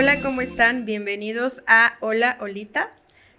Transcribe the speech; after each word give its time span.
Hola, 0.00 0.20
¿cómo 0.20 0.42
están? 0.42 0.84
Bienvenidos 0.84 1.64
a 1.66 1.96
Hola 1.98 2.38
Olita, 2.40 2.92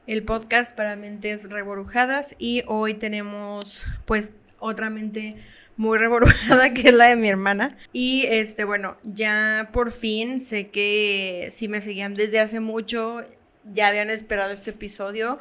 el 0.08 0.24
podcast 0.24 0.76
para 0.76 0.98
mentes 0.98 1.50
reborujadas 1.50 2.36
y 2.38 2.64
hoy 2.68 2.96
tenemos 2.96 3.86
pues 4.04 4.32
otra 4.60 4.90
mente 4.90 5.38
muy 5.78 5.98
reborujada 6.00 6.74
que 6.74 6.90
es 6.90 6.94
la 6.94 7.06
de 7.06 7.16
mi 7.16 7.30
hermana 7.30 7.78
y 7.94 8.26
este 8.28 8.66
bueno, 8.66 8.98
ya 9.04 9.70
por 9.72 9.94
fin 9.94 10.42
sé 10.42 10.68
que 10.68 11.48
si 11.50 11.70
me 11.70 11.80
seguían 11.80 12.14
desde 12.14 12.42
hace 12.42 12.60
mucho 12.60 13.24
ya 13.64 13.88
habían 13.88 14.10
esperado 14.10 14.52
este 14.52 14.72
episodio 14.72 15.40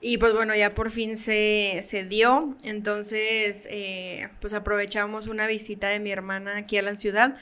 y 0.00 0.16
pues 0.16 0.32
bueno, 0.32 0.54
ya 0.54 0.74
por 0.74 0.90
fin 0.90 1.18
se, 1.18 1.80
se 1.82 2.04
dio. 2.04 2.56
Entonces, 2.62 3.68
eh, 3.70 4.30
pues 4.40 4.54
aprovechamos 4.54 5.26
una 5.26 5.46
visita 5.46 5.88
de 5.88 6.00
mi 6.00 6.10
hermana 6.10 6.56
aquí 6.56 6.78
a 6.78 6.82
la 6.82 6.94
ciudad 6.94 7.36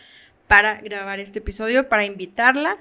para 0.48 0.80
grabar 0.80 1.20
este 1.20 1.39
episodio, 1.39 1.89
para 1.89 2.05
invitarla. 2.05 2.79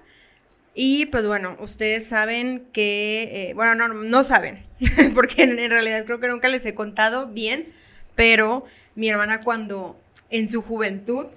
Y 0.73 1.07
pues 1.07 1.25
bueno, 1.25 1.57
ustedes 1.59 2.07
saben 2.07 2.67
que, 2.71 3.49
eh, 3.49 3.53
bueno, 3.53 3.75
no, 3.75 3.93
no 3.93 4.23
saben, 4.23 4.65
porque 5.15 5.43
en, 5.43 5.59
en 5.59 5.71
realidad 5.71 6.05
creo 6.05 6.19
que 6.19 6.27
nunca 6.27 6.47
les 6.47 6.65
he 6.65 6.73
contado 6.73 7.27
bien, 7.27 7.65
pero 8.15 8.65
mi 8.95 9.09
hermana 9.09 9.41
cuando 9.41 9.99
en 10.29 10.47
su 10.47 10.61
juventud, 10.61 11.27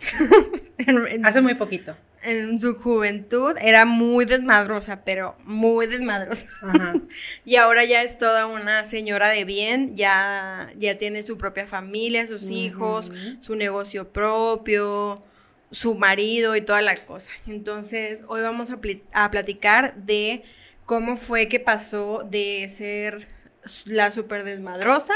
hace 1.24 1.40
muy 1.40 1.54
poquito, 1.54 1.96
en 2.22 2.58
su 2.60 2.76
juventud 2.76 3.54
era 3.60 3.84
muy 3.84 4.24
desmadrosa, 4.24 5.04
pero 5.04 5.36
muy 5.44 5.86
desmadrosa. 5.86 6.46
y 7.44 7.56
ahora 7.56 7.84
ya 7.84 8.02
es 8.02 8.18
toda 8.18 8.46
una 8.46 8.84
señora 8.84 9.28
de 9.28 9.44
bien, 9.44 9.94
ya, 9.96 10.70
ya 10.78 10.96
tiene 10.96 11.22
su 11.22 11.36
propia 11.36 11.66
familia, 11.66 12.26
sus 12.26 12.50
hijos, 12.50 13.12
su 13.40 13.56
negocio 13.56 14.08
propio, 14.08 15.22
su 15.74 15.96
marido 15.96 16.54
y 16.56 16.60
toda 16.60 16.80
la 16.82 16.94
cosa. 16.96 17.32
Entonces, 17.46 18.22
hoy 18.28 18.42
vamos 18.42 18.70
a, 18.70 18.78
a 19.12 19.30
platicar 19.30 19.96
de 19.96 20.44
cómo 20.86 21.16
fue 21.16 21.48
que 21.48 21.60
pasó 21.60 22.22
de 22.30 22.68
ser 22.68 23.26
la 23.84 24.10
súper 24.10 24.44
desmadrosa 24.44 25.14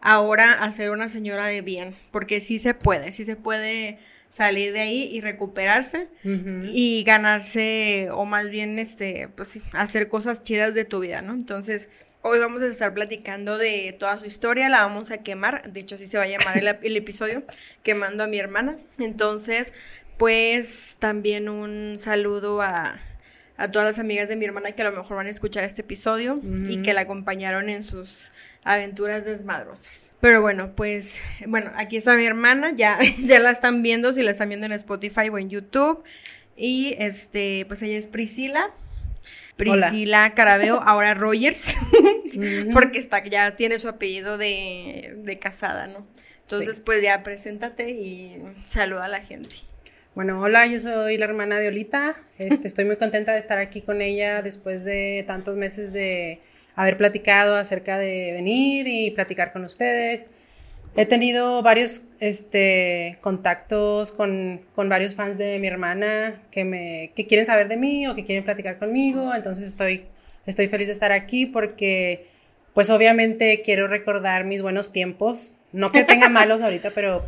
ahora 0.00 0.52
a 0.62 0.70
ser 0.70 0.90
una 0.90 1.08
señora 1.08 1.46
de 1.46 1.62
bien, 1.62 1.96
porque 2.12 2.40
sí 2.40 2.58
se 2.58 2.74
puede, 2.74 3.10
sí 3.10 3.24
se 3.24 3.34
puede 3.34 3.98
salir 4.28 4.72
de 4.72 4.80
ahí 4.80 5.08
y 5.10 5.20
recuperarse 5.20 6.08
y 6.22 7.04
ganarse 7.04 8.08
o 8.12 8.24
más 8.24 8.50
bien 8.50 8.78
este 8.78 9.28
pues 9.34 9.60
hacer 9.72 10.08
cosas 10.08 10.42
chidas 10.42 10.74
de 10.74 10.84
tu 10.84 11.00
vida, 11.00 11.22
¿no? 11.22 11.32
Entonces, 11.32 11.88
hoy 12.26 12.38
vamos 12.38 12.62
a 12.62 12.66
estar 12.66 12.92
platicando 12.94 13.58
de 13.58 13.94
toda 13.98 14.18
su 14.18 14.26
historia, 14.26 14.68
la 14.68 14.80
vamos 14.80 15.10
a 15.10 15.18
quemar, 15.18 15.72
de 15.72 15.80
hecho 15.80 15.94
así 15.94 16.06
se 16.06 16.18
va 16.18 16.24
a 16.24 16.28
llamar 16.28 16.58
el, 16.58 16.66
el 16.82 16.96
episodio, 16.96 17.44
quemando 17.82 18.24
a 18.24 18.26
mi 18.26 18.38
hermana. 18.38 18.76
Entonces, 18.98 19.72
pues 20.18 20.96
también 20.98 21.48
un 21.48 21.96
saludo 21.98 22.62
a 22.62 23.00
a 23.56 23.70
todas 23.70 23.86
las 23.86 23.98
amigas 23.98 24.28
de 24.28 24.36
mi 24.36 24.44
hermana 24.44 24.72
que 24.72 24.82
a 24.82 24.90
lo 24.90 24.96
mejor 24.96 25.16
van 25.16 25.26
a 25.26 25.30
escuchar 25.30 25.64
este 25.64 25.82
episodio 25.82 26.40
y 26.68 26.82
que 26.82 26.92
la 26.92 27.02
acompañaron 27.02 27.70
en 27.70 27.82
sus 27.82 28.32
aventuras 28.64 29.24
desmadrosas. 29.24 30.10
Pero 30.20 30.42
bueno, 30.42 30.72
pues, 30.74 31.20
bueno, 31.46 31.72
aquí 31.76 31.96
está 31.96 32.16
mi 32.16 32.26
hermana, 32.26 32.72
ya, 32.74 32.98
ya 33.18 33.38
la 33.38 33.50
están 33.50 33.82
viendo, 33.82 34.12
si 34.12 34.22
la 34.22 34.30
están 34.30 34.48
viendo 34.48 34.66
en 34.66 34.72
Spotify 34.72 35.28
o 35.30 35.38
en 35.38 35.48
YouTube. 35.48 36.02
Y 36.56 36.96
este, 36.98 37.64
pues 37.66 37.82
ella 37.82 37.98
es 37.98 38.06
Priscila. 38.06 38.70
Priscila 39.56 40.34
Carabeo, 40.34 40.80
ahora 40.82 41.14
Rogers, 41.14 41.76
porque 42.72 42.98
está, 42.98 43.24
ya 43.24 43.56
tiene 43.56 43.78
su 43.78 43.88
apellido 43.88 44.38
de, 44.38 45.38
casada, 45.40 45.86
¿no? 45.86 46.06
Entonces, 46.40 46.80
pues 46.80 47.02
ya 47.02 47.22
preséntate 47.22 47.90
y 47.90 48.40
saluda 48.64 49.06
a 49.06 49.08
la 49.08 49.20
gente. 49.20 49.56
Bueno, 50.14 50.40
hola, 50.40 50.66
yo 50.66 50.78
soy 50.78 51.18
la 51.18 51.24
hermana 51.24 51.58
de 51.58 51.68
Olita. 51.68 52.16
Este, 52.38 52.68
estoy 52.68 52.84
muy 52.84 52.96
contenta 52.96 53.32
de 53.32 53.38
estar 53.38 53.58
aquí 53.58 53.82
con 53.82 54.00
ella 54.00 54.42
después 54.42 54.84
de 54.84 55.24
tantos 55.26 55.56
meses 55.56 55.92
de 55.92 56.40
haber 56.76 56.96
platicado 56.96 57.56
acerca 57.56 57.98
de 57.98 58.32
venir 58.32 58.86
y 58.86 59.10
platicar 59.10 59.52
con 59.52 59.64
ustedes. 59.64 60.28
He 60.96 61.04
tenido 61.04 61.62
varios 61.62 62.04
este, 62.20 63.18
contactos 63.20 64.12
con, 64.12 64.62
con, 64.74 64.88
varios 64.88 65.14
fans 65.14 65.36
de 65.36 65.58
mi 65.58 65.66
hermana 65.66 66.40
que, 66.50 66.64
me, 66.64 67.12
que 67.14 67.26
quieren 67.26 67.44
saber 67.44 67.68
de 67.68 67.76
mí 67.76 68.06
o 68.08 68.14
que 68.14 68.24
quieren 68.24 68.44
platicar 68.44 68.78
conmigo. 68.78 69.34
Entonces 69.34 69.68
estoy, 69.68 70.04
estoy 70.46 70.68
feliz 70.68 70.88
de 70.88 70.94
estar 70.94 71.12
aquí 71.12 71.44
porque, 71.44 72.28
pues 72.72 72.88
obviamente 72.88 73.60
quiero 73.62 73.88
recordar 73.88 74.44
mis 74.44 74.62
buenos 74.62 74.90
tiempos. 74.90 75.54
No 75.72 75.92
que 75.92 76.04
tenga 76.04 76.28
malos 76.30 76.62
ahorita, 76.62 76.92
pero 76.94 77.22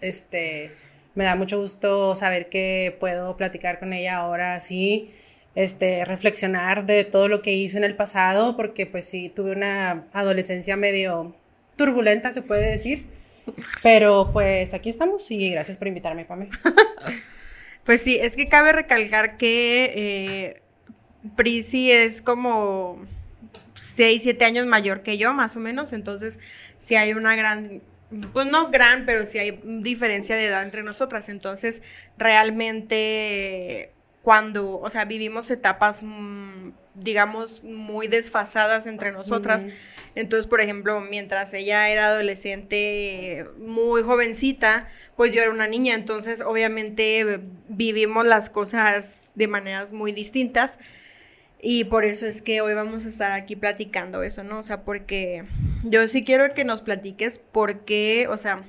este, 0.00 0.72
me 1.14 1.22
da 1.22 1.36
mucho 1.36 1.60
gusto 1.60 2.16
saber 2.16 2.48
que 2.48 2.96
puedo 2.98 3.36
platicar 3.36 3.78
con 3.78 3.92
ella 3.92 4.16
ahora 4.16 4.58
sí, 4.58 5.12
este, 5.54 6.04
reflexionar 6.04 6.86
de 6.86 7.04
todo 7.04 7.28
lo 7.28 7.40
que 7.40 7.52
hice 7.52 7.78
en 7.78 7.84
el 7.84 7.94
pasado, 7.94 8.56
porque 8.56 8.86
pues 8.86 9.04
sí, 9.04 9.28
tuve 9.28 9.52
una 9.52 10.06
adolescencia 10.12 10.76
medio 10.76 11.36
turbulenta, 11.84 12.32
se 12.32 12.42
puede 12.42 12.70
decir. 12.70 13.06
Pero 13.82 14.30
pues 14.32 14.72
aquí 14.72 14.88
estamos 14.88 15.28
y 15.30 15.50
gracias 15.50 15.76
por 15.76 15.88
invitarme, 15.88 16.24
Pame. 16.24 16.48
pues 17.84 18.00
sí, 18.00 18.18
es 18.20 18.36
que 18.36 18.48
cabe 18.48 18.72
recalcar 18.72 19.36
que 19.36 19.92
eh, 19.96 20.62
Prisi 21.34 21.90
es 21.90 22.22
como 22.22 23.04
6, 23.74 24.22
7 24.22 24.44
años 24.44 24.66
mayor 24.66 25.02
que 25.02 25.18
yo, 25.18 25.34
más 25.34 25.56
o 25.56 25.60
menos, 25.60 25.92
entonces 25.92 26.38
sí 26.78 26.94
hay 26.94 27.14
una 27.14 27.34
gran 27.34 27.82
pues 28.32 28.46
no 28.46 28.70
gran, 28.70 29.06
pero 29.06 29.24
sí 29.24 29.38
hay 29.38 29.58
diferencia 29.64 30.36
de 30.36 30.44
edad 30.44 30.62
entre 30.62 30.82
nosotras. 30.82 31.30
Entonces, 31.30 31.80
realmente 32.18 33.90
cuando, 34.22 34.78
o 34.78 34.88
sea, 34.88 35.04
vivimos 35.04 35.50
etapas, 35.50 36.02
mm, 36.04 36.70
digamos, 36.94 37.64
muy 37.64 38.06
desfasadas 38.06 38.86
entre 38.86 39.10
nosotras. 39.10 39.66
Entonces, 40.14 40.46
por 40.46 40.60
ejemplo, 40.60 41.00
mientras 41.00 41.52
ella 41.54 41.88
era 41.88 42.08
adolescente, 42.08 43.46
muy 43.58 44.02
jovencita, 44.02 44.88
pues 45.16 45.34
yo 45.34 45.42
era 45.42 45.50
una 45.50 45.66
niña. 45.66 45.94
Entonces, 45.94 46.40
obviamente, 46.40 47.40
vivimos 47.68 48.26
las 48.26 48.48
cosas 48.48 49.28
de 49.34 49.48
maneras 49.48 49.92
muy 49.92 50.12
distintas. 50.12 50.78
Y 51.60 51.84
por 51.84 52.04
eso 52.04 52.26
es 52.26 52.42
que 52.42 52.60
hoy 52.60 52.74
vamos 52.74 53.06
a 53.06 53.08
estar 53.08 53.32
aquí 53.32 53.56
platicando 53.56 54.22
eso, 54.22 54.42
¿no? 54.42 54.58
O 54.58 54.62
sea, 54.62 54.82
porque 54.82 55.44
yo 55.84 56.06
sí 56.08 56.24
quiero 56.24 56.54
que 56.54 56.64
nos 56.64 56.82
platiques 56.82 57.38
por 57.38 57.84
qué, 57.84 58.26
o 58.28 58.36
sea, 58.36 58.64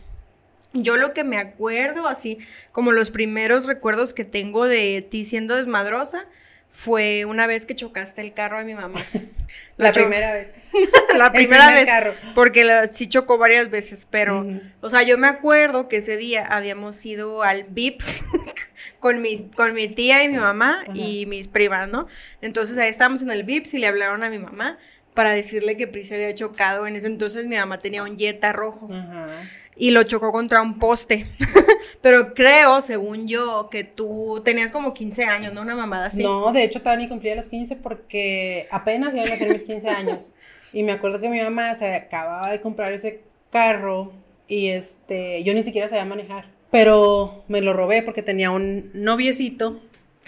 yo 0.74 0.98
lo 0.98 1.14
que 1.14 1.24
me 1.24 1.38
acuerdo, 1.38 2.08
así 2.08 2.40
como 2.72 2.92
los 2.92 3.12
primeros 3.12 3.68
recuerdos 3.68 4.14
que 4.14 4.26
tengo 4.26 4.66
de 4.66 5.06
ti 5.08 5.26
siendo 5.26 5.56
desmadrosa, 5.56 6.26
fue 6.74 7.26
una 7.26 7.46
vez 7.46 7.68
que 7.68 7.76
chocaste 7.76 8.22
el 8.22 8.34
carro 8.34 8.58
de 8.58 8.66
mi 8.66 8.74
mamá. 8.74 9.06
La, 9.78 9.92
primera 9.92 10.34
vez. 10.34 10.52
la 11.16 11.32
primera 11.32 11.70
vez. 11.70 11.88
Porque 12.34 12.88
sí 12.92 13.08
chocó 13.08 13.38
varias 13.38 13.70
veces, 13.70 14.08
pero, 14.10 14.48
o 14.82 14.90
sea, 14.90 15.04
yo 15.04 15.18
me 15.18 15.28
acuerdo 15.28 15.88
que 15.88 15.98
ese 15.98 16.18
día 16.18 16.46
habíamos 16.46 17.04
ido 17.06 17.44
al 17.44 17.66
VIPS 17.66 18.24
con 19.00 19.22
mi, 19.22 19.50
con 19.56 19.74
mi 19.74 19.88
tía 19.88 20.24
y 20.24 20.30
mi 20.30 20.38
mamá 20.38 20.84
y 20.94 21.26
mis 21.28 21.48
primas, 21.48 21.88
¿no? 21.90 22.08
Entonces 22.42 22.78
ahí 22.78 22.90
estábamos 22.90 23.22
en 23.22 23.32
el 23.32 23.44
VIPS 23.44 23.76
y 23.76 23.80
le 23.80 23.88
hablaron 23.88 24.24
a 24.24 24.30
mi 24.30 24.40
mamá 24.40 24.78
para 25.14 25.32
decirle 25.32 25.78
que 25.78 25.88
Pris 25.88 26.12
había 26.12 26.34
chocado. 26.34 26.88
En 26.88 26.96
ese 26.96 27.08
entonces 27.08 27.46
mi 27.46 27.56
mamá 27.56 27.78
tenía 27.78 28.04
un 28.04 28.18
Jetta 28.18 28.54
rojo. 28.54 28.90
Ajá 28.92 29.44
y 29.76 29.92
lo 29.92 30.04
chocó 30.04 30.32
contra 30.32 30.62
un 30.62 30.80
poste. 30.80 31.28
Pero 32.02 32.34
creo, 32.34 32.82
según 32.82 33.28
yo, 33.28 33.70
que 33.72 33.84
tú 33.84 34.42
tenías 34.44 34.72
como 34.72 34.94
15 34.94 35.24
años, 35.26 35.54
¿no? 35.54 35.62
Una 35.62 35.76
mamada 35.76 36.08
así. 36.08 36.24
No, 36.24 36.52
de 36.52 36.64
hecho 36.64 36.80
todavía 36.80 37.06
ni 37.06 37.10
cumplía 37.10 37.36
los 37.36 37.48
15 37.48 37.78
porque 37.78 38.68
apenas 38.72 39.16
iban 39.16 39.32
a 39.32 39.36
ser 39.36 39.50
mis 39.50 39.64
15 39.64 39.90
años. 39.90 40.36
Y 40.74 40.84
me 40.84 40.92
acuerdo 40.92 41.22
que 41.22 41.30
mi 41.30 41.40
mamá 41.40 41.74
se 41.76 41.94
acababa 41.94 42.50
de 42.50 42.60
comprar 42.62 42.92
ese 42.94 43.22
carro 43.52 44.12
y 44.48 44.68
este, 44.68 45.44
yo 45.44 45.54
ni 45.54 45.64
siquiera 45.64 45.88
sabía 45.88 46.06
manejar. 46.06 46.46
Pero 46.72 47.44
me 47.48 47.62
lo 47.62 47.74
robé 47.74 48.02
porque 48.02 48.24
tenía 48.24 48.52
un 48.52 48.90
noviecito. 48.94 49.80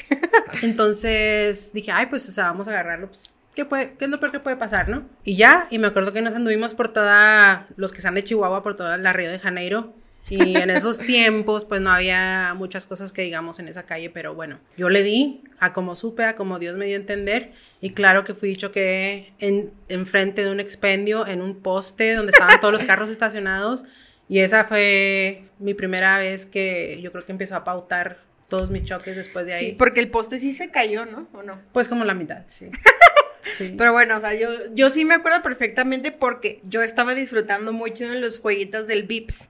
Entonces 0.62 1.74
dije, 1.74 1.92
ay, 1.92 2.06
pues, 2.08 2.30
o 2.30 2.32
sea, 2.32 2.46
vamos 2.46 2.68
a 2.68 2.72
agarrarlo, 2.72 3.08
pues 3.08 3.35
¿qué, 3.56 3.66
puede, 3.66 3.96
¿qué 3.98 4.06
es 4.06 4.12
lo 4.12 4.20
peor 4.20 4.32
que 4.32 4.40
puede 4.40 4.58
pasar, 4.58 4.90
no? 4.90 5.06
Y 5.24 5.36
ya, 5.36 5.68
y 5.72 5.80
me 5.80 5.88
acuerdo 5.88 6.14
que 6.14 6.22
nos 6.22 6.36
anduvimos 6.36 6.76
por 6.76 6.90
toda, 6.90 7.68
los 7.78 7.92
que 7.92 7.98
están 7.98 8.14
de 8.14 8.24
Chihuahua, 8.24 8.62
por 8.62 8.76
toda 8.76 8.98
la 8.98 9.14
Río 9.14 9.32
de 9.32 9.40
Janeiro. 9.40 9.94
Y 10.30 10.58
en 10.58 10.70
esos 10.70 11.00
tiempos, 11.00 11.66
pues 11.66 11.82
no 11.82 11.90
había 11.92 12.54
muchas 12.56 12.86
cosas 12.86 13.14
que 13.14 13.22
digamos 13.22 13.60
en 13.60 13.68
esa 13.68 13.84
calle, 13.84 14.10
pero 14.10 14.36
bueno, 14.36 14.60
yo 14.78 14.90
le 14.90 15.04
di 15.04 15.44
a 15.60 15.74
como 15.74 15.96
supe, 15.96 16.26
a 16.26 16.36
como 16.36 16.60
Dios 16.60 16.76
me 16.78 16.86
dio 16.86 16.96
a 16.96 17.00
entender. 17.00 17.54
Y 17.82 17.92
claro 17.92 18.24
que 18.24 18.34
fui 18.34 18.50
dicho 18.50 18.72
que 18.72 19.34
en, 19.40 19.72
enfrente 19.88 20.44
de 20.44 20.52
un 20.52 20.60
expendio, 20.60 21.26
en 21.26 21.42
un 21.42 21.62
poste 21.62 22.16
donde 22.16 22.32
estaban 22.32 22.60
todos 22.60 22.74
los 22.74 22.84
carros 22.86 23.10
estacionados. 23.10 23.86
Y 24.28 24.40
esa 24.40 24.66
fue 24.66 25.44
mi 25.60 25.76
primera 25.76 26.18
vez 26.18 26.46
que 26.46 27.00
yo 27.02 27.12
creo 27.12 27.26
que 27.26 27.32
empezó 27.32 27.56
a 27.56 27.64
pautar 27.64 28.18
todos 28.48 28.70
mis 28.70 28.84
choques 28.84 29.16
después 29.16 29.46
de 29.46 29.54
ahí. 29.54 29.66
Sí, 29.68 29.76
porque 29.78 30.00
el 30.00 30.10
poste 30.10 30.40
sí 30.40 30.52
se 30.52 30.72
cayó, 30.72 31.06
¿no? 31.06 31.28
¿O 31.34 31.44
no? 31.44 31.60
Pues 31.72 31.88
como 31.88 32.06
la 32.06 32.14
mitad, 32.16 32.44
sí. 32.48 32.70
Pero 33.58 33.92
bueno, 33.94 34.18
o 34.18 34.22
sea, 34.22 34.34
yo, 34.34 34.50
yo 34.74 34.90
sí 34.90 35.06
me 35.06 35.16
acuerdo 35.16 35.42
perfectamente 35.44 36.12
porque 36.12 36.60
yo 36.64 36.82
estaba 36.82 37.16
disfrutando 37.16 37.74
mucho 37.74 38.06
en 38.06 38.22
los 38.22 38.40
jueguitos 38.40 38.88
del 38.88 39.04
Vips. 39.04 39.50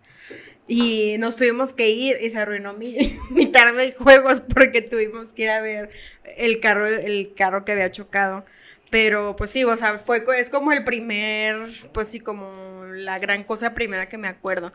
Y 0.68 1.18
nos 1.20 1.36
tuvimos 1.36 1.74
que 1.74 1.90
ir 1.90 2.18
y 2.22 2.30
se 2.32 2.40
arruinó 2.40 2.74
mi, 2.74 3.20
mi 3.30 3.46
tarde 3.46 3.86
de 3.86 3.92
juegos 3.92 4.42
porque 4.42 4.82
tuvimos 4.82 5.34
que 5.34 5.44
ir 5.44 5.50
a 5.52 5.62
ver 5.62 5.90
el 6.38 6.60
carro, 6.60 6.88
el 6.88 7.34
carro 7.36 7.66
que 7.66 7.74
había 7.74 7.92
chocado. 7.92 8.46
Pero 8.96 9.36
pues 9.36 9.52
sí, 9.52 9.66
o 9.66 9.76
sea, 9.76 10.00
fue, 10.00 10.24
es 10.38 10.50
como 10.50 10.72
el 10.72 10.86
primer, 10.86 11.68
pues 11.92 12.08
sí, 12.08 12.22
como 12.22 12.86
la 12.86 13.20
gran 13.20 13.44
cosa 13.44 13.74
primera 13.74 14.08
que 14.08 14.18
me 14.18 14.30
acuerdo. 14.30 14.72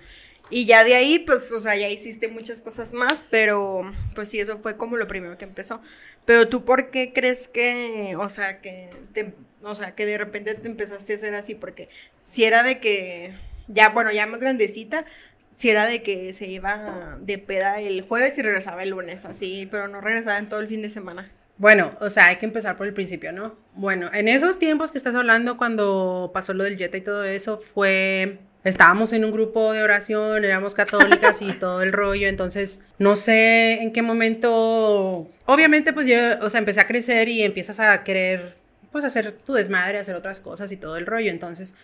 Y 0.51 0.67
ya 0.67 0.85
de 0.85 0.95
ahí, 0.95 1.21
pues, 1.21 1.51
o 1.53 1.61
sea, 1.63 1.75
ya 1.75 1.89
hiciste 1.89 2.29
muchas 2.29 2.61
cosas 2.61 2.93
más, 2.93 3.27
pero 3.31 3.81
pues 4.15 4.29
sí, 4.29 4.39
eso 4.39 4.59
fue 4.59 4.77
como 4.77 4.99
lo 4.99 5.09
primero 5.09 5.39
que 5.39 5.47
empezó. 5.47 5.81
Pero 6.27 6.51
tú, 6.51 6.67
¿por 6.67 6.91
qué 6.91 7.15
crees 7.15 7.49
que, 7.49 8.15
o 8.19 8.29
sea, 8.29 8.61
que 8.61 8.91
te, 9.15 9.33
o 9.63 9.75
sea, 9.75 9.95
que 9.95 10.05
de 10.05 10.19
repente 10.19 10.55
te 10.55 10.69
empezaste 10.69 11.15
a 11.15 11.17
hacer 11.17 11.35
así? 11.35 11.55
Porque 11.55 11.89
si 12.21 12.45
era 12.45 12.63
de 12.63 12.79
que, 12.79 13.33
ya, 13.69 13.89
bueno, 13.89 14.13
ya 14.13 14.27
más 14.27 14.41
grandecita, 14.41 15.07
si 15.51 15.71
era 15.71 15.87
de 15.87 16.03
que 16.03 16.35
se 16.35 16.47
iba 16.47 17.17
de 17.23 17.39
peda 17.39 17.81
el 17.81 18.03
jueves 18.03 18.37
y 18.37 18.43
regresaba 18.43 18.83
el 18.83 18.91
lunes, 18.91 19.25
así, 19.25 19.67
pero 19.71 19.89
no 19.89 20.03
regresaba 20.03 20.37
en 20.37 20.51
todo 20.51 20.61
el 20.61 20.69
fin 20.69 20.83
de 20.83 20.91
semana. 20.91 21.33
Bueno, 21.61 21.95
o 22.01 22.09
sea, 22.09 22.29
hay 22.29 22.37
que 22.37 22.47
empezar 22.47 22.75
por 22.79 22.87
el 22.87 22.95
principio, 22.95 23.33
¿no? 23.33 23.55
Bueno, 23.75 24.09
en 24.15 24.29
esos 24.29 24.59
tiempos 24.59 24.93
que 24.93 24.97
estás 24.97 25.15
hablando, 25.15 25.59
cuando 25.59 26.31
pasó 26.33 26.55
lo 26.55 26.65
del 26.65 26.79
Jetta 26.79 26.97
y 26.97 27.03
todo 27.03 27.23
eso, 27.23 27.59
fue 27.59 28.39
estábamos 28.65 29.13
en 29.13 29.27
un 29.27 29.31
grupo 29.31 29.75
de 29.75 29.83
oración, 29.83 30.43
éramos 30.43 30.75
católicas 30.75 31.43
y 31.43 31.53
todo 31.61 31.83
el 31.83 31.93
rollo, 31.93 32.29
entonces 32.29 32.81
no 32.99 33.15
sé 33.15 33.83
en 33.83 33.93
qué 33.93 34.01
momento, 34.01 35.29
obviamente 35.45 35.93
pues 35.93 36.07
yo, 36.07 36.17
o 36.41 36.49
sea, 36.49 36.61
empecé 36.61 36.81
a 36.81 36.87
crecer 36.87 37.29
y 37.29 37.43
empiezas 37.43 37.79
a 37.79 38.05
querer 38.05 38.57
pues 38.91 39.05
hacer 39.05 39.33
tu 39.33 39.53
desmadre, 39.53 39.99
hacer 39.99 40.17
otras 40.17 40.41
cosas 40.41 40.73
y 40.73 40.79
todo 40.79 40.97
el 40.97 41.05
rollo, 41.05 41.31
entonces 41.31 41.75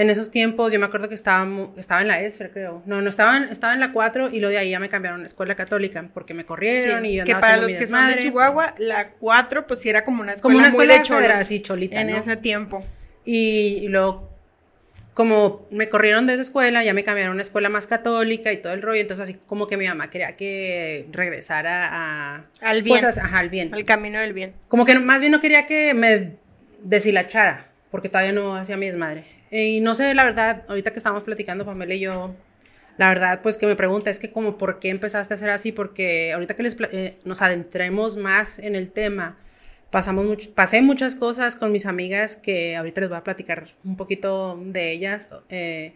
en 0.00 0.08
esos 0.08 0.30
tiempos 0.30 0.72
yo 0.72 0.80
me 0.80 0.86
acuerdo 0.86 1.10
que 1.10 1.14
estaba, 1.14 1.46
estaba 1.76 2.00
en 2.00 2.08
la 2.08 2.22
ESFER, 2.22 2.50
creo. 2.52 2.82
No, 2.86 3.02
no 3.02 3.10
estaba, 3.10 3.36
estaba 3.50 3.74
en 3.74 3.80
la 3.80 3.92
4 3.92 4.30
y 4.32 4.40
lo 4.40 4.48
de 4.48 4.56
ahí 4.56 4.70
ya 4.70 4.80
me 4.80 4.88
cambiaron 4.88 5.20
a 5.20 5.22
la 5.22 5.26
escuela 5.26 5.54
católica 5.54 6.08
porque 6.14 6.32
me 6.32 6.46
corrieron 6.46 7.04
y 7.04 7.16
yo 7.16 7.24
Que 7.24 7.34
para 7.34 7.58
los 7.58 7.70
que 7.74 7.86
son 7.86 8.06
de 8.06 8.18
Chihuahua, 8.18 8.74
la 8.78 9.10
4 9.10 9.66
pues 9.66 9.80
sí 9.80 9.90
era 9.90 10.02
como 10.02 10.22
una 10.22 10.32
escuela, 10.32 10.54
como 10.54 10.58
una 10.58 10.68
escuela 10.68 10.94
de 10.94 11.02
cholas, 11.02 11.40
así, 11.40 11.60
cholita, 11.60 12.00
En 12.00 12.08
ese 12.08 12.38
tiempo. 12.38 12.82
Y, 13.26 13.80
y 13.82 13.88
luego 13.88 14.30
como 15.12 15.66
me 15.70 15.90
corrieron 15.90 16.26
de 16.26 16.32
esa 16.32 16.42
escuela, 16.42 16.82
ya 16.82 16.94
me 16.94 17.04
cambiaron 17.04 17.32
a 17.32 17.34
una 17.34 17.42
escuela 17.42 17.68
más 17.68 17.86
católica 17.86 18.54
y 18.54 18.56
todo 18.56 18.72
el 18.72 18.80
rollo, 18.80 19.02
entonces 19.02 19.24
así 19.24 19.34
como 19.46 19.66
que 19.66 19.76
mi 19.76 19.86
mamá 19.86 20.08
quería 20.08 20.34
que 20.34 21.08
regresara 21.12 21.90
a... 21.92 22.44
Al 22.62 22.82
bien. 22.82 23.04
ajá, 23.04 23.38
al 23.38 23.50
bien. 23.50 23.74
Al 23.74 23.84
camino 23.84 24.18
del 24.18 24.32
bien. 24.32 24.54
Como 24.68 24.86
que 24.86 24.98
más 24.98 25.20
bien 25.20 25.32
no 25.32 25.42
quería 25.42 25.66
que 25.66 25.92
me 25.92 26.36
deshilachara, 26.82 27.66
porque 27.90 28.08
todavía 28.08 28.32
no 28.32 28.56
hacía 28.56 28.78
mi 28.78 28.86
desmadre. 28.86 29.39
Y 29.50 29.80
no 29.80 29.94
sé, 29.94 30.14
la 30.14 30.24
verdad, 30.24 30.64
ahorita 30.68 30.92
que 30.92 30.98
estamos 30.98 31.22
platicando, 31.24 31.64
Pamela 31.64 31.94
y 31.94 32.00
yo, 32.00 32.34
la 32.98 33.08
verdad, 33.08 33.40
pues 33.42 33.56
que 33.56 33.66
me 33.66 33.76
pregunta 33.76 34.10
es 34.10 34.18
que 34.18 34.30
como, 34.30 34.58
¿por 34.58 34.78
qué 34.78 34.90
empezaste 34.90 35.34
a 35.34 35.36
hacer 35.36 35.50
así? 35.50 35.72
Porque 35.72 36.32
ahorita 36.32 36.54
que 36.54 36.62
les, 36.62 36.76
eh, 36.92 37.16
nos 37.24 37.42
adentremos 37.42 38.16
más 38.16 38.58
en 38.58 38.76
el 38.76 38.90
tema, 38.90 39.38
pasamos 39.90 40.46
pasé 40.48 40.82
muchas 40.82 41.14
cosas 41.14 41.56
con 41.56 41.72
mis 41.72 41.86
amigas 41.86 42.36
que 42.36 42.76
ahorita 42.76 43.00
les 43.00 43.10
voy 43.10 43.18
a 43.18 43.24
platicar 43.24 43.68
un 43.84 43.96
poquito 43.96 44.60
de 44.62 44.92
ellas. 44.92 45.28
Eh, 45.48 45.94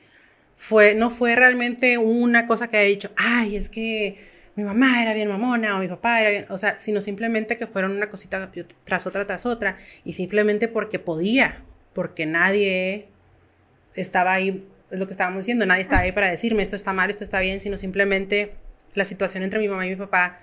fue, 0.55 0.95
no 0.95 1.11
fue 1.11 1.35
realmente 1.37 1.99
una 1.99 2.47
cosa 2.47 2.69
que 2.69 2.79
haya 2.79 2.89
dicho, 2.89 3.11
ay, 3.17 3.57
es 3.57 3.69
que 3.69 4.19
mi 4.57 4.65
mamá 4.65 5.03
era 5.03 5.15
bien 5.15 5.29
mamona 5.29 5.77
o 5.77 5.81
mi 5.81 5.89
papá 5.89 6.21
era 6.21 6.31
bien, 6.31 6.47
o 6.49 6.57
sea, 6.57 6.79
sino 6.79 7.01
simplemente 7.01 7.59
que 7.59 7.67
fueron 7.67 7.93
una 7.93 8.09
cosita 8.09 8.51
tras 8.85 9.07
otra, 9.07 9.27
tras 9.27 9.47
otra, 9.47 9.79
y 10.05 10.13
simplemente 10.13 10.69
porque 10.69 10.99
podía, 10.99 11.63
porque 11.93 12.25
nadie 12.27 13.09
estaba 13.95 14.33
ahí, 14.33 14.67
es 14.91 14.99
lo 14.99 15.07
que 15.07 15.13
estábamos 15.13 15.45
diciendo, 15.45 15.67
nadie 15.67 15.83
estaba 15.83 16.03
ahí 16.03 16.13
para 16.13 16.31
decirme 16.31 16.63
esto 16.63 16.77
está 16.77 16.93
mal, 16.93 17.11
esto 17.11 17.25
está 17.25 17.41
bien, 17.41 17.61
sino 17.61 17.79
simplemente 17.79 18.53
la 18.95 19.05
situación 19.05 19.43
entre 19.43 19.59
mi 19.59 19.69
mamá 19.69 19.87
y 19.87 19.91
mi 19.91 19.97
papá 19.97 20.41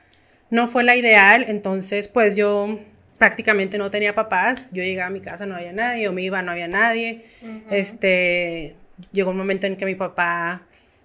no 0.50 0.68
fue 0.68 0.84
la 0.84 0.96
ideal, 0.96 1.46
entonces 1.48 2.08
pues 2.08 2.36
yo 2.36 2.80
prácticamente 3.22 3.78
no 3.78 3.92
tenía 3.92 4.16
papás. 4.16 4.72
Yo 4.74 4.82
llegaba 4.82 5.06
a 5.06 5.12
mi 5.12 5.20
casa, 5.20 5.46
no 5.46 5.54
había 5.54 5.72
nadie, 5.72 6.08
o 6.08 6.12
me 6.12 6.24
iba, 6.24 6.42
no 6.42 6.54
había 6.54 6.68
nadie. 6.68 7.26
Este, 7.70 8.74
llegó 9.12 9.30
un 9.30 9.38
momento 9.38 9.68
en 9.68 9.76
que 9.76 9.86
mi 9.86 9.94
papá 9.94 10.64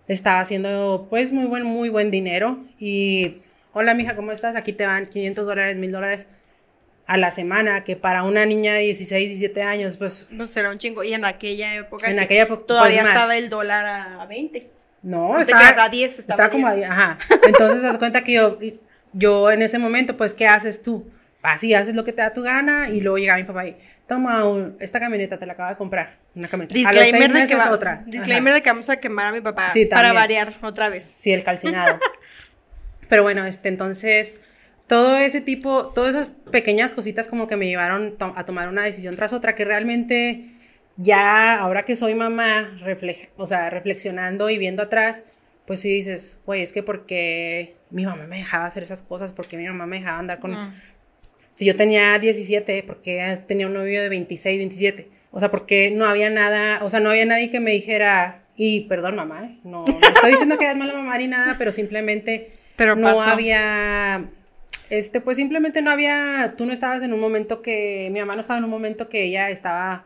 estaba 0.08 0.40
haciendo, 0.40 1.08
pues, 1.10 1.30
muy 1.30 1.44
buen, 1.44 1.64
muy 1.64 1.90
buen 1.90 2.10
dinero. 2.10 2.58
Y, 2.78 3.42
hola, 3.74 3.92
mija, 3.92 4.16
¿cómo 4.16 4.32
estás? 4.32 4.56
Aquí 4.56 4.72
te 4.72 4.86
van 4.86 5.04
500 5.04 5.44
dólares, 5.44 5.76
1000 5.76 5.92
dólares 5.92 6.26
a 7.06 7.16
la 7.16 7.30
semana, 7.30 7.84
que 7.84 7.96
para 7.96 8.24
una 8.24 8.44
niña 8.46 8.74
de 8.74 8.80
16, 8.80 9.28
17 9.28 9.62
años, 9.62 9.96
pues... 9.96 10.28
Pues 10.36 10.56
era 10.56 10.70
un 10.70 10.78
chingo. 10.78 11.04
Y 11.04 11.14
en 11.14 11.24
aquella 11.24 11.74
época... 11.74 12.10
En 12.10 12.18
aquella 12.18 12.42
época... 12.42 12.66
Todavía 12.66 13.02
pues, 13.02 13.14
estaba 13.14 13.36
el 13.36 13.48
dólar 13.48 13.86
a 13.86 14.26
20. 14.26 14.70
No, 15.02 15.38
estaba, 15.38 15.84
a 15.84 15.88
10. 15.88 16.18
Estaba, 16.18 16.50
como 16.50 16.66
a 16.66 16.74
10, 16.74 16.90
ajá. 16.90 17.16
Entonces, 17.46 17.84
haz 17.84 17.98
cuenta 17.98 18.24
que 18.24 18.32
yo, 18.32 18.58
yo 19.12 19.50
en 19.50 19.62
ese 19.62 19.78
momento, 19.78 20.16
pues, 20.16 20.34
¿qué 20.34 20.46
haces 20.46 20.82
tú? 20.82 21.08
así 21.46 21.74
haces 21.74 21.94
lo 21.94 22.04
que 22.04 22.12
te 22.12 22.22
da 22.22 22.32
tu 22.32 22.42
gana 22.42 22.90
y 22.90 23.00
luego 23.00 23.18
llega 23.18 23.36
mi 23.36 23.44
papá 23.44 23.66
y 23.66 23.76
toma 24.06 24.44
esta 24.80 25.00
camioneta, 25.00 25.38
te 25.38 25.46
la 25.46 25.54
acabo 25.54 25.70
de 25.70 25.76
comprar, 25.76 26.16
una 26.34 26.48
camioneta. 26.48 26.74
Disclaimer, 26.74 27.32
de, 27.32 27.46
que 27.46 27.56
otra. 27.56 28.02
Disclaimer 28.06 28.54
de 28.54 28.62
que 28.62 28.70
vamos 28.70 28.90
a 28.90 28.96
quemar 28.96 29.26
a 29.26 29.32
mi 29.32 29.40
papá 29.40 29.72
para 29.90 30.12
variar 30.12 30.54
otra 30.62 30.88
vez. 30.88 31.04
Sí, 31.04 31.32
el 31.32 31.44
calcinado. 31.44 31.98
Pero 33.08 33.22
bueno, 33.22 33.44
este, 33.44 33.68
entonces, 33.68 34.40
todo 34.86 35.16
ese 35.16 35.40
tipo, 35.40 35.86
todas 35.88 36.14
esas 36.14 36.30
pequeñas 36.50 36.92
cositas 36.92 37.28
como 37.28 37.46
que 37.46 37.56
me 37.56 37.66
llevaron 37.66 38.14
a 38.20 38.44
tomar 38.44 38.68
una 38.68 38.84
decisión 38.84 39.16
tras 39.16 39.32
otra 39.32 39.54
que 39.54 39.64
realmente 39.64 40.50
ya, 40.96 41.56
ahora 41.56 41.84
que 41.84 41.96
soy 41.96 42.14
mamá, 42.14 42.78
o 43.36 43.46
sea, 43.46 43.70
reflexionando 43.70 44.48
y 44.48 44.58
viendo 44.58 44.82
atrás, 44.82 45.24
pues 45.66 45.80
sí 45.80 45.92
dices, 45.92 46.40
güey, 46.46 46.62
es 46.62 46.72
que 46.72 46.82
porque 46.82 47.74
mi 47.90 48.06
mamá 48.06 48.26
me 48.26 48.38
dejaba 48.38 48.66
hacer 48.66 48.82
esas 48.82 49.02
cosas, 49.02 49.32
porque 49.32 49.56
mi 49.56 49.66
mamá 49.66 49.86
me 49.86 49.98
dejaba 49.98 50.18
andar 50.18 50.38
con, 50.38 50.52
mm. 50.52 50.74
Si 51.56 51.64
yo 51.64 51.74
tenía 51.74 52.18
17, 52.18 52.84
porque 52.86 53.40
tenía 53.46 53.66
un 53.66 53.72
novio 53.72 54.02
de 54.02 54.10
26, 54.10 54.58
27. 54.58 55.08
O 55.30 55.40
sea, 55.40 55.50
porque 55.50 55.90
no 55.90 56.04
había 56.04 56.28
nada, 56.28 56.84
o 56.84 56.90
sea, 56.90 57.00
no 57.00 57.10
había 57.10 57.24
nadie 57.24 57.50
que 57.50 57.60
me 57.60 57.70
dijera, 57.70 58.42
y 58.56 58.82
perdón, 58.82 59.16
mamá, 59.16 59.46
¿eh? 59.46 59.58
no, 59.64 59.84
estoy 59.86 60.32
diciendo 60.32 60.58
que 60.58 60.66
eres 60.66 60.76
mala 60.76 60.92
mamá 60.92 61.16
ni 61.16 61.28
nada, 61.28 61.56
pero 61.58 61.72
simplemente 61.72 62.52
pero 62.76 62.94
no 62.94 63.22
había, 63.22 64.26
este, 64.90 65.20
pues 65.20 65.36
simplemente 65.36 65.82
no 65.82 65.90
había, 65.90 66.52
tú 66.56 66.66
no 66.66 66.72
estabas 66.72 67.02
en 67.02 67.12
un 67.12 67.20
momento 67.20 67.62
que, 67.62 68.08
mi 68.12 68.20
mamá 68.20 68.34
no 68.34 68.40
estaba 68.40 68.58
en 68.58 68.64
un 68.64 68.70
momento 68.70 69.08
que 69.08 69.24
ella 69.24 69.50
estaba, 69.50 70.04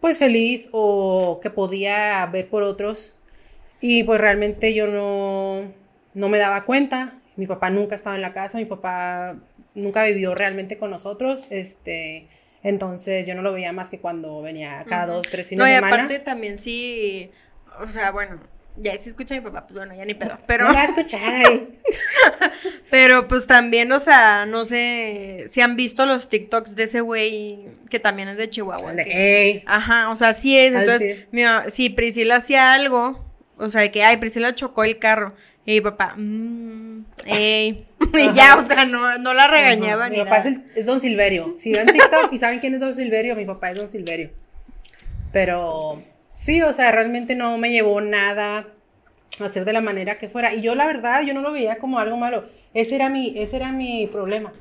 pues 0.00 0.18
feliz 0.18 0.68
o 0.72 1.40
que 1.42 1.50
podía 1.50 2.24
ver 2.26 2.48
por 2.48 2.62
otros. 2.62 3.18
Y 3.80 4.04
pues 4.04 4.20
realmente 4.20 4.74
yo 4.74 4.86
no, 4.86 5.72
no 6.14 6.28
me 6.28 6.38
daba 6.38 6.64
cuenta. 6.64 7.14
Mi 7.36 7.46
papá 7.46 7.70
nunca 7.70 7.94
estaba 7.94 8.16
en 8.16 8.22
la 8.22 8.32
casa, 8.32 8.58
mi 8.58 8.64
papá 8.64 9.36
nunca 9.74 10.04
vivió 10.04 10.34
realmente 10.34 10.78
con 10.78 10.90
nosotros, 10.90 11.52
este, 11.52 12.28
entonces 12.62 13.26
yo 13.26 13.34
no 13.34 13.42
lo 13.42 13.52
veía 13.52 13.72
más 13.72 13.90
que 13.90 14.00
cuando 14.00 14.40
venía 14.40 14.82
cada 14.88 15.06
dos, 15.06 15.28
tres 15.28 15.48
fines 15.48 15.66
de 15.66 15.74
semana. 15.74 15.90
No, 15.90 15.96
y 15.96 16.02
aparte 16.02 16.18
también 16.18 16.56
sí, 16.56 17.30
o 17.78 17.86
sea, 17.86 18.10
bueno, 18.10 18.40
ya 18.78 18.96
si 18.96 19.08
escucha 19.08 19.34
mi 19.34 19.40
papá, 19.40 19.66
pues 19.66 19.78
bueno, 19.78 19.94
ya 19.94 20.04
ni 20.04 20.14
pedo, 20.14 20.38
pero... 20.46 20.68
No 20.68 20.74
va 20.74 20.82
a 20.82 20.84
escuchar 20.84 21.34
ahí. 21.34 21.78
pero 22.90 23.28
pues 23.28 23.46
también, 23.46 23.90
o 23.92 24.00
sea, 24.00 24.46
no 24.46 24.64
sé 24.64 25.44
si 25.48 25.60
han 25.60 25.76
visto 25.76 26.06
los 26.06 26.28
TikToks 26.28 26.76
de 26.76 26.84
ese 26.84 27.00
güey 27.00 27.66
que 27.88 27.98
también 28.00 28.28
es 28.28 28.36
de 28.36 28.50
Chihuahua. 28.50 28.94
Ajá, 29.66 30.10
o 30.10 30.16
sea, 30.16 30.34
sí 30.34 30.58
es, 30.58 30.72
entonces, 30.72 31.26
si 31.68 31.90
Priscila 31.90 32.36
hacía 32.36 32.72
algo, 32.72 33.24
o 33.56 33.68
sea, 33.68 33.90
que, 33.90 34.04
ay, 34.04 34.18
Priscila 34.18 34.54
chocó 34.54 34.84
el 34.84 34.98
carro, 34.98 35.34
y 35.66 35.72
mi 35.72 35.80
papá, 35.80 36.14
mmm, 36.16 37.04
ey. 37.26 37.86
y 38.14 38.32
ya, 38.34 38.56
o 38.56 38.64
sea, 38.64 38.84
no, 38.84 39.18
no 39.18 39.34
la 39.34 39.48
regañaba 39.48 40.08
Mi 40.08 40.18
papá 40.18 40.44
Es, 40.76 40.86
Don 40.86 41.00
Silverio. 41.00 41.56
Si 41.58 41.72
ven 41.72 41.86
TikTok 41.86 42.32
y 42.32 42.38
saben 42.38 42.60
quién 42.60 42.74
es 42.74 42.80
Don 42.80 42.94
Silverio, 42.94 43.34
mi 43.34 43.44
papá 43.44 43.72
es 43.72 43.78
Don 43.78 43.88
Silverio. 43.88 44.30
Pero 45.32 46.04
sí, 46.36 46.62
o 46.62 46.72
sea, 46.72 46.92
realmente 46.92 47.34
no 47.34 47.58
me 47.58 47.72
llevó 47.72 48.00
nada 48.00 48.68
a 49.40 49.44
hacer 49.44 49.64
de 49.64 49.72
la 49.72 49.80
manera 49.80 50.18
que 50.18 50.28
fuera. 50.28 50.54
Y 50.54 50.60
yo, 50.60 50.76
la 50.76 50.86
verdad, 50.86 51.22
yo 51.22 51.34
no 51.34 51.40
lo 51.40 51.50
veía 51.50 51.78
como 51.78 51.98
algo 51.98 52.16
malo. 52.16 52.44
Ese 52.74 52.94
era 52.94 53.08
mi, 53.08 53.36
ese 53.36 53.56
era 53.56 53.72
mi 53.72 54.06
problema. 54.06 54.52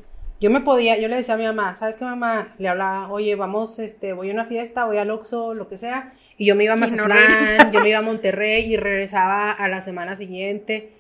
Yo 0.42 0.50
me 0.50 0.62
podía, 0.62 0.98
yo 0.98 1.08
le 1.08 1.18
decía 1.18 1.36
a 1.36 1.38
mi 1.38 1.46
mamá, 1.46 1.76
¿sabes 1.76 1.98
qué, 1.98 2.06
mamá? 2.06 2.56
Le 2.58 2.68
hablaba, 2.68 3.12
oye, 3.12 3.36
vamos, 3.36 3.80
este, 3.80 4.14
voy 4.14 4.30
a 4.30 4.34
una 4.34 4.46
fiesta, 4.46 4.86
voy 4.86 4.98
al 4.98 5.12
Oxxo, 5.12 5.54
lo 5.54 5.68
que 5.68 5.78
sea. 5.78 6.14
Y 6.38 6.46
yo 6.46 6.56
me 6.56 6.66
iba 6.66 6.74
a 6.74 6.78
Mazatlán, 6.78 7.72
yo 7.72 7.82
me 7.82 7.90
iba 7.90 8.00
a 8.00 8.02
Monterrey 8.02 8.66
y 8.66 8.78
regresaba 8.78 9.52
a 9.52 9.68
la 9.68 9.82
semana 9.82 10.16
siguiente. 10.16 10.92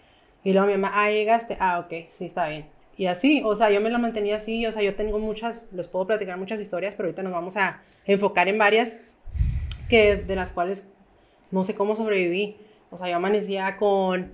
Y 0.44 0.54
luego 0.54 0.68
mi 0.68 0.74
mamá, 0.74 0.92
ah, 0.94 1.10
llegaste, 1.10 1.58
ah, 1.60 1.80
ok, 1.80 2.08
sí, 2.08 2.26
está 2.26 2.48
bien. 2.48 2.66
Y 2.98 3.08
así, 3.08 3.42
o 3.44 3.56
sea, 3.56 3.70
yo 3.72 3.82
me 3.82 3.90
lo 3.90 4.00
mantenía 4.00 4.38
así, 4.38 4.66
o 4.66 4.72
sea, 4.72 4.82
yo 4.82 4.96
tengo 4.96 5.20
muchas, 5.20 5.66
les 5.74 5.88
puedo 5.88 6.08
platicar 6.08 6.38
muchas 6.38 6.62
historias, 6.62 6.96
pero 6.96 7.08
ahorita 7.08 7.24
nos 7.24 7.34
vamos 7.34 7.58
a 7.58 7.82
enfocar 8.06 8.48
en 8.48 8.58
varias 8.58 8.96
que 9.90 10.16
de 10.16 10.36
las 10.36 10.52
cuales 10.52 10.88
no 11.52 11.64
sé 11.64 11.76
cómo 11.76 11.96
sobreviví. 11.96 12.58
O 12.92 12.98
sea, 12.98 13.10
yo 13.10 13.16
amanecía 13.16 13.78
con, 13.78 14.32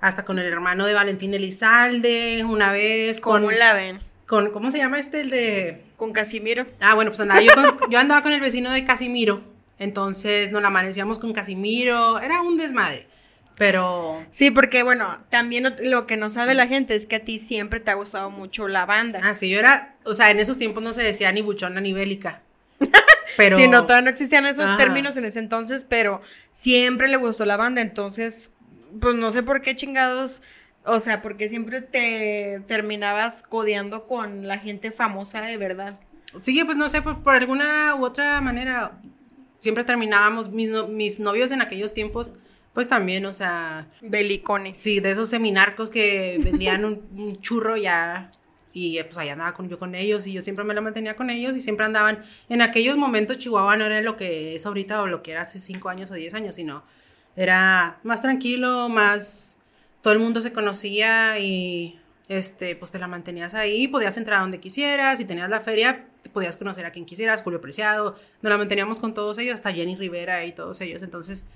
hasta 0.00 0.24
con 0.24 0.38
el 0.38 0.46
hermano 0.46 0.86
de 0.86 0.94
Valentín 0.94 1.34
Elizalde, 1.34 2.44
una 2.44 2.72
vez. 2.72 3.20
Con, 3.20 3.42
¿Cómo 3.42 3.52
la 3.52 3.74
ven? 3.74 4.00
Con, 4.26 4.50
¿cómo 4.50 4.70
se 4.70 4.78
llama 4.78 4.98
este, 4.98 5.20
el 5.20 5.30
de? 5.30 5.82
Con 5.96 6.12
Casimiro. 6.12 6.66
Ah, 6.80 6.94
bueno, 6.94 7.10
pues 7.10 7.20
andaba 7.20 7.40
yo, 7.40 7.52
yo 7.90 7.98
andaba 7.98 8.22
con 8.22 8.32
el 8.32 8.40
vecino 8.40 8.70
de 8.70 8.84
Casimiro 8.84 9.56
entonces 9.78 10.50
nos 10.52 10.62
la 10.62 10.68
amanecíamos 10.68 11.18
con 11.18 11.32
Casimiro, 11.32 12.18
era 12.20 12.40
un 12.40 12.56
desmadre. 12.56 13.06
Pero. 13.56 14.24
Sí, 14.30 14.50
porque 14.50 14.82
bueno, 14.82 15.18
también 15.30 15.74
lo 15.82 16.06
que 16.06 16.16
no 16.16 16.28
sabe 16.28 16.54
la 16.54 16.66
gente 16.66 16.94
es 16.94 17.06
que 17.06 17.16
a 17.16 17.24
ti 17.24 17.38
siempre 17.38 17.80
te 17.80 17.90
ha 17.90 17.94
gustado 17.94 18.30
mucho 18.30 18.68
la 18.68 18.84
banda. 18.84 19.20
Ah, 19.22 19.34
sí, 19.34 19.48
yo 19.48 19.58
era. 19.58 19.96
O 20.04 20.12
sea, 20.12 20.30
en 20.30 20.40
esos 20.40 20.58
tiempos 20.58 20.82
no 20.82 20.92
se 20.92 21.02
decía 21.02 21.32
ni 21.32 21.40
buchona 21.40 21.80
ni 21.80 21.92
bélica. 21.94 22.42
Pero. 23.36 23.56
sí, 23.56 23.68
no, 23.68 23.82
todavía 23.82 24.02
no 24.02 24.10
existían 24.10 24.46
esos 24.46 24.76
términos 24.76 25.16
en 25.16 25.24
ese 25.24 25.38
entonces, 25.38 25.84
pero 25.88 26.20
siempre 26.50 27.08
le 27.08 27.16
gustó 27.16 27.44
la 27.46 27.56
banda. 27.56 27.80
Entonces, 27.80 28.50
pues 29.00 29.14
no 29.16 29.30
sé 29.32 29.42
por 29.42 29.62
qué 29.62 29.74
chingados. 29.74 30.42
O 30.84 31.00
sea, 31.00 31.20
porque 31.20 31.48
siempre 31.48 31.82
te 31.82 32.62
terminabas 32.66 33.42
codeando 33.42 34.06
con 34.06 34.46
la 34.46 34.58
gente 34.58 34.92
famosa 34.92 35.42
de 35.42 35.56
verdad. 35.56 35.98
Sí, 36.40 36.62
pues 36.64 36.76
no 36.76 36.88
sé, 36.88 37.02
por, 37.02 37.22
por 37.22 37.34
alguna 37.34 37.96
u 37.96 38.04
otra 38.04 38.40
manera. 38.40 39.00
Siempre 39.58 39.84
terminábamos, 39.84 40.50
mis, 40.50 40.70
mis 40.88 41.18
novios 41.18 41.50
en 41.50 41.62
aquellos 41.62 41.92
tiempos 41.92 42.32
pues 42.76 42.88
también, 42.88 43.24
o 43.24 43.32
sea... 43.32 43.88
Belicones. 44.02 44.76
Sí, 44.76 45.00
de 45.00 45.10
esos 45.10 45.30
seminarcos 45.30 45.88
que 45.88 46.38
vendían 46.44 46.84
un, 46.84 47.34
churro 47.40 47.78
ya 47.78 48.30
y 48.78 49.02
pues 49.04 49.16
allá 49.16 49.32
andaba 49.32 49.54
con, 49.54 49.70
yo 49.70 49.78
con 49.78 49.94
ellos 49.94 50.26
y 50.26 50.32
yo 50.34 50.42
siempre 50.42 50.62
me 50.62 50.74
la 50.74 50.82
mantenía 50.82 51.16
con 51.16 51.30
ellos 51.30 51.56
y 51.56 51.62
siempre 51.62 51.86
andaban, 51.86 52.22
en 52.50 52.60
aquellos 52.60 52.98
momentos 52.98 53.38
Chihuahua 53.38 53.74
no 53.78 53.86
era 53.86 54.02
lo 54.02 54.18
que 54.18 54.54
es 54.54 54.66
ahorita 54.66 55.00
o 55.00 55.06
lo 55.06 55.22
que 55.22 55.30
era 55.30 55.40
hace 55.40 55.58
5 55.58 55.88
años 55.88 56.10
o 56.10 56.14
10 56.14 56.34
años, 56.34 56.56
sino 56.56 56.82
era 57.36 57.98
más 58.02 58.20
tranquilo, 58.20 58.90
más, 58.90 59.58
todo 60.02 60.12
el 60.12 60.18
mundo 60.20 60.42
se 60.42 60.52
conocía 60.52 61.38
y 61.38 61.98
este, 62.28 62.76
pues 62.76 62.90
te 62.90 62.98
la 62.98 63.08
mantenías 63.08 63.54
ahí, 63.54 63.88
podías 63.88 64.18
entrar 64.18 64.42
donde 64.42 64.60
quisieras, 64.60 65.16
si 65.16 65.24
tenías 65.24 65.48
la 65.48 65.62
feria, 65.62 66.04
podías 66.34 66.58
conocer 66.58 66.84
a 66.84 66.90
quien 66.90 67.06
quisieras, 67.06 67.40
Julio 67.40 67.62
Preciado, 67.62 68.14
nos 68.42 68.50
la 68.50 68.58
manteníamos 68.58 69.00
con 69.00 69.14
todos 69.14 69.38
ellos, 69.38 69.54
hasta 69.54 69.72
Jenny 69.72 69.96
Rivera 69.96 70.44
y 70.44 70.52
todos 70.52 70.82
ellos, 70.82 71.02
entonces 71.02 71.46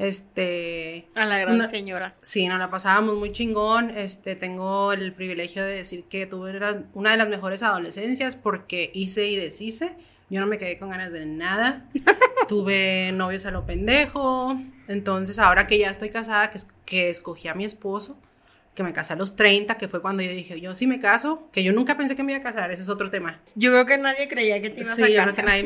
este. 0.00 1.06
A 1.14 1.26
la 1.26 1.38
gran 1.38 1.68
señora. 1.68 2.14
Sí, 2.22 2.48
nos 2.48 2.58
la 2.58 2.70
pasábamos 2.70 3.16
muy 3.16 3.32
chingón. 3.32 3.90
Este, 3.90 4.34
tengo 4.34 4.94
el 4.94 5.12
privilegio 5.12 5.62
de 5.62 5.74
decir 5.74 6.04
que 6.04 6.24
tuve 6.24 6.58
una 6.94 7.10
de 7.10 7.16
las 7.18 7.28
mejores 7.28 7.62
adolescencias 7.62 8.34
porque 8.34 8.90
hice 8.94 9.28
y 9.28 9.36
deshice. 9.36 9.92
Yo 10.30 10.40
no 10.40 10.46
me 10.46 10.56
quedé 10.56 10.78
con 10.78 10.88
ganas 10.88 11.12
de 11.12 11.26
nada. 11.26 11.86
tuve 12.48 13.12
novios 13.12 13.44
a 13.44 13.50
lo 13.50 13.66
pendejo. 13.66 14.58
Entonces, 14.88 15.38
ahora 15.38 15.66
que 15.66 15.78
ya 15.78 15.90
estoy 15.90 16.08
casada, 16.08 16.50
que, 16.50 16.58
que 16.86 17.10
escogí 17.10 17.48
a 17.48 17.54
mi 17.54 17.66
esposo, 17.66 18.18
que 18.74 18.82
me 18.82 18.94
casé 18.94 19.12
a 19.12 19.16
los 19.16 19.36
30, 19.36 19.76
que 19.76 19.86
fue 19.86 20.00
cuando 20.00 20.22
yo 20.22 20.30
dije, 20.30 20.60
yo 20.60 20.74
sí 20.74 20.86
me 20.86 20.98
caso, 20.98 21.50
que 21.52 21.62
yo 21.62 21.74
nunca 21.74 21.98
pensé 21.98 22.16
que 22.16 22.22
me 22.22 22.32
iba 22.32 22.40
a 22.40 22.42
casar, 22.42 22.70
ese 22.70 22.82
es 22.82 22.88
otro 22.88 23.10
tema. 23.10 23.40
Yo 23.54 23.70
creo 23.70 23.84
que 23.84 23.98
nadie 23.98 24.28
creía 24.28 24.60
que 24.62 24.70
te 24.70 24.80
ibas 24.80 24.98
a 24.98 25.02
casar. 25.02 25.10
Yo 25.10 25.22
creo 25.22 25.36
que 25.36 25.42
nadie 25.42 25.62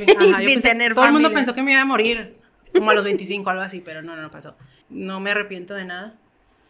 me, 0.74 0.90
todo 0.94 1.06
el 1.06 1.12
mundo 1.12 1.32
pensó 1.32 1.54
que 1.54 1.62
me 1.62 1.72
iba 1.72 1.82
a 1.82 1.84
morir 1.84 2.43
como 2.74 2.90
a 2.90 2.94
los 2.94 3.04
25, 3.04 3.48
algo 3.50 3.62
así, 3.62 3.80
pero 3.80 4.02
no, 4.02 4.16
no, 4.16 4.30
pasó. 4.30 4.56
No 4.88 5.20
me 5.20 5.30
arrepiento 5.30 5.74
de 5.74 5.84
nada. 5.84 6.14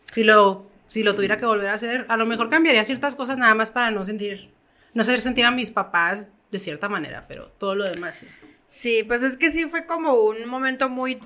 Si 0.05 0.25
lo, 0.25 0.71
si 0.87 1.03
lo 1.03 1.15
tuviera 1.15 1.37
que 1.37 1.47
volver 1.47 1.69
a 1.71 1.75
hacer, 1.75 2.07
a 2.09 2.17
lo 2.17 2.27
mejor 2.27 2.51
cambiaría 2.51 2.85
ciertas 2.85 3.15
cosas 3.15 3.39
nada 3.39 3.55
más 3.55 3.71
para 3.71 3.91
no 3.91 4.05
sentir, 4.05 4.51
no 4.93 5.03
hacer 5.03 5.21
sentir 5.21 5.45
a 5.45 5.51
mis 5.51 5.71
papás 5.71 6.29
de 6.51 6.59
cierta 6.59 6.89
manera, 6.89 7.27
pero 7.27 7.49
todo 7.59 7.75
lo 7.75 7.85
demás 7.85 8.19
sí. 8.19 8.29
Sí, 8.67 9.03
pues 9.03 9.23
es 9.23 9.37
que 9.37 9.51
sí 9.51 9.67
fue 9.67 9.87
como 9.87 10.15
un 10.15 10.47
momento 10.47 10.89
muy 10.89 11.19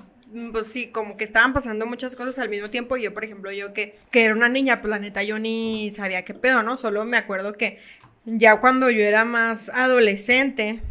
pues 0.51 0.67
sí, 0.67 0.87
como 0.87 1.17
que 1.17 1.23
estaban 1.23 1.53
pasando 1.53 1.85
muchas 1.85 2.15
cosas 2.15 2.37
al 2.39 2.49
mismo 2.49 2.69
tiempo. 2.69 2.97
Y 2.97 3.03
yo, 3.03 3.13
por 3.13 3.23
ejemplo, 3.23 3.51
yo 3.51 3.73
que, 3.73 3.97
que 4.11 4.25
era 4.25 4.35
una 4.35 4.49
niña, 4.49 4.81
pues 4.81 4.91
la 4.91 4.99
neta 4.99 5.23
yo 5.23 5.39
ni 5.39 5.91
sabía 5.91 6.23
qué 6.23 6.33
pedo, 6.33 6.61
¿no? 6.63 6.77
Solo 6.77 7.03
me 7.05 7.17
acuerdo 7.17 7.53
que 7.53 7.79
ya 8.25 8.59
cuando 8.59 8.89
yo 8.89 9.03
era 9.03 9.25
más 9.25 9.69
adolescente, 9.69 10.81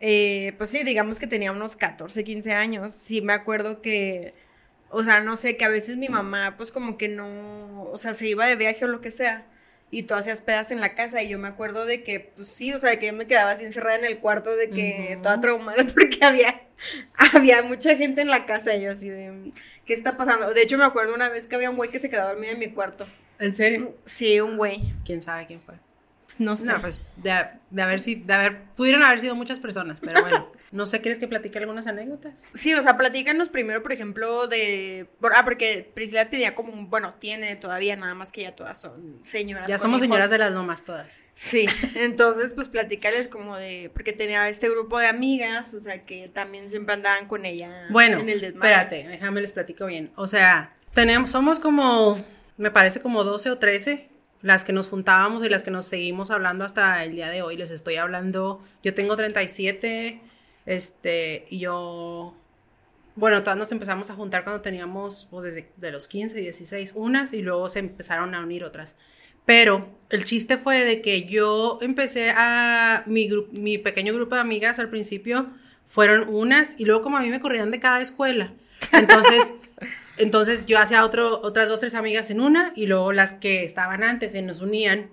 eh, 0.00 0.54
pues 0.58 0.70
sí, 0.70 0.84
digamos 0.84 1.18
que 1.18 1.26
tenía 1.26 1.52
unos 1.52 1.76
14, 1.76 2.24
15 2.24 2.52
años, 2.52 2.92
sí 2.92 3.20
me 3.20 3.32
acuerdo 3.32 3.82
que, 3.82 4.34
o 4.90 5.02
sea, 5.04 5.20
no 5.20 5.36
sé, 5.36 5.56
que 5.56 5.64
a 5.64 5.68
veces 5.68 5.96
mi 5.96 6.08
mamá 6.08 6.56
pues 6.56 6.72
como 6.72 6.96
que 6.96 7.08
no, 7.08 7.82
o 7.90 7.98
sea, 7.98 8.14
se 8.14 8.28
iba 8.28 8.46
de 8.46 8.56
viaje 8.56 8.84
o 8.84 8.88
lo 8.88 9.00
que 9.00 9.10
sea, 9.10 9.46
y 9.90 10.04
tú 10.04 10.14
hacías 10.14 10.42
pedas 10.42 10.70
en 10.70 10.80
la 10.80 10.94
casa, 10.94 11.22
y 11.22 11.28
yo 11.28 11.38
me 11.38 11.48
acuerdo 11.48 11.86
de 11.86 12.02
que, 12.02 12.32
pues 12.36 12.48
sí, 12.48 12.72
o 12.72 12.78
sea, 12.78 12.90
de 12.90 12.98
que 12.98 13.06
yo 13.06 13.12
me 13.12 13.26
quedaba 13.26 13.50
así 13.50 13.64
encerrada 13.64 13.98
en 13.98 14.04
el 14.04 14.18
cuarto, 14.18 14.54
de 14.54 14.70
que 14.70 15.18
toda 15.22 15.40
traumada 15.40 15.82
porque 15.94 16.24
había, 16.24 16.62
había 17.34 17.62
mucha 17.62 17.96
gente 17.96 18.20
en 18.20 18.28
la 18.28 18.46
casa, 18.46 18.74
y 18.76 18.82
yo 18.82 18.92
así 18.92 19.08
de, 19.08 19.52
¿qué 19.86 19.94
está 19.94 20.16
pasando? 20.16 20.52
De 20.52 20.62
hecho, 20.62 20.78
me 20.78 20.84
acuerdo 20.84 21.14
una 21.14 21.28
vez 21.28 21.46
que 21.46 21.56
había 21.56 21.70
un 21.70 21.76
güey 21.76 21.90
que 21.90 21.98
se 21.98 22.10
quedó 22.10 22.28
dormido 22.28 22.52
en 22.52 22.58
mi 22.58 22.68
cuarto. 22.68 23.06
¿En 23.38 23.54
serio? 23.54 23.96
Sí, 24.04 24.40
un 24.40 24.56
güey. 24.56 24.92
¿Quién 25.04 25.22
sabe 25.22 25.46
quién 25.46 25.60
fue? 25.60 25.76
Pues, 26.28 26.40
no 26.40 26.56
sé. 26.56 26.70
No, 26.70 26.78
pues 26.82 27.00
de, 27.16 27.32
de, 27.70 27.82
haber 27.82 28.00
si, 28.00 28.16
de 28.16 28.34
haber, 28.34 28.62
pudieron 28.76 29.02
haber 29.02 29.18
sido 29.18 29.34
muchas 29.34 29.58
personas, 29.58 29.98
pero 30.00 30.20
bueno. 30.20 30.52
No 30.70 30.84
sé, 30.84 31.00
¿quieres 31.00 31.18
que 31.18 31.26
platique 31.26 31.58
algunas 31.58 31.86
anécdotas? 31.86 32.46
Sí, 32.52 32.74
o 32.74 32.82
sea, 32.82 32.98
platícanos 32.98 33.48
primero, 33.48 33.82
por 33.82 33.90
ejemplo, 33.90 34.48
de... 34.48 35.08
Ah, 35.34 35.42
porque 35.42 35.90
Priscila 35.94 36.28
tenía 36.28 36.54
como 36.54 36.74
un... 36.74 36.90
Bueno, 36.90 37.14
tiene 37.18 37.56
todavía, 37.56 37.96
nada 37.96 38.12
más 38.12 38.32
que 38.32 38.42
ya 38.42 38.54
todas 38.54 38.78
son 38.78 39.18
señoras. 39.22 39.66
Ya 39.66 39.78
somos 39.78 40.02
señoras 40.02 40.28
de 40.28 40.36
las 40.36 40.52
nomás 40.52 40.84
todas. 40.84 41.22
Sí, 41.34 41.66
entonces, 41.94 42.52
pues 42.52 42.68
platícales 42.68 43.28
como 43.28 43.56
de... 43.56 43.90
Porque 43.94 44.12
tenía 44.12 44.46
este 44.50 44.68
grupo 44.68 44.98
de 44.98 45.06
amigas, 45.06 45.72
o 45.72 45.80
sea, 45.80 46.04
que 46.04 46.28
también 46.28 46.68
siempre 46.68 46.92
andaban 46.92 47.28
con 47.28 47.46
ella 47.46 47.86
bueno, 47.88 48.18
en 48.18 48.28
el 48.28 48.42
desmadre. 48.42 48.72
espérate, 48.72 49.08
déjame 49.08 49.40
les 49.40 49.52
platico 49.52 49.86
bien. 49.86 50.12
O 50.16 50.26
sea, 50.26 50.74
tenemos, 50.92 51.30
somos 51.30 51.60
como... 51.60 52.22
Me 52.58 52.70
parece 52.70 53.00
como 53.00 53.24
12 53.24 53.52
o 53.52 53.58
13 53.58 54.17
las 54.42 54.64
que 54.64 54.72
nos 54.72 54.88
juntábamos 54.88 55.44
y 55.44 55.48
las 55.48 55.62
que 55.62 55.70
nos 55.70 55.86
seguimos 55.86 56.30
hablando 56.30 56.64
hasta 56.64 57.02
el 57.04 57.12
día 57.12 57.28
de 57.28 57.42
hoy. 57.42 57.56
Les 57.56 57.70
estoy 57.70 57.96
hablando, 57.96 58.62
yo 58.82 58.94
tengo 58.94 59.16
37, 59.16 60.20
este, 60.66 61.46
y 61.50 61.58
yo, 61.58 62.34
bueno, 63.16 63.42
todas 63.42 63.58
nos 63.58 63.72
empezamos 63.72 64.10
a 64.10 64.14
juntar 64.14 64.44
cuando 64.44 64.62
teníamos, 64.62 65.26
pues 65.30 65.44
desde 65.44 65.70
de 65.76 65.90
los 65.90 66.08
15, 66.08 66.38
16, 66.40 66.92
unas, 66.94 67.32
y 67.32 67.42
luego 67.42 67.68
se 67.68 67.80
empezaron 67.80 68.34
a 68.34 68.40
unir 68.40 68.64
otras. 68.64 68.96
Pero 69.44 69.88
el 70.10 70.24
chiste 70.24 70.58
fue 70.58 70.84
de 70.84 71.00
que 71.00 71.24
yo 71.24 71.78
empecé 71.80 72.30
a, 72.30 73.02
mi, 73.06 73.28
mi 73.52 73.78
pequeño 73.78 74.14
grupo 74.14 74.34
de 74.34 74.42
amigas 74.42 74.78
al 74.78 74.90
principio 74.90 75.48
fueron 75.86 76.28
unas, 76.28 76.78
y 76.78 76.84
luego 76.84 77.02
como 77.02 77.16
a 77.16 77.20
mí 77.20 77.28
me 77.28 77.40
corrían 77.40 77.70
de 77.70 77.80
cada 77.80 78.00
escuela. 78.00 78.52
Entonces... 78.92 79.52
Entonces 80.18 80.66
yo 80.66 80.78
hacía 80.78 81.04
otro, 81.04 81.40
otras 81.42 81.68
dos, 81.68 81.80
tres 81.80 81.94
amigas 81.94 82.30
en 82.30 82.40
una 82.40 82.72
y 82.76 82.86
luego 82.86 83.12
las 83.12 83.32
que 83.32 83.64
estaban 83.64 84.02
antes 84.02 84.32
se 84.32 84.42
nos 84.42 84.60
unían 84.60 85.10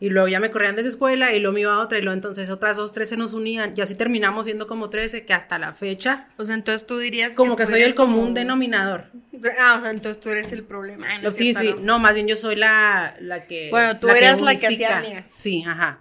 y 0.00 0.10
luego 0.10 0.28
ya 0.28 0.38
me 0.38 0.50
corrían 0.50 0.76
de 0.76 0.82
esa 0.82 0.90
escuela 0.90 1.32
y 1.32 1.40
luego 1.40 1.54
me 1.54 1.60
iba 1.62 1.74
a 1.74 1.80
otra 1.80 1.98
y 1.98 2.02
luego 2.02 2.14
entonces 2.14 2.50
otras 2.50 2.76
dos, 2.76 2.92
tres 2.92 3.08
se 3.08 3.16
nos 3.16 3.34
unían 3.34 3.72
y 3.76 3.80
así 3.80 3.96
terminamos 3.96 4.46
siendo 4.46 4.66
como 4.68 4.90
trece 4.90 5.24
que 5.24 5.34
hasta 5.34 5.58
la 5.58 5.72
fecha. 5.72 6.28
O 6.36 6.44
sea, 6.44 6.54
entonces 6.54 6.86
tú 6.86 6.98
dirías 6.98 7.34
como 7.34 7.56
que, 7.56 7.66
soy 7.66 7.82
el 7.82 7.94
común 7.94 8.32
denominador. 8.32 9.06
Ah, 9.58 9.74
o 9.76 9.80
sea, 9.80 9.90
entonces 9.90 10.20
tú 10.22 10.30
eres 10.30 10.52
el 10.52 10.62
problema. 10.62 11.08
sí, 11.30 11.52
sí, 11.52 11.74
no. 11.80 11.98
más 11.98 12.14
bien 12.14 12.28
yo 12.28 12.36
soy 12.36 12.56
la, 12.56 13.16
la 13.20 13.46
que... 13.46 13.70
Bueno, 13.70 13.98
tú 13.98 14.08
eras 14.08 14.40
la 14.40 14.56
que 14.56 14.68
hacía 14.68 14.98
amigas. 14.98 15.26
Sí, 15.28 15.64
ajá. 15.66 15.98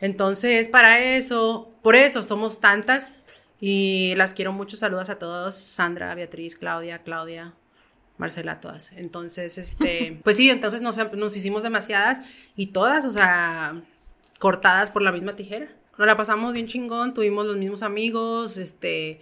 Entonces, 0.00 0.68
para 0.68 0.98
eso, 1.00 1.70
por 1.82 1.94
eso 1.94 2.22
somos 2.22 2.60
tantas 2.60 3.14
y 3.60 4.14
las 4.16 4.34
quiero 4.34 4.52
mucho. 4.52 4.76
Saludos 4.76 5.10
a 5.10 5.18
todos, 5.18 5.54
Sandra, 5.54 6.14
Beatriz, 6.14 6.56
Claudia, 6.56 6.98
Claudia, 6.98 7.54
Marcela, 8.20 8.60
todas. 8.60 8.92
Entonces, 8.92 9.58
este, 9.58 10.20
pues 10.24 10.36
sí, 10.36 10.50
entonces 10.50 10.80
nos, 10.82 11.36
hicimos 11.36 11.64
demasiadas 11.64 12.20
y 12.54 12.66
todas, 12.66 13.04
o 13.06 13.10
sea, 13.10 13.80
cortadas 14.38 14.90
por 14.90 15.02
la 15.02 15.10
misma 15.10 15.34
tijera. 15.34 15.68
Nos 15.98 16.06
la 16.06 16.16
pasamos 16.16 16.52
bien 16.52 16.66
chingón, 16.66 17.14
tuvimos 17.14 17.46
los 17.46 17.56
mismos 17.56 17.82
amigos, 17.82 18.56
este, 18.56 19.20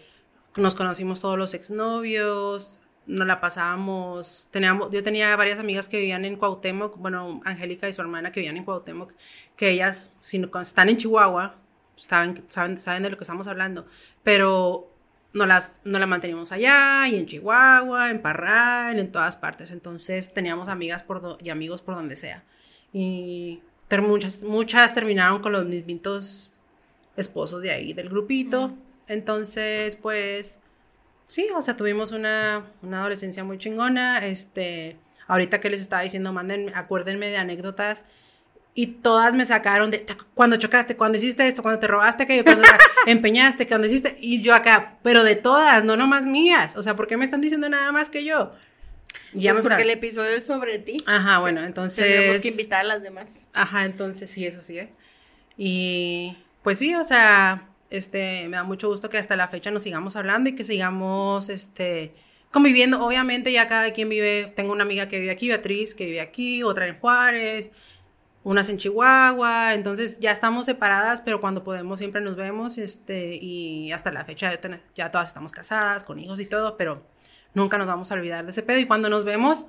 nos 0.57 0.75
conocimos 0.75 1.21
todos 1.21 1.39
los 1.39 1.55
exnovios, 1.55 2.81
nos 3.07 3.27
la 3.27 3.41
pasábamos, 3.41 4.49
teníamos, 4.51 4.91
yo 4.91 5.03
tenía 5.03 5.35
varias 5.37 5.59
amigas 5.59 5.89
que 5.89 5.99
vivían 5.99 6.25
en 6.25 6.37
Cuauhtémoc, 6.37 6.99
bueno, 6.99 7.41
Angélica 7.45 7.89
y 7.89 7.93
su 7.93 8.03
hermana 8.03 8.33
que 8.33 8.41
vivían 8.41 8.57
en 8.57 8.65
Cuauhtémoc, 8.65 9.13
que 9.57 9.71
ellas, 9.71 10.19
si 10.23 10.39
no, 10.39 10.51
están 10.61 10.89
en 10.89 10.99
Chihuahua, 10.99 11.57
saben, 11.97 12.45
saben, 12.49 12.77
saben 12.79 13.03
de 13.03 13.11
lo 13.11 13.17
que 13.17 13.25
estamos 13.25 13.47
hablando, 13.47 13.87
pero 14.23 14.93
no 15.39 15.47
las, 15.47 15.81
no 15.85 15.99
la 15.99 16.07
manteníamos 16.07 16.53
allá, 16.53 17.09
y 17.09 17.17
en 17.17 17.27
Chihuahua, 17.27 18.11
en 18.11 18.21
Parral, 18.21 18.99
en 18.99 19.11
todas 19.11 19.37
partes. 19.37 19.71
Entonces 19.71 20.35
teníamos 20.35 20.69
amigas 20.69 21.03
por 21.03 21.39
y 21.41 21.51
amigos 21.51 21.81
por 21.81 21.95
donde 21.95 22.17
sea. 22.17 22.45
Y 22.93 23.61
muchas, 24.03 24.43
muchas 24.43 24.93
terminaron 24.93 25.41
con 25.41 25.53
los 25.53 25.65
mismitos 25.65 26.51
esposos 27.17 27.63
de 27.63 27.71
ahí, 27.71 27.93
del 27.95 28.09
grupito. 28.11 28.75
Entonces, 29.07 29.97
pues, 29.97 30.61
sí, 31.27 31.49
o 31.57 31.63
sea, 31.63 31.77
tuvimos 31.77 32.13
una, 32.13 32.67
una 32.83 33.01
adolescencia 33.01 33.45
muy 33.45 33.59
chingona. 33.59 34.27
Este, 34.27 34.99
ahorita 35.27 35.61
que 35.61 35.71
les 35.71 35.81
estaba 35.81 36.03
diciendo, 36.03 36.33
manden, 36.33 36.73
acuérdenme 36.75 37.29
de 37.29 37.39
anécdotas 37.39 38.05
y 38.75 38.87
todas 38.87 39.35
me 39.35 39.45
sacaron 39.45 39.91
de 39.91 40.07
cuando 40.35 40.57
chocaste, 40.57 40.97
cuando 40.97 41.19
hiciste 41.19 41.47
esto, 41.47 41.63
cuando 41.63 41.81
te 41.81 41.89
robaste 41.89 42.27
que 42.27 42.45
cuando 42.45 42.63
empeñaste, 43.07 43.67
cuando 43.67 43.87
hiciste 43.87 44.17
y 44.21 44.41
yo 44.41 44.55
acá, 44.55 44.99
pero 45.03 45.25
de 45.25 45.35
todas, 45.37 45.85
no 45.85 45.97
nomás 45.97 46.25
mías, 46.25 46.77
o 46.77 46.83
sea, 46.83 46.95
¿por 46.95 47.09
qué 47.09 47.17
me 47.17 47.25
están 47.25 47.41
diciendo 47.41 47.69
nada 47.69 47.91
más 47.93 48.11
que 48.11 48.25
yo? 48.25 48.53
ya 49.33 49.53
pues 49.53 49.67
porque 49.67 49.83
el 49.83 49.91
episodio 49.91 50.31
es 50.31 50.45
sobre 50.45 50.79
ti. 50.79 51.03
Ajá, 51.07 51.39
bueno, 51.39 51.63
entonces 51.63 52.05
tenemos 52.05 52.43
que 52.43 52.49
invitar 52.49 52.81
a 52.81 52.85
las 52.85 53.03
demás. 53.03 53.49
Ajá, 53.53 53.85
entonces 53.85 54.31
sí, 54.31 54.47
eso 54.47 54.61
sí. 54.63 54.79
¿eh? 54.79 54.91
Y 55.57 56.37
pues 56.63 56.79
sí, 56.79 56.95
o 56.95 57.05
sea, 57.05 57.69
este 57.91 58.49
me 58.49 58.57
da 58.57 58.65
mucho 58.65 58.89
gusto 58.89 59.11
que 59.11 59.19
hasta 59.19 59.37
la 59.37 59.49
fecha 59.49 59.71
nos 59.71 59.83
sigamos 59.83 60.17
hablando 60.17 60.51
y 60.51 60.55
que 60.55 60.65
sigamos 60.65 61.49
este 61.49 62.15
conviviendo, 62.51 63.05
obviamente 63.05 63.53
ya 63.53 63.69
cada 63.69 63.93
quien 63.93 64.09
vive, 64.09 64.53
tengo 64.57 64.73
una 64.73 64.85
amiga 64.85 65.09
que 65.09 65.19
vive 65.19 65.31
aquí, 65.31 65.49
Beatriz, 65.49 65.95
que 65.95 66.07
vive 66.07 66.21
aquí, 66.21 66.63
otra 66.63 66.87
en 66.87 66.97
Juárez, 66.97 67.73
unas 68.45 68.71
en 68.71 68.79
Chihuahua, 68.79 69.75
entonces 69.75 70.19
ya 70.21 70.31
estamos 70.31 70.67
separadas, 70.67 71.21
pero 71.23 71.41
cuando 71.41 71.65
podemos 71.65 71.99
siempre 71.99 72.21
nos 72.21 72.37
vemos, 72.37 72.79
este, 72.79 73.37
y 73.37 73.93
hasta 73.93 74.13
la 74.13 74.25
fecha 74.25 74.53
ya 74.95 75.11
todas 75.11 75.29
estamos 75.29 75.53
casadas, 75.53 76.05
con 76.05 76.19
hijos 76.19 76.41
y 76.41 76.47
todo, 76.47 76.77
pero 76.77 77.03
nunca 77.55 77.79
nos 77.79 77.87
vamos 77.87 78.11
a 78.11 78.15
olvidar 78.15 78.45
de 78.45 78.51
ese 78.51 78.63
pedo, 78.63 78.79
y 78.79 78.87
cuando 78.87 79.09
nos 79.09 79.25
vemos, 79.25 79.67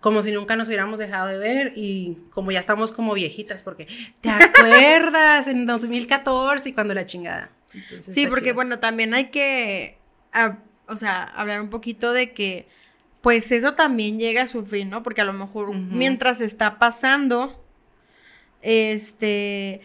como 0.00 0.22
si 0.22 0.30
nunca 0.32 0.56
nos 0.56 0.68
hubiéramos 0.68 0.98
dejado 0.98 1.28
de 1.28 1.38
ver 1.38 1.72
y 1.74 2.18
como 2.30 2.52
ya 2.52 2.60
estamos 2.60 2.92
como 2.92 3.14
viejitas, 3.14 3.62
porque 3.62 3.88
te 4.20 4.30
acuerdas 4.30 5.46
en 5.46 5.66
2014 5.66 6.68
y 6.68 6.72
cuando 6.72 6.94
la 6.94 7.06
chingada. 7.06 7.50
sí, 7.98 8.26
porque 8.26 8.52
bueno, 8.52 8.78
también 8.78 9.14
hay 9.14 9.30
que, 9.30 9.98
o 10.86 10.96
sea, 10.96 11.24
hablar 11.24 11.60
un 11.60 11.70
poquito 11.70 12.12
de 12.12 12.32
que, 12.32 12.68
pues 13.20 13.50
eso 13.50 13.74
también 13.74 14.20
llega 14.20 14.42
a 14.42 14.46
su 14.46 14.64
fin, 14.64 14.90
¿no? 14.90 15.02
Porque 15.02 15.22
a 15.22 15.24
lo 15.24 15.32
mejor 15.32 15.74
mientras 15.74 16.40
está 16.40 16.78
pasando, 16.78 17.65
este, 18.66 19.80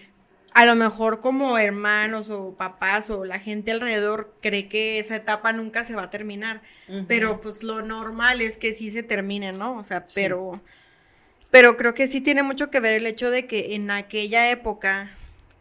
a 0.54 0.66
lo 0.66 0.76
mejor 0.76 1.20
como 1.20 1.60
hermanos 1.60 2.32
o 2.32 2.56
papás 2.56 3.12
o 3.12 3.26
la 3.26 3.38
gente 3.38 3.70
alrededor 3.70 4.36
cree 4.42 4.68
que 4.68 4.98
esa 4.98 5.16
etapa 5.16 5.54
nunca 5.54 5.84
se 5.84 5.94
va 5.94 6.04
a 6.04 6.10
terminar, 6.10 6.64
pero 7.08 7.40
pues 7.42 7.62
lo 7.62 7.84
normal 7.84 8.42
es 8.42 8.58
que 8.58 8.74
sí 8.74 8.90
se 8.90 9.04
termine, 9.04 9.54
¿no? 9.54 9.78
O 9.78 9.84
sea, 9.84 10.04
pero 10.16 10.62
pero 11.52 11.78
creo 11.78 11.94
que 11.94 12.08
sí 12.08 12.22
tiene 12.22 12.42
mucho 12.42 12.72
que 12.72 12.80
ver 12.80 12.94
el 12.94 13.06
hecho 13.06 13.30
de 13.30 13.46
que 13.46 13.76
en 13.76 13.92
aquella 13.92 14.50
época 14.50 15.12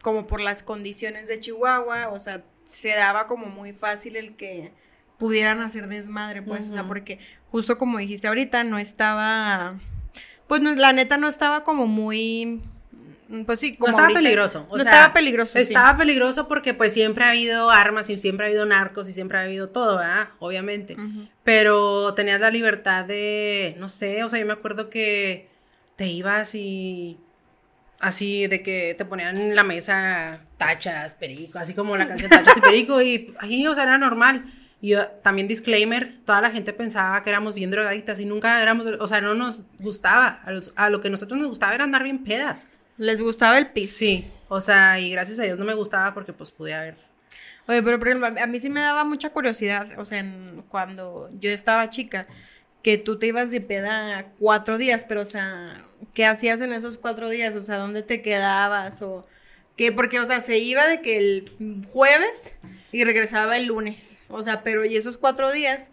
como 0.00 0.26
por 0.26 0.40
las 0.40 0.62
condiciones 0.62 1.28
de 1.28 1.40
Chihuahua, 1.40 2.08
o 2.08 2.18
sea, 2.18 2.42
se 2.64 2.88
daba 2.88 3.26
como 3.26 3.46
muy 3.46 3.74
fácil 3.74 4.16
el 4.16 4.34
que 4.34 4.72
pudieran 5.18 5.60
hacer 5.60 5.88
desmadre, 5.88 6.40
pues, 6.40 6.66
o 6.66 6.72
sea, 6.72 6.86
porque 6.86 7.18
justo 7.50 7.76
como 7.76 7.98
dijiste 7.98 8.28
ahorita, 8.28 8.64
no 8.64 8.78
estaba, 8.78 9.78
pues 10.46 10.62
no, 10.62 10.74
la 10.74 10.94
neta 10.94 11.18
no 11.18 11.28
estaba 11.28 11.64
como 11.64 11.86
muy 11.86 12.62
pues 13.46 13.60
sí, 13.60 13.76
como 13.76 13.92
no 13.92 13.98
estaba 13.98 14.14
peligroso. 14.14 14.66
no 14.70 14.76
estaba 14.76 15.12
peligroso. 15.12 15.58
Estaba 15.58 15.96
peligroso 15.96 16.48
porque 16.48 16.74
pues 16.74 16.92
siempre 16.92 17.24
ha 17.24 17.30
habido 17.30 17.70
armas 17.70 18.10
y 18.10 18.18
siempre 18.18 18.46
ha 18.46 18.48
habido 18.48 18.66
narcos 18.66 19.08
y 19.08 19.12
siempre 19.12 19.38
ha 19.38 19.42
habido 19.42 19.68
todo, 19.68 19.98
¿verdad? 19.98 20.30
Obviamente. 20.38 20.96
Pero 21.44 22.14
tenías 22.14 22.40
la 22.40 22.50
libertad 22.50 23.04
de, 23.04 23.76
no 23.78 23.88
sé, 23.88 24.24
o 24.24 24.28
sea, 24.28 24.40
yo 24.40 24.46
me 24.46 24.52
acuerdo 24.52 24.90
que 24.90 25.48
te 25.96 26.06
ibas 26.06 26.54
y 26.54 27.18
así 28.00 28.46
de 28.46 28.62
que 28.62 28.94
te 28.96 29.04
ponían 29.04 29.36
en 29.36 29.54
la 29.54 29.62
mesa 29.62 30.40
tachas, 30.56 31.14
perico, 31.14 31.58
así 31.58 31.74
como 31.74 31.96
la 31.96 32.08
canción 32.08 32.30
tachas 32.30 32.56
y 32.56 32.60
perico 32.60 33.00
y 33.00 33.34
ahí, 33.38 33.66
o 33.66 33.74
sea, 33.74 33.84
era 33.84 33.98
normal. 33.98 34.44
Y 34.82 34.94
también 35.22 35.46
disclaimer, 35.46 36.14
toda 36.24 36.40
la 36.40 36.50
gente 36.50 36.72
pensaba 36.72 37.22
que 37.22 37.28
éramos 37.28 37.54
bien 37.54 37.70
drogaditas 37.70 38.18
y 38.18 38.24
nunca 38.24 38.62
éramos, 38.62 38.86
o 38.98 39.06
sea, 39.06 39.20
no 39.20 39.34
nos 39.34 39.62
gustaba, 39.78 40.40
a, 40.44 40.84
a 40.86 40.90
lo 40.90 41.02
que 41.02 41.10
nosotros 41.10 41.38
nos 41.38 41.48
gustaba 41.48 41.74
era 41.74 41.84
andar 41.84 42.02
bien 42.02 42.24
pedas. 42.24 42.66
Les 43.00 43.18
gustaba 43.18 43.56
el 43.56 43.68
piso. 43.68 43.96
Sí, 43.96 44.30
o 44.48 44.60
sea, 44.60 45.00
y 45.00 45.10
gracias 45.10 45.40
a 45.40 45.44
Dios 45.44 45.58
no 45.58 45.64
me 45.64 45.72
gustaba 45.72 46.12
porque 46.12 46.34
pues 46.34 46.50
pude 46.50 46.74
haber. 46.74 46.96
Oye, 47.66 47.82
pero 47.82 47.98
por 47.98 48.08
ejemplo, 48.08 48.26
a 48.26 48.46
mí 48.46 48.60
sí 48.60 48.68
me 48.68 48.82
daba 48.82 49.04
mucha 49.04 49.30
curiosidad, 49.30 49.98
o 49.98 50.04
sea, 50.04 50.22
cuando 50.68 51.30
yo 51.40 51.50
estaba 51.50 51.88
chica, 51.88 52.26
que 52.82 52.98
tú 52.98 53.18
te 53.18 53.28
ibas 53.28 53.52
de 53.52 53.62
peda 53.62 54.26
cuatro 54.38 54.76
días, 54.76 55.06
pero 55.08 55.22
o 55.22 55.24
sea, 55.24 55.82
¿qué 56.12 56.26
hacías 56.26 56.60
en 56.60 56.74
esos 56.74 56.98
cuatro 56.98 57.30
días? 57.30 57.56
O 57.56 57.62
sea, 57.62 57.78
¿dónde 57.78 58.02
te 58.02 58.20
quedabas? 58.20 59.00
O 59.00 59.26
qué, 59.76 59.92
porque, 59.92 60.20
o 60.20 60.26
sea, 60.26 60.42
se 60.42 60.58
iba 60.58 60.86
de 60.86 61.00
que 61.00 61.16
el 61.16 61.86
jueves 61.90 62.54
y 62.92 63.04
regresaba 63.04 63.56
el 63.56 63.64
lunes. 63.64 64.22
O 64.28 64.42
sea, 64.42 64.62
pero 64.62 64.84
y 64.84 64.96
esos 64.96 65.16
cuatro 65.16 65.52
días 65.52 65.88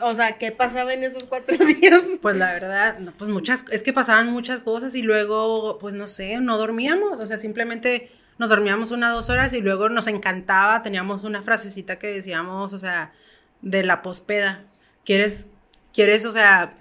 o 0.00 0.14
sea, 0.14 0.38
¿qué 0.38 0.52
pasaba 0.52 0.92
en 0.94 1.04
esos 1.04 1.24
cuatro 1.24 1.56
días? 1.80 2.02
Pues 2.20 2.36
la 2.36 2.52
verdad, 2.52 2.98
pues 3.18 3.30
muchas, 3.30 3.64
es 3.70 3.82
que 3.82 3.92
pasaban 3.92 4.30
muchas 4.30 4.60
cosas 4.60 4.94
y 4.94 5.02
luego, 5.02 5.78
pues 5.78 5.94
no 5.94 6.06
sé, 6.06 6.38
no 6.38 6.58
dormíamos, 6.58 7.20
o 7.20 7.26
sea, 7.26 7.36
simplemente 7.36 8.10
nos 8.38 8.48
dormíamos 8.48 8.90
una, 8.90 9.10
dos 9.10 9.28
horas 9.28 9.52
y 9.52 9.60
luego 9.60 9.88
nos 9.88 10.06
encantaba, 10.06 10.82
teníamos 10.82 11.24
una 11.24 11.42
frasecita 11.42 11.98
que 11.98 12.08
decíamos, 12.08 12.72
o 12.72 12.78
sea, 12.78 13.12
de 13.60 13.82
la 13.82 14.02
pospeda, 14.02 14.64
¿quieres, 15.04 15.46
quieres, 15.92 16.24
o 16.24 16.32
sea, 16.32 16.74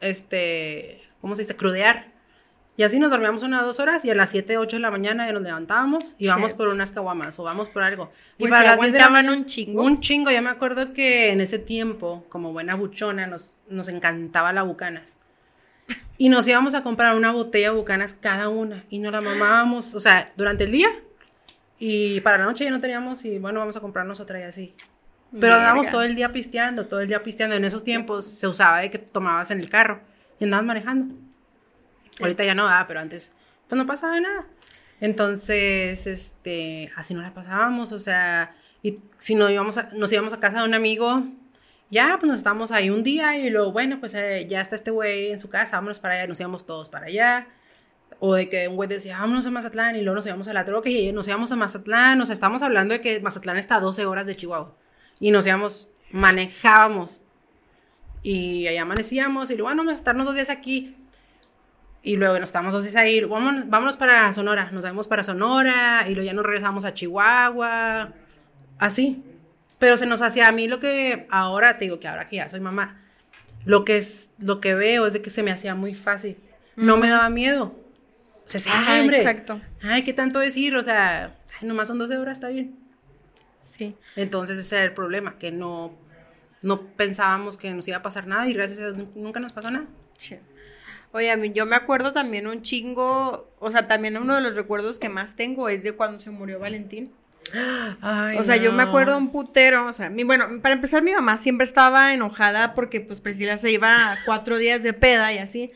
este, 0.00 1.02
¿cómo 1.20 1.34
se 1.34 1.42
dice? 1.42 1.56
Crudear. 1.56 2.11
Y 2.76 2.84
así 2.84 2.98
nos 2.98 3.10
dormíamos 3.10 3.42
una 3.42 3.62
o 3.62 3.66
dos 3.66 3.80
horas 3.80 4.04
y 4.04 4.10
a 4.10 4.14
las 4.14 4.30
7, 4.30 4.56
8 4.56 4.76
de 4.76 4.80
la 4.80 4.90
mañana 4.90 5.26
ya 5.26 5.32
nos 5.32 5.42
levantábamos 5.42 6.16
y 6.18 6.28
vamos 6.28 6.54
por 6.54 6.68
unas 6.68 6.90
caguamas 6.90 7.38
o 7.38 7.42
vamos 7.42 7.68
por 7.68 7.82
algo. 7.82 8.10
y 8.38 8.40
pues 8.40 8.50
para 8.50 8.76
las 8.76 8.82
estaban 8.82 9.28
un 9.28 9.44
chingo. 9.44 9.82
Un 9.82 10.00
chingo. 10.00 10.30
Yo 10.30 10.40
me 10.40 10.48
acuerdo 10.48 10.94
que 10.94 11.30
en 11.30 11.42
ese 11.42 11.58
tiempo, 11.58 12.24
como 12.30 12.52
buena 12.52 12.74
buchona, 12.74 13.26
nos, 13.26 13.62
nos 13.68 13.88
encantaba 13.88 14.54
la 14.54 14.62
bucanas. 14.62 15.18
Y 16.16 16.30
nos 16.30 16.48
íbamos 16.48 16.74
a 16.74 16.82
comprar 16.82 17.14
una 17.14 17.30
botella 17.30 17.72
de 17.72 17.76
bucanas 17.76 18.14
cada 18.14 18.48
una 18.48 18.84
y 18.88 19.00
nos 19.00 19.12
la 19.12 19.20
mamábamos, 19.22 19.94
o 19.94 20.00
sea, 20.00 20.32
durante 20.36 20.64
el 20.64 20.72
día. 20.72 20.88
Y 21.78 22.20
para 22.22 22.38
la 22.38 22.44
noche 22.44 22.64
ya 22.64 22.70
no 22.70 22.80
teníamos 22.80 23.24
y 23.26 23.38
bueno, 23.38 23.60
vamos 23.60 23.76
a 23.76 23.80
comprarnos 23.80 24.18
otra 24.18 24.40
y 24.40 24.44
así. 24.44 24.74
Pero 25.38 25.54
andábamos 25.54 25.90
todo 25.90 26.02
el 26.02 26.14
día 26.14 26.32
pisteando, 26.32 26.86
todo 26.86 27.00
el 27.00 27.08
día 27.08 27.22
pisteando. 27.22 27.56
En 27.56 27.64
esos 27.64 27.84
tiempos 27.84 28.24
se 28.26 28.46
usaba 28.46 28.80
de 28.80 28.90
que 28.90 28.98
tomabas 28.98 29.50
en 29.50 29.60
el 29.60 29.68
carro 29.68 30.00
y 30.38 30.44
andabas 30.44 30.64
manejando. 30.64 31.14
Ahorita 32.22 32.44
ya 32.44 32.54
no, 32.54 32.68
ah, 32.68 32.84
pero 32.86 33.00
antes, 33.00 33.32
pues 33.68 33.76
no 33.76 33.86
pasaba 33.86 34.20
nada. 34.20 34.46
Entonces, 35.00 36.06
este, 36.06 36.92
así 36.96 37.12
no 37.14 37.22
la 37.22 37.34
pasábamos, 37.34 37.92
o 37.92 37.98
sea, 37.98 38.54
y 38.82 39.00
si 39.18 39.34
nos 39.34 39.50
íbamos 39.50 39.78
a, 39.78 39.90
nos 39.92 40.12
íbamos 40.12 40.32
a 40.32 40.40
casa 40.40 40.58
de 40.58 40.64
un 40.64 40.74
amigo, 40.74 41.24
ya, 41.90 42.16
pues 42.18 42.30
nos 42.30 42.38
estábamos 42.38 42.72
ahí 42.72 42.88
un 42.88 43.02
día 43.02 43.36
y 43.36 43.50
luego, 43.50 43.70
bueno, 43.72 44.00
pues 44.00 44.14
eh, 44.14 44.46
ya 44.48 44.60
está 44.60 44.76
este 44.76 44.90
güey 44.90 45.30
en 45.30 45.38
su 45.38 45.50
casa, 45.50 45.76
vámonos 45.76 45.98
para 45.98 46.14
allá, 46.14 46.26
nos 46.26 46.40
íbamos 46.40 46.64
todos 46.66 46.88
para 46.88 47.06
allá. 47.06 47.48
O 48.18 48.34
de 48.34 48.48
que 48.48 48.68
un 48.68 48.76
güey 48.76 48.88
decía, 48.88 49.18
vámonos 49.18 49.46
a 49.46 49.50
Mazatlán 49.50 49.96
y 49.96 50.02
luego 50.02 50.14
nos 50.14 50.26
íbamos 50.26 50.48
a 50.48 50.52
la 50.52 50.64
troca 50.64 50.88
y 50.88 51.12
nos 51.12 51.26
íbamos 51.26 51.50
a 51.52 51.56
Mazatlán. 51.56 52.20
O 52.20 52.24
sea, 52.24 52.32
estamos 52.32 52.62
hablando 52.62 52.94
de 52.94 53.00
que 53.00 53.20
Mazatlán 53.20 53.58
está 53.58 53.76
a 53.76 53.80
12 53.80 54.06
horas 54.06 54.26
de 54.26 54.36
Chihuahua. 54.36 54.74
Y 55.20 55.32
nos 55.32 55.44
íbamos, 55.44 55.88
manejábamos. 56.12 57.20
Y 58.22 58.66
ahí 58.68 58.76
amanecíamos 58.76 59.50
y 59.50 59.54
luego, 59.54 59.68
bueno, 59.68 59.82
vamos 59.82 59.96
a 59.96 59.98
estarnos 59.98 60.24
dos 60.24 60.36
días 60.36 60.50
aquí. 60.50 60.96
Y 62.02 62.16
luego 62.16 62.34
nos 62.34 62.48
estamos 62.48 62.72
dos 62.72 62.96
ahí, 62.96 63.22
vámonos, 63.24 63.68
vámonos 63.68 63.96
para 63.96 64.32
Sonora, 64.32 64.70
nos 64.72 64.82
vamos 64.82 65.06
para 65.06 65.22
Sonora 65.22 66.04
y 66.08 66.14
luego 66.14 66.26
ya 66.26 66.32
nos 66.32 66.44
regresamos 66.44 66.84
a 66.84 66.94
Chihuahua, 66.94 68.12
así. 68.78 69.22
Pero 69.78 69.96
se 69.96 70.06
nos 70.06 70.20
hacía 70.20 70.48
a 70.48 70.52
mí 70.52 70.66
lo 70.66 70.80
que 70.80 71.26
ahora, 71.30 71.78
te 71.78 71.84
digo 71.84 72.00
que 72.00 72.08
ahora 72.08 72.26
que 72.26 72.36
ya 72.36 72.48
soy 72.48 72.58
mamá, 72.58 73.00
lo 73.64 73.84
que 73.84 73.96
es, 73.96 74.30
lo 74.38 74.60
que 74.60 74.74
veo 74.74 75.06
es 75.06 75.12
de 75.12 75.22
que 75.22 75.30
se 75.30 75.44
me 75.44 75.52
hacía 75.52 75.74
muy 75.76 75.94
fácil. 75.94 76.36
No 76.74 76.96
me 76.96 77.08
daba 77.08 77.28
miedo. 77.30 77.76
O 78.46 78.48
sea, 78.48 78.60
sí, 78.60 78.70
hombre. 78.70 79.18
Exacto. 79.18 79.60
Ay, 79.82 80.02
¿qué 80.02 80.12
tanto 80.12 80.40
decir? 80.40 80.74
O 80.74 80.82
sea, 80.82 81.36
ay, 81.60 81.68
nomás 81.68 81.88
son 81.88 81.98
12 81.98 82.16
horas, 82.16 82.38
está 82.38 82.48
bien. 82.48 82.76
Sí. 83.60 83.94
Entonces 84.16 84.58
ese 84.58 84.76
era 84.76 84.84
el 84.86 84.94
problema, 84.94 85.38
que 85.38 85.52
no, 85.52 85.96
no 86.62 86.80
pensábamos 86.80 87.56
que 87.56 87.70
nos 87.70 87.86
iba 87.86 87.98
a 87.98 88.02
pasar 88.02 88.26
nada 88.26 88.48
y 88.48 88.52
gracias 88.52 88.80
a 88.80 88.90
Dios 88.90 89.14
nunca 89.14 89.38
nos 89.38 89.52
pasó 89.52 89.70
nada. 89.70 89.86
Sí. 90.16 90.38
Oye, 91.12 91.30
a 91.30 91.36
mí, 91.36 91.52
yo 91.52 91.66
me 91.66 91.76
acuerdo 91.76 92.12
también 92.12 92.46
un 92.46 92.62
chingo, 92.62 93.50
o 93.58 93.70
sea, 93.70 93.86
también 93.86 94.16
uno 94.16 94.34
de 94.34 94.40
los 94.40 94.56
recuerdos 94.56 94.98
que 94.98 95.10
más 95.10 95.36
tengo 95.36 95.68
es 95.68 95.82
de 95.82 95.92
cuando 95.92 96.18
se 96.18 96.30
murió 96.30 96.58
Valentín. 96.58 97.12
o 98.38 98.44
sea, 98.44 98.56
yo 98.56 98.72
me 98.72 98.82
acuerdo 98.82 99.18
un 99.18 99.30
putero, 99.30 99.86
o 99.86 99.92
sea, 99.92 100.08
mi, 100.08 100.24
bueno, 100.24 100.46
para 100.62 100.74
empezar 100.74 101.02
mi 101.02 101.12
mamá 101.12 101.36
siempre 101.36 101.64
estaba 101.64 102.14
enojada 102.14 102.74
porque 102.74 103.02
pues 103.02 103.20
Priscila 103.20 103.58
se 103.58 103.70
iba 103.70 104.16
cuatro 104.24 104.56
días 104.56 104.82
de 104.82 104.94
peda 104.94 105.32
y 105.34 105.38
así. 105.38 105.72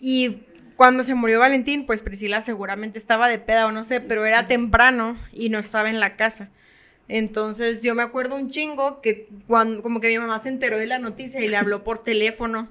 Y 0.00 0.42
cuando 0.74 1.04
se 1.04 1.14
murió 1.14 1.38
Valentín, 1.38 1.86
pues 1.86 2.02
Priscila 2.02 2.42
seguramente 2.42 2.98
estaba 2.98 3.28
de 3.28 3.38
peda 3.38 3.68
o 3.68 3.72
no 3.72 3.84
sé, 3.84 4.00
pero 4.00 4.26
era 4.26 4.48
temprano 4.48 5.16
y 5.32 5.48
no 5.48 5.60
estaba 5.60 5.90
en 5.90 6.00
la 6.00 6.16
casa. 6.16 6.50
Entonces 7.06 7.82
yo 7.84 7.94
me 7.94 8.02
acuerdo 8.02 8.34
un 8.34 8.50
chingo 8.50 9.00
que 9.00 9.28
cuando 9.46 9.82
como 9.82 10.00
que 10.00 10.08
mi 10.08 10.18
mamá 10.18 10.40
se 10.40 10.48
enteró 10.48 10.78
de 10.78 10.86
la 10.86 10.98
noticia 10.98 11.40
y 11.40 11.48
le 11.48 11.56
habló 11.56 11.84
por 11.84 12.02
teléfono 12.02 12.68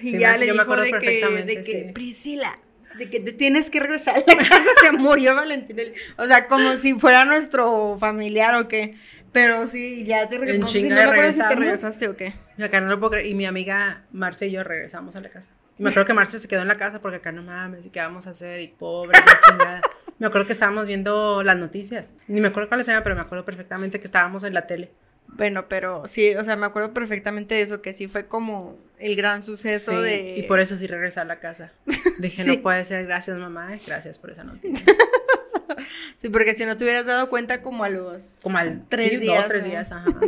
y 0.00 0.18
ya 0.18 0.36
le 0.36 0.52
dijo 0.52 0.76
de 0.76 0.92
que, 0.98 1.44
de 1.46 1.62
que 1.62 1.90
Priscila, 1.94 2.58
de 2.96 3.10
que 3.10 3.20
te 3.20 3.32
tienes 3.32 3.70
que 3.70 3.80
regresar 3.80 4.16
a 4.16 4.18
la 4.26 4.36
casa, 4.36 4.70
se 4.82 4.92
murió 4.92 5.34
Valentín. 5.34 5.76
O 6.16 6.26
sea, 6.26 6.46
como 6.46 6.76
si 6.76 6.94
fuera 6.94 7.24
nuestro 7.24 7.96
familiar 7.98 8.54
o 8.54 8.68
qué. 8.68 8.96
Pero 9.32 9.66
sí, 9.66 10.04
ya 10.04 10.28
te 10.28 10.38
regresamos. 10.38 10.74
No, 10.74 10.88
no 10.88 10.94
me 10.94 11.02
acuerdo 11.02 11.32
si 11.32 11.40
te 11.40 11.54
regresaste 11.56 12.08
o 12.08 12.16
qué. 12.16 12.34
acá 12.62 12.80
no 12.80 12.88
lo 12.88 13.00
puedo 13.00 13.12
creer. 13.12 13.26
Y 13.26 13.34
mi 13.34 13.46
amiga 13.46 14.04
Marce 14.12 14.46
y 14.46 14.52
yo 14.52 14.62
regresamos 14.62 15.16
a 15.16 15.20
la 15.20 15.28
casa. 15.28 15.50
Y 15.76 15.82
me 15.82 15.90
acuerdo 15.90 16.06
que 16.06 16.14
Marce 16.14 16.38
se 16.38 16.46
quedó 16.46 16.62
en 16.62 16.68
la 16.68 16.76
casa 16.76 17.00
porque 17.00 17.16
acá 17.16 17.32
no 17.32 17.42
mames, 17.42 17.84
¿y 17.84 17.90
qué 17.90 17.98
vamos 17.98 18.28
a 18.28 18.30
hacer? 18.30 18.60
Y 18.60 18.68
pobre, 18.68 19.18
chingada. 19.48 19.80
Me 20.20 20.28
acuerdo 20.28 20.46
que 20.46 20.52
estábamos 20.52 20.86
viendo 20.86 21.42
las 21.42 21.56
noticias. 21.56 22.14
Ni 22.28 22.40
me 22.40 22.48
acuerdo 22.48 22.68
cuáles 22.68 22.86
eran, 22.86 23.02
pero 23.02 23.16
me 23.16 23.22
acuerdo 23.22 23.44
perfectamente 23.44 23.98
que 23.98 24.06
estábamos 24.06 24.44
en 24.44 24.54
la 24.54 24.68
tele. 24.68 24.92
Bueno, 25.36 25.68
pero 25.68 26.06
sí, 26.06 26.34
o 26.34 26.44
sea, 26.44 26.56
me 26.56 26.66
acuerdo 26.66 26.94
perfectamente 26.94 27.56
de 27.56 27.62
eso, 27.62 27.82
que 27.82 27.92
sí 27.92 28.06
fue 28.06 28.26
como 28.26 28.78
el 28.98 29.16
gran 29.16 29.42
suceso 29.42 30.00
de... 30.00 30.34
Y 30.36 30.42
por 30.44 30.60
eso 30.60 30.76
sí 30.76 30.86
regresé 30.86 31.20
a 31.20 31.24
la 31.24 31.40
casa. 31.40 31.72
Dije, 32.18 32.44
no 32.44 32.62
puede 32.62 32.84
ser, 32.84 33.06
gracias 33.06 33.36
mamá, 33.38 33.70
gracias 33.86 34.18
por 34.18 34.30
esa 34.30 34.44
noticia. 34.44 34.86
sí, 36.16 36.28
porque 36.28 36.54
si 36.54 36.64
no 36.64 36.76
te 36.76 36.84
hubieras 36.84 37.06
dado 37.06 37.28
cuenta 37.28 37.62
como 37.62 37.84
a 37.84 37.88
los... 37.88 38.40
Como 38.42 38.58
al... 38.58 38.84
Tres 38.88 39.20
días. 39.20 39.36
Dos, 39.38 39.48
tres 39.48 39.64
días, 39.64 39.92
ajá. 39.92 40.12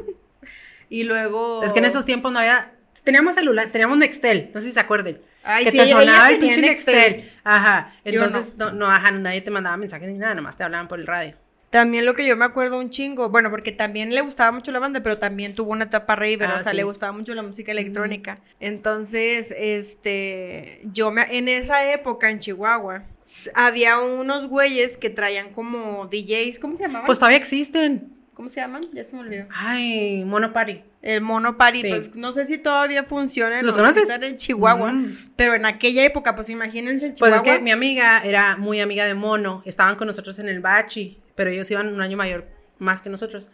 Y 0.88 1.02
luego... 1.02 1.64
Es 1.64 1.72
que 1.72 1.80
en 1.80 1.84
esos 1.84 2.04
tiempos 2.04 2.32
no 2.32 2.38
había... 2.38 2.72
Teníamos 3.02 3.34
celular, 3.34 3.70
teníamos 3.70 3.98
Nextel, 3.98 4.50
no 4.54 4.60
sé 4.60 4.68
si 4.68 4.72
se 4.72 4.80
acuerden. 4.80 5.20
Ay, 5.44 5.64
que 5.64 5.72
te 5.72 5.86
sonaba 5.86 6.30
el 6.30 6.38
pinche 6.38 6.60
Nextel. 6.60 7.30
Ajá. 7.44 7.94
Entonces, 8.04 8.56
no. 8.56 8.72
no, 8.72 8.90
ajá, 8.90 9.12
nadie 9.12 9.40
te 9.40 9.50
mandaba 9.50 9.76
mensajes 9.76 10.08
ni 10.08 10.18
nada, 10.18 10.34
nomás 10.34 10.56
te 10.56 10.64
hablaban 10.64 10.88
por 10.88 10.98
el 10.98 11.06
radio. 11.06 11.34
También 11.70 12.04
lo 12.04 12.14
que 12.14 12.26
yo 12.26 12.36
me 12.36 12.44
acuerdo 12.44 12.78
un 12.78 12.90
chingo, 12.90 13.28
bueno, 13.28 13.50
porque 13.50 13.72
también 13.72 14.14
le 14.14 14.20
gustaba 14.20 14.52
mucho 14.52 14.70
la 14.70 14.78
banda, 14.78 15.02
pero 15.02 15.18
también 15.18 15.54
tuvo 15.54 15.72
una 15.72 15.84
etapa 15.84 16.14
rave, 16.14 16.38
ah, 16.42 16.56
o 16.58 16.62
sea, 16.62 16.72
le 16.72 16.84
gustaba 16.84 17.12
mucho 17.12 17.34
la 17.34 17.42
música 17.42 17.72
electrónica. 17.72 18.38
Entonces, 18.60 19.52
este, 19.56 20.80
yo 20.84 21.10
me, 21.10 21.26
en 21.36 21.48
esa 21.48 21.92
época 21.92 22.30
en 22.30 22.38
Chihuahua, 22.38 23.02
había 23.54 23.98
unos 23.98 24.46
güeyes 24.46 24.96
que 24.96 25.10
traían 25.10 25.52
como 25.52 26.06
DJs, 26.06 26.60
¿cómo 26.60 26.76
se 26.76 26.84
llamaban? 26.84 27.06
Pues 27.06 27.18
todavía 27.18 27.38
existen. 27.38 28.12
¿Cómo 28.36 28.50
se 28.50 28.60
llaman? 28.60 28.82
Ya 28.92 29.02
se 29.02 29.16
me 29.16 29.22
olvidó. 29.22 29.46
Ay, 29.50 30.22
Mono 30.26 30.52
Party. 30.52 30.82
El 31.00 31.22
Mono 31.22 31.56
Party, 31.56 31.82
pues 31.88 32.14
no 32.16 32.32
sé 32.32 32.44
si 32.44 32.58
todavía 32.58 33.02
funciona. 33.02 33.62
¿Los 33.62 33.76
conoces? 33.76 34.10
en 34.10 34.36
Chihuahua. 34.36 34.92
Mm. 34.92 35.16
Pero 35.36 35.54
en 35.54 35.64
aquella 35.64 36.04
época, 36.04 36.34
pues 36.34 36.50
imagínense 36.50 37.06
en 37.06 37.14
Chihuahua. 37.14 37.38
Pues 37.38 37.48
es 37.48 37.58
que 37.58 37.64
mi 37.64 37.70
amiga 37.70 38.20
era 38.22 38.56
muy 38.56 38.80
amiga 38.80 39.06
de 39.06 39.14
Mono. 39.14 39.62
Estaban 39.64 39.96
con 39.96 40.06
nosotros 40.06 40.38
en 40.38 40.48
el 40.48 40.60
Bachi, 40.60 41.18
pero 41.36 41.50
ellos 41.50 41.70
iban 41.70 41.86
un 41.94 42.00
año 42.00 42.16
mayor 42.16 42.48
más 42.78 43.02
que 43.02 43.10
nosotros. 43.10 43.50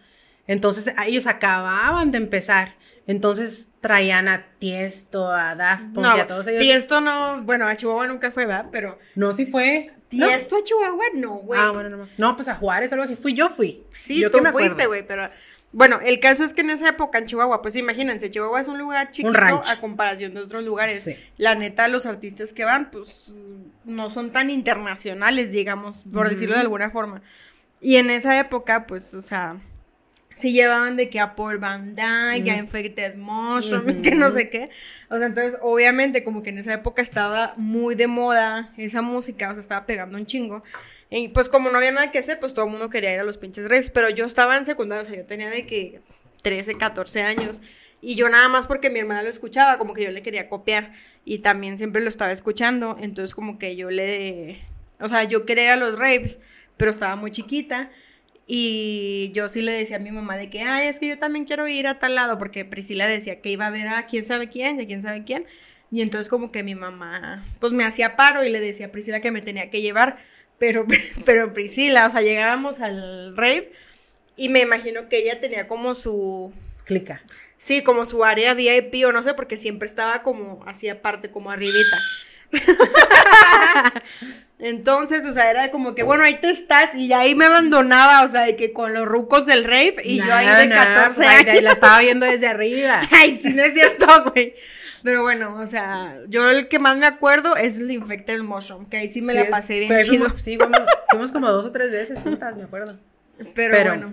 Entonces, 0.46 0.92
ellos 1.06 1.26
acababan 1.26 2.10
de 2.10 2.18
empezar. 2.18 2.76
Entonces 3.06 3.70
traían 3.80 4.28
a 4.28 4.46
Tiesto, 4.58 5.30
a 5.30 5.56
Daft 5.56 5.92
Punk 5.92 6.06
a 6.06 6.26
todos 6.26 6.46
ellos. 6.46 6.62
Tiesto 6.62 7.00
no, 7.00 7.42
bueno, 7.42 7.66
a 7.66 7.74
Chihuahua 7.74 8.06
nunca 8.06 8.30
fue, 8.30 8.46
¿verdad? 8.46 8.66
Pero. 8.70 8.98
No, 9.14 9.32
sí 9.32 9.44
fue. 9.44 9.92
¿Tiesto 10.08 10.56
a 10.56 10.62
Chihuahua? 10.62 11.04
No, 11.14 11.36
güey. 11.36 11.60
Ah, 11.60 11.70
bueno, 11.70 11.88
no. 11.88 12.08
No, 12.16 12.36
pues 12.36 12.48
a 12.48 12.54
Juárez, 12.54 12.92
algo 12.92 13.04
así. 13.04 13.16
Fui 13.16 13.34
yo, 13.34 13.48
fui. 13.50 13.82
Sí, 13.90 14.20
yo 14.20 14.30
tú 14.30 14.40
me 14.40 14.52
fuiste, 14.52 14.86
güey, 14.86 15.04
pero. 15.06 15.28
Bueno, 15.72 16.00
el 16.04 16.20
caso 16.20 16.44
es 16.44 16.52
que 16.52 16.60
en 16.60 16.68
esa 16.68 16.90
época 16.90 17.18
en 17.18 17.24
Chihuahua, 17.24 17.62
pues 17.62 17.76
imagínense, 17.76 18.30
Chihuahua 18.30 18.60
es 18.60 18.68
un 18.68 18.78
lugar 18.78 19.10
chiquito 19.10 19.62
a 19.66 19.80
comparación 19.80 20.34
de 20.34 20.40
otros 20.40 20.62
lugares. 20.62 21.08
La 21.38 21.54
neta, 21.54 21.88
los 21.88 22.04
artistas 22.04 22.52
que 22.52 22.64
van, 22.64 22.90
pues 22.90 23.34
no 23.84 24.10
son 24.10 24.32
tan 24.32 24.50
internacionales, 24.50 25.50
digamos, 25.50 26.04
por 26.12 26.28
decirlo 26.28 26.54
de 26.54 26.60
alguna 26.60 26.90
forma. 26.90 27.22
Y 27.82 27.96
en 27.96 28.10
esa 28.10 28.38
época, 28.38 28.86
pues, 28.86 29.12
o 29.14 29.20
sea, 29.20 29.60
sí 30.36 30.52
llevaban 30.52 30.96
de 30.96 31.10
que 31.10 31.20
a 31.20 31.34
Paul 31.34 31.58
Van 31.58 31.94
Dyke, 31.94 32.48
a 32.48 32.56
Infected 32.56 33.16
Mushroom, 33.16 34.02
que 34.02 34.14
no 34.14 34.30
sé 34.30 34.48
qué. 34.48 34.70
O 35.10 35.18
sea, 35.18 35.26
entonces, 35.26 35.58
obviamente, 35.60 36.24
como 36.24 36.42
que 36.42 36.50
en 36.50 36.58
esa 36.58 36.74
época 36.74 37.02
estaba 37.02 37.54
muy 37.56 37.96
de 37.96 38.06
moda 38.06 38.72
esa 38.76 39.02
música, 39.02 39.50
o 39.50 39.52
sea, 39.52 39.60
estaba 39.60 39.84
pegando 39.84 40.16
un 40.16 40.24
chingo. 40.24 40.62
Y 41.10 41.28
pues 41.28 41.50
como 41.50 41.68
no 41.70 41.76
había 41.76 41.92
nada 41.92 42.10
que 42.10 42.18
hacer, 42.18 42.40
pues 42.40 42.54
todo 42.54 42.64
el 42.64 42.70
mundo 42.70 42.88
quería 42.88 43.12
ir 43.12 43.20
a 43.20 43.24
los 43.24 43.36
pinches 43.36 43.68
raves. 43.68 43.90
Pero 43.90 44.08
yo 44.08 44.24
estaba 44.24 44.56
en 44.56 44.64
secundaria, 44.64 45.02
o 45.02 45.04
sea, 45.04 45.16
yo 45.16 45.26
tenía 45.26 45.50
de 45.50 45.66
que 45.66 46.00
13, 46.42 46.76
14 46.76 47.22
años. 47.22 47.60
Y 48.00 48.14
yo 48.14 48.28
nada 48.28 48.48
más 48.48 48.66
porque 48.66 48.90
mi 48.90 49.00
hermana 49.00 49.22
lo 49.22 49.28
escuchaba, 49.28 49.76
como 49.76 49.92
que 49.92 50.04
yo 50.04 50.10
le 50.10 50.22
quería 50.22 50.48
copiar. 50.48 50.92
Y 51.24 51.40
también 51.40 51.76
siempre 51.76 52.00
lo 52.00 52.08
estaba 52.08 52.32
escuchando. 52.32 52.96
Entonces 53.00 53.34
como 53.34 53.58
que 53.58 53.76
yo 53.76 53.90
le... 53.90 54.62
O 55.00 55.08
sea, 55.08 55.24
yo 55.24 55.44
quería 55.44 55.64
ir 55.64 55.70
a 55.70 55.76
los 55.76 55.98
raves, 55.98 56.38
pero 56.82 56.90
estaba 56.90 57.14
muy 57.14 57.30
chiquita. 57.30 57.92
Y 58.44 59.30
yo 59.34 59.48
sí 59.48 59.62
le 59.62 59.70
decía 59.70 59.98
a 59.98 60.00
mi 60.00 60.10
mamá 60.10 60.36
de 60.36 60.50
que, 60.50 60.62
ay, 60.62 60.88
es 60.88 60.98
que 60.98 61.06
yo 61.06 61.16
también 61.16 61.44
quiero 61.44 61.68
ir 61.68 61.86
a 61.86 62.00
tal 62.00 62.16
lado, 62.16 62.38
porque 62.38 62.64
Priscila 62.64 63.06
decía 63.06 63.40
que 63.40 63.50
iba 63.50 63.68
a 63.68 63.70
ver 63.70 63.86
a 63.86 64.06
quién 64.06 64.24
sabe 64.24 64.48
quién, 64.48 64.80
y 64.80 64.82
a 64.82 64.86
quién 64.88 65.00
sabe 65.00 65.22
quién. 65.22 65.46
Y 65.92 66.02
entonces 66.02 66.28
como 66.28 66.50
que 66.50 66.64
mi 66.64 66.74
mamá, 66.74 67.46
pues 67.60 67.72
me 67.72 67.84
hacía 67.84 68.16
paro 68.16 68.42
y 68.42 68.50
le 68.50 68.58
decía 68.58 68.86
a 68.86 68.88
Priscila 68.90 69.20
que 69.20 69.30
me 69.30 69.42
tenía 69.42 69.70
que 69.70 69.80
llevar, 69.80 70.18
pero, 70.58 70.84
pero 71.24 71.54
Priscila, 71.54 72.08
o 72.08 72.10
sea, 72.10 72.20
llegábamos 72.20 72.80
al 72.80 73.36
rave 73.36 73.70
y 74.34 74.48
me 74.48 74.62
imagino 74.62 75.08
que 75.08 75.18
ella 75.18 75.40
tenía 75.40 75.68
como 75.68 75.94
su... 75.94 76.52
Clica. 76.84 77.22
Sí, 77.58 77.84
como 77.84 78.06
su 78.06 78.24
área 78.24 78.54
VIP 78.54 79.06
o 79.06 79.12
no 79.12 79.22
sé, 79.22 79.34
porque 79.34 79.56
siempre 79.56 79.86
estaba 79.86 80.24
como 80.24 80.64
así 80.66 80.88
aparte, 80.88 81.30
como 81.30 81.52
arribita. 81.52 82.00
Entonces, 84.58 85.26
o 85.26 85.32
sea, 85.32 85.50
era 85.50 85.72
como 85.72 85.94
que, 85.96 86.04
bueno, 86.04 86.22
ahí 86.22 86.38
te 86.40 86.48
estás, 86.48 86.94
y 86.94 87.12
ahí 87.12 87.34
me 87.34 87.46
abandonaba, 87.46 88.22
o 88.22 88.28
sea, 88.28 88.42
de 88.42 88.54
que 88.54 88.72
con 88.72 88.94
los 88.94 89.06
rucos 89.06 89.44
del 89.44 89.64
rave, 89.64 89.96
y 90.04 90.18
yo 90.18 90.32
ahí 90.32 90.68
de 90.68 90.72
14 90.72 91.16
pues, 91.16 91.28
años. 91.28 91.48
Ahí 91.48 91.60
la 91.60 91.72
estaba 91.72 91.98
viendo 91.98 92.26
desde 92.26 92.46
arriba. 92.46 93.02
Ay, 93.10 93.40
sí, 93.42 93.54
no 93.54 93.62
es 93.64 93.74
cierto, 93.74 94.06
güey. 94.30 94.54
Pero 95.02 95.22
bueno, 95.22 95.58
o 95.58 95.66
sea, 95.66 96.16
yo 96.28 96.48
el 96.48 96.68
que 96.68 96.78
más 96.78 96.96
me 96.96 97.06
acuerdo 97.06 97.56
es 97.56 97.78
el 97.78 97.90
Infected 97.90 98.40
Mushroom, 98.42 98.86
que 98.86 98.98
ahí 98.98 99.08
sí 99.08 99.20
me 99.20 99.34
la 99.34 99.50
pasé 99.50 99.80
bien 99.80 100.00
chido. 100.02 100.38
sí, 100.38 100.56
fuimos, 101.10 101.32
como 101.32 101.50
dos 101.50 101.66
o 101.66 101.72
tres 101.72 101.90
veces 101.90 102.20
juntas, 102.20 102.56
me 102.56 102.62
acuerdo. 102.62 102.96
Pero, 103.54 103.88
bueno. 103.88 104.12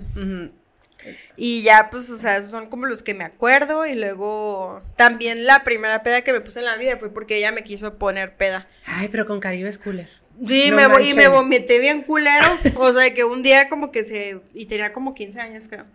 Y 1.36 1.62
ya, 1.62 1.90
pues, 1.90 2.10
o 2.10 2.18
sea, 2.18 2.38
esos 2.38 2.52
son 2.52 2.68
como 2.68 2.86
los 2.86 3.04
que 3.04 3.14
me 3.14 3.24
acuerdo. 3.24 3.86
Y 3.86 3.96
luego 3.96 4.82
también 4.96 5.46
la 5.46 5.64
primera 5.64 6.04
peda 6.04 6.22
que 6.22 6.34
me 6.34 6.42
puse 6.42 6.60
en 6.60 6.66
la 6.66 6.78
vida 6.78 6.98
fue 6.98 7.14
porque 7.14 7.38
ella 7.38 7.52
me 7.52 7.64
quiso 7.64 7.98
poner 7.98 8.36
peda. 8.36 8.68
Ay, 8.86 9.08
pero 9.10 9.26
con 9.26 9.40
Caribe 9.40 9.70
Cooler. 9.84 10.10
Sí, 10.46 10.72
me 10.72 10.88
y 11.04 11.14
me 11.14 11.28
vomité 11.28 11.80
bien 11.80 12.02
culero. 12.02 12.48
O 12.78 12.94
sea, 12.94 13.14
que 13.14 13.24
un 13.24 13.42
día 13.44 13.68
como 13.70 13.92
que 13.92 14.04
se. 14.04 14.40
Y 14.54 14.66
tenía 14.68 14.94
como 14.94 15.14
15 15.14 15.40
años, 15.40 15.68
creo. 15.68 15.86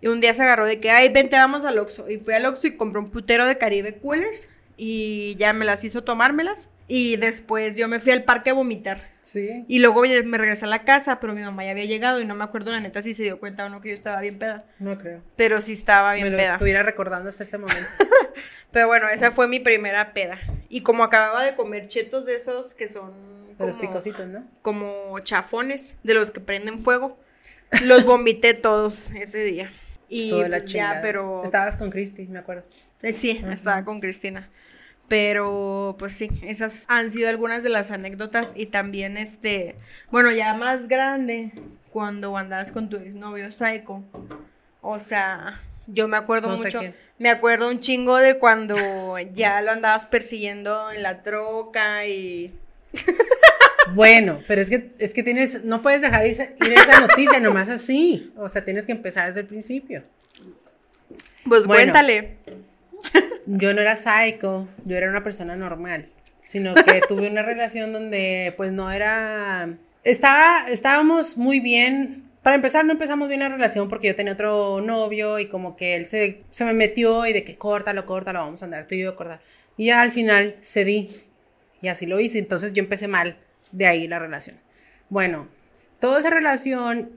Y 0.00 0.08
un 0.08 0.20
día 0.20 0.34
se 0.34 0.42
agarró 0.42 0.66
de 0.66 0.80
que, 0.80 0.90
ay, 0.90 1.08
vente, 1.10 1.36
vamos 1.36 1.64
al 1.64 1.78
Oxxo. 1.78 2.08
Y 2.10 2.18
fui 2.18 2.34
al 2.34 2.46
Oxxo 2.46 2.66
y 2.66 2.76
compré 2.76 3.00
un 3.00 3.10
putero 3.10 3.46
de 3.46 3.56
Caribe 3.58 3.98
Coolers. 3.98 4.48
Y 4.84 5.36
ya 5.36 5.52
me 5.52 5.64
las 5.64 5.84
hizo 5.84 6.02
tomármelas. 6.02 6.68
Y 6.88 7.14
después 7.14 7.76
yo 7.76 7.86
me 7.86 8.00
fui 8.00 8.10
al 8.10 8.24
parque 8.24 8.50
a 8.50 8.52
vomitar. 8.52 9.12
Sí. 9.22 9.64
Y 9.68 9.78
luego 9.78 10.02
me 10.02 10.38
regresé 10.38 10.64
a 10.64 10.68
la 10.68 10.82
casa, 10.82 11.20
pero 11.20 11.34
mi 11.34 11.40
mamá 11.40 11.64
ya 11.64 11.70
había 11.70 11.84
llegado 11.84 12.20
y 12.20 12.24
no 12.24 12.34
me 12.34 12.42
acuerdo 12.42 12.72
la 12.72 12.80
neta 12.80 13.00
si 13.00 13.14
se 13.14 13.22
dio 13.22 13.38
cuenta 13.38 13.64
o 13.64 13.68
no 13.68 13.80
que 13.80 13.90
yo 13.90 13.94
estaba 13.94 14.20
bien 14.20 14.40
peda. 14.40 14.64
No 14.80 14.98
creo. 14.98 15.22
Pero 15.36 15.60
sí 15.60 15.74
estaba 15.74 16.14
bien 16.14 16.26
me 16.26 16.30
lo 16.32 16.36
peda. 16.36 16.54
estuviera 16.54 16.82
recordando 16.82 17.28
hasta 17.28 17.44
este 17.44 17.58
momento. 17.58 17.88
pero 18.72 18.88
bueno, 18.88 19.08
esa 19.08 19.30
fue 19.30 19.46
mi 19.46 19.60
primera 19.60 20.12
peda. 20.14 20.40
Y 20.68 20.80
como 20.80 21.04
acababa 21.04 21.44
de 21.44 21.54
comer 21.54 21.86
chetos 21.86 22.26
de 22.26 22.34
esos 22.34 22.74
que 22.74 22.88
son... 22.88 23.12
de 23.56 23.64
los 23.64 23.76
picositos, 23.76 24.26
¿no? 24.26 24.44
Como 24.62 25.16
chafones, 25.20 25.94
de 26.02 26.14
los 26.14 26.32
que 26.32 26.40
prenden 26.40 26.80
fuego. 26.80 27.20
Los 27.84 28.04
vomité 28.04 28.52
todos 28.54 29.12
ese 29.12 29.44
día. 29.44 29.72
Y 30.08 30.32
pues 30.32 30.72
ya, 30.72 30.98
pero... 31.02 31.44
Estabas 31.44 31.76
con 31.76 31.88
Cristi, 31.88 32.26
me 32.26 32.40
acuerdo. 32.40 32.64
Eh, 33.00 33.12
sí, 33.12 33.40
estaba 33.48 33.84
con 33.84 34.00
Cristina. 34.00 34.50
Pero 35.12 35.94
pues 35.98 36.14
sí, 36.14 36.30
esas 36.40 36.86
han 36.88 37.10
sido 37.10 37.28
algunas 37.28 37.62
de 37.62 37.68
las 37.68 37.90
anécdotas 37.90 38.54
y 38.56 38.64
también 38.64 39.18
este, 39.18 39.76
bueno, 40.10 40.32
ya 40.32 40.54
más 40.54 40.88
grande, 40.88 41.52
cuando 41.90 42.34
andabas 42.34 42.72
con 42.72 42.88
tu 42.88 42.96
exnovio 42.96 43.52
Psycho. 43.52 44.02
O 44.80 44.98
sea, 44.98 45.60
yo 45.86 46.08
me 46.08 46.16
acuerdo 46.16 46.48
mucho, 46.48 46.80
me 47.18 47.28
acuerdo 47.28 47.68
un 47.68 47.78
chingo 47.78 48.16
de 48.16 48.38
cuando 48.38 48.74
ya 49.34 49.60
lo 49.60 49.72
andabas 49.72 50.06
persiguiendo 50.06 50.90
en 50.90 51.02
la 51.02 51.22
troca 51.22 52.06
y 52.06 52.50
Bueno, 53.94 54.40
pero 54.48 54.62
es 54.62 54.70
que 54.70 54.92
es 54.98 55.12
que 55.12 55.22
tienes 55.22 55.62
no 55.62 55.82
puedes 55.82 56.00
dejar 56.00 56.26
ir 56.26 56.32
esa 56.32 57.00
noticia 57.00 57.38
nomás 57.38 57.68
así, 57.68 58.32
o 58.34 58.48
sea, 58.48 58.64
tienes 58.64 58.86
que 58.86 58.92
empezar 58.92 59.26
desde 59.26 59.40
el 59.40 59.46
principio. 59.46 60.04
Pues 61.44 61.66
cuéntale 61.66 62.38
yo 63.46 63.74
no 63.74 63.80
era 63.80 63.96
psycho, 63.96 64.68
yo 64.84 64.96
era 64.96 65.08
una 65.08 65.22
persona 65.22 65.56
normal, 65.56 66.06
sino 66.44 66.74
que 66.74 67.00
tuve 67.08 67.30
una 67.30 67.42
relación 67.42 67.92
donde 67.92 68.54
pues 68.56 68.72
no 68.72 68.90
era... 68.90 69.70
Estaba, 70.04 70.66
estábamos 70.68 71.36
muy 71.36 71.60
bien. 71.60 72.24
Para 72.42 72.56
empezar, 72.56 72.84
no 72.84 72.92
empezamos 72.92 73.28
bien 73.28 73.40
la 73.40 73.48
relación 73.48 73.88
porque 73.88 74.08
yo 74.08 74.16
tenía 74.16 74.32
otro 74.32 74.80
novio 74.80 75.38
y 75.38 75.46
como 75.48 75.76
que 75.76 75.94
él 75.94 76.06
se, 76.06 76.40
se 76.50 76.64
me 76.64 76.72
metió 76.72 77.24
y 77.26 77.32
de 77.32 77.44
que 77.44 77.56
córtalo, 77.56 78.04
córtalo, 78.04 78.40
vamos 78.40 78.62
a 78.62 78.64
andar 78.64 78.86
tú 78.88 78.96
y 78.96 79.02
yo 79.02 79.14
cortar. 79.14 79.40
Y 79.76 79.86
ya 79.86 80.00
al 80.00 80.10
final 80.10 80.56
cedí 80.60 81.08
y 81.80 81.88
así 81.88 82.06
lo 82.06 82.18
hice. 82.18 82.38
Entonces 82.38 82.72
yo 82.72 82.82
empecé 82.82 83.06
mal 83.06 83.36
de 83.70 83.86
ahí 83.86 84.08
la 84.08 84.18
relación. 84.18 84.56
Bueno, 85.08 85.46
toda 86.00 86.18
esa 86.18 86.30
relación, 86.30 87.10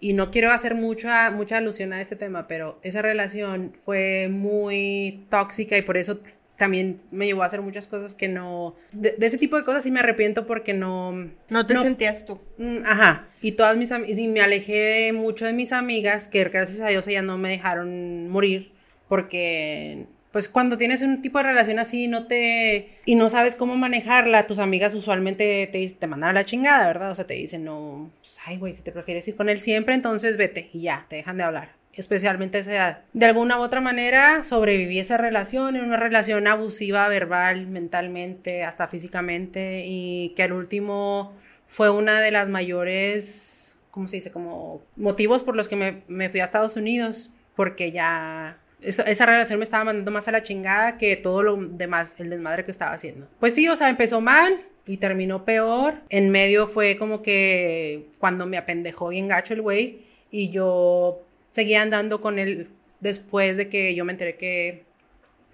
y 0.00 0.14
no 0.14 0.30
quiero 0.30 0.50
hacer 0.50 0.74
mucha, 0.74 1.30
mucha 1.30 1.58
alusión 1.58 1.92
a 1.92 2.00
este 2.00 2.16
tema, 2.16 2.48
pero 2.48 2.78
esa 2.82 3.02
relación 3.02 3.74
fue 3.84 4.28
muy 4.28 5.26
tóxica 5.28 5.76
y 5.76 5.82
por 5.82 5.96
eso 5.96 6.20
también 6.56 7.00
me 7.10 7.26
llevó 7.26 7.42
a 7.42 7.46
hacer 7.46 7.62
muchas 7.62 7.86
cosas 7.86 8.14
que 8.14 8.28
no... 8.28 8.74
De, 8.92 9.14
ese 9.18 9.38
tipo 9.38 9.56
de 9.56 9.64
cosas 9.64 9.82
sí 9.82 9.90
me 9.90 10.00
arrepiento 10.00 10.46
porque 10.46 10.74
no... 10.74 11.30
No 11.48 11.66
te 11.66 11.74
sentías 11.76 12.26
tú. 12.26 12.38
Mm, 12.58 12.84
ajá. 12.84 13.28
Y 13.40 13.52
todas 13.52 13.78
mis 13.78 13.92
amigas... 13.92 14.18
Y 14.18 14.28
me 14.28 14.42
alejé 14.42 15.12
mucho 15.14 15.46
de 15.46 15.54
mis 15.54 15.72
amigas 15.72 16.28
que 16.28 16.44
gracias 16.44 16.80
a 16.82 16.88
Dios 16.88 17.08
ellas 17.08 17.24
no 17.24 17.38
me 17.38 17.48
dejaron 17.48 18.28
morir 18.28 18.72
porque 19.08 20.06
pues 20.32 20.48
cuando 20.48 20.78
tienes 20.78 21.02
un 21.02 21.22
tipo 21.22 21.38
de 21.38 21.44
relación 21.44 21.78
así 21.78 22.06
no 22.06 22.26
te 22.26 22.90
y 23.04 23.16
no 23.16 23.28
sabes 23.28 23.56
cómo 23.56 23.76
manejarla, 23.76 24.46
tus 24.46 24.58
amigas 24.58 24.94
usualmente 24.94 25.68
te, 25.72 25.88
te 25.88 26.06
mandan 26.06 26.30
a 26.30 26.32
la 26.32 26.44
chingada, 26.44 26.86
¿verdad? 26.86 27.10
O 27.10 27.14
sea, 27.14 27.26
te 27.26 27.34
dicen, 27.34 27.64
no, 27.64 28.10
pues, 28.20 28.38
ay, 28.46 28.58
güey, 28.58 28.72
si 28.72 28.82
te 28.82 28.92
prefieres 28.92 29.26
ir 29.26 29.36
con 29.36 29.48
él 29.48 29.60
siempre, 29.60 29.94
entonces 29.94 30.36
vete 30.36 30.70
y 30.72 30.82
ya, 30.82 31.06
te 31.08 31.16
dejan 31.16 31.36
de 31.36 31.42
hablar, 31.42 31.70
especialmente 31.94 32.58
a 32.58 32.60
esa 32.60 32.72
edad. 32.72 32.98
De 33.12 33.26
alguna 33.26 33.58
u 33.58 33.62
otra 33.62 33.80
manera 33.80 34.44
sobreviví 34.44 35.00
esa 35.00 35.16
relación, 35.16 35.74
en 35.74 35.84
una 35.84 35.96
relación 35.96 36.46
abusiva 36.46 37.08
verbal, 37.08 37.66
mentalmente, 37.66 38.62
hasta 38.62 38.86
físicamente, 38.86 39.82
y 39.84 40.32
que 40.36 40.44
al 40.44 40.52
último 40.52 41.34
fue 41.66 41.90
una 41.90 42.20
de 42.20 42.30
las 42.30 42.48
mayores, 42.48 43.76
¿cómo 43.90 44.06
se 44.06 44.16
dice? 44.16 44.30
Como 44.30 44.82
motivos 44.94 45.42
por 45.42 45.56
los 45.56 45.68
que 45.68 45.76
me, 45.76 46.02
me 46.06 46.30
fui 46.30 46.38
a 46.38 46.44
Estados 46.44 46.76
Unidos 46.76 47.32
porque 47.56 47.90
ya 47.90 48.58
esa, 48.82 49.26
relación 49.26 49.58
me 49.58 49.64
estaba 49.64 49.84
mandando 49.84 50.10
más 50.10 50.28
a 50.28 50.32
la 50.32 50.42
chingada 50.42 50.98
que 50.98 51.16
todo 51.16 51.42
lo 51.42 51.56
demás, 51.56 52.14
el 52.18 52.30
desmadre 52.30 52.64
que 52.64 52.70
estaba 52.70 52.92
haciendo. 52.92 53.28
Pues 53.38 53.54
sí, 53.54 53.68
o 53.68 53.76
sea, 53.76 53.88
empezó 53.88 54.20
mal 54.20 54.62
y 54.86 54.96
terminó 54.96 55.44
peor. 55.44 55.94
En 56.08 56.30
medio 56.30 56.66
fue 56.66 56.96
como 56.96 57.22
que 57.22 58.08
cuando 58.18 58.46
me 58.46 58.56
apendejó 58.56 59.08
bien 59.08 59.28
gacho 59.28 59.54
el 59.54 59.62
güey 59.62 60.06
y 60.30 60.50
yo 60.50 61.22
seguía 61.50 61.82
andando 61.82 62.20
con 62.20 62.38
él 62.38 62.70
después 63.00 63.56
de 63.56 63.68
que 63.68 63.94
yo 63.94 64.04
me 64.04 64.12
enteré 64.12 64.36
que 64.36 64.84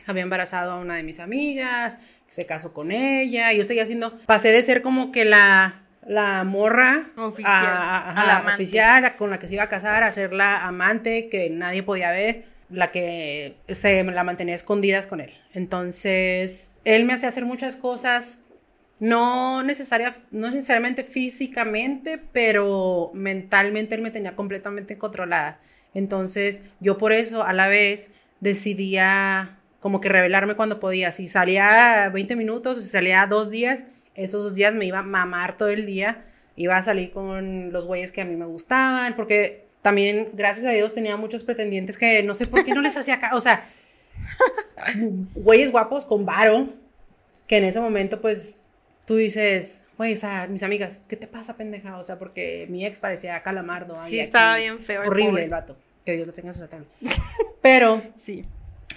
había 0.07 0.23
embarazado 0.23 0.73
a 0.73 0.79
una 0.79 0.97
de 0.97 1.03
mis 1.03 1.21
amigas, 1.21 1.99
que 2.27 2.33
se 2.33 2.47
casó 2.47 2.73
con 2.73 2.93
ella, 2.93 3.53
yo 3.53 3.65
seguía 3.65 3.85
haciendo, 3.85 4.19
pasé 4.27 4.51
de 4.51 4.63
ser 4.63 4.83
como 4.83 5.11
que 5.11 5.25
la 5.25 5.83
la 6.07 6.45
morra 6.45 7.09
oficial, 7.17 7.65
a, 7.67 8.43
la 8.45 8.55
oficial 8.55 9.17
con 9.17 9.31
la 9.31 9.39
que 9.39 9.49
se 9.49 9.55
iba 9.55 9.65
a 9.65 9.69
casar, 9.69 10.05
a 10.05 10.13
ser 10.13 10.33
la 10.33 10.65
amante 10.65 11.29
que 11.29 11.51
nadie 11.51 11.83
podía 11.83 12.13
ver, 12.13 12.45
la 12.71 12.91
que 12.91 13.57
se 13.69 14.03
la 14.03 14.25
mantenía 14.25 14.55
escondidas 14.55 15.07
con 15.07 15.21
él. 15.21 15.33
Entonces, 15.55 16.81
él 16.85 17.05
me 17.05 17.13
hacía 17.13 17.29
hacer 17.29 17.45
muchas 17.45 17.77
cosas, 17.77 18.41
no, 18.99 19.63
necesaria, 19.63 20.15
no 20.31 20.51
necesariamente 20.51 21.05
físicamente, 21.05 22.19
pero 22.33 23.11
mentalmente 23.15 23.95
él 23.95 24.03
me 24.03 24.11
tenía 24.11 24.35
completamente 24.35 24.99
controlada. 24.99 25.61
Entonces, 25.95 26.63
yo 26.81 26.99
por 26.99 27.13
eso 27.13 27.45
a 27.45 27.53
la 27.53 27.69
vez 27.69 28.11
decidía 28.41 29.59
como 29.81 30.01
que 30.01 30.09
revelarme 30.09 30.57
cuando 30.57 30.81
podía. 30.81 31.13
Si 31.13 31.29
salía 31.29 32.11
20 32.13 32.37
minutos, 32.37 32.83
si 32.83 32.89
salía 32.89 33.27
dos 33.27 33.51
días, 33.51 33.87
esos 34.15 34.43
dos 34.43 34.55
días 34.55 34.75
me 34.75 34.87
iba 34.87 34.99
a 35.01 35.03
mamar 35.03 35.57
todo 35.57 35.69
el 35.69 35.87
día. 35.87 36.25
Iba 36.57 36.77
a 36.77 36.83
salir 36.83 37.13
con 37.13 37.71
los 37.73 37.87
güeyes 37.87 38.13
que 38.13 38.23
a 38.23 38.25
mí 38.25 38.35
me 38.35 38.47
gustaban, 38.47 39.15
porque 39.15 39.66
también, 39.87 40.31
gracias 40.33 40.67
a 40.67 40.71
Dios, 40.71 40.95
tenía 40.95 41.17
muchos 41.17 41.45
pretendientes 41.45 41.97
que 41.97 42.21
no 42.25 42.35
sé 42.35 42.49
por 42.49 42.65
qué 42.65 42.75
no 42.75 42.83
les 42.83 42.97
hacía 42.97 43.15
acá. 43.15 43.37
O 43.37 43.39
sea, 43.41 43.65
güeyes 45.37 45.71
guapos 45.71 46.05
con 46.05 46.27
varo, 46.27 46.71
que 47.47 47.59
en 47.59 47.63
ese 47.63 47.79
momento, 47.79 48.21
pues, 48.21 48.65
tú 49.07 49.15
dices, 49.15 49.87
Güey, 49.97 50.15
o 50.15 50.17
sea, 50.17 50.49
mis 50.49 50.65
amigas, 50.65 51.01
¿qué 51.07 51.15
te 51.15 51.29
pasa, 51.29 51.57
pendeja? 51.57 51.99
O 51.99 52.03
sea, 52.03 52.19
porque 52.19 52.67
mi 52.69 52.85
ex 52.85 52.99
parecía 52.99 53.41
calamardo. 53.45 53.95
Sí, 54.09 54.19
estaba 54.19 54.57
bien 54.57 54.81
feo. 54.81 55.03
Horrible 55.07 55.45
el 55.45 55.51
vato. 55.51 55.77
Que 56.05 56.17
Dios 56.17 56.27
lo 56.27 56.33
tenga 56.33 56.49
en 56.49 56.55
su 56.55 56.59
satán. 56.59 56.85
Pero, 57.63 58.03
sí. 58.17 58.45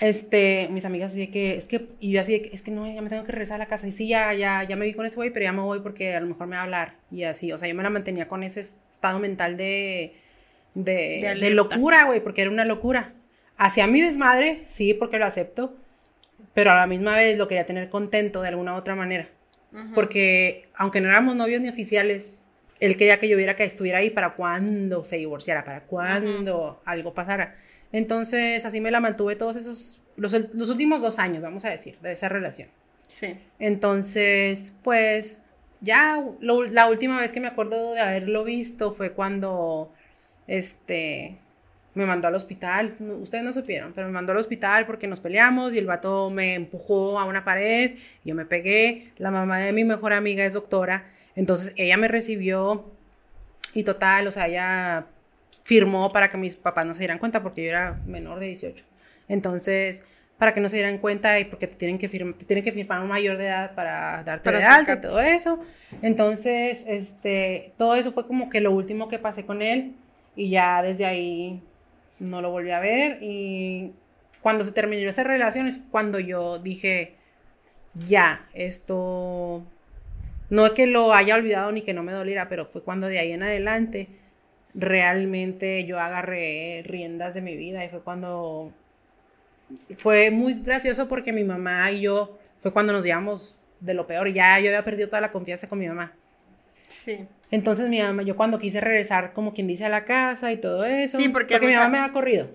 Este, 0.02 0.70
mis 0.72 0.86
amigas 0.86 1.12
así 1.12 1.20
de 1.20 1.30
que, 1.30 1.56
es 1.56 1.68
que, 1.68 1.90
y 2.00 2.14
yo 2.14 2.22
así 2.22 2.34
de 2.34 2.42
que, 2.42 2.50
es 2.52 2.64
que 2.64 2.72
no, 2.72 2.92
ya 2.92 3.04
me 3.04 3.10
tengo 3.10 3.26
que 3.26 3.32
regresar 3.32 3.58
a 3.58 3.66
la 3.66 3.68
casa. 3.68 3.88
Y 3.88 3.92
sí, 3.92 4.08
ya, 4.08 4.34
ya, 4.34 4.64
ya 4.64 4.76
me 4.76 4.88
vi 4.88 4.96
con 4.96 5.06
ese 5.06 5.18
güey, 5.18 5.30
pero 5.30 5.44
ya 5.44 5.54
me 5.54 5.62
voy 5.62 5.82
porque 5.82 6.16
a 6.16 6.20
lo 6.20 6.26
mejor 6.26 6.48
me 6.48 6.56
va 6.56 6.64
a 6.64 6.66
hablar. 6.66 6.96
Y 7.12 7.26
así, 7.26 7.54
o 7.54 7.60
sea, 7.60 7.70
yo 7.70 7.76
me 7.76 7.84
la 7.84 7.92
mantenía 7.92 8.28
con 8.28 8.42
ese 8.42 8.62
estado 8.62 9.20
mental 9.20 9.56
de, 9.56 10.16
de, 10.84 11.36
de, 11.40 11.50
locura, 11.52 12.06
güey, 12.06 12.22
porque 12.22 12.42
era 12.42 12.52
una 12.52 12.66
locura. 12.66 13.14
Hacia 13.58 13.88
mi 13.88 14.02
desmadre, 14.02 14.62
sí, 14.66 14.94
porque 14.94 15.20
lo 15.20 15.26
acepto, 15.26 15.76
pero 16.54 16.72
a 16.72 16.76
la 16.76 16.88
misma 16.88 17.16
vez 17.16 17.38
lo 17.38 17.48
quería 17.48 17.66
tener 17.66 17.90
contento 17.90 18.42
de 18.42 18.50
alguna 18.50 18.76
otra 18.76 18.96
manera. 18.96 19.28
Porque 19.94 20.64
aunque 20.74 21.00
no 21.00 21.10
éramos 21.10 21.36
novios 21.36 21.62
ni 21.62 21.70
oficiales, 21.70 22.48
él 22.80 22.98
quería 22.98 23.20
que 23.20 23.28
yo 23.28 23.38
viera 23.38 23.56
que 23.56 23.64
estuviera 23.64 24.00
ahí 24.00 24.10
para 24.10 24.32
cuando 24.32 25.04
se 25.04 25.18
divorciara, 25.18 25.64
para 25.64 25.82
cuando 25.82 26.82
algo 26.86 27.14
pasara. 27.14 27.56
Entonces, 27.92 28.66
así 28.66 28.82
me 28.82 28.92
la 28.92 29.00
mantuve 29.00 29.36
todos 29.36 29.56
esos, 29.56 30.02
los, 30.16 30.34
los, 30.54 30.70
últimos 30.70 31.02
dos 31.02 31.20
años, 31.20 31.42
vamos 31.42 31.66
a 31.66 31.70
decir, 31.70 31.98
de 32.02 32.14
esa 32.14 32.30
relación. 32.30 32.70
Sí. 33.08 33.36
Entonces, 33.60 34.76
pues, 34.84 35.42
ya 35.82 36.24
la 36.42 36.88
última 36.88 37.20
vez 37.20 37.34
que 37.34 37.40
me 37.40 37.48
acuerdo 37.48 37.94
de 37.94 38.02
haberlo 38.02 38.44
visto 38.44 38.94
fue 38.94 39.12
cuando, 39.12 39.94
este, 40.50 41.38
me 41.94 42.06
mandó 42.06 42.28
al 42.28 42.36
hospital, 42.36 42.94
ustedes 43.22 43.44
no 43.44 43.54
supieron, 43.54 43.94
pero 43.94 44.08
me 44.08 44.14
mandó 44.14 44.32
al 44.32 44.40
hospital 44.40 44.86
porque 44.86 45.08
nos 45.08 45.20
peleamos 45.20 45.76
y 45.76 45.78
el 45.78 45.86
vato 45.86 46.30
me 46.32 46.56
empujó 46.56 47.20
a 47.20 47.26
una 47.26 47.46
pared, 47.46 47.98
yo 48.26 48.36
me 48.36 48.46
pegué, 48.46 49.12
la 49.18 49.32
mamá 49.32 49.60
de 49.60 49.72
mi 49.72 49.84
mejor 49.84 50.12
amiga 50.12 50.44
es 50.44 50.54
doctora, 50.54 51.06
entonces 51.36 51.74
ella 51.78 51.98
me 51.98 52.08
recibió 52.08 52.92
y 53.74 53.84
total, 53.84 54.28
o 54.28 54.32
sea, 54.32 54.48
ella 54.48 55.06
firmó 55.64 56.12
para 56.12 56.30
que 56.30 56.38
mis 56.38 56.56
papás 56.56 56.86
no 56.86 56.96
se 56.96 57.02
dieran 57.02 57.20
cuenta 57.20 57.44
porque 57.44 57.64
yo 57.64 57.70
era 57.70 58.00
menor 58.08 58.40
de 58.40 58.48
18. 58.48 58.84
Entonces, 59.28 60.04
para 60.40 60.56
que 60.56 60.62
no 60.62 60.70
se 60.70 60.78
dieran 60.78 60.98
cuenta 60.98 61.40
y 61.40 61.46
porque 61.46 61.68
te 61.68 61.76
tienen 61.76 62.00
que, 62.00 62.10
firmar, 62.10 62.34
te 62.34 62.46
tienen 62.46 62.64
que 62.64 62.72
firmar 62.72 63.02
un 63.02 63.10
mayor 63.10 63.38
de 63.38 63.46
edad 63.46 63.76
para 63.76 64.24
darte 64.24 64.52
de 64.52 64.64
alta 64.64 64.94
y 64.94 65.02
todo 65.02 65.20
eso. 65.20 65.60
Entonces, 66.02 66.88
este, 66.88 67.74
todo 67.78 67.96
eso 67.96 68.12
fue 68.14 68.26
como 68.26 68.50
que 68.50 68.62
lo 68.62 68.72
último 68.72 69.10
que 69.10 69.20
pasé 69.20 69.44
con 69.46 69.62
él 69.62 69.94
y 70.36 70.50
ya 70.50 70.82
desde 70.82 71.06
ahí 71.06 71.62
no 72.20 72.42
lo 72.42 72.52
volví 72.52 72.72
a 72.72 72.80
ver 72.80 73.20
y 73.22 73.94
cuando 74.42 74.64
se 74.66 74.72
terminó 74.72 75.10
esa 75.10 75.24
relación 75.24 75.68
es 75.68 75.80
cuando 75.92 76.20
yo 76.20 76.60
dije, 76.60 77.16
ya, 77.94 78.48
esto, 78.54 79.64
no 80.50 80.66
es 80.66 80.72
que 80.74 80.88
lo 80.88 81.14
haya 81.14 81.36
olvidado 81.36 81.72
ni 81.72 81.82
que 81.82 81.94
no 81.94 82.04
me 82.04 82.12
doliera, 82.12 82.48
pero 82.50 82.66
fue 82.66 82.84
cuando 82.84 83.08
de 83.08 83.20
ahí 83.20 83.32
en 83.32 83.44
adelante 83.44 84.08
realmente 84.74 85.86
yo 85.86 86.00
agarré 86.00 86.84
riendas 86.86 87.34
de 87.34 87.42
mi 87.42 87.58
vida 87.58 87.84
y 87.84 87.90
fue 87.90 88.02
cuando 88.02 88.72
fue 89.98 90.32
muy 90.32 90.62
gracioso 90.62 91.08
porque 91.08 91.34
mi 91.34 91.44
mamá 91.44 91.92
y 91.92 92.02
yo 92.02 92.38
fue 92.60 92.72
cuando 92.72 92.94
nos 92.94 93.04
llevamos 93.04 93.56
de 93.80 93.94
lo 93.94 94.08
peor, 94.08 94.32
ya 94.32 94.60
yo 94.60 94.70
había 94.70 94.84
perdido 94.84 95.10
toda 95.10 95.22
la 95.22 95.32
confianza 95.32 95.68
con 95.68 95.80
mi 95.80 95.88
mamá. 95.88 96.14
Sí. 96.88 97.28
Entonces 97.52 97.90
mi 97.90 98.02
mamá, 98.02 98.24
yo 98.24 98.36
cuando 98.36 98.60
quise 98.60 98.80
regresar, 98.80 99.34
como 99.34 99.54
quien 99.54 99.68
dice, 99.68 99.86
a 99.86 99.90
la 99.90 100.06
casa 100.06 100.52
y 100.52 100.58
todo 100.58 100.86
eso. 100.86 101.18
Sí, 101.18 101.30
porque, 101.30 101.60
mi 101.60 101.74
mamá 101.74 101.90
me 101.90 101.98
ha 102.00 102.12
corrido. 102.12 102.50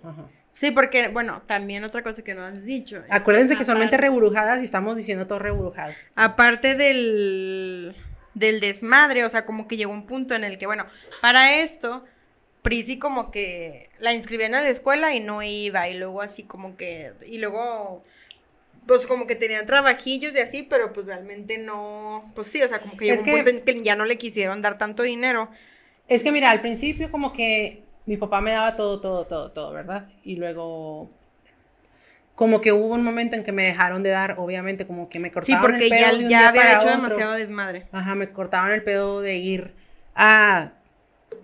Sí, 0.54 0.70
porque, 0.70 1.08
bueno, 1.08 1.42
también 1.46 1.82
otra 1.82 2.02
cosa 2.02 2.22
que 2.22 2.34
no 2.34 2.44
has 2.44 2.64
dicho. 2.64 3.02
Acuérdense 3.10 3.56
que, 3.56 3.64
son 3.64 3.78
mente 3.78 3.96
reburujadas 3.96 4.62
y 4.62 4.64
estamos 4.64 4.96
diciendo 4.96 5.26
todo 5.26 5.40
reburujado. 5.40 5.92
Aparte 6.14 6.76
del, 6.76 7.96
del 8.34 8.60
desmadre, 8.60 9.24
o 9.24 9.28
sea, 9.28 9.44
como 9.44 9.66
que 9.66 9.76
llegó 9.76 9.92
un 9.92 10.06
punto 10.06 10.34
en 10.34 10.44
el 10.44 10.56
que, 10.58 10.66
bueno, 10.66 10.86
para 11.20 11.56
esto, 11.56 12.04
Prisi 12.62 12.98
como 12.98 13.32
que 13.32 13.90
la 13.98 14.14
inscribían 14.14 14.54
a 14.54 14.62
la 14.62 14.70
escuela 14.70 15.12
y 15.14 15.20
no 15.20 15.42
iba, 15.42 15.88
y 15.88 15.98
luego 15.98 16.22
así 16.22 16.44
como 16.44 16.76
que, 16.76 17.12
y 17.26 17.38
luego 17.38 18.04
pues 18.86 19.06
como 19.06 19.26
que 19.26 19.34
tenían 19.34 19.66
trabajillos 19.66 20.34
y 20.34 20.38
así, 20.38 20.62
pero 20.62 20.92
pues 20.92 21.06
realmente 21.06 21.58
no, 21.58 22.30
pues 22.34 22.48
sí, 22.48 22.62
o 22.62 22.68
sea, 22.68 22.80
como 22.80 22.96
que 22.96 23.06
llegó 23.06 23.22
un 23.22 23.44
punto 23.44 23.50
en 23.50 23.62
que 23.62 23.82
ya 23.82 23.96
no 23.96 24.04
le 24.04 24.18
quisieron 24.18 24.60
dar 24.60 24.78
tanto 24.78 25.02
dinero. 25.02 25.48
Es 26.08 26.22
que 26.22 26.32
mira, 26.32 26.50
al 26.50 26.60
principio 26.60 27.10
como 27.10 27.32
que 27.32 27.82
mi 28.06 28.16
papá 28.16 28.40
me 28.40 28.52
daba 28.52 28.76
todo, 28.76 29.00
todo, 29.00 29.26
todo, 29.26 29.52
todo, 29.52 29.72
¿verdad? 29.72 30.08
Y 30.22 30.36
luego 30.36 31.10
como 32.34 32.60
que 32.60 32.72
hubo 32.72 32.94
un 32.94 33.04
momento 33.04 33.36
en 33.36 33.44
que 33.44 33.52
me 33.52 33.64
dejaron 33.64 34.02
de 34.02 34.10
dar, 34.10 34.34
obviamente, 34.38 34.86
como 34.86 35.08
que 35.08 35.20
me 35.20 35.30
cortaban 35.30 35.74
el 35.74 35.78
pedo. 35.78 35.98
Sí, 35.98 36.04
porque 36.10 36.28
ya, 36.28 36.48
había 36.48 36.74
hecho 36.74 36.88
demasiado 36.88 37.32
desmadre. 37.34 37.86
Ajá, 37.92 38.14
me 38.14 38.30
cortaban 38.30 38.72
el 38.72 38.82
pedo 38.82 39.20
de 39.20 39.36
ir 39.36 39.72
a... 40.14 40.72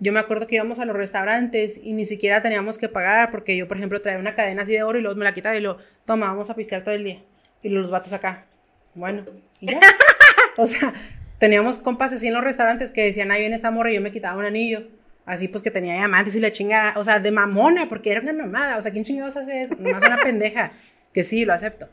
Yo 0.00 0.12
me 0.12 0.18
acuerdo 0.18 0.46
que 0.46 0.57
íbamos 0.57 0.81
a 0.81 0.85
los 0.85 0.96
restaurantes 0.96 1.79
y 1.83 1.92
ni 1.92 2.07
siquiera 2.07 2.42
teníamos 2.42 2.79
que 2.79 2.88
pagar 2.88 3.31
porque 3.31 3.57
yo, 3.57 3.68
por 3.68 3.76
ejemplo, 3.76 4.00
traía 4.00 4.18
una 4.18 4.35
cadena 4.35 4.62
así 4.62 4.72
de 4.72 4.83
oro 4.83 4.98
y 4.98 5.03
luego 5.03 5.16
me 5.16 5.24
la 5.24 5.35
quitaba 5.35 5.57
y 5.57 5.61
lo 5.61 5.79
tomábamos 6.07 6.48
a 6.50 6.57
pistear 6.57 6.83
todo 6.83 6.94
el 6.94 7.05
día 7.05 7.20
y 7.62 7.68
los 7.68 7.90
vatos 7.90 8.12
acá. 8.12 8.46
Bueno, 8.94 9.25
y 9.61 9.66
ya. 9.66 9.81
o 10.57 10.66
sea, 10.66 10.92
teníamos 11.38 11.79
compas 11.79 12.12
así 12.12 12.29
en 12.29 12.35
los 12.35 12.44
restaurantes 12.44 12.92
que 12.92 13.05
decían, 13.05 13.31
ahí 13.31 13.40
viene 13.40 13.55
esta 13.55 13.70
morra 13.70 13.90
y 13.90 13.94
yo 13.94 14.01
me 14.01 14.12
quitaba 14.12 14.38
un 14.38 14.44
anillo. 14.44 14.87
Así 15.27 15.49
pues 15.49 15.62
que 15.62 15.70
tenía 15.70 15.94
diamantes 15.94 16.35
y 16.35 16.40
la 16.40 16.51
chingada, 16.51 16.94
o 16.96 17.05
sea, 17.05 17.20
de 17.20 17.31
mamona, 17.31 17.88
porque 17.88 18.11
era 18.11 18.20
una 18.20 18.33
mamada. 18.33 18.77
O 18.77 18.83
sea, 18.83 18.90
¿quién 18.90 19.05
chingados 19.05 19.37
hace 19.37 19.62
eso? 19.62 19.77
Nomás 19.79 20.05
una 20.05 20.16
pendeja. 20.23 20.73
Que 21.12 21.25
sí, 21.25 21.44
lo 21.44 21.53
acepto. 21.53 21.88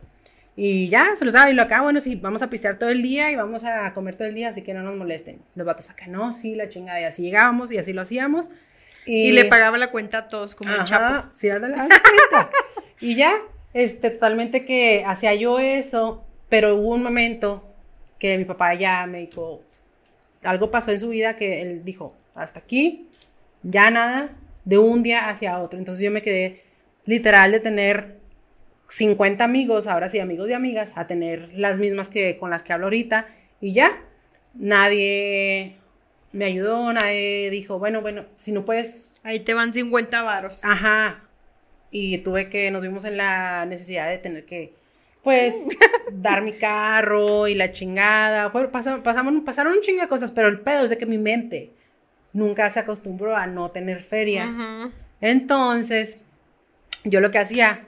Y 0.55 0.89
ya, 0.89 1.15
se 1.15 1.23
los 1.23 1.35
daba 1.35 1.51
y 1.51 1.53
lo 1.53 1.61
acá, 1.61 1.81
bueno, 1.81 1.99
sí, 1.99 2.15
vamos 2.15 2.41
a 2.41 2.49
pistear 2.49 2.79
todo 2.79 2.89
el 2.89 3.03
día 3.03 3.31
y 3.31 3.35
vamos 3.35 3.63
a 3.63 3.93
comer 3.93 4.15
todo 4.15 4.27
el 4.27 4.33
día, 4.33 4.49
así 4.49 4.63
que 4.63 4.73
no 4.73 4.81
nos 4.81 4.95
molesten. 4.95 5.39
Los 5.53 5.67
vatos 5.67 5.91
acá, 5.91 6.07
no, 6.07 6.31
sí, 6.31 6.55
la 6.55 6.67
chingada. 6.67 6.99
Y 6.99 7.03
así 7.03 7.21
llegábamos 7.21 7.71
y 7.71 7.77
así 7.77 7.93
lo 7.93 8.01
hacíamos. 8.01 8.49
Y, 9.05 9.31
le 9.31 9.45
pagaba 9.45 9.77
la 9.77 9.91
cuenta 9.91 10.17
a 10.17 10.29
todos 10.29 10.55
como 10.55 10.73
el 10.73 10.83
chapo. 10.83 11.29
Sí, 11.33 11.49
ándale, 11.49 11.75
y 12.99 13.15
ya, 13.15 13.35
este, 13.77 14.09
totalmente 14.09 14.65
que 14.65 15.03
hacía 15.05 15.35
yo 15.35 15.59
eso, 15.59 16.25
pero 16.49 16.75
hubo 16.75 16.95
un 16.95 17.03
momento 17.03 17.63
que 18.17 18.35
mi 18.37 18.43
papá 18.43 18.73
ya 18.73 19.05
me 19.05 19.19
dijo, 19.19 19.61
algo 20.41 20.71
pasó 20.71 20.91
en 20.91 20.99
su 20.99 21.09
vida 21.09 21.35
que 21.35 21.61
él 21.61 21.85
dijo, 21.85 22.15
hasta 22.33 22.59
aquí, 22.59 23.07
ya 23.61 23.91
nada, 23.91 24.31
de 24.65 24.79
un 24.79 25.03
día 25.03 25.29
hacia 25.29 25.59
otro. 25.59 25.77
Entonces 25.77 26.03
yo 26.03 26.09
me 26.09 26.23
quedé 26.23 26.63
literal 27.05 27.51
de 27.51 27.59
tener 27.59 28.17
50 28.87 29.43
amigos, 29.43 29.85
ahora 29.85 30.09
sí, 30.09 30.19
amigos 30.19 30.49
y 30.49 30.53
amigas, 30.53 30.97
a 30.97 31.05
tener 31.05 31.51
las 31.53 31.77
mismas 31.77 32.09
que 32.09 32.39
con 32.39 32.49
las 32.49 32.63
que 32.63 32.73
hablo 32.73 32.87
ahorita, 32.87 33.27
y 33.61 33.73
ya, 33.73 34.01
nadie 34.55 35.75
me 36.31 36.45
ayudó, 36.45 36.91
nadie 36.93 37.51
dijo, 37.51 37.77
bueno, 37.77 38.01
bueno, 38.01 38.25
si 38.37 38.51
no 38.51 38.65
puedes... 38.65 39.13
Ahí 39.21 39.41
te 39.41 39.53
van 39.53 39.71
50 39.71 40.23
varos. 40.23 40.63
Ajá, 40.63 41.26
y 41.91 42.19
tuve 42.19 42.49
que, 42.49 42.71
nos 42.71 42.81
vimos 42.81 43.05
en 43.05 43.17
la 43.17 43.65
necesidad 43.65 44.09
de 44.09 44.17
tener 44.17 44.45
que, 44.45 44.73
pues, 45.23 45.55
dar 46.11 46.41
mi 46.41 46.53
carro 46.53 47.47
y 47.47 47.55
la 47.55 47.71
chingada. 47.71 48.49
Fue, 48.49 48.69
pasamos, 48.69 49.01
pasaron 49.43 49.73
un 49.73 49.81
chingo 49.81 50.01
de 50.01 50.07
cosas, 50.07 50.31
pero 50.31 50.47
el 50.47 50.59
pedo 50.59 50.83
es 50.83 50.89
de 50.89 50.97
que 50.97 51.05
mi 51.05 51.17
mente 51.17 51.71
nunca 52.33 52.69
se 52.69 52.79
acostumbró 52.79 53.35
a 53.35 53.47
no 53.47 53.69
tener 53.69 54.01
feria. 54.01 54.91
Entonces, 55.21 56.25
yo 57.03 57.19
lo 57.19 57.31
que 57.31 57.39
hacía, 57.39 57.81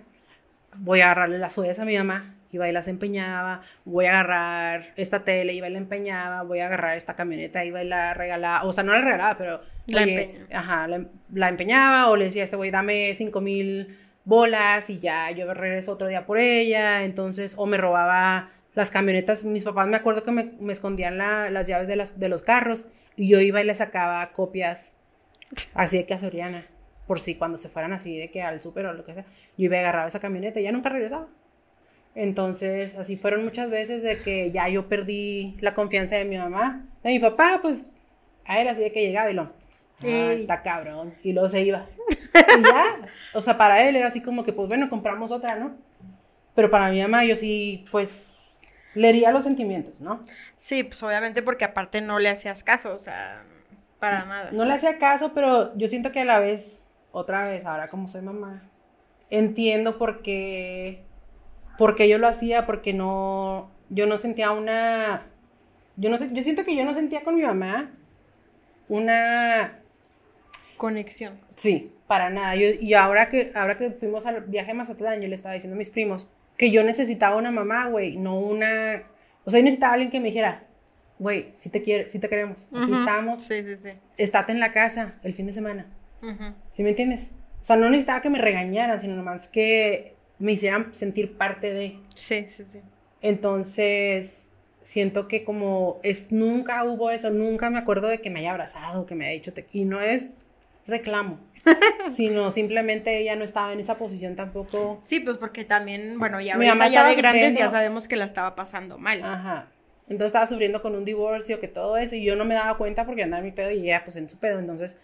voy 0.78 1.02
a 1.02 1.06
agarrarle 1.06 1.38
las 1.38 1.58
ollas 1.58 1.80
a 1.80 1.86
mi 1.86 1.98
mamá, 1.98 2.36
iba 2.52 2.68
y 2.68 2.72
las 2.72 2.88
empeñaba, 2.88 3.62
voy 3.86 4.06
a 4.06 4.12
agarrar 4.12 4.94
esta 4.96 5.24
tele, 5.24 5.54
iba 5.54 5.68
y 5.70 5.72
la 5.72 5.78
empeñaba, 5.78 6.44
voy 6.44 6.60
a 6.60 6.66
agarrar 6.66 6.98
esta 6.98 7.16
camioneta, 7.16 7.64
iba 7.64 7.84
y 7.84 7.88
la 7.88 8.14
regalaba, 8.14 8.64
o 8.64 8.74
sea, 8.74 8.84
no 8.84 8.94
la 8.94 9.02
regalaba, 9.02 9.38
pero 9.38 9.62
la, 9.89 10.58
Ajá, 10.58 10.88
la, 11.34 11.49
empeñaba 11.49 12.10
o 12.10 12.15
le 12.15 12.25
decía 12.25 12.43
a 12.43 12.45
este 12.45 12.56
güey, 12.56 12.71
dame 12.71 13.13
cinco 13.13 13.41
mil 13.41 13.97
bolas 14.25 14.89
y 14.89 14.99
ya 14.99 15.32
yo 15.32 15.52
regreso 15.54 15.93
otro 15.93 16.08
día 16.08 16.25
por 16.25 16.38
ella, 16.38 17.04
entonces, 17.04 17.56
o 17.58 17.65
me 17.65 17.78
robaba 17.78 18.52
las 18.75 18.91
camionetas, 18.91 19.43
mis 19.43 19.63
papás 19.63 19.88
me 19.88 19.97
acuerdo 19.97 20.23
que 20.23 20.32
me, 20.32 20.71
escondían 20.71 21.17
las 21.17 21.67
llaves 21.67 21.88
de, 21.88 21.95
las, 21.95 22.19
de 22.19 22.30
los 22.30 22.43
carros 22.43 22.86
y 23.15 23.28
yo 23.28 23.39
iba 23.39 23.62
y 23.62 23.65
le 23.65 23.75
sacaba 23.75 24.32
copias 24.32 24.95
así 25.73 25.97
de 25.97 26.06
que 26.06 26.13
a 26.13 26.19
Soriana, 26.19 26.65
por 27.08 27.19
si 27.19 27.36
cuando 27.36 27.58
se 27.58 27.69
fueran 27.69 27.91
así 27.93 28.17
de 28.17 28.30
que 28.30 28.41
al 28.41 28.62
súper 28.62 28.86
o 28.86 28.93
lo 28.93 29.04
que 29.04 29.13
sea, 29.15 29.25
yo 29.58 29.65
iba 29.65 29.75
y 29.75 29.80
agarraba 29.80 30.08
esa 30.08 30.19
camioneta 30.19 30.60
y 30.60 30.63
ya 30.63 30.71
nunca 30.71 30.89
regresaba. 30.89 31.28
Entonces, 32.15 32.97
así 32.97 33.17
fueron 33.17 33.43
muchas 33.43 33.69
veces 33.69 34.04
de 34.04 34.19
que 34.19 34.52
ya 34.52 34.67
yo 34.67 34.88
perdí 34.88 35.56
la 35.62 35.73
confianza 35.73 36.17
de 36.17 36.25
mi 36.25 36.38
mamá. 36.38 36.86
De 37.04 37.12
mi 37.12 37.19
papá, 37.19 37.60
pues, 37.62 37.84
a 38.45 38.60
él 38.60 38.67
así 38.67 38.82
de 38.82 38.91
que 38.91 39.02
llegaba 39.02 39.30
y 39.32 39.34
lo, 39.34 39.52
ah, 40.04 40.34
está 40.34 40.62
cabrón. 40.62 41.14
Y 41.24 41.34
luego 41.34 41.48
se 41.48 41.62
iba. 41.62 41.86
y 42.10 42.64
ya, 42.64 43.00
o 43.34 43.42
sea, 43.42 43.58
para 43.58 43.88
él 43.88 43.96
era 43.96 44.08
así 44.08 44.22
como 44.22 44.44
que, 44.44 44.54
pues 44.54 44.68
bueno, 44.68 44.88
compramos 44.90 45.32
otra, 45.32 45.56
¿no? 45.56 45.76
Pero 46.56 46.70
para 46.70 46.90
mi 46.90 47.02
mamá 47.02 47.26
yo 47.26 47.36
sí, 47.36 47.86
pues, 47.92 48.60
leería 48.94 49.32
los 49.32 49.44
sentimientos, 49.44 50.02
¿no? 50.02 50.22
Sí, 50.56 50.84
pues 50.84 51.02
obviamente 51.04 51.42
porque 51.42 51.66
aparte 51.66 52.02
no 52.02 52.20
le 52.20 52.30
hacías 52.30 52.64
caso, 52.64 52.94
o 52.94 53.00
sea, 53.00 53.44
para 54.00 54.26
nada. 54.26 54.52
No 54.52 54.66
le 54.66 54.74
hacía 54.74 54.98
caso, 54.98 55.34
pero 55.34 55.76
yo 55.78 55.88
siento 55.88 56.12
que 56.12 56.22
a 56.22 56.26
la 56.26 56.40
vez, 56.40 56.86
otra 57.12 57.48
vez, 57.48 57.66
ahora 57.66 57.88
como 57.88 58.08
soy 58.08 58.22
mamá, 58.22 58.64
entiendo 59.30 59.98
por 59.98 60.22
qué 60.22 61.04
porque 61.80 62.10
yo 62.10 62.18
lo 62.18 62.28
hacía, 62.28 62.66
porque 62.66 62.92
no, 62.92 63.72
yo 63.90 64.06
no 64.06 64.18
sentía 64.18 64.52
una, 64.52 65.28
yo 65.96 66.10
no 66.10 66.18
sé, 66.18 66.28
yo 66.34 66.44
siento 66.44 66.66
que 66.66 66.76
yo 66.76 66.84
no 66.84 66.94
sentía 66.94 67.24
con 67.24 67.36
mi 67.36 67.44
mamá 67.44 67.90
una 68.90 69.79
conexión. 70.80 71.39
Sí, 71.56 71.94
para 72.08 72.32
nada. 72.32 72.56
Yo, 72.56 72.70
y 72.80 72.96
ahora 72.96 73.30
que, 73.30 73.52
ahora 73.54 73.78
que 73.78 73.92
fuimos 73.92 74.26
al 74.26 74.42
viaje 74.46 74.72
a 74.72 74.74
Mazatlán, 74.74 75.22
yo 75.22 75.28
le 75.28 75.36
estaba 75.36 75.54
diciendo 75.54 75.76
a 75.76 75.78
mis 75.78 75.92
primos 75.92 76.28
que 76.58 76.72
yo 76.72 76.84
necesitaba 76.84 77.36
una 77.36 77.52
mamá, 77.52 77.88
güey, 77.88 78.18
no 78.18 78.39
una, 78.39 79.04
o 79.46 79.52
sea, 79.52 79.60
yo 79.60 79.63
necesitaba 79.63 79.94
alguien 79.94 80.10
que 80.10 80.20
me 80.20 80.28
dijera, 80.28 80.63
güey, 81.20 81.52
si 81.54 81.70
te 81.70 81.82
quiero, 81.82 82.10
si 82.10 82.18
te 82.20 82.28
queremos, 82.28 82.68
aquí 82.74 82.92
estamos, 82.92 83.44
sí, 83.44 83.62
sí, 83.63 83.78
sí. 83.78 83.89
estate 84.18 84.52
en 84.52 84.60
la 84.60 84.72
casa 84.72 85.20
el 85.24 85.34
fin 85.34 85.46
de 85.46 85.54
semana, 85.54 85.86
¿sí 86.72 86.84
me 86.84 86.89
entiendes? 86.89 87.34
O 87.62 87.65
sea, 87.65 87.76
no 87.76 87.89
necesitaba 87.89 88.22
que 88.22 88.30
me 88.30 88.39
regañaran, 88.39 89.00
sino 89.00 89.15
nomás 89.15 89.48
que 89.48 90.15
me 90.39 90.54
hicieran 90.54 90.94
sentir 90.94 91.38
parte 91.38 91.74
de. 91.74 92.00
Sí, 92.15 92.46
sí, 92.48 92.65
sí. 92.65 92.80
Entonces, 93.22 94.54
siento 94.82 95.28
que 95.28 95.44
como 95.44 96.00
es, 96.04 96.32
nunca 96.32 96.84
hubo 96.84 97.12
eso, 97.12 97.30
nunca 97.30 97.70
me 97.70 97.80
acuerdo 97.80 98.08
de 98.08 98.20
que 98.20 98.30
me 98.30 98.39
haya 98.39 98.52
abrazado, 98.52 99.06
que 99.06 99.15
me 99.15 99.26
haya 99.26 99.34
dicho, 99.34 99.54
y 99.72 99.86
no 99.86 100.02
es 100.02 100.38
reclamo, 100.89 101.39
sino 102.13 102.52
simplemente 102.52 103.17
ella 103.19 103.36
no 103.36 103.43
estaba 103.43 103.73
en 103.73 103.80
esa 103.80 103.97
posición 103.97 104.36
tampoco. 104.36 104.99
Sí, 105.02 105.19
pues 105.19 105.38
porque 105.38 105.63
también, 105.65 106.19
bueno, 106.19 106.41
ya, 106.41 106.58
Mi 106.58 106.67
mamá 106.67 106.88
ya 106.88 107.08
de 107.08 107.15
grandes 107.15 107.58
ya 107.58 107.69
sabemos 107.69 108.08
que 108.08 108.15
la 108.15 108.25
estaba 108.25 108.56
pasando 108.56 108.97
mal. 108.97 109.23
Ajá. 109.23 109.67
Entonces 110.04 110.28
estaba 110.28 110.47
sufriendo 110.47 110.82
con 110.82 110.95
un 110.95 111.06
divorcio, 111.06 111.60
que 111.60 111.67
todo 111.67 111.97
eso, 111.97 112.15
y 112.15 112.23
yo 112.23 112.36
no 112.36 112.43
me 112.43 112.56
daba 112.56 112.78
cuenta 112.78 113.06
porque 113.06 113.23
andaba 113.23 113.39
en 113.39 113.45
mi 113.45 113.52
pedo 113.52 113.69
y 113.71 113.84
ella 113.84 114.04
pues 114.04 114.15
en 114.15 114.28
su 114.28 114.38
pedo, 114.38 114.58
entonces 114.58 114.97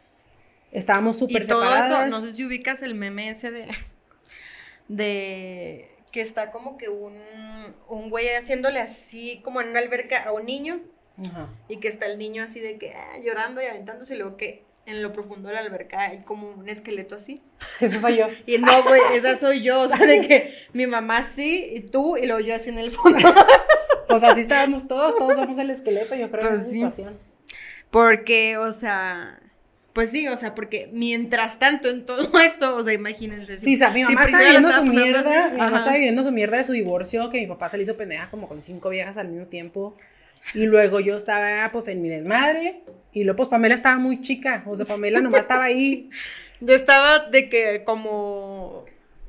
estábamos 0.71 1.19
súper 1.19 1.45
separadas. 1.45 1.91
Todo 1.91 2.03
esto, 2.05 2.19
no 2.19 2.25
sé 2.25 2.35
si 2.35 2.43
ubicas 2.43 2.81
el 2.81 2.95
meme 2.95 3.29
ese 3.29 3.51
de 3.51 3.67
de 4.87 5.89
que 6.11 6.21
está 6.21 6.51
como 6.51 6.77
que 6.77 6.89
un, 6.89 7.15
un 7.89 8.09
güey 8.09 8.29
haciéndole 8.35 8.79
así 8.79 9.41
como 9.43 9.61
en 9.61 9.69
una 9.69 9.79
alberca 9.79 10.23
a 10.23 10.31
un 10.31 10.45
niño 10.45 10.81
y 11.69 11.77
que 11.77 11.87
está 11.87 12.07
el 12.07 12.17
niño 12.17 12.43
así 12.43 12.59
de 12.59 12.77
que 12.77 12.93
ah, 12.93 13.17
llorando 13.23 13.61
y 13.61 13.65
aventándose 13.65 14.15
y 14.15 14.17
luego 14.17 14.35
que 14.35 14.64
en 14.85 15.01
lo 15.01 15.11
profundo 15.13 15.47
de 15.47 15.55
la 15.55 15.61
alberca 15.61 16.01
hay 16.01 16.19
como 16.19 16.49
un 16.49 16.69
esqueleto 16.69 17.15
así. 17.15 17.41
Esa 17.81 17.99
soy 17.99 18.17
yo. 18.17 18.27
Y 18.45 18.57
no, 18.57 18.83
güey, 18.83 19.01
esa 19.13 19.35
soy 19.37 19.61
yo. 19.61 19.81
O 19.81 19.89
sea, 19.89 20.05
de 20.05 20.21
que 20.21 20.53
mi 20.73 20.87
mamá 20.87 21.23
sí 21.23 21.71
y 21.73 21.81
tú 21.81 22.17
y 22.17 22.27
luego 22.27 22.41
yo 22.41 22.55
así 22.55 22.69
en 22.69 22.79
el 22.79 22.91
fondo. 22.91 23.19
Pues 24.07 24.21
así 24.21 24.41
estábamos 24.41 24.87
todos, 24.87 25.17
todos 25.17 25.35
somos 25.35 25.57
el 25.57 25.71
esqueleto, 25.71 26.13
yo 26.13 26.29
creo, 26.29 26.47
pues 26.47 26.53
en 26.53 26.59
esa 26.59 26.71
situación. 26.71 27.19
Porque, 27.89 28.55
o 28.55 28.71
sea, 28.71 29.39
pues 29.93 30.11
sí, 30.11 30.27
o 30.27 30.35
sea, 30.35 30.53
porque 30.53 30.89
mientras 30.91 31.57
tanto 31.57 31.89
en 31.89 32.05
todo 32.05 32.37
esto, 32.39 32.75
o 32.75 32.83
sea, 32.83 32.93
imagínense. 32.93 33.57
sí, 33.57 33.75
o 33.75 33.77
sea, 33.77 33.89
mi 33.89 34.03
mamá 34.03 34.25
está 34.25 34.39
viviendo 34.39 34.71
su 34.71 34.83
mierda, 34.83 35.49
mi 35.49 35.57
mamá 35.57 35.77
está 35.79 35.93
viviendo 35.93 36.23
su 36.23 36.31
mierda 36.31 36.57
de 36.57 36.65
su 36.65 36.73
divorcio, 36.73 37.29
que 37.29 37.39
mi 37.39 37.47
papá 37.47 37.69
se 37.69 37.77
le 37.77 37.83
hizo 37.83 37.97
pendeja 37.97 38.29
como 38.29 38.47
con 38.47 38.61
cinco 38.61 38.89
viejas 38.89 39.17
al 39.17 39.29
mismo 39.29 39.47
tiempo. 39.47 39.95
Y 40.53 40.65
luego 40.65 40.99
yo 40.99 41.17
estaba, 41.17 41.69
pues, 41.71 41.88
en 41.88 42.01
mi 42.01 42.10
desmadre. 42.10 42.84
Y 43.12 43.23
luego, 43.23 43.38
pues, 43.38 43.49
Pamela 43.49 43.75
estaba 43.75 43.97
muy 43.97 44.21
chica. 44.21 44.63
O 44.65 44.75
sea, 44.75 44.86
Pamela 44.86 45.21
nomás 45.21 45.41
estaba 45.41 45.65
ahí. 45.65 46.10
Yo 46.62 46.73
estaba 46.73 47.19
de 47.29 47.49
que 47.49 47.84
como 47.84 48.86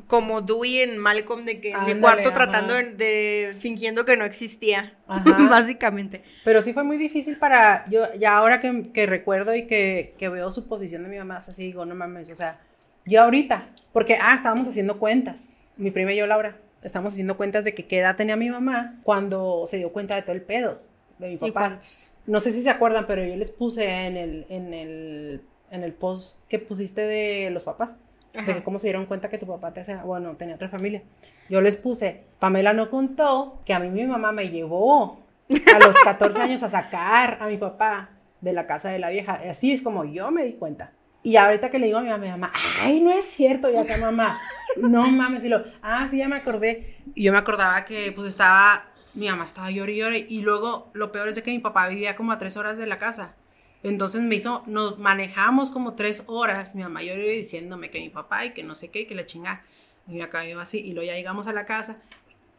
como 0.06 0.40
Dewey 0.40 0.78
en 0.78 0.98
Malcolm, 0.98 1.44
de 1.44 1.60
que 1.60 1.72
en 1.72 1.84
mi 1.84 1.94
cuarto 1.96 2.32
tratando 2.32 2.74
de, 2.74 3.54
fingiendo 3.58 4.04
que 4.04 4.16
no 4.16 4.24
existía, 4.24 4.94
básicamente. 5.50 6.22
Pero 6.44 6.62
sí 6.62 6.72
fue 6.72 6.84
muy 6.84 6.96
difícil 6.96 7.38
para, 7.38 7.88
yo 7.90 8.14
ya 8.14 8.36
ahora 8.36 8.60
que, 8.60 9.06
recuerdo 9.06 9.54
y 9.54 9.66
que, 9.66 10.14
veo 10.20 10.50
su 10.50 10.68
posición 10.68 11.02
de 11.02 11.08
mi 11.08 11.18
mamá, 11.18 11.38
así 11.38 11.64
digo, 11.64 11.84
no 11.84 11.94
mames, 11.94 12.30
o 12.30 12.36
sea, 12.36 12.60
yo 13.04 13.22
ahorita, 13.22 13.68
porque, 13.92 14.18
ah, 14.20 14.34
estábamos 14.34 14.68
haciendo 14.68 14.98
cuentas, 14.98 15.44
mi 15.76 15.90
prima 15.90 16.12
y 16.12 16.16
yo, 16.16 16.26
Laura, 16.26 16.56
estábamos 16.82 17.14
haciendo 17.14 17.36
cuentas 17.36 17.64
de 17.64 17.74
que 17.74 17.86
qué 17.86 17.98
edad 17.98 18.16
tenía 18.16 18.36
mi 18.36 18.48
mamá 18.48 19.00
cuando 19.02 19.64
se 19.66 19.78
dio 19.78 19.92
cuenta 19.92 20.14
de 20.14 20.22
todo 20.22 20.32
el 20.32 20.42
pedo 20.42 20.80
de 21.18 21.28
mi 21.30 21.36
papá. 21.36 21.78
No 22.26 22.40
sé 22.40 22.52
si 22.52 22.62
se 22.62 22.70
acuerdan, 22.70 23.06
pero 23.06 23.24
yo 23.24 23.36
les 23.36 23.50
puse 23.50 23.84
en 23.84 24.16
el, 24.16 24.46
en 24.48 24.74
el, 24.74 25.42
en 25.70 25.84
el 25.84 25.92
post 25.92 26.40
que 26.48 26.58
pusiste 26.58 27.02
de 27.02 27.50
los 27.50 27.64
papás 27.64 27.96
de 28.44 28.54
que 28.54 28.62
cómo 28.62 28.78
se 28.78 28.88
dieron 28.88 29.06
cuenta 29.06 29.28
que 29.28 29.38
tu 29.38 29.46
papá 29.46 29.72
te 29.72 29.80
hacía, 29.80 30.02
bueno, 30.02 30.36
tenía 30.36 30.56
otra 30.56 30.68
familia. 30.68 31.02
Yo 31.48 31.60
les 31.60 31.76
puse, 31.76 32.24
Pamela 32.38 32.72
no 32.72 32.90
contó 32.90 33.60
que 33.64 33.72
a 33.72 33.78
mí 33.78 33.88
mi 33.88 34.04
mamá 34.04 34.32
me 34.32 34.50
llevó 34.50 35.24
a 35.48 35.78
los 35.78 35.96
14 36.02 36.40
años 36.40 36.62
a 36.62 36.68
sacar 36.68 37.38
a 37.40 37.46
mi 37.46 37.56
papá 37.56 38.10
de 38.40 38.52
la 38.52 38.66
casa 38.66 38.90
de 38.90 38.98
la 38.98 39.10
vieja. 39.10 39.40
Así 39.48 39.72
es 39.72 39.82
como 39.82 40.04
yo 40.04 40.30
me 40.30 40.44
di 40.44 40.54
cuenta. 40.54 40.92
Y 41.22 41.36
ahorita 41.36 41.70
que 41.70 41.78
le 41.78 41.86
digo 41.86 41.98
a 41.98 42.02
mi 42.02 42.08
mamá, 42.08 42.24
mi 42.24 42.30
mamá, 42.30 42.52
ay, 42.80 43.00
no 43.00 43.10
es 43.10 43.24
cierto, 43.24 43.70
ya 43.70 43.84
que 43.84 43.96
mamá, 43.96 44.40
no 44.76 45.08
mames, 45.10 45.44
y 45.44 45.48
lo, 45.48 45.64
ah, 45.82 46.06
sí, 46.06 46.18
ya 46.18 46.28
me 46.28 46.36
acordé. 46.36 46.98
Y 47.14 47.24
yo 47.24 47.32
me 47.32 47.38
acordaba 47.38 47.84
que 47.84 48.12
pues 48.12 48.28
estaba, 48.28 48.84
mi 49.16 49.28
mamá 49.28 49.44
estaba 49.44 49.70
llorando 49.70 50.16
y 50.16 50.26
y 50.28 50.42
luego 50.42 50.90
lo 50.92 51.10
peor 51.10 51.28
es 51.28 51.34
de 51.34 51.42
que 51.42 51.50
mi 51.50 51.58
papá 51.58 51.88
vivía 51.88 52.14
como 52.14 52.32
a 52.32 52.38
tres 52.38 52.56
horas 52.56 52.78
de 52.78 52.86
la 52.86 52.98
casa. 52.98 53.34
Entonces 53.82 54.22
me 54.22 54.34
hizo, 54.34 54.62
nos 54.66 54.98
manejamos 54.98 55.70
como 55.70 55.94
tres 55.94 56.24
horas, 56.26 56.74
mi 56.74 56.82
mamá 56.82 57.02
yo 57.02 57.14
diciéndome 57.14 57.90
que 57.90 58.00
mi 58.00 58.08
papá 58.08 58.44
y 58.44 58.52
que 58.52 58.62
no 58.62 58.74
sé 58.74 58.90
qué, 58.90 59.06
que 59.06 59.14
la 59.14 59.26
chinga. 59.26 59.62
Y 60.08 60.20
acá 60.20 60.46
iba 60.46 60.62
así, 60.62 60.78
y 60.78 60.92
luego 60.92 61.06
ya 61.06 61.14
llegamos 61.14 61.46
a 61.46 61.52
la 61.52 61.66
casa, 61.66 61.98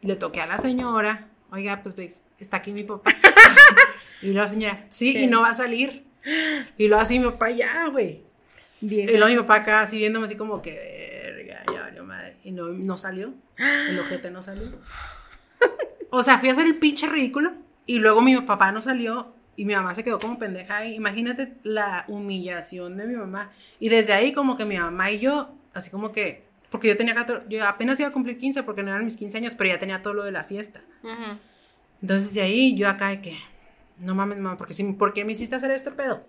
le 0.02 0.16
toqué 0.16 0.40
a 0.40 0.46
la 0.46 0.58
señora, 0.58 1.28
oiga, 1.50 1.82
pues 1.82 1.96
ves, 1.96 2.22
está 2.38 2.58
aquí 2.58 2.72
mi 2.72 2.82
papá. 2.82 3.14
y 4.22 4.32
la 4.32 4.46
señora, 4.46 4.84
sí, 4.88 5.16
y 5.16 5.26
no 5.26 5.42
va 5.42 5.50
a 5.50 5.54
salir. 5.54 6.04
Y 6.76 6.88
luego 6.88 7.02
así 7.02 7.18
mi 7.18 7.26
papá, 7.26 7.50
ya, 7.50 7.88
güey. 7.88 8.22
Y 8.80 9.06
luego 9.16 9.28
mi 9.28 9.36
papá 9.36 9.56
acá 9.56 9.80
así 9.82 9.98
viéndome 9.98 10.26
así 10.26 10.36
como 10.36 10.62
que, 10.62 11.22
verga, 11.24 11.62
ya 11.72 11.82
valió 11.82 12.04
madre. 12.04 12.36
Y 12.44 12.52
no, 12.52 12.68
no 12.68 12.96
salió, 12.96 13.34
el 13.56 13.98
ojete 13.98 14.30
no 14.30 14.42
salió. 14.42 14.72
O 16.10 16.22
sea, 16.22 16.38
fui 16.38 16.48
a 16.48 16.52
hacer 16.52 16.66
el 16.66 16.76
pinche 16.76 17.06
ridículo 17.06 17.52
y 17.86 17.98
luego 17.98 18.22
mi 18.22 18.36
papá 18.40 18.72
no 18.72 18.82
salió 18.82 19.34
y 19.56 19.64
mi 19.64 19.74
mamá 19.74 19.94
se 19.94 20.04
quedó 20.04 20.18
como 20.18 20.38
pendeja 20.38 20.78
ahí. 20.78 20.94
Imagínate 20.94 21.54
la 21.64 22.04
humillación 22.08 22.96
de 22.96 23.06
mi 23.06 23.14
mamá. 23.14 23.50
Y 23.80 23.88
desde 23.88 24.12
ahí 24.12 24.32
como 24.32 24.56
que 24.56 24.64
mi 24.64 24.78
mamá 24.78 25.10
y 25.10 25.18
yo, 25.18 25.50
así 25.74 25.90
como 25.90 26.12
que, 26.12 26.44
porque 26.70 26.88
yo 26.88 26.96
tenía 26.96 27.14
14, 27.14 27.46
yo 27.48 27.66
apenas 27.66 27.98
iba 27.98 28.08
a 28.08 28.12
cumplir 28.12 28.38
15 28.38 28.62
porque 28.62 28.82
no 28.82 28.90
eran 28.90 29.04
mis 29.04 29.16
15 29.16 29.38
años, 29.38 29.54
pero 29.54 29.70
ya 29.70 29.78
tenía 29.78 30.02
todo 30.02 30.14
lo 30.14 30.24
de 30.24 30.32
la 30.32 30.44
fiesta. 30.44 30.80
Entonces 32.00 32.34
de 32.34 32.42
ahí 32.42 32.76
yo 32.76 32.88
acá 32.88 33.08
de 33.08 33.20
que, 33.20 33.36
no 33.98 34.14
mames 34.14 34.38
mamá, 34.38 34.56
porque 34.56 34.74
¿por 34.96 35.12
qué 35.12 35.24
me 35.24 35.32
hiciste 35.32 35.56
hacer 35.56 35.70
este 35.72 35.90
pedo? 35.90 36.24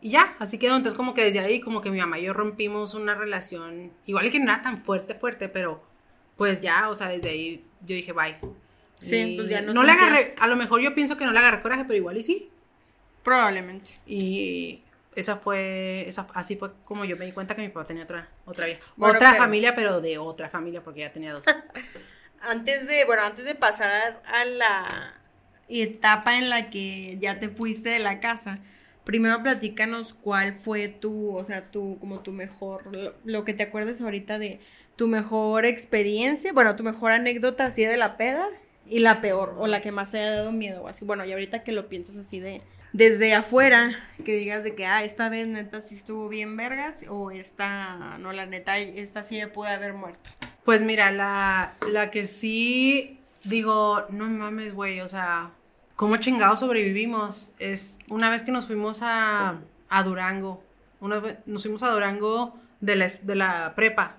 Y 0.00 0.10
ya, 0.10 0.34
así 0.38 0.58
quedó. 0.58 0.76
Entonces 0.76 0.96
como 0.96 1.14
que 1.14 1.24
desde 1.24 1.38
ahí 1.38 1.60
como 1.60 1.80
que 1.80 1.90
mi 1.90 1.98
mamá 1.98 2.18
y 2.18 2.24
yo 2.24 2.32
rompimos 2.32 2.94
una 2.94 3.14
relación, 3.14 3.92
igual 4.04 4.30
que 4.30 4.38
no 4.40 4.52
era 4.52 4.60
tan 4.60 4.78
fuerte, 4.78 5.14
fuerte, 5.14 5.48
pero 5.48 5.82
pues 6.36 6.60
ya, 6.60 6.88
o 6.88 6.94
sea, 6.94 7.08
desde 7.08 7.28
ahí 7.28 7.64
yo 7.84 7.94
dije, 7.94 8.12
bye. 8.12 8.36
Sí, 8.98 9.34
pues 9.36 9.48
ya 9.48 9.60
no. 9.60 9.74
No 9.74 9.82
le 9.82 9.92
agarré, 9.92 10.34
a 10.38 10.46
lo 10.46 10.56
mejor 10.56 10.80
yo 10.80 10.94
pienso 10.94 11.16
que 11.16 11.24
no 11.24 11.32
le 11.32 11.38
agarré 11.38 11.60
coraje, 11.60 11.84
pero 11.84 11.96
igual 11.96 12.16
y 12.16 12.22
sí. 12.22 12.50
Probablemente. 13.22 13.98
Y 14.06 14.82
esa 15.14 15.36
fue, 15.36 16.08
esa, 16.08 16.26
así 16.34 16.56
fue 16.56 16.72
como 16.84 17.04
yo 17.04 17.16
me 17.16 17.24
di 17.24 17.32
cuenta 17.32 17.54
que 17.54 17.62
mi 17.62 17.68
papá 17.68 17.86
tenía 17.86 18.04
otra, 18.04 18.28
otra 18.44 18.66
vieja. 18.66 18.82
otra 18.98 19.34
familia, 19.34 19.74
pero 19.74 20.00
de 20.00 20.18
otra 20.18 20.48
familia, 20.48 20.82
porque 20.82 21.00
ya 21.00 21.12
tenía 21.12 21.32
dos. 21.32 21.46
antes 22.40 22.86
de, 22.86 23.04
bueno, 23.04 23.22
antes 23.22 23.44
de 23.44 23.54
pasar 23.54 24.22
a 24.26 24.44
la 24.44 25.14
etapa 25.68 26.38
en 26.38 26.50
la 26.50 26.70
que 26.70 27.18
ya 27.20 27.38
te 27.38 27.48
fuiste 27.48 27.88
de 27.88 27.98
la 27.98 28.20
casa, 28.20 28.60
primero 29.04 29.42
platícanos 29.42 30.14
cuál 30.14 30.54
fue 30.54 30.88
tu, 30.88 31.36
o 31.36 31.44
sea, 31.44 31.64
tu, 31.64 31.98
como 31.98 32.20
tu 32.20 32.32
mejor, 32.32 32.90
lo, 33.24 33.44
que 33.44 33.54
te 33.54 33.62
acuerdes 33.62 34.00
ahorita 34.00 34.38
de 34.38 34.60
tu 34.96 35.08
mejor 35.08 35.66
experiencia, 35.66 36.52
bueno, 36.52 36.76
tu 36.76 36.84
mejor 36.84 37.12
anécdota 37.12 37.64
así 37.64 37.84
de 37.84 37.96
la 37.96 38.16
peda 38.16 38.48
y 38.86 39.00
la 39.00 39.20
peor, 39.20 39.56
o 39.58 39.66
la 39.66 39.80
que 39.80 39.92
más 39.92 40.10
te 40.10 40.18
haya 40.18 40.30
dado 40.30 40.52
miedo, 40.52 40.82
o 40.82 40.88
así, 40.88 41.04
bueno, 41.04 41.24
y 41.24 41.32
ahorita 41.32 41.64
que 41.64 41.72
lo 41.72 41.88
piensas 41.88 42.16
así 42.16 42.38
de, 42.38 42.62
desde 42.92 43.34
afuera, 43.34 43.98
que 44.24 44.36
digas 44.36 44.62
de 44.62 44.74
que, 44.74 44.86
ah, 44.86 45.02
esta 45.02 45.28
vez 45.28 45.48
neta 45.48 45.80
sí 45.80 45.96
estuvo 45.96 46.28
bien 46.28 46.56
vergas, 46.56 47.04
o 47.08 47.30
esta, 47.30 48.18
no, 48.18 48.32
la 48.32 48.46
neta, 48.46 48.78
esta 48.78 49.22
sí 49.22 49.38
me 49.38 49.48
pude 49.48 49.70
haber 49.70 49.94
muerto. 49.94 50.30
Pues 50.64 50.82
mira, 50.82 51.10
la, 51.10 51.74
la 51.90 52.10
que 52.10 52.24
sí 52.26 53.18
digo, 53.44 54.04
no 54.10 54.26
mames, 54.26 54.74
güey, 54.74 55.00
o 55.00 55.08
sea, 55.08 55.50
¿cómo 55.96 56.16
chingados 56.18 56.60
sobrevivimos? 56.60 57.52
Es 57.58 57.98
una 58.08 58.30
vez 58.30 58.42
que 58.42 58.52
nos 58.52 58.66
fuimos 58.66 59.00
a, 59.02 59.60
a 59.88 60.02
Durango, 60.02 60.62
una 61.00 61.20
vez 61.20 61.36
nos 61.46 61.62
fuimos 61.62 61.82
a 61.82 61.90
Durango 61.90 62.58
de 62.80 62.96
la, 62.96 63.06
de 63.22 63.34
la 63.34 63.74
prepa. 63.74 64.16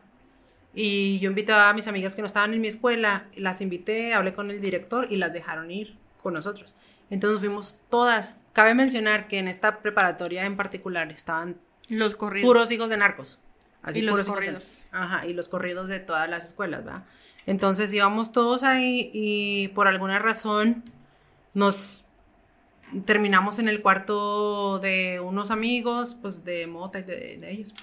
Y 0.75 1.19
yo 1.19 1.29
invité 1.29 1.53
a 1.53 1.73
mis 1.73 1.87
amigas 1.87 2.15
que 2.15 2.21
no 2.21 2.27
estaban 2.27 2.53
en 2.53 2.61
mi 2.61 2.67
escuela, 2.67 3.25
las 3.35 3.61
invité, 3.61 4.13
hablé 4.13 4.33
con 4.33 4.51
el 4.51 4.59
director 4.59 5.07
y 5.09 5.15
las 5.15 5.31
dejaron 5.31 5.71
ir 5.71 5.95
con 6.21 6.33
nosotros. 6.33 6.75
Entonces 7.09 7.39
fuimos 7.39 7.77
todas. 7.89 8.37
Cabe 8.53 8.73
mencionar 8.73 9.27
que 9.27 9.39
en 9.39 9.47
esta 9.47 9.79
preparatoria 9.79 10.45
en 10.45 10.57
particular 10.57 11.11
estaban 11.11 11.57
los 11.89 12.15
corridos. 12.15 12.47
puros 12.47 12.71
hijos 12.71 12.89
de 12.89 12.97
narcos. 12.97 13.39
Así 13.81 13.99
y 13.99 14.01
los 14.01 14.27
corridos. 14.27 14.85
ajá, 14.91 15.25
y 15.27 15.33
los 15.33 15.47
corridos 15.47 15.87
de 15.87 15.99
todas 15.99 16.29
las 16.29 16.43
escuelas, 16.43 16.83
¿verdad? 16.83 17.03
Entonces 17.45 17.93
íbamos 17.93 18.31
todos 18.31 18.63
ahí 18.63 19.11
y 19.13 19.67
por 19.69 19.87
alguna 19.87 20.19
razón 20.19 20.83
nos 21.53 22.05
terminamos 23.05 23.59
en 23.59 23.67
el 23.69 23.81
cuarto 23.81 24.79
de 24.79 25.19
unos 25.19 25.51
amigos, 25.51 26.17
pues 26.19 26.43
de 26.43 26.67
Mota 26.67 26.99
y 26.99 27.03
de, 27.03 27.51
ellos. 27.51 27.73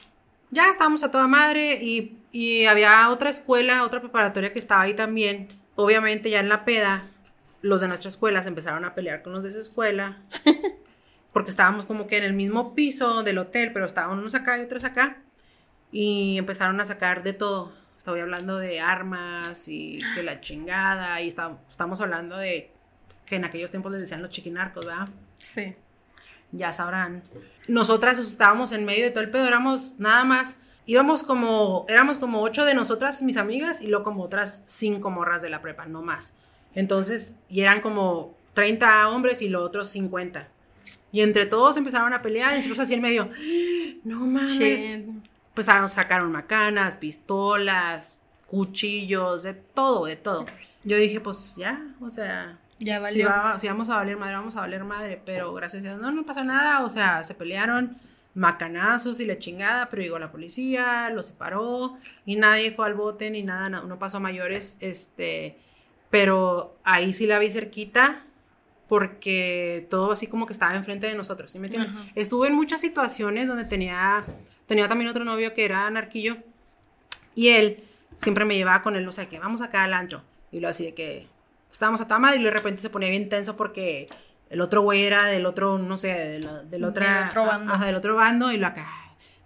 Ya 0.53 0.71
estábamos 0.71 1.03
a 1.03 1.11
toda 1.11 1.27
madre 1.27 1.83
y, 1.83 2.19
y, 2.31 2.67
había 2.67 3.09
otra 3.09 3.31
escuela, 3.31 3.85
otra 3.85 4.01
preparatoria 4.01 4.53
que 4.53 4.61
estaba 4.61 4.83
ahí 4.83 4.95
también. 4.95 5.49
Obviamente 5.75 6.31
ya 6.31 6.39
en 6.39 6.49
la 6.49 6.65
peda, 6.65 7.09
los 7.63 7.81
de 7.81 7.89
nuestra 7.89 8.09
escuela 8.09 8.43
se 8.43 8.51
empezaron 8.51 8.85
a 8.85 8.95
pelear 8.95 9.23
con 9.23 9.33
los 9.33 9.43
de 9.43 9.49
esa 9.49 9.59
escuela. 9.59 10.19
porque 11.33 11.51
estábamos 11.51 11.87
como 11.87 12.07
que 12.07 12.19
en 12.19 12.25
el 12.25 12.35
mismo 12.35 12.75
piso 12.75 13.23
del 13.23 13.39
hotel, 13.39 13.73
pero 13.73 13.87
estaban 13.87 14.19
unos 14.19 14.35
acá 14.35 14.59
y 14.59 14.63
otros 14.63 14.85
acá. 14.85 15.17
Y 15.91 16.39
empezaron 16.39 16.81
a 16.81 16.85
sacar 16.85 17.23
de 17.23 17.33
todo. 17.33 17.73
Estoy 17.97 18.21
hablando 18.21 18.59
de 18.59 18.81
armas 18.81 19.69
y 19.69 20.01
que 20.15 20.23
la 20.23 20.41
chingada. 20.41 21.21
Y 21.23 21.29
estamos 21.29 22.01
hablando 22.01 22.37
de 22.37 22.71
que 23.25 23.37
en 23.37 23.45
aquellos 23.45 23.71
tiempos 23.71 23.93
les 23.93 24.03
decían 24.03 24.21
los 24.21 24.31
chiquinarcos, 24.31 24.87
¿verdad? 24.87 25.09
Sí. 25.39 25.75
Ya 26.53 26.73
sabrán. 26.73 27.23
Nosotras 27.69 28.19
estábamos 28.19 28.73
en 28.73 28.85
medio 28.85 29.05
de 29.05 29.11
todo 29.11 29.25
el 29.25 29.31
pedo, 29.31 29.47
éramos 29.47 29.95
nada 29.99 30.25
más. 30.25 30.57
Íbamos 30.87 31.25
como, 31.25 31.87
éramos 31.89 32.19
como 32.19 32.43
ocho 32.43 32.65
de 32.65 32.75
nosotras, 32.75 33.23
mis 33.23 33.37
amigas, 33.37 33.81
y 33.81 33.87
luego 33.87 34.05
como 34.05 34.23
otras 34.23 34.65
cinco 34.67 35.11
morras 35.11 35.43
de 35.43 35.51
la 35.51 35.63
prepa, 35.63 35.87
no 35.87 36.03
más. 36.03 36.35
Entonces, 36.75 37.39
y 37.49 37.61
eran 37.61 37.81
como 37.81 38.35
30 38.55 39.09
hombres 39.09 39.43
y 39.43 39.49
los 39.49 39.63
otros 39.63 39.89
50. 39.89 40.49
Y 41.13 41.21
entre 41.21 41.47
todos 41.47 41.77
empezaron 41.77 42.13
a 42.13 42.23
pelear, 42.23 42.53
y 42.53 42.57
nosotros 42.57 42.81
así 42.81 42.95
en 42.95 43.03
medio, 43.03 43.31
no 44.05 44.27
mames 44.27 45.05
pues 45.55 45.67
sacaron 45.67 46.33
macanas, 46.33 46.97
pistolas, 46.97 48.19
cuchillos, 48.47 49.43
de 49.43 49.55
todo, 49.55 50.07
de 50.07 50.17
todo. 50.17 50.47
Yo 50.85 50.97
dije, 50.97 51.21
pues 51.21 51.57
ya, 51.57 51.95
o 52.01 52.11
sea, 52.11 52.59
ya 52.85 53.01
valió. 53.01 53.31
Si, 53.59 53.69
vamos 53.69 53.89
a 53.91 53.97
valer 53.97 54.17
madre, 54.17 54.35
vamos 54.35 54.57
a 54.57 54.61
valer 54.61 54.85
madre, 54.85 55.21
pero 55.25 55.53
gracias 55.55 55.83
a 55.83 55.89
Dios 55.89 56.01
no, 56.01 56.11
no 56.11 56.25
pasó 56.25 56.45
nada, 56.45 56.83
o 56.83 56.89
sea, 56.89 57.23
se 57.25 57.35
pelearon 57.35 57.97
macanazos 58.35 59.21
y 59.21 59.27
la 59.27 59.39
chingada, 59.39 59.89
pero 59.89 60.03
llegó 60.03 60.19
la 60.19 60.33
policía, 60.33 61.11
lo 61.11 61.23
separó 61.23 61.99
y 62.25 62.37
nadie 62.37 62.71
fue 62.71 62.87
al 62.87 62.95
bote 62.95 63.31
ni 63.31 63.43
nada, 63.43 63.69
no, 63.69 63.99
pasó 63.99 64.17
a 64.17 64.21
mayores, 64.21 64.77
este, 64.81 65.59
pero 66.11 66.77
ahí 66.83 67.13
sí 67.13 67.27
la 67.27 67.39
vi 67.39 67.51
cerquita 67.51 68.23
porque 68.89 69.87
todo 69.91 70.13
así 70.13 70.27
como 70.27 70.47
que 70.47 70.53
estaba 70.53 70.75
enfrente 70.75 71.07
de 71.07 71.15
nosotros, 71.15 71.51
¿sí 71.51 71.59
me 71.59 71.67
entiendes? 71.67 71.93
Estuve 72.15 72.49
en 72.49 72.55
muchas 72.55 72.81
situaciones 72.81 73.49
donde 73.49 73.65
tenía 73.65 74.25
Tenía 74.73 74.89
también 74.89 75.11
otro 75.11 75.25
novio 75.25 75.53
que 75.55 75.67
era 75.67 75.87
anarquillo 75.87 76.37
y 77.35 77.49
él 77.49 77.85
siempre 78.15 78.47
me 78.47 78.57
llevaba 78.57 78.83
con 78.83 78.97
él, 78.97 79.07
o 79.07 79.13
sea, 79.13 79.29
que 79.29 79.39
vamos 79.39 79.61
acá 79.61 79.85
al 79.85 79.93
antro. 79.93 80.23
Y 80.51 80.61
lo 80.61 80.69
así 80.69 80.85
de 80.85 80.95
que 80.95 81.27
estábamos 81.73 82.01
a 82.01 82.07
Tama 82.07 82.37
y 82.37 82.43
de 82.43 82.51
repente 82.51 82.83
se 82.83 82.91
ponía 82.91 83.11
bien 83.11 83.29
tenso 83.29 83.57
porque 83.57 84.07
el 84.51 84.61
otro 84.61 84.83
güey 84.83 85.05
era 85.05 85.27
del 85.27 85.47
otro, 85.47 85.79
no 85.79 85.97
sé, 85.97 86.09
del, 86.09 86.71
del, 86.71 86.85
otro 86.85 87.05
bando. 87.47 87.73
Ajá, 87.73 87.87
del 87.87 87.97
otro 87.97 88.15
bando 88.15 88.53
y 88.53 88.59
lo 88.59 88.67
acá, 88.67 88.87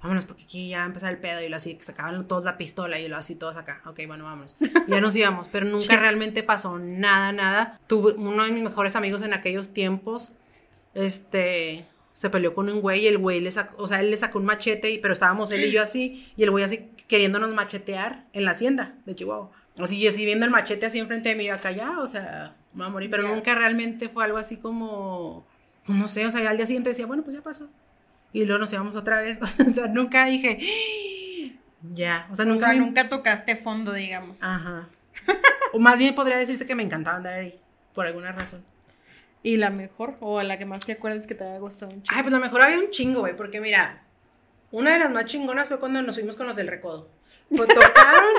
vámonos 0.02 0.24
porque 0.24 0.42
aquí 0.42 0.70
ya 0.70 0.84
empezar 0.84 1.12
el 1.12 1.18
pedo 1.18 1.40
y 1.42 1.48
lo 1.48 1.56
así, 1.56 1.74
que 1.76 1.84
sacaban 1.84 2.26
todos 2.26 2.44
la 2.44 2.58
pistola 2.58 2.98
y 2.98 3.08
lo 3.08 3.16
así 3.16 3.36
todos 3.36 3.56
acá, 3.56 3.82
ok, 3.86 4.00
bueno, 4.06 4.24
vámonos. 4.24 4.56
Y 4.60 4.90
ya 4.90 5.00
nos 5.00 5.14
íbamos, 5.16 5.48
pero 5.48 5.66
nunca 5.66 5.96
realmente 5.96 6.42
pasó 6.42 6.78
nada, 6.78 7.32
nada. 7.32 7.80
Tuve 7.86 8.12
uno 8.12 8.44
de 8.44 8.50
mis 8.50 8.62
mejores 8.62 8.96
amigos 8.96 9.22
en 9.22 9.32
aquellos 9.32 9.72
tiempos, 9.72 10.32
este, 10.94 11.86
se 12.12 12.30
peleó 12.30 12.54
con 12.54 12.68
un 12.68 12.80
güey 12.80 13.04
y 13.04 13.06
el 13.06 13.18
güey 13.18 13.40
le 13.40 13.50
sacó, 13.50 13.82
o 13.82 13.86
sea, 13.86 14.00
él 14.00 14.10
le 14.10 14.16
sacó 14.16 14.38
un 14.38 14.46
machete, 14.46 14.90
y, 14.90 14.98
pero 14.98 15.12
estábamos 15.12 15.50
él 15.52 15.64
y 15.64 15.70
yo 15.70 15.82
así, 15.82 16.32
y 16.36 16.42
el 16.42 16.50
güey 16.50 16.64
así 16.64 16.90
queriéndonos 17.06 17.54
machetear 17.54 18.24
en 18.32 18.44
la 18.44 18.50
hacienda 18.50 18.94
de 19.04 19.14
Chihuahua. 19.14 19.50
Así, 19.78 20.00
yo 20.00 20.08
así 20.08 20.24
viendo 20.24 20.46
el 20.46 20.50
machete 20.50 20.86
así 20.86 20.98
enfrente 20.98 21.28
de 21.28 21.34
mí, 21.34 21.48
acá 21.48 21.70
ya, 21.70 21.98
o 21.98 22.06
sea, 22.06 22.54
me 22.72 22.78
voy 22.78 22.86
a 22.86 22.90
morir, 22.90 23.10
pero 23.10 23.28
nunca 23.28 23.54
realmente 23.54 24.08
fue 24.08 24.24
algo 24.24 24.38
así 24.38 24.56
como, 24.56 25.46
pues, 25.84 25.98
no 25.98 26.08
sé, 26.08 26.24
o 26.24 26.30
sea, 26.30 26.48
al 26.48 26.56
día 26.56 26.66
siguiente 26.66 26.90
decía, 26.90 27.06
bueno, 27.06 27.22
pues 27.22 27.36
ya 27.36 27.42
pasó. 27.42 27.68
Y 28.32 28.44
luego 28.44 28.60
nos 28.60 28.72
íbamos 28.72 28.96
otra 28.96 29.20
vez, 29.20 29.40
o 29.42 29.46
sea, 29.46 29.86
nunca 29.86 30.24
dije, 30.26 30.58
ya, 31.94 32.26
o 32.30 32.34
sea, 32.34 32.44
nunca... 32.46 32.72
nunca 32.72 33.08
tocaste 33.08 33.56
fondo, 33.56 33.92
digamos. 33.92 34.42
Ajá. 34.42 34.88
o 35.72 35.78
más 35.78 35.98
bien 35.98 36.14
podría 36.14 36.38
decirse 36.38 36.66
que 36.66 36.74
me 36.74 36.82
encantaba 36.82 37.18
andar 37.18 37.34
ahí, 37.34 37.60
por 37.92 38.06
alguna 38.06 38.32
razón. 38.32 38.64
¿Y 39.42 39.58
la 39.58 39.70
mejor? 39.70 40.16
¿O 40.20 40.42
la 40.42 40.58
que 40.58 40.64
más 40.64 40.84
te 40.84 40.92
acuerdas 40.92 41.26
que 41.26 41.34
te 41.34 41.44
haya 41.44 41.58
gustado 41.58 41.92
un 41.92 42.02
chingo? 42.02 42.16
Ay, 42.16 42.22
pues 42.22 42.32
la 42.32 42.40
mejor 42.40 42.62
había 42.62 42.78
un 42.78 42.90
chingo, 42.90 43.20
güey, 43.20 43.36
porque 43.36 43.60
mira, 43.60 44.02
una 44.72 44.92
de 44.92 44.98
las 44.98 45.10
más 45.10 45.26
chingonas 45.26 45.68
fue 45.68 45.78
cuando 45.78 46.02
nos 46.02 46.16
fuimos 46.16 46.36
con 46.36 46.46
los 46.46 46.56
del 46.56 46.66
recodo. 46.66 47.08
Pues 47.48 47.68
tocaron, 47.68 48.32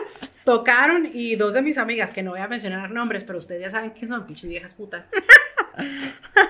tocaron 0.43 1.09
y 1.13 1.35
dos 1.35 1.53
de 1.53 1.61
mis 1.61 1.77
amigas, 1.77 2.11
que 2.11 2.23
no 2.23 2.31
voy 2.31 2.39
a 2.39 2.47
mencionar 2.47 2.91
nombres, 2.91 3.23
pero 3.23 3.39
ustedes 3.39 3.61
ya 3.61 3.71
saben 3.71 3.91
que 3.91 4.07
son 4.07 4.25
pinches 4.25 4.49
viejas 4.49 4.73
putas. 4.73 5.05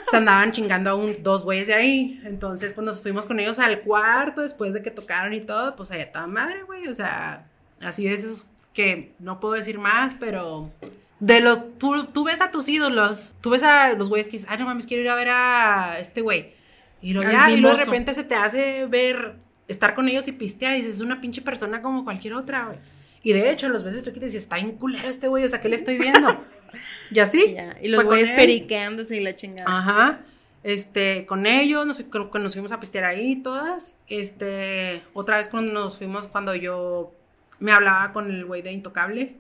se 0.09 0.17
andaban 0.17 0.51
chingando 0.51 0.89
a 0.89 0.95
un, 0.95 1.21
dos 1.21 1.43
güeyes 1.43 1.67
de 1.67 1.73
ahí. 1.73 2.21
Entonces, 2.25 2.73
pues 2.73 2.85
nos 2.85 3.01
fuimos 3.01 3.25
con 3.25 3.39
ellos 3.39 3.59
al 3.59 3.81
cuarto 3.81 4.41
después 4.41 4.73
de 4.73 4.81
que 4.81 4.91
tocaron 4.91 5.33
y 5.33 5.41
todo. 5.41 5.75
Pues 5.75 5.91
allá 5.91 6.03
estaba 6.03 6.27
madre, 6.27 6.63
güey. 6.63 6.87
O 6.87 6.93
sea, 6.93 7.45
así 7.81 8.07
de 8.07 8.15
esos 8.15 8.47
que 8.73 9.13
no 9.19 9.39
puedo 9.39 9.55
decir 9.55 9.79
más, 9.79 10.13
pero 10.19 10.71
de 11.19 11.41
los, 11.41 11.77
tú, 11.79 12.05
tú, 12.05 12.23
ves 12.23 12.41
a 12.41 12.51
tus 12.51 12.69
ídolos, 12.69 13.33
tú 13.41 13.49
ves 13.49 13.63
a 13.63 13.93
los 13.93 14.09
güeyes 14.09 14.27
que 14.27 14.33
dices, 14.33 14.47
ay, 14.49 14.59
no 14.59 14.65
mames, 14.65 14.85
quiero 14.85 15.01
ir 15.01 15.09
a 15.09 15.15
ver 15.15 15.29
a 15.29 15.99
este 15.99 16.21
güey. 16.21 16.53
Y, 17.01 17.13
luego, 17.13 17.31
ya, 17.31 17.49
y 17.49 17.57
luego 17.57 17.77
de 17.77 17.85
repente 17.85 18.13
se 18.13 18.23
te 18.23 18.35
hace 18.35 18.85
ver, 18.85 19.35
estar 19.67 19.93
con 19.93 20.07
ellos 20.09 20.27
y 20.27 20.31
pistear, 20.31 20.73
y 20.73 20.77
dices, 20.77 20.95
es 20.95 21.01
una 21.01 21.21
pinche 21.21 21.41
persona 21.41 21.81
como 21.81 22.03
cualquier 22.03 22.35
otra, 22.35 22.65
güey. 22.65 22.77
Y 23.23 23.33
de 23.33 23.51
hecho, 23.51 23.67
los 23.69 23.83
veces 23.83 24.07
aquí 24.07 24.19
te 24.19 24.27
dices, 24.27 24.43
está 24.43 24.57
bien 24.57 24.73
culero 24.73 25.09
este 25.09 25.27
güey, 25.27 25.43
o 25.43 25.47
sea, 25.47 25.59
¿qué 25.59 25.69
le 25.69 25.75
estoy 25.75 25.97
viendo? 25.97 26.45
y 27.11 27.19
así. 27.19 27.55
Y 27.81 27.87
los 27.89 28.03
güeyes 28.03 28.31
periqueándose 28.31 29.17
y 29.17 29.19
la 29.19 29.35
chingada. 29.35 29.77
Ajá. 29.77 30.19
Este, 30.63 31.25
con 31.25 31.45
ellos, 31.45 31.85
nos, 31.85 32.03
nos 32.33 32.53
fuimos 32.53 32.71
a 32.71 32.79
pistear 32.79 33.05
ahí 33.05 33.37
todas. 33.37 33.95
Este, 34.07 35.03
otra 35.13 35.37
vez 35.37 35.49
cuando 35.49 35.73
nos 35.73 35.97
fuimos, 35.97 36.27
cuando 36.27 36.55
yo 36.55 37.13
me 37.59 37.71
hablaba 37.71 38.11
con 38.11 38.29
el 38.29 38.45
güey 38.45 38.61
de 38.61 38.71
Intocable 38.71 39.35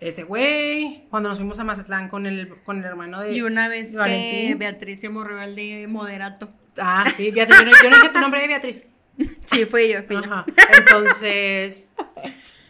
ese 0.00 0.22
güey, 0.22 1.06
cuando 1.10 1.28
nos 1.28 1.38
fuimos 1.38 1.58
a 1.58 1.64
Mazatlán 1.64 2.08
con 2.08 2.26
el, 2.26 2.48
con 2.64 2.78
el 2.78 2.84
hermano 2.84 3.20
de 3.20 3.32
Y 3.32 3.42
una 3.42 3.68
vez 3.68 3.96
que 3.96 4.54
Beatriz 4.56 5.00
se 5.00 5.08
morrió 5.08 5.42
el 5.42 5.56
de 5.56 5.86
moderato. 5.88 6.50
Ah, 6.76 7.04
sí, 7.16 7.32
Beatriz, 7.32 7.58
yo 7.58 7.90
no, 7.90 7.96
dije 7.96 8.08
tu 8.10 8.20
nombre 8.20 8.40
de 8.40 8.46
Beatriz. 8.46 8.86
Sí, 9.46 9.64
fue 9.64 9.92
yo, 9.92 10.02
fui 10.04 10.16
Ajá. 10.16 10.44
Entonces, 10.76 11.92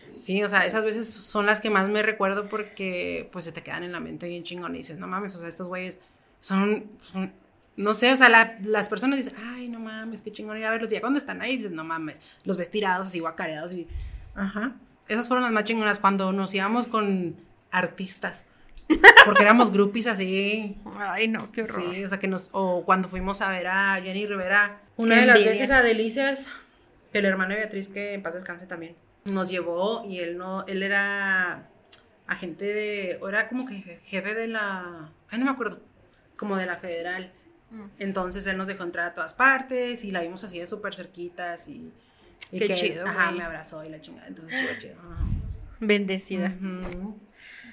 sí, 0.09 0.43
o 0.43 0.49
sea, 0.49 0.65
esas 0.67 0.85
veces 0.85 1.13
son 1.13 1.47
las 1.47 1.61
que 1.61 1.71
más 1.71 1.89
me 1.89 2.03
recuerdo 2.03 2.49
porque 2.49 3.29
pues 3.33 3.45
se 3.45 3.53
te 3.53 3.63
quedan 3.63 3.83
en 3.83 3.93
la 3.93 4.01
mente 4.01 4.29
bien 4.29 4.45
chingón 4.45 4.75
y 4.75 4.79
dices, 4.79 4.99
no 4.99 5.07
mames, 5.07 5.35
o 5.37 5.39
sea, 5.39 5.49
estos 5.49 5.69
güeyes 5.69 6.01
son, 6.41 6.91
no 7.77 7.95
sé, 7.95 8.13
o 8.13 8.17
sea, 8.17 8.57
las 8.63 8.89
personas 8.89 9.19
dicen, 9.19 9.35
ay, 9.39 9.69
no 9.69 9.79
mames, 9.79 10.23
qué 10.23 10.33
chingón 10.33 10.57
ir 10.57 10.65
a 10.65 10.71
verlos. 10.71 10.91
Y 10.91 10.95
ya 10.95 11.01
cuando 11.01 11.19
están 11.19 11.43
ahí 11.43 11.57
dices, 11.57 11.73
no 11.73 11.85
mames, 11.85 12.21
los 12.45 12.57
ves 12.57 12.71
tirados 12.71 13.09
así 13.09 13.19
guacareados 13.19 13.75
y, 13.75 13.87
ajá 14.35 14.75
esas 15.09 15.27
fueron 15.27 15.45
las 15.45 15.53
más 15.53 15.65
chingonas 15.65 15.99
cuando 15.99 16.33
nos 16.33 16.55
íbamos 16.55 16.87
con 16.87 17.37
artistas. 17.71 18.45
Porque 19.25 19.43
éramos 19.43 19.73
groupies 19.73 20.07
así. 20.07 20.77
Ay, 20.99 21.29
no, 21.29 21.53
qué 21.53 21.63
horror. 21.63 21.95
Sí, 21.95 22.05
o 22.05 22.09
sea 22.09 22.19
que 22.19 22.29
nos. 22.29 22.51
O 22.53 22.85
cuando 22.85 23.09
fuimos 23.09 23.43
a 23.43 23.51
ver 23.51 23.67
a 23.67 24.01
Jenny 24.03 24.27
Rivera. 24.27 24.81
Una 24.97 25.17
de 25.17 25.27
las 25.27 25.45
veces 25.45 25.71
a 25.71 25.83
Delicias, 25.83 26.47
el 27.13 27.25
hermano 27.25 27.51
de 27.51 27.57
Beatriz, 27.57 27.89
que 27.89 28.15
en 28.15 28.23
paz 28.23 28.35
descanse 28.35 28.67
también, 28.67 28.97
nos 29.25 29.49
llevó 29.51 30.05
y 30.05 30.21
él 30.21 30.39
no. 30.39 30.67
Él 30.67 30.83
era 30.83 31.69
agente 32.27 32.65
de. 32.65 33.19
O 33.21 33.29
era 33.29 33.49
como 33.49 33.67
que 33.67 34.01
jefe 34.05 34.35
de 34.35 34.49
la. 34.49 35.11
Ay, 35.31 35.39
no 35.39 35.45
me 35.45 35.51
acuerdo. 35.51 35.81
Como 36.37 36.57
de 36.57 36.67
la 36.67 36.77
federal. 36.77 37.33
Mm. 37.71 37.85
Entonces 37.99 38.47
él 38.47 38.57
nos 38.57 38.69
dejó 38.69 38.85
entrar 38.85 39.09
a 39.09 39.15
todas 39.15 39.35
partes 39.35 40.05
y 40.05 40.11
la 40.11 40.23
vimos 40.23 40.43
así 40.45 40.59
de 40.59 40.67
súper 40.67 40.95
cerquitas 40.95 41.69
y... 41.69 41.93
Qué 42.51 42.73
chido, 42.73 43.07
Ajá, 43.07 43.31
me 43.31 43.43
abrazó 43.43 43.85
y 43.85 43.91
la 43.91 44.01
chingada, 44.01 44.27
entonces 44.27 44.55
estuvo 44.55 44.81
chido. 44.81 44.97
Bendecida. 45.81 46.55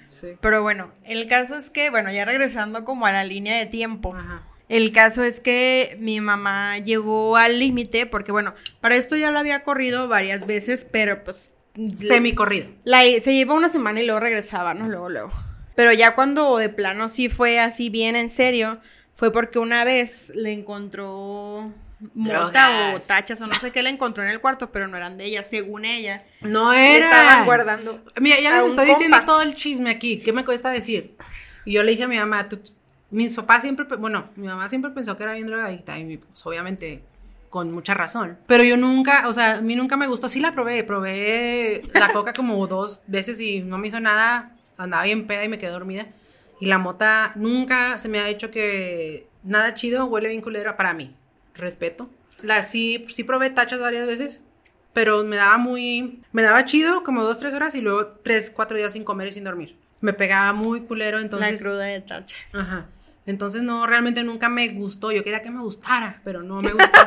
Sí. 0.09 0.37
Pero 0.41 0.61
bueno, 0.61 0.91
el 1.03 1.27
caso 1.27 1.55
es 1.55 1.69
que, 1.69 1.89
bueno, 1.89 2.11
ya 2.11 2.25
regresando 2.25 2.85
como 2.85 3.05
a 3.05 3.11
la 3.11 3.23
línea 3.23 3.57
de 3.57 3.65
tiempo. 3.65 4.15
Ajá. 4.15 4.43
El 4.67 4.91
caso 4.91 5.23
es 5.23 5.39
que 5.39 5.95
mi 5.99 6.19
mamá 6.21 6.79
llegó 6.79 7.37
al 7.37 7.59
límite 7.59 8.05
porque, 8.05 8.31
bueno, 8.31 8.55
para 8.81 8.95
esto 8.95 9.15
ya 9.15 9.31
la 9.31 9.41
había 9.41 9.63
corrido 9.63 10.07
varias 10.07 10.45
veces, 10.45 10.85
pero 10.89 11.23
pues... 11.23 11.51
Semi 11.95 12.33
corrido. 12.33 12.67
La, 12.85 13.03
se 13.03 13.33
llevó 13.33 13.53
una 13.53 13.69
semana 13.69 14.01
y 14.01 14.05
luego 14.05 14.21
regresaba, 14.21 14.73
¿no? 14.73 14.87
Luego, 14.87 15.09
luego. 15.09 15.31
Pero 15.75 15.91
ya 15.91 16.15
cuando 16.15 16.57
de 16.57 16.69
plano 16.69 17.09
sí 17.09 17.27
fue 17.27 17.59
así 17.59 17.89
bien 17.89 18.15
en 18.15 18.29
serio, 18.29 18.79
fue 19.13 19.31
porque 19.31 19.59
una 19.59 19.83
vez 19.83 20.31
le 20.33 20.53
encontró 20.53 21.73
mota 22.13 22.93
o 22.95 22.99
tachas 22.99 23.39
o 23.41 23.47
no 23.47 23.55
sé 23.55 23.71
qué 23.71 23.81
le 23.83 23.89
encontró 23.89 24.23
en 24.23 24.29
el 24.29 24.41
cuarto, 24.41 24.71
pero 24.71 24.87
no 24.87 24.97
eran 24.97 25.17
de 25.17 25.25
ella, 25.25 25.43
según 25.43 25.85
ella. 25.85 26.23
No 26.41 26.73
era. 26.73 27.05
estaban 27.05 27.45
guardando. 27.45 28.01
Mira, 28.19 28.39
ya 28.39 28.55
les 28.57 28.67
estoy 28.67 28.87
diciendo 28.87 29.17
todo 29.25 29.41
el 29.41 29.55
chisme 29.55 29.89
aquí. 29.89 30.19
¿Qué 30.19 30.33
me 30.33 30.45
cuesta 30.45 30.69
decir? 30.69 31.15
Y 31.65 31.73
yo 31.73 31.83
le 31.83 31.91
dije 31.91 32.03
a 32.03 32.07
mi 32.07 32.17
mamá, 32.17 32.47
tú, 32.47 32.59
mis 33.11 33.35
papás 33.35 33.61
siempre, 33.63 33.85
bueno, 33.97 34.29
mi 34.35 34.47
mamá 34.47 34.67
siempre 34.67 34.91
pensó 34.91 35.17
que 35.17 35.23
era 35.23 35.33
bien 35.33 35.47
drogadicta 35.47 35.97
y 35.97 36.17
pues 36.17 36.45
obviamente 36.45 37.01
con 37.49 37.71
mucha 37.71 37.93
razón. 37.93 38.37
Pero 38.47 38.63
yo 38.63 38.75
nunca, 38.75 39.27
o 39.27 39.31
sea, 39.31 39.57
a 39.57 39.61
mí 39.61 39.75
nunca 39.75 39.95
me 39.95 40.07
gustó. 40.07 40.27
Sí 40.27 40.41
la 40.41 40.51
probé, 40.51 40.83
probé 40.83 41.83
la 41.93 42.11
coca 42.11 42.33
como 42.33 42.67
dos 42.67 43.01
veces 43.07 43.39
y 43.39 43.61
no 43.61 43.77
me 43.77 43.87
hizo 43.87 43.99
nada. 43.99 44.51
Andaba 44.77 45.03
bien 45.03 45.25
peda 45.25 45.45
y 45.45 45.47
me 45.47 45.57
quedé 45.57 45.71
dormida. 45.71 46.07
Y 46.59 46.65
la 46.65 46.77
mota 46.77 47.31
nunca 47.35 47.97
se 47.97 48.09
me 48.09 48.19
ha 48.19 48.27
hecho 48.27 48.51
que 48.51 49.27
nada 49.43 49.73
chido, 49.73 50.05
huele 50.05 50.27
bien 50.27 50.41
culera 50.41 50.75
para 50.75 50.93
mí. 50.93 51.15
Respeto. 51.55 52.09
La 52.41 52.61
sí, 52.63 53.05
sí 53.09 53.23
probé 53.23 53.49
tachas 53.49 53.79
varias 53.79 54.07
veces, 54.07 54.45
pero 54.93 55.23
me 55.23 55.35
daba 55.35 55.57
muy, 55.57 56.21
me 56.31 56.41
daba 56.41 56.65
chido 56.65 57.03
como 57.03 57.23
dos, 57.23 57.37
tres 57.37 57.53
horas 57.53 57.75
y 57.75 57.81
luego 57.81 58.07
tres, 58.23 58.51
cuatro 58.51 58.77
días 58.77 58.93
sin 58.93 59.03
comer 59.03 59.29
y 59.29 59.31
sin 59.31 59.43
dormir. 59.43 59.75
Me 60.01 60.13
pegaba 60.13 60.53
muy 60.53 60.81
culero, 60.81 61.19
entonces. 61.19 61.61
La 61.61 61.69
cruda 61.69 61.85
de 61.85 62.01
tacha. 62.01 62.35
Ajá. 62.53 62.85
Entonces, 63.25 63.63
no, 63.63 63.87
realmente 63.87 64.23
nunca 64.23 64.49
me 64.49 64.67
gustó. 64.69 65.11
Yo 65.11 65.23
quería 65.23 65.41
que 65.41 65.49
me 65.49 65.61
gustara, 65.61 66.21
pero 66.23 66.43
no 66.43 66.61
me 66.61 66.71
gustó. 66.73 66.99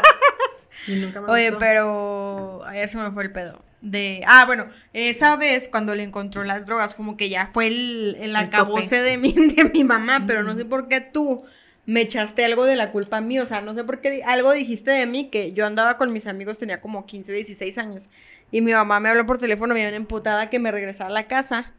y 0.89 0.97
nunca 0.97 1.21
me 1.21 1.31
Oye, 1.31 1.53
pero 1.53 2.65
a 2.65 2.77
eso 2.77 2.99
me 2.99 3.11
fue 3.13 3.25
el 3.25 3.33
pedo. 3.33 3.63
De, 3.81 4.25
ah, 4.27 4.45
bueno, 4.45 4.67
esa 4.93 5.37
vez 5.37 5.69
cuando 5.69 5.95
le 5.95 6.03
encontró 6.03 6.43
las 6.43 6.67
drogas, 6.67 6.97
como 6.97 7.17
que 7.17 7.29
ya 7.29 7.51
fue 7.53 7.69
el, 7.69 8.17
el, 8.19 8.35
acabose 8.35 9.01
de 9.01 9.17
mi, 9.17 9.33
de 9.33 9.71
mi 9.73 9.85
mamá, 9.85 10.25
pero 10.27 10.43
no 10.43 10.57
sé 10.57 10.65
por 10.65 10.89
qué 10.89 11.01
tú 11.01 11.45
me 11.89 12.03
echaste 12.03 12.45
algo 12.45 12.67
de 12.67 12.77
la 12.77 12.93
culpa 12.93 13.17
a 13.17 13.21
mí, 13.23 13.39
o 13.39 13.47
sea, 13.47 13.63
no 13.63 13.73
sé 13.73 13.83
por 13.83 14.03
qué 14.03 14.23
algo 14.27 14.53
dijiste 14.53 14.91
de 14.91 15.07
mí 15.07 15.31
que 15.31 15.55
yo 15.55 15.65
andaba 15.65 15.97
con 15.97 16.13
mis 16.13 16.27
amigos, 16.27 16.59
tenía 16.59 16.83
como 16.83 17.07
15, 17.07 17.33
16 17.33 17.79
años, 17.79 18.11
y 18.51 18.61
mi 18.61 18.73
mamá 18.73 19.01
me 19.01 19.09
habló 19.09 19.25
por 19.25 19.39
teléfono, 19.39 19.73
me 19.73 19.81
habían 19.81 19.95
emputada 19.95 20.51
que 20.51 20.59
me 20.59 20.71
regresara 20.71 21.09
a 21.09 21.13
la 21.15 21.27
casa, 21.29 21.73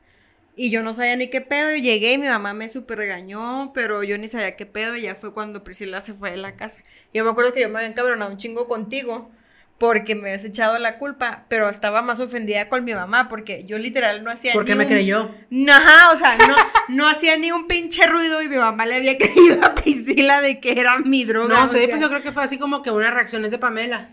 y 0.55 0.71
yo 0.71 0.81
no 0.81 0.95
sabía 0.95 1.15
ni 1.15 1.27
qué 1.27 1.39
pedo. 1.39 1.73
Y 1.73 1.81
llegué 1.81 2.11
y 2.11 2.17
mi 2.17 2.27
mamá 2.27 2.53
me 2.53 2.67
súper 2.67 2.97
regañó, 2.97 3.71
pero 3.73 4.03
yo 4.03 4.17
ni 4.17 4.27
sabía 4.27 4.57
qué 4.57 4.65
pedo. 4.65 4.97
Y 4.97 5.03
ya 5.03 5.15
fue 5.15 5.31
cuando 5.31 5.63
Priscila 5.63 6.01
se 6.01 6.13
fue 6.13 6.31
de 6.31 6.37
la 6.37 6.57
casa. 6.57 6.83
Yo 7.13 7.23
me 7.23 7.31
acuerdo 7.31 7.53
que 7.53 7.61
yo 7.61 7.69
me 7.69 7.77
había 7.77 7.87
encabronado 7.87 8.29
un 8.29 8.37
chingo 8.37 8.67
contigo 8.67 9.31
porque 9.79 10.13
me 10.13 10.29
habías 10.29 10.43
echado 10.43 10.77
la 10.77 10.97
culpa, 10.97 11.45
pero 11.47 11.69
estaba 11.69 12.01
más 12.01 12.19
ofendida 12.19 12.67
con 12.67 12.83
mi 12.83 12.93
mamá 12.93 13.29
porque 13.29 13.63
yo 13.65 13.79
literal 13.79 14.23
no 14.23 14.29
hacía 14.29 14.53
¿Por 14.53 14.65
qué 14.65 14.75
me 14.75 14.85
creyó? 14.85 15.31
Ajá, 15.69 16.11
o 16.11 16.17
sea, 16.17 16.37
no, 16.37 16.55
no 16.89 17.07
hacía 17.07 17.37
ni 17.37 17.51
un 17.51 17.65
pinche 17.65 18.05
ruido 18.05 18.41
y 18.41 18.49
mi 18.49 18.57
mamá 18.57 18.85
le 18.85 18.95
había 18.95 19.17
creído 19.17 19.63
a 19.63 19.73
Priscila 19.75 20.41
de 20.41 20.59
que 20.59 20.79
era 20.79 20.97
mi 20.99 21.23
droga. 21.23 21.61
No 21.61 21.67
sé, 21.67 21.87
pues 21.87 22.01
yo 22.01 22.09
creo 22.09 22.21
que 22.21 22.33
fue 22.33 22.43
así 22.43 22.59
como 22.59 22.81
que 22.81 22.91
una 22.91 23.09
reacción 23.09 23.41
de 23.41 23.57
Pamela. 23.57 24.05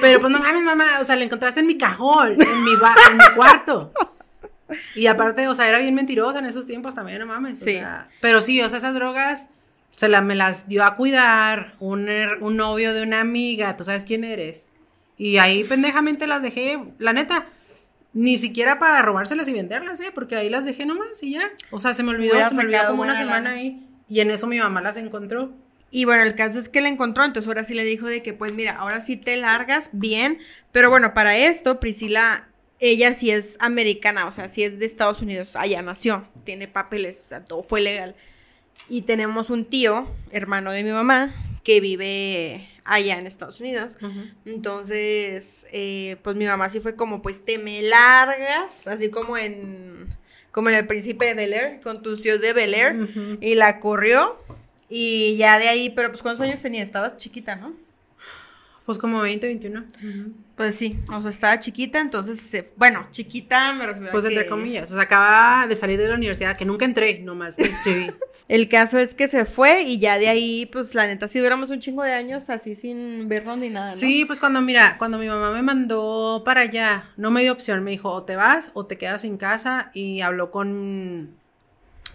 Pero 0.00 0.20
pues 0.20 0.32
no 0.32 0.38
mames, 0.38 0.62
mamá, 0.62 0.98
o 1.00 1.04
sea, 1.04 1.16
la 1.16 1.24
encontraste 1.24 1.60
en 1.60 1.66
mi 1.66 1.76
cajón, 1.76 2.40
en 2.40 2.64
mi, 2.64 2.72
en 2.72 3.16
mi 3.16 3.34
cuarto. 3.34 3.92
Y 4.94 5.06
aparte, 5.06 5.48
o 5.48 5.54
sea, 5.54 5.68
era 5.68 5.78
bien 5.78 5.94
mentirosa 5.94 6.38
en 6.38 6.46
esos 6.46 6.66
tiempos 6.66 6.94
también, 6.94 7.18
no 7.18 7.26
mames. 7.26 7.58
Sí. 7.58 7.80
pero 8.20 8.40
sí, 8.40 8.60
o 8.62 8.68
sea, 8.68 8.78
esas 8.78 8.94
drogas 8.94 9.48
se 9.92 10.08
la, 10.08 10.20
me 10.20 10.36
las 10.36 10.68
dio 10.68 10.84
a 10.84 10.94
cuidar 10.94 11.74
un, 11.80 12.08
un 12.40 12.56
novio 12.56 12.94
de 12.94 13.02
una 13.02 13.20
amiga, 13.20 13.76
tú 13.76 13.84
sabes 13.84 14.04
quién 14.04 14.22
eres. 14.22 14.69
Y 15.20 15.36
ahí 15.36 15.64
pendejamente 15.64 16.26
las 16.26 16.40
dejé, 16.40 16.82
la 16.96 17.12
neta, 17.12 17.46
ni 18.14 18.38
siquiera 18.38 18.78
para 18.78 19.02
robárselas 19.02 19.46
y 19.48 19.52
venderlas, 19.52 20.00
¿eh? 20.00 20.12
Porque 20.14 20.34
ahí 20.34 20.48
las 20.48 20.64
dejé 20.64 20.86
nomás 20.86 21.22
y 21.22 21.32
ya. 21.32 21.42
O 21.70 21.78
sea, 21.78 21.92
se 21.92 22.02
me 22.02 22.12
olvidó, 22.12 22.42
se 22.48 22.54
me 22.54 22.62
olvidó 22.62 22.86
como 22.86 23.02
una 23.02 23.14
semana 23.14 23.50
ahí. 23.50 23.86
Y 24.08 24.20
en 24.20 24.30
eso 24.30 24.46
mi 24.46 24.58
mamá 24.58 24.80
las 24.80 24.96
encontró. 24.96 25.52
Y 25.90 26.06
bueno, 26.06 26.22
el 26.22 26.34
caso 26.36 26.58
es 26.58 26.70
que 26.70 26.80
la 26.80 26.88
encontró, 26.88 27.22
entonces 27.22 27.46
ahora 27.48 27.64
sí 27.64 27.74
le 27.74 27.84
dijo 27.84 28.06
de 28.06 28.22
que, 28.22 28.32
pues 28.32 28.54
mira, 28.54 28.76
ahora 28.78 29.02
sí 29.02 29.18
te 29.18 29.36
largas 29.36 29.90
bien. 29.92 30.38
Pero 30.72 30.88
bueno, 30.88 31.12
para 31.12 31.36
esto, 31.36 31.80
Priscila 31.80 32.48
ella 32.78 33.12
sí 33.12 33.30
es 33.30 33.58
americana, 33.60 34.26
o 34.26 34.32
sea, 34.32 34.48
sí 34.48 34.62
es 34.64 34.78
de 34.78 34.86
Estados 34.86 35.20
Unidos, 35.20 35.54
allá 35.54 35.82
nació, 35.82 36.26
tiene 36.44 36.66
papeles, 36.66 37.20
o 37.20 37.28
sea, 37.28 37.44
todo 37.44 37.62
fue 37.62 37.82
legal. 37.82 38.16
Y 38.88 39.02
tenemos 39.02 39.50
un 39.50 39.64
tío, 39.64 40.08
hermano 40.32 40.72
de 40.72 40.82
mi 40.82 40.90
mamá, 40.90 41.32
que 41.62 41.80
vive 41.80 42.68
allá 42.84 43.18
en 43.18 43.26
Estados 43.26 43.60
Unidos. 43.60 43.96
Entonces, 44.44 45.66
eh, 45.72 46.16
pues 46.22 46.36
mi 46.36 46.46
mamá 46.46 46.68
sí 46.68 46.80
fue 46.80 46.96
como, 46.96 47.22
pues 47.22 47.44
te 47.44 47.58
me 47.58 47.82
largas, 47.82 48.88
así 48.88 49.10
como 49.10 49.36
en, 49.36 50.08
como 50.50 50.70
en 50.70 50.74
el 50.76 50.86
príncipe 50.86 51.26
de 51.26 51.34
Bel 51.34 51.52
Air, 51.52 51.80
con 51.80 52.02
tus 52.02 52.22
tíos 52.22 52.40
de 52.40 52.52
Bel 52.52 52.74
Air, 52.74 53.38
y 53.40 53.54
la 53.54 53.78
corrió. 53.80 54.38
Y 54.88 55.36
ya 55.36 55.60
de 55.60 55.68
ahí, 55.68 55.90
pero 55.90 56.08
pues 56.10 56.20
¿cuántos 56.20 56.40
años 56.40 56.60
tenía? 56.60 56.82
Estabas 56.82 57.16
chiquita, 57.16 57.54
¿no? 57.54 57.74
Pues 58.90 58.98
como 58.98 59.20
20, 59.20 59.46
21. 59.46 59.84
Pues 60.56 60.74
sí, 60.74 60.98
o 61.12 61.22
sea, 61.22 61.30
estaba 61.30 61.60
chiquita, 61.60 62.00
entonces, 62.00 62.64
bueno, 62.76 63.06
chiquita 63.12 63.72
me 63.72 63.86
refiero 63.86 64.10
Pues 64.10 64.24
entre 64.24 64.46
comillas, 64.46 64.90
o 64.90 64.94
sea, 64.94 65.04
acaba 65.04 65.68
de 65.68 65.76
salir 65.76 65.96
de 65.96 66.08
la 66.08 66.16
universidad, 66.16 66.56
que 66.56 66.64
nunca 66.64 66.86
entré, 66.86 67.20
nomás 67.20 67.56
me 67.56 67.68
inscribí. 67.68 68.10
El 68.48 68.68
caso 68.68 68.98
es 68.98 69.14
que 69.14 69.28
se 69.28 69.44
fue 69.44 69.84
y 69.84 70.00
ya 70.00 70.18
de 70.18 70.28
ahí, 70.28 70.66
pues 70.66 70.96
la 70.96 71.06
neta, 71.06 71.28
si 71.28 71.38
duramos 71.38 71.70
un 71.70 71.78
chingo 71.78 72.02
de 72.02 72.12
años 72.12 72.50
así 72.50 72.74
sin 72.74 73.28
vernos 73.28 73.58
ni 73.58 73.70
nada, 73.70 73.90
¿no? 73.90 73.96
Sí, 73.96 74.24
pues 74.24 74.40
cuando, 74.40 74.60
mira, 74.60 74.98
cuando 74.98 75.18
mi 75.18 75.28
mamá 75.28 75.52
me 75.52 75.62
mandó 75.62 76.42
para 76.44 76.62
allá, 76.62 77.10
no 77.16 77.30
me 77.30 77.42
dio 77.42 77.52
opción, 77.52 77.84
me 77.84 77.92
dijo, 77.92 78.10
o 78.10 78.24
te 78.24 78.34
vas 78.34 78.72
o 78.74 78.86
te 78.86 78.98
quedas 78.98 79.22
en 79.22 79.36
casa 79.36 79.92
y 79.94 80.20
habló 80.20 80.50
con 80.50 81.38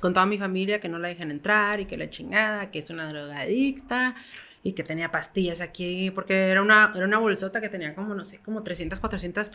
con 0.01 0.13
toda 0.13 0.25
mi 0.25 0.37
familia 0.37 0.81
que 0.81 0.89
no 0.89 0.99
la 0.99 1.07
dejan 1.07 1.31
entrar 1.31 1.79
y 1.79 1.85
que 1.85 1.95
la 1.95 2.09
chingada, 2.09 2.69
que 2.69 2.79
es 2.79 2.89
una 2.89 3.07
drogadicta 3.07 4.13
y 4.65 4.73
que 4.73 4.83
tenía 4.83 5.11
pastillas 5.11 5.61
aquí, 5.61 6.09
porque 6.09 6.49
era 6.49 6.59
una, 6.59 6.91
era 6.95 7.05
una 7.05 7.19
bolsota 7.19 7.61
que 7.61 7.69
tenía 7.69 7.93
como, 7.93 8.15
no 8.15 8.25
sé, 8.25 8.39
como 8.39 8.63
300, 8.63 8.99
400 8.99 9.51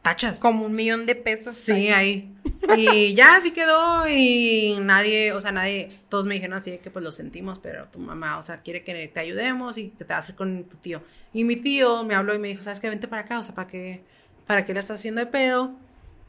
tachas. 0.00 0.38
Como 0.38 0.64
un 0.64 0.72
millón 0.76 1.06
de 1.06 1.16
pesos. 1.16 1.56
Sí, 1.56 1.88
ahí. 1.88 2.32
Y 2.76 3.14
ya 3.16 3.34
así 3.34 3.50
quedó 3.50 4.08
y 4.08 4.78
nadie, 4.80 5.32
o 5.32 5.40
sea, 5.40 5.50
nadie, 5.50 5.88
todos 6.08 6.24
me 6.26 6.34
dijeron 6.34 6.56
así 6.56 6.78
que 6.78 6.88
pues 6.88 7.04
lo 7.04 7.10
sentimos, 7.10 7.58
pero 7.58 7.86
tu 7.86 7.98
mamá, 7.98 8.38
o 8.38 8.42
sea, 8.42 8.58
quiere 8.58 8.84
que 8.84 9.08
te 9.08 9.18
ayudemos 9.18 9.76
y 9.76 9.88
que 9.88 10.04
te 10.04 10.12
vas 10.12 10.18
a 10.18 10.18
hacer 10.18 10.36
con 10.36 10.62
tu 10.62 10.76
tío. 10.76 11.02
Y 11.32 11.42
mi 11.42 11.56
tío 11.56 12.04
me 12.04 12.14
habló 12.14 12.32
y 12.32 12.38
me 12.38 12.46
dijo, 12.46 12.62
¿sabes 12.62 12.78
qué? 12.78 12.88
Vente 12.88 13.08
para 13.08 13.22
acá, 13.22 13.40
o 13.40 13.42
sea, 13.42 13.56
¿para 13.56 13.66
qué, 13.66 14.04
para 14.46 14.64
qué 14.64 14.72
le 14.72 14.78
estás 14.78 15.00
haciendo 15.00 15.20
de 15.20 15.26
pedo? 15.26 15.74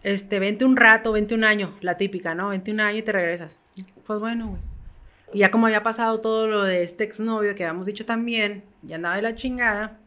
Este, 0.01 0.39
vente 0.39 0.65
un 0.65 0.77
rato, 0.77 1.11
vente 1.11 1.35
un 1.35 1.43
año, 1.43 1.77
la 1.81 1.95
típica, 1.95 2.33
¿no? 2.33 2.49
Vente 2.49 2.71
un 2.71 2.79
año 2.79 2.97
y 2.97 3.03
te 3.03 3.11
regresas. 3.11 3.59
Pues 4.03 4.19
bueno, 4.19 4.47
güey. 4.47 4.74
Y 5.33 5.39
ya 5.39 5.51
como 5.51 5.67
había 5.67 5.83
pasado 5.83 6.21
todo 6.21 6.47
lo 6.47 6.63
de 6.63 6.83
este 6.83 7.03
exnovio 7.03 7.55
que 7.55 7.63
habíamos 7.63 7.87
dicho 7.87 8.05
también, 8.05 8.63
ya 8.83 8.97
andaba 8.97 9.15
de 9.15 9.21
la 9.21 9.35
chingada, 9.35 9.99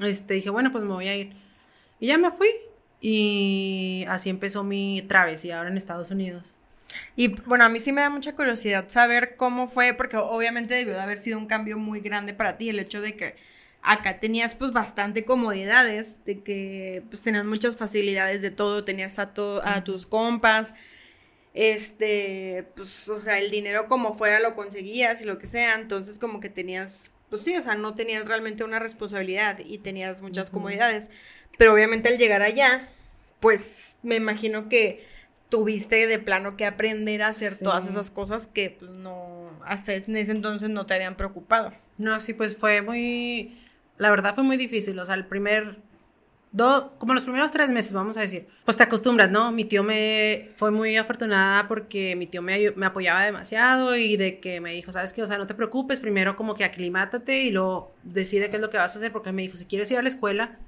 este, 0.00 0.34
dije, 0.34 0.50
bueno, 0.50 0.72
pues 0.72 0.84
me 0.84 0.92
voy 0.92 1.08
a 1.08 1.16
ir. 1.16 1.32
Y 2.00 2.08
ya 2.08 2.18
me 2.18 2.30
fui. 2.30 2.48
Y 3.00 4.04
así 4.08 4.30
empezó 4.30 4.64
mi 4.64 5.02
travesía 5.02 5.58
ahora 5.58 5.70
en 5.70 5.76
Estados 5.76 6.10
Unidos. 6.10 6.52
Y 7.16 7.28
bueno, 7.28 7.64
a 7.64 7.68
mí 7.68 7.80
sí 7.80 7.92
me 7.92 8.00
da 8.00 8.10
mucha 8.10 8.34
curiosidad 8.34 8.88
saber 8.88 9.36
cómo 9.36 9.68
fue, 9.68 9.94
porque 9.94 10.16
obviamente 10.16 10.74
debió 10.74 10.94
de 10.94 11.00
haber 11.00 11.18
sido 11.18 11.38
un 11.38 11.46
cambio 11.46 11.78
muy 11.78 12.00
grande 12.00 12.34
para 12.34 12.56
ti, 12.56 12.70
el 12.70 12.78
hecho 12.78 13.00
de 13.00 13.14
que 13.14 13.36
acá 13.82 14.20
tenías 14.20 14.54
pues 14.54 14.72
bastante 14.72 15.24
comodidades, 15.24 16.24
de 16.24 16.42
que 16.42 17.02
pues 17.08 17.22
tenías 17.22 17.44
muchas 17.44 17.76
facilidades 17.76 18.42
de 18.42 18.50
todo, 18.50 18.84
tenías 18.84 19.18
a, 19.18 19.32
a 19.64 19.84
tus 19.84 20.06
compas, 20.06 20.74
este, 21.58 22.68
pues, 22.76 23.08
o 23.08 23.18
sea, 23.18 23.40
el 23.40 23.50
dinero 23.50 23.88
como 23.88 24.14
fuera 24.14 24.38
lo 24.38 24.54
conseguías 24.54 25.20
y 25.22 25.24
lo 25.24 25.38
que 25.38 25.48
sea, 25.48 25.74
entonces 25.74 26.20
como 26.20 26.38
que 26.38 26.48
tenías, 26.48 27.10
pues 27.30 27.42
sí, 27.42 27.56
o 27.56 27.62
sea, 27.64 27.74
no 27.74 27.96
tenías 27.96 28.28
realmente 28.28 28.62
una 28.62 28.78
responsabilidad 28.78 29.58
y 29.58 29.78
tenías 29.78 30.22
muchas 30.22 30.50
comodidades, 30.50 31.10
pero 31.58 31.74
obviamente 31.74 32.10
al 32.10 32.16
llegar 32.16 32.42
allá, 32.42 32.88
pues 33.40 33.96
me 34.04 34.14
imagino 34.14 34.68
que 34.68 35.04
tuviste 35.48 36.06
de 36.06 36.20
plano 36.20 36.56
que 36.56 36.64
aprender 36.64 37.22
a 37.22 37.28
hacer 37.28 37.58
todas 37.58 37.88
esas 37.88 38.12
cosas 38.12 38.46
que 38.46 38.76
pues, 38.78 38.92
no, 38.92 39.50
hasta 39.66 39.94
en 39.94 40.16
ese 40.16 40.30
entonces 40.30 40.70
no 40.70 40.86
te 40.86 40.94
habían 40.94 41.16
preocupado. 41.16 41.72
No, 41.96 42.20
sí, 42.20 42.34
pues 42.34 42.56
fue 42.56 42.82
muy, 42.82 43.58
la 43.96 44.10
verdad 44.10 44.36
fue 44.36 44.44
muy 44.44 44.56
difícil, 44.56 44.96
o 45.00 45.04
sea, 45.04 45.16
el 45.16 45.26
primer 45.26 45.78
como 46.98 47.14
los 47.14 47.24
primeros 47.24 47.50
tres 47.50 47.70
meses, 47.70 47.92
vamos 47.92 48.16
a 48.16 48.20
decir, 48.20 48.46
pues 48.64 48.76
te 48.76 48.82
acostumbras, 48.82 49.30
¿no? 49.30 49.52
Mi 49.52 49.64
tío 49.64 49.82
me 49.82 50.50
fue 50.56 50.70
muy 50.70 50.96
afortunada 50.96 51.68
porque 51.68 52.16
mi 52.16 52.26
tío 52.26 52.42
me, 52.42 52.72
me 52.74 52.86
apoyaba 52.86 53.22
demasiado 53.22 53.96
y 53.96 54.16
de 54.16 54.40
que 54.40 54.60
me 54.60 54.72
dijo, 54.72 54.90
¿sabes 54.90 55.12
qué? 55.12 55.22
O 55.22 55.26
sea, 55.26 55.38
no 55.38 55.46
te 55.46 55.54
preocupes, 55.54 56.00
primero 56.00 56.36
como 56.36 56.54
que 56.54 56.64
aclimátate 56.64 57.42
y 57.42 57.50
luego 57.50 57.94
decide 58.02 58.50
qué 58.50 58.56
es 58.56 58.62
lo 58.62 58.70
que 58.70 58.78
vas 58.78 58.94
a 58.94 58.98
hacer 58.98 59.12
porque 59.12 59.32
me 59.32 59.42
dijo, 59.42 59.56
si 59.56 59.66
quieres 59.66 59.90
ir 59.90 59.98
a 59.98 60.02
la 60.02 60.08
escuela, 60.08 60.58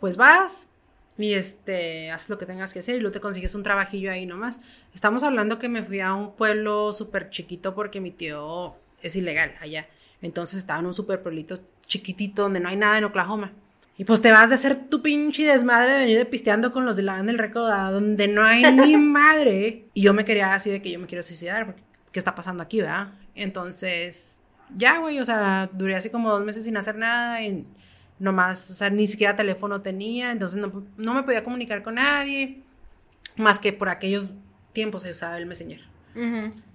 pues 0.00 0.16
vas 0.16 0.68
y 1.16 1.34
este, 1.34 2.10
haz 2.10 2.28
lo 2.28 2.38
que 2.38 2.46
tengas 2.46 2.72
que 2.72 2.80
hacer 2.80 2.96
y 2.96 3.00
luego 3.00 3.12
te 3.12 3.20
consigues 3.20 3.54
un 3.54 3.62
trabajillo 3.62 4.10
ahí 4.10 4.26
nomás. 4.26 4.60
Estamos 4.94 5.22
hablando 5.22 5.58
que 5.58 5.68
me 5.68 5.82
fui 5.82 6.00
a 6.00 6.14
un 6.14 6.34
pueblo 6.34 6.92
súper 6.92 7.30
chiquito 7.30 7.74
porque 7.74 8.00
mi 8.00 8.10
tío 8.10 8.74
es 9.02 9.16
ilegal 9.16 9.54
allá. 9.60 9.86
Entonces 10.22 10.58
estaba 10.58 10.80
en 10.80 10.86
un 10.86 10.94
súper 10.94 11.22
pueblito 11.22 11.60
chiquitito 11.86 12.42
donde 12.42 12.60
no 12.60 12.68
hay 12.68 12.76
nada 12.76 12.98
en 12.98 13.04
Oklahoma. 13.04 13.52
Y 14.00 14.04
pues 14.06 14.22
te 14.22 14.32
vas 14.32 14.50
a 14.50 14.54
hacer 14.54 14.88
tu 14.88 15.02
pinche 15.02 15.44
desmadre 15.44 15.92
de 15.92 15.98
venir 15.98 16.16
de 16.16 16.24
pisteando 16.24 16.72
con 16.72 16.86
los 16.86 16.96
de 16.96 17.02
la 17.02 17.12
banda 17.12 17.32
del 17.32 17.38
recoda, 17.38 17.90
donde 17.90 18.28
no 18.28 18.42
hay 18.42 18.62
ni 18.62 18.96
madre. 18.96 19.84
Y 19.92 20.00
yo 20.00 20.14
me 20.14 20.24
quería 20.24 20.54
así 20.54 20.70
de 20.70 20.80
que 20.80 20.90
yo 20.90 20.98
me 20.98 21.06
quiero 21.06 21.22
suicidar, 21.22 21.66
porque 21.66 21.82
¿qué 22.10 22.18
está 22.18 22.34
pasando 22.34 22.62
aquí, 22.62 22.80
verdad? 22.80 23.12
Entonces, 23.34 24.40
ya, 24.74 25.00
güey, 25.00 25.20
o 25.20 25.24
sea, 25.26 25.68
duré 25.74 25.96
así 25.96 26.08
como 26.08 26.30
dos 26.30 26.42
meses 26.42 26.64
sin 26.64 26.78
hacer 26.78 26.96
nada 26.96 27.42
y 27.42 27.66
nomás, 28.18 28.70
o 28.70 28.74
sea, 28.74 28.88
ni 28.88 29.06
siquiera 29.06 29.36
teléfono 29.36 29.82
tenía, 29.82 30.32
entonces 30.32 30.56
no, 30.56 30.82
no 30.96 31.12
me 31.12 31.22
podía 31.22 31.44
comunicar 31.44 31.82
con 31.82 31.96
nadie, 31.96 32.62
más 33.36 33.60
que 33.60 33.74
por 33.74 33.90
aquellos 33.90 34.30
tiempos 34.72 35.02
se 35.02 35.10
usaba 35.10 35.36
el 35.36 35.44
Messenger. 35.44 35.82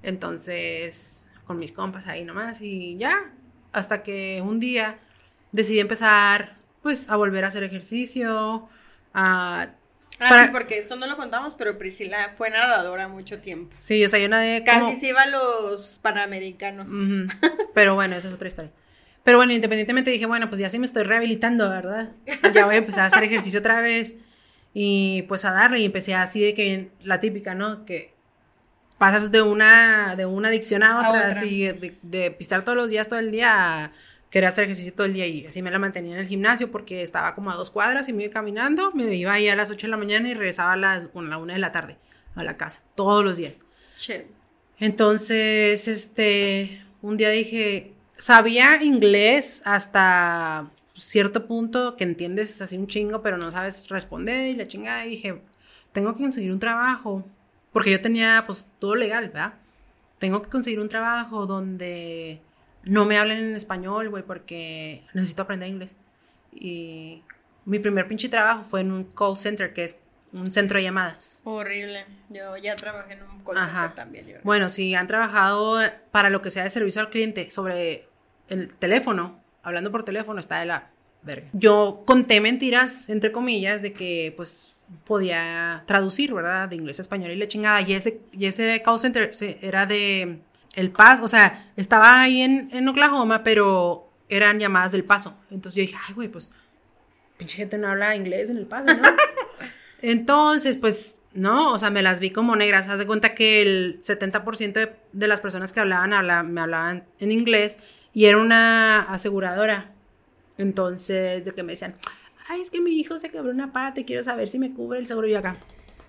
Entonces, 0.03 1.28
con 1.45 1.57
mis 1.57 1.71
compas 1.71 2.05
ahí 2.05 2.23
nomás 2.23 2.61
y 2.61 2.97
ya, 2.97 3.34
hasta 3.73 4.03
que 4.03 4.43
un 4.45 4.59
día 4.59 4.99
decidí 5.51 5.80
empezar 5.80 6.63
pues 6.86 7.10
a 7.10 7.16
volver 7.16 7.44
a 7.44 7.48
hacer 7.48 7.64
ejercicio, 7.64 8.70
a... 9.12 9.70
Ah, 10.20 10.44
sí, 10.44 10.50
porque 10.52 10.78
esto 10.78 10.96
no 10.96 11.08
lo 11.08 11.18
contamos, 11.18 11.56
pero 11.56 11.80
Priscila 11.80 12.36
fue 12.38 12.52
nadadora 12.52 13.08
mucho 13.08 13.40
tiempo. 13.40 13.76
Sí, 13.80 14.06
o 14.06 14.08
sea, 14.08 14.20
yo 14.20 14.30
nadé 14.30 14.64
Casi 14.64 14.96
se 14.96 15.08
iba 15.08 15.24
a 15.24 15.26
los 15.26 15.98
Panamericanos. 16.04 16.92
Pero 17.74 17.96
bueno, 17.96 18.16
esa 18.16 18.28
es 18.28 18.36
otra 18.36 18.50
historia. 18.50 18.72
Pero 19.24 19.38
bueno, 19.38 19.52
independientemente 19.52 20.12
dije, 20.12 20.28
bueno, 20.28 20.48
pues 20.48 20.60
ya 20.60 20.70
sí 20.70 20.78
me 20.78 20.86
estoy 20.86 21.02
rehabilitando, 21.02 21.68
¿verdad? 21.68 22.12
Ya 22.54 22.68
voy 22.68 22.76
a 22.76 22.78
empezar 22.78 23.06
a 23.06 23.08
hacer 23.08 23.24
ejercicio 23.24 23.62
otra 23.62 23.82
vez. 23.82 24.14
Y 24.76 25.24
pues 25.24 25.44
a 25.44 25.54
darle, 25.54 25.80
y 25.80 25.86
empecé 25.86 26.14
así 26.14 26.40
de 26.40 26.54
que 26.54 26.92
la 27.02 27.20
típica, 27.20 27.56
¿no? 27.56 27.84
Que 27.88 28.14
pasas 29.00 29.32
de 29.32 29.42
una, 29.42 30.16
de 30.16 30.28
una 30.28 30.50
adicción 30.50 30.84
a 30.84 31.00
otra, 31.00 31.30
así 31.30 31.64
de, 31.64 31.98
de, 32.04 32.30
pisar 32.30 32.64
todos 32.64 32.78
los 32.78 32.92
días, 32.92 33.08
todo 33.08 33.18
el 33.18 33.32
día, 33.32 33.86
a 33.86 33.92
quería 34.36 34.50
hacer 34.50 34.66
ejercicio 34.66 34.94
todo 34.94 35.08
el 35.08 35.14
día 35.14 35.26
y 35.28 35.46
así 35.46 35.62
me 35.62 35.72
la 35.72 35.80
mantenía 35.80 36.16
en 36.16 36.20
el 36.20 36.28
gimnasio 36.28 36.70
porque 36.70 37.02
estaba 37.02 37.34
como 37.36 37.52
a 37.52 37.56
dos 37.56 37.70
cuadras 37.70 38.10
y 38.10 38.12
me 38.12 38.26
iba 38.26 38.34
caminando, 38.34 38.92
me 38.92 39.16
iba 39.16 39.32
ahí 39.32 39.48
a 39.48 39.56
las 39.56 39.72
8 39.72 39.88
de 39.88 39.92
la 39.92 39.96
mañana 39.96 40.28
y 40.28 40.34
regresaba 40.34 40.74
a 40.74 40.76
las 40.76 41.06
a 41.06 41.22
la 41.22 41.38
1 41.38 41.54
de 41.54 41.58
la 41.58 41.72
tarde 41.72 41.96
a 42.36 42.44
la 42.44 42.58
casa, 42.58 42.84
todos 42.96 43.24
los 43.24 43.38
días. 43.38 43.58
Entonces, 44.78 45.88
este, 45.88 46.84
un 47.02 47.16
día 47.16 47.30
dije, 47.30 47.94
sabía 48.18 48.84
inglés 48.84 49.62
hasta 49.64 50.70
cierto 50.96 51.48
punto 51.48 51.96
que 51.96 52.04
entiendes 52.04 52.62
así 52.62 52.78
un 52.78 52.88
chingo, 52.88 53.22
pero 53.22 53.38
no 53.38 53.52
sabes 53.52 53.88
responder 53.88 54.50
y 54.50 54.56
la 54.58 54.68
chingada 54.68 55.06
y 55.06 55.12
dije, 55.12 55.42
tengo 55.94 56.14
que 56.14 56.24
conseguir 56.24 56.52
un 56.52 56.60
trabajo, 56.60 57.26
porque 57.72 57.92
yo 57.92 58.02
tenía 58.02 58.44
pues 58.46 58.70
todo 58.80 58.96
legal, 58.96 59.28
¿verdad? 59.30 59.54
Tengo 60.20 60.42
que 60.42 60.50
conseguir 60.50 60.82
un 60.82 60.90
trabajo 60.90 61.46
donde 61.46 62.42
no 62.86 63.06
me 63.06 63.18
hablen 63.18 63.40
en 63.40 63.56
español, 63.56 64.10
güey, 64.10 64.24
porque 64.24 65.04
necesito 65.14 65.42
aprender 65.42 65.70
inglés. 65.70 65.96
Y 66.54 67.24
mi 67.66 67.80
primer 67.80 68.08
pinche 68.08 68.30
trabajo 68.30 68.64
fue 68.64 68.82
en 68.82 68.92
un 68.92 69.04
call 69.04 69.38
center, 69.38 69.74
que 69.74 69.84
es 69.84 70.00
un 70.32 70.52
centro 70.52 70.78
de 70.78 70.84
llamadas. 70.84 71.42
Horrible. 71.44 72.06
Yo 72.30 72.56
ya 72.58 72.76
trabajé 72.76 73.14
en 73.14 73.24
un 73.24 73.44
call 73.44 73.58
center 73.58 73.96
también. 73.96 74.40
Bueno, 74.44 74.70
si 74.70 74.94
han 74.96 75.08
trabajado 75.08 75.80
para 76.12 76.30
lo 76.30 76.42
que 76.42 76.52
sea 76.52 76.64
de 76.64 76.70
servicio 76.70 77.02
al 77.02 77.10
cliente 77.10 77.50
sobre 77.52 78.08
el 78.48 78.74
teléfono, 78.76 79.40
hablando 79.64 79.92
por 79.92 80.04
teléfono, 80.04 80.40
está 80.40 80.60
de 80.60 80.68
la 80.68 80.90
verga. 81.24 81.48
Yo 81.54 82.04
conté 82.06 82.40
mentiras, 82.40 83.10
entre 83.10 83.32
comillas, 83.32 83.82
de 83.82 83.94
que 83.94 84.34
pues 84.36 84.78
podía 85.06 85.84
traducir, 85.88 86.34
¿verdad? 86.34 86.70
De 86.70 86.76
inglés 86.76 87.00
a 87.00 87.02
español 87.02 87.32
y 87.32 87.36
la 87.36 87.48
chingada. 87.48 87.82
Y 87.82 87.94
ese, 87.94 88.22
y 88.32 88.46
ese 88.46 88.82
call 88.84 89.00
center 89.00 89.32
era 89.62 89.86
de 89.86 90.40
el 90.76 90.91
Paso, 90.91 91.23
o 91.23 91.28
sea, 91.28 91.71
estaba 91.76 92.21
ahí 92.21 92.41
en, 92.41 92.69
en 92.71 92.88
Oklahoma, 92.88 93.43
pero 93.43 94.09
eran 94.30 94.59
llamadas 94.59 94.91
del 94.91 95.03
Paso. 95.03 95.38
Entonces 95.51 95.76
yo 95.76 95.82
dije, 95.82 95.97
ay, 96.07 96.13
güey, 96.13 96.28
pues, 96.28 96.51
pinche 97.38 97.57
gente 97.57 97.78
no 97.78 97.88
habla 97.88 98.15
inglés 98.15 98.49
en 98.49 98.57
el 98.57 98.65
Paso, 98.65 98.93
¿no? 98.93 99.03
Entonces, 100.01 100.78
pues, 100.78 101.19
no, 101.34 101.73
o 101.73 101.80
sea, 101.80 101.89
me 101.89 102.01
las 102.01 102.19
vi 102.19 102.30
como 102.30 102.55
negras. 102.55 102.88
Haz 102.88 102.99
de 102.99 103.05
cuenta 103.05 103.36
que 103.36 103.61
el 103.61 103.99
70% 104.01 104.89
de, 105.11 105.28
las 105.28 105.41
personas 105.41 105.73
que 105.73 105.80
hablaban 105.80 106.11
me 106.51 106.61
hablaban 106.61 107.03
en 107.19 107.32
inglés 107.32 107.78
y 108.13 108.26
era 108.26 108.38
una 108.38 109.01
aseguradora. 109.01 109.91
Entonces, 110.57 111.43
de 111.43 111.51
que 111.53 111.63
me 111.63 111.73
decían, 111.73 111.95
ay, 112.47 112.61
es 112.61 112.71
que 112.71 112.80
mi 112.80 112.91
hijo 112.91 113.17
se 113.17 113.30
quebró 113.30 113.51
una 113.51 113.73
pata 113.73 113.99
y 113.99 114.05
quiero 114.05 114.23
saber 114.23 114.47
si 114.47 114.59
me 114.59 114.73
cubre 114.73 114.99
el 114.99 115.07
seguro 115.07 115.28
y 115.28 115.36
acá. 115.36 115.57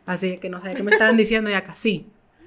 Así 0.05 0.39
que 0.39 0.49
no 0.49 0.61
sabía 0.61 0.77
qué 0.77 0.85
me 0.85 0.93
estaban 0.93 1.17
diciendo 1.17 1.51
y 1.51 1.55
acá, 1.55 1.75
sí, 1.75 2.07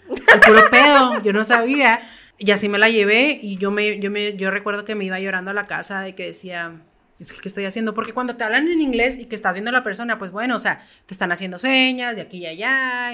el 0.34 0.40
puro 0.40 0.62
pedo, 0.70 1.24
yo 1.24 1.34
no 1.34 1.44
sabía. 1.44 2.02
Y 2.38 2.52
así 2.52 2.70
me 2.70 2.78
la 2.78 2.90
llevé 2.90 3.38
y 3.42 3.58
yo 3.58 3.70
me, 3.70 4.00
yo 4.00 4.10
me, 4.10 4.36
yo 4.38 4.50
recuerdo 4.50 4.86
que 4.86 4.96
me 4.96 5.06
iba 5.06 5.20
llorando 5.20 5.52
a 5.52 5.54
la 5.54 5.66
casa 5.66 6.02
de 6.02 6.16
que 6.16 6.26
decía, 6.26 6.82
es 7.20 7.34
que 7.34 7.42
¿qué 7.42 7.50
estoy 7.50 7.66
haciendo? 7.66 7.94
Porque 7.94 8.14
cuando 8.14 8.38
te 8.38 8.44
hablan 8.46 8.68
en 8.68 8.80
inglés 8.80 9.18
y 9.18 9.26
que 9.26 9.36
estás 9.36 9.54
viendo 9.54 9.70
a 9.70 9.74
la 9.74 9.84
persona, 9.84 10.18
pues 10.18 10.32
bueno, 10.32 10.56
o 10.56 10.60
sea, 10.60 10.82
te 11.06 11.14
están 11.14 11.32
haciendo 11.32 11.58
señas 11.58 12.16
de 12.16 12.22
aquí 12.22 12.38
y 12.38 12.46
allá, 12.46 13.12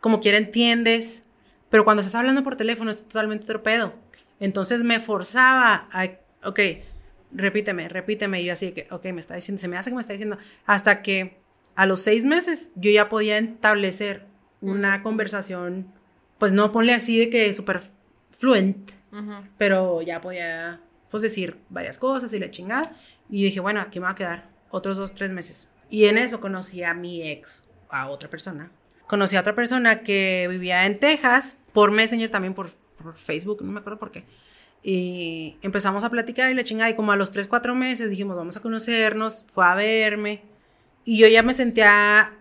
como 0.00 0.20
quiera 0.20 0.38
entiendes, 0.38 1.24
pero 1.68 1.84
cuando 1.84 2.00
estás 2.00 2.14
hablando 2.14 2.42
por 2.42 2.56
teléfono 2.56 2.90
es 2.90 3.06
totalmente 3.06 3.44
otro 3.44 3.62
pedo. 3.62 3.94
Entonces 4.40 4.82
me 4.82 4.98
forzaba 4.98 5.88
a, 5.92 6.10
ok, 6.42 6.60
repíteme, 7.32 7.88
repíteme, 7.88 8.40
y 8.40 8.46
yo 8.46 8.52
así 8.52 8.72
que, 8.72 8.86
ok, 8.90 9.04
me 9.06 9.20
está 9.20 9.34
diciendo, 9.34 9.60
se 9.60 9.68
me 9.68 9.76
hace 9.76 9.90
que 9.90 9.96
me 9.96 10.00
está 10.00 10.12
diciendo, 10.14 10.38
hasta 10.64 11.02
que 11.02 11.38
a 11.74 11.86
los 11.86 12.00
seis 12.00 12.24
meses 12.24 12.70
yo 12.76 12.90
ya 12.90 13.08
podía 13.08 13.38
establecer 13.38 14.26
una 14.60 15.02
conversación 15.02 15.92
pues 16.38 16.52
no 16.52 16.72
ponle 16.72 16.94
así 16.94 17.18
de 17.18 17.30
que 17.30 17.52
súper 17.54 17.82
fluent, 18.30 18.92
pero 19.58 20.02
ya 20.02 20.20
podía, 20.20 20.80
pues 21.10 21.22
decir 21.22 21.56
varias 21.68 21.98
cosas 21.98 22.32
y 22.32 22.38
la 22.38 22.50
chingada. 22.50 22.94
Y 23.30 23.44
dije, 23.44 23.60
bueno, 23.60 23.80
aquí 23.80 24.00
me 24.00 24.06
va 24.06 24.12
a 24.12 24.14
quedar 24.14 24.48
otros 24.70 24.96
dos, 24.96 25.14
tres 25.14 25.30
meses. 25.30 25.68
Y 25.88 26.06
en 26.06 26.18
eso 26.18 26.40
conocí 26.40 26.82
a 26.82 26.94
mi 26.94 27.22
ex, 27.22 27.64
a 27.88 28.08
otra 28.08 28.28
persona. 28.28 28.70
Conocí 29.06 29.36
a 29.36 29.40
otra 29.40 29.54
persona 29.54 30.00
que 30.00 30.46
vivía 30.50 30.86
en 30.86 30.98
Texas, 30.98 31.58
por 31.72 31.90
Messenger 31.90 32.30
también, 32.30 32.54
por, 32.54 32.70
por 32.70 33.16
Facebook, 33.16 33.62
no 33.62 33.70
me 33.70 33.80
acuerdo 33.80 33.98
por 33.98 34.10
qué. 34.10 34.24
Y 34.82 35.56
empezamos 35.62 36.04
a 36.04 36.10
platicar 36.10 36.50
y 36.50 36.54
la 36.54 36.62
chingada. 36.62 36.90
Y 36.90 36.94
como 36.94 37.12
a 37.12 37.16
los 37.16 37.30
tres, 37.30 37.48
cuatro 37.48 37.74
meses 37.74 38.10
dijimos, 38.10 38.36
vamos 38.36 38.56
a 38.58 38.60
conocernos. 38.60 39.42
Fue 39.48 39.64
a 39.64 39.74
verme. 39.74 40.42
Y 41.06 41.16
yo 41.18 41.26
ya 41.26 41.42
me 41.42 41.54
sentía 41.54 42.32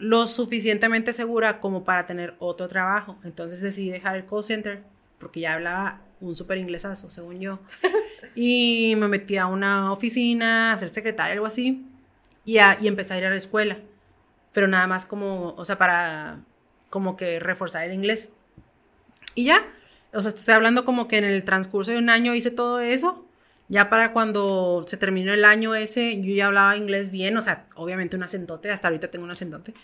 lo 0.00 0.26
suficientemente 0.26 1.12
segura 1.12 1.60
como 1.60 1.84
para 1.84 2.06
tener 2.06 2.34
otro 2.38 2.66
trabajo. 2.66 3.18
Entonces 3.22 3.60
decidí 3.60 3.90
dejar 3.90 4.16
el 4.16 4.26
call 4.26 4.42
center 4.42 4.82
porque 5.18 5.40
ya 5.40 5.54
hablaba 5.54 6.00
un 6.20 6.34
súper 6.34 6.58
inglesazo, 6.58 7.10
según 7.10 7.40
yo. 7.40 7.58
Y 8.36 8.94
me 8.96 9.08
metí 9.08 9.38
a 9.38 9.46
una 9.46 9.90
oficina, 9.92 10.72
a 10.72 10.78
ser 10.78 10.88
secretaria, 10.88 11.32
algo 11.32 11.46
así, 11.46 11.84
y, 12.44 12.58
y 12.58 12.86
empecé 12.86 13.14
a 13.14 13.18
ir 13.18 13.24
a 13.24 13.30
la 13.30 13.36
escuela. 13.36 13.78
Pero 14.52 14.68
nada 14.68 14.86
más 14.86 15.04
como, 15.04 15.54
o 15.56 15.64
sea, 15.64 15.78
para 15.78 16.38
como 16.90 17.16
que 17.16 17.40
reforzar 17.40 17.84
el 17.86 17.92
inglés. 17.92 18.30
Y 19.34 19.46
ya, 19.46 19.66
o 20.12 20.22
sea, 20.22 20.30
estoy 20.30 20.54
hablando 20.54 20.84
como 20.84 21.08
que 21.08 21.18
en 21.18 21.24
el 21.24 21.42
transcurso 21.42 21.90
de 21.90 21.98
un 21.98 22.08
año 22.08 22.32
hice 22.34 22.52
todo 22.52 22.78
eso 22.78 23.26
ya 23.70 23.88
para 23.88 24.12
cuando 24.12 24.82
se 24.84 24.96
terminó 24.96 25.32
el 25.32 25.44
año 25.44 25.76
ese, 25.76 26.20
yo 26.20 26.34
ya 26.34 26.48
hablaba 26.48 26.76
inglés 26.76 27.12
bien, 27.12 27.36
o 27.36 27.40
sea, 27.40 27.66
obviamente 27.76 28.16
un 28.16 28.24
acentote, 28.24 28.68
hasta 28.68 28.88
ahorita 28.88 29.12
tengo 29.12 29.24
un 29.24 29.30
acentote, 29.30 29.74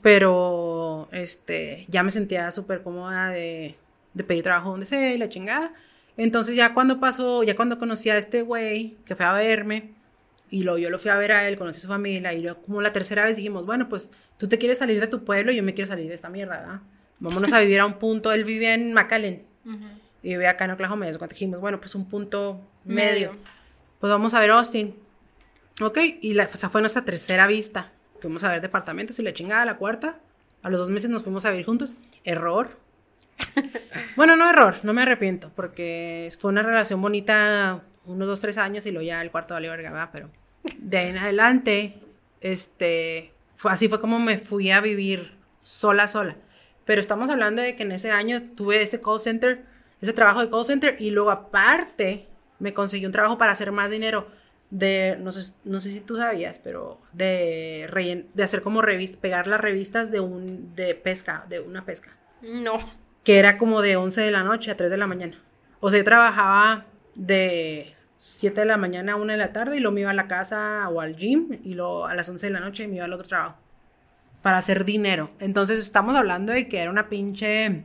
pero 0.00 1.06
este, 1.12 1.84
ya 1.88 2.02
me 2.02 2.10
sentía 2.10 2.50
súper 2.50 2.82
cómoda 2.82 3.28
de, 3.28 3.76
de, 4.14 4.24
pedir 4.24 4.42
trabajo 4.42 4.70
donde 4.70 4.86
sea 4.86 5.12
y 5.12 5.18
la 5.18 5.28
chingada. 5.28 5.74
Entonces 6.16 6.56
ya 6.56 6.72
cuando 6.72 6.98
pasó, 6.98 7.42
ya 7.42 7.54
cuando 7.56 7.78
conocí 7.78 8.08
a 8.08 8.16
este 8.16 8.40
güey 8.40 8.96
que 9.04 9.14
fue 9.14 9.26
a 9.26 9.34
verme, 9.34 9.92
y 10.48 10.62
lo, 10.62 10.78
yo 10.78 10.88
lo 10.88 10.98
fui 10.98 11.10
a 11.10 11.16
ver 11.18 11.32
a 11.32 11.46
él, 11.46 11.58
conocí 11.58 11.76
a 11.76 11.82
su 11.82 11.88
familia, 11.88 12.32
y 12.32 12.40
yo, 12.40 12.56
como 12.62 12.80
la 12.80 12.90
tercera 12.90 13.26
vez 13.26 13.36
dijimos, 13.36 13.66
bueno, 13.66 13.90
pues 13.90 14.14
tú 14.38 14.48
te 14.48 14.56
quieres 14.56 14.78
salir 14.78 14.98
de 14.98 15.08
tu 15.08 15.24
pueblo 15.24 15.52
y 15.52 15.56
yo 15.56 15.62
me 15.62 15.74
quiero 15.74 15.88
salir 15.88 16.08
de 16.08 16.14
esta 16.14 16.30
mierda, 16.30 16.58
¿verdad? 16.58 16.80
Vámonos 17.18 17.52
a 17.52 17.60
vivir 17.60 17.80
a 17.80 17.84
un 17.84 17.98
punto, 17.98 18.32
él 18.32 18.44
vivía 18.44 18.72
en 18.72 18.94
McAllen 18.94 19.44
y 20.26 20.30
vivía 20.30 20.50
acá 20.50 20.64
en 20.64 20.72
Oklahoma. 20.72 21.08
Y 21.08 21.12
cuando 21.12 21.34
dijimos, 21.34 21.60
bueno, 21.60 21.78
pues 21.78 21.94
un 21.94 22.08
punto 22.08 22.60
medio. 22.84 23.36
Pues 24.00 24.10
vamos 24.10 24.34
a 24.34 24.40
ver 24.40 24.50
Austin. 24.50 24.96
Ok, 25.80 25.98
y 26.20 26.34
la, 26.34 26.50
o 26.52 26.56
sea, 26.56 26.68
fue 26.68 26.80
nuestra 26.80 27.04
tercera 27.04 27.46
vista. 27.46 27.92
Fuimos 28.20 28.42
a 28.42 28.48
ver 28.48 28.60
departamentos 28.60 29.20
y 29.20 29.22
la 29.22 29.32
chingada, 29.32 29.64
la 29.64 29.76
cuarta. 29.76 30.18
A 30.64 30.68
los 30.68 30.80
dos 30.80 30.90
meses 30.90 31.10
nos 31.10 31.22
fuimos 31.22 31.46
a 31.46 31.50
vivir 31.50 31.64
juntos. 31.64 31.94
Error. 32.24 32.76
bueno, 34.16 34.34
no 34.34 34.50
error, 34.50 34.74
no 34.82 34.92
me 34.92 35.02
arrepiento, 35.02 35.52
porque 35.54 36.28
fue 36.40 36.50
una 36.50 36.64
relación 36.64 37.00
bonita 37.00 37.84
unos 38.04 38.26
dos, 38.26 38.40
tres 38.40 38.58
años 38.58 38.84
y 38.86 38.90
luego 38.90 39.06
ya 39.06 39.22
el 39.22 39.30
cuarto 39.30 39.54
valió 39.54 39.70
verga, 39.70 40.10
pero 40.12 40.28
de 40.76 40.98
ahí 40.98 41.08
en 41.10 41.18
adelante 41.18 42.00
este, 42.40 43.32
fue, 43.54 43.70
así 43.70 43.88
fue 43.88 44.00
como 44.00 44.18
me 44.18 44.38
fui 44.38 44.72
a 44.72 44.80
vivir 44.80 45.36
sola, 45.62 46.08
sola. 46.08 46.36
Pero 46.84 47.00
estamos 47.00 47.30
hablando 47.30 47.62
de 47.62 47.76
que 47.76 47.84
en 47.84 47.92
ese 47.92 48.10
año 48.10 48.38
tuve 48.56 48.82
ese 48.82 49.00
call 49.00 49.20
center, 49.20 49.75
ese 50.00 50.12
trabajo 50.12 50.40
de 50.40 50.50
call 50.50 50.64
center 50.64 50.96
y 50.98 51.10
luego 51.10 51.30
aparte 51.30 52.26
me 52.58 52.74
conseguí 52.74 53.06
un 53.06 53.12
trabajo 53.12 53.38
para 53.38 53.52
hacer 53.52 53.72
más 53.72 53.90
dinero 53.90 54.28
de, 54.70 55.16
no 55.20 55.30
sé, 55.30 55.54
no 55.64 55.80
sé 55.80 55.90
si 55.90 56.00
tú 56.00 56.16
sabías, 56.16 56.58
pero 56.58 57.00
de, 57.12 58.24
de 58.34 58.42
hacer 58.42 58.62
como 58.62 58.82
pegar 59.20 59.46
las 59.46 59.60
revistas 59.60 60.10
de, 60.10 60.20
un, 60.20 60.74
de 60.74 60.94
pesca, 60.94 61.44
de 61.48 61.60
una 61.60 61.84
pesca. 61.84 62.16
No. 62.42 62.78
Que 63.24 63.38
era 63.38 63.58
como 63.58 63.80
de 63.82 63.96
11 63.96 64.20
de 64.22 64.30
la 64.30 64.42
noche 64.42 64.70
a 64.70 64.76
3 64.76 64.90
de 64.90 64.96
la 64.96 65.06
mañana. 65.06 65.40
O 65.80 65.90
sea, 65.90 65.98
yo 65.98 66.04
trabajaba 66.04 66.86
de 67.14 67.92
7 68.18 68.60
de 68.60 68.66
la 68.66 68.76
mañana 68.76 69.12
a 69.12 69.16
1 69.16 69.32
de 69.32 69.38
la 69.38 69.52
tarde 69.52 69.76
y 69.76 69.80
luego 69.80 69.94
me 69.94 70.00
iba 70.00 70.10
a 70.10 70.14
la 70.14 70.26
casa 70.26 70.88
o 70.88 71.00
al 71.00 71.16
gym 71.16 71.58
y 71.64 71.74
luego 71.74 72.06
a 72.06 72.14
las 72.14 72.28
11 72.28 72.46
de 72.46 72.52
la 72.52 72.60
noche 72.60 72.88
me 72.88 72.96
iba 72.96 73.04
al 73.04 73.12
otro 73.12 73.28
trabajo 73.28 73.56
para 74.42 74.58
hacer 74.58 74.84
dinero. 74.84 75.28
Entonces 75.40 75.78
estamos 75.80 76.14
hablando 76.14 76.52
de 76.52 76.68
que 76.68 76.78
era 76.78 76.90
una 76.90 77.08
pinche 77.08 77.82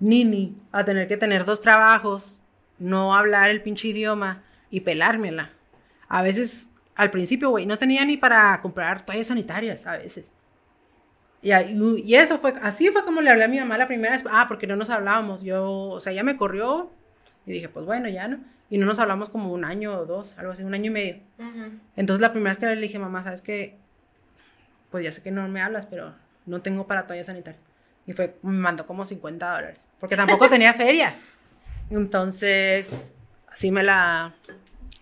nini 0.00 0.56
a 0.72 0.84
tener 0.84 1.06
que 1.06 1.16
tener 1.16 1.44
dos 1.44 1.60
trabajos, 1.60 2.40
no 2.78 3.14
hablar 3.14 3.50
el 3.50 3.62
pinche 3.62 3.88
idioma 3.88 4.42
y 4.70 4.80
pelármela. 4.80 5.50
A 6.08 6.22
veces, 6.22 6.68
al 6.96 7.10
principio, 7.10 7.50
güey, 7.50 7.66
no 7.66 7.78
tenía 7.78 8.04
ni 8.04 8.16
para 8.16 8.60
comprar 8.62 9.04
toallas 9.04 9.28
sanitarias, 9.28 9.86
a 9.86 9.98
veces. 9.98 10.32
Y, 11.42 11.52
y, 11.52 12.14
eso 12.16 12.38
fue, 12.38 12.54
así 12.62 12.88
fue 12.90 13.04
como 13.04 13.20
le 13.20 13.30
hablé 13.30 13.44
a 13.44 13.48
mi 13.48 13.58
mamá 13.58 13.78
la 13.78 13.86
primera 13.86 14.12
vez. 14.12 14.24
Ah, 14.30 14.46
porque 14.48 14.66
no 14.66 14.76
nos 14.76 14.90
hablábamos. 14.90 15.42
Yo, 15.42 15.70
o 15.70 16.00
sea, 16.00 16.12
ella 16.12 16.22
me 16.22 16.36
corrió 16.36 16.90
y 17.46 17.52
dije, 17.52 17.68
pues 17.68 17.86
bueno, 17.86 18.08
ya 18.08 18.28
no. 18.28 18.40
Y 18.68 18.78
no 18.78 18.86
nos 18.86 18.98
hablamos 18.98 19.28
como 19.30 19.52
un 19.52 19.64
año 19.64 19.98
o 19.98 20.06
dos, 20.06 20.38
algo 20.38 20.52
así, 20.52 20.62
un 20.62 20.74
año 20.74 20.86
y 20.86 20.94
medio. 20.94 21.16
Entonces 21.96 22.20
la 22.20 22.30
primera 22.30 22.50
vez 22.50 22.58
que 22.58 22.66
le 22.66 22.76
dije, 22.76 22.98
mamá, 22.98 23.24
¿sabes 23.24 23.42
qué? 23.42 23.76
Pues 24.90 25.02
ya 25.02 25.10
sé 25.10 25.22
que 25.22 25.32
no 25.32 25.46
me 25.48 25.60
hablas, 25.60 25.86
pero 25.86 26.14
no 26.46 26.62
tengo 26.62 26.86
para 26.86 27.06
toallas 27.06 27.26
sanitarias. 27.26 27.69
Y 28.06 28.12
fue, 28.12 28.36
me 28.42 28.58
mandó 28.58 28.86
como 28.86 29.04
50 29.04 29.54
dólares. 29.54 29.86
Porque 29.98 30.16
tampoco 30.16 30.48
tenía 30.48 30.74
feria. 30.74 31.18
Entonces, 31.90 33.12
así 33.48 33.70
me 33.70 33.82
la, 33.82 34.34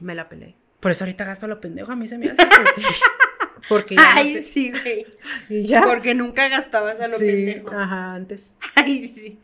me 0.01 0.15
la 0.15 0.29
peleé. 0.29 0.55
Por 0.81 0.91
eso 0.91 1.05
ahorita 1.05 1.25
gasto 1.25 1.47
lo 1.47 1.61
pendejo, 1.61 1.93
a 1.93 1.97
mí 1.97 2.07
se 2.07 2.19
me 2.19 2.31
hace 2.31 2.47
porque... 2.47 2.83
porque 3.69 3.97
Ay, 3.99 4.43
sí, 4.43 4.71
güey. 4.71 5.07
¿Y 5.49 5.67
ya? 5.67 5.83
Porque 5.83 6.15
nunca 6.15 6.49
gastabas 6.49 7.01
a 7.01 7.09
lo 7.09 7.19
pendejo. 7.19 7.71
Ajá, 7.73 8.15
antes. 8.15 8.55
Ay, 8.75 9.09
sí. 9.09 9.41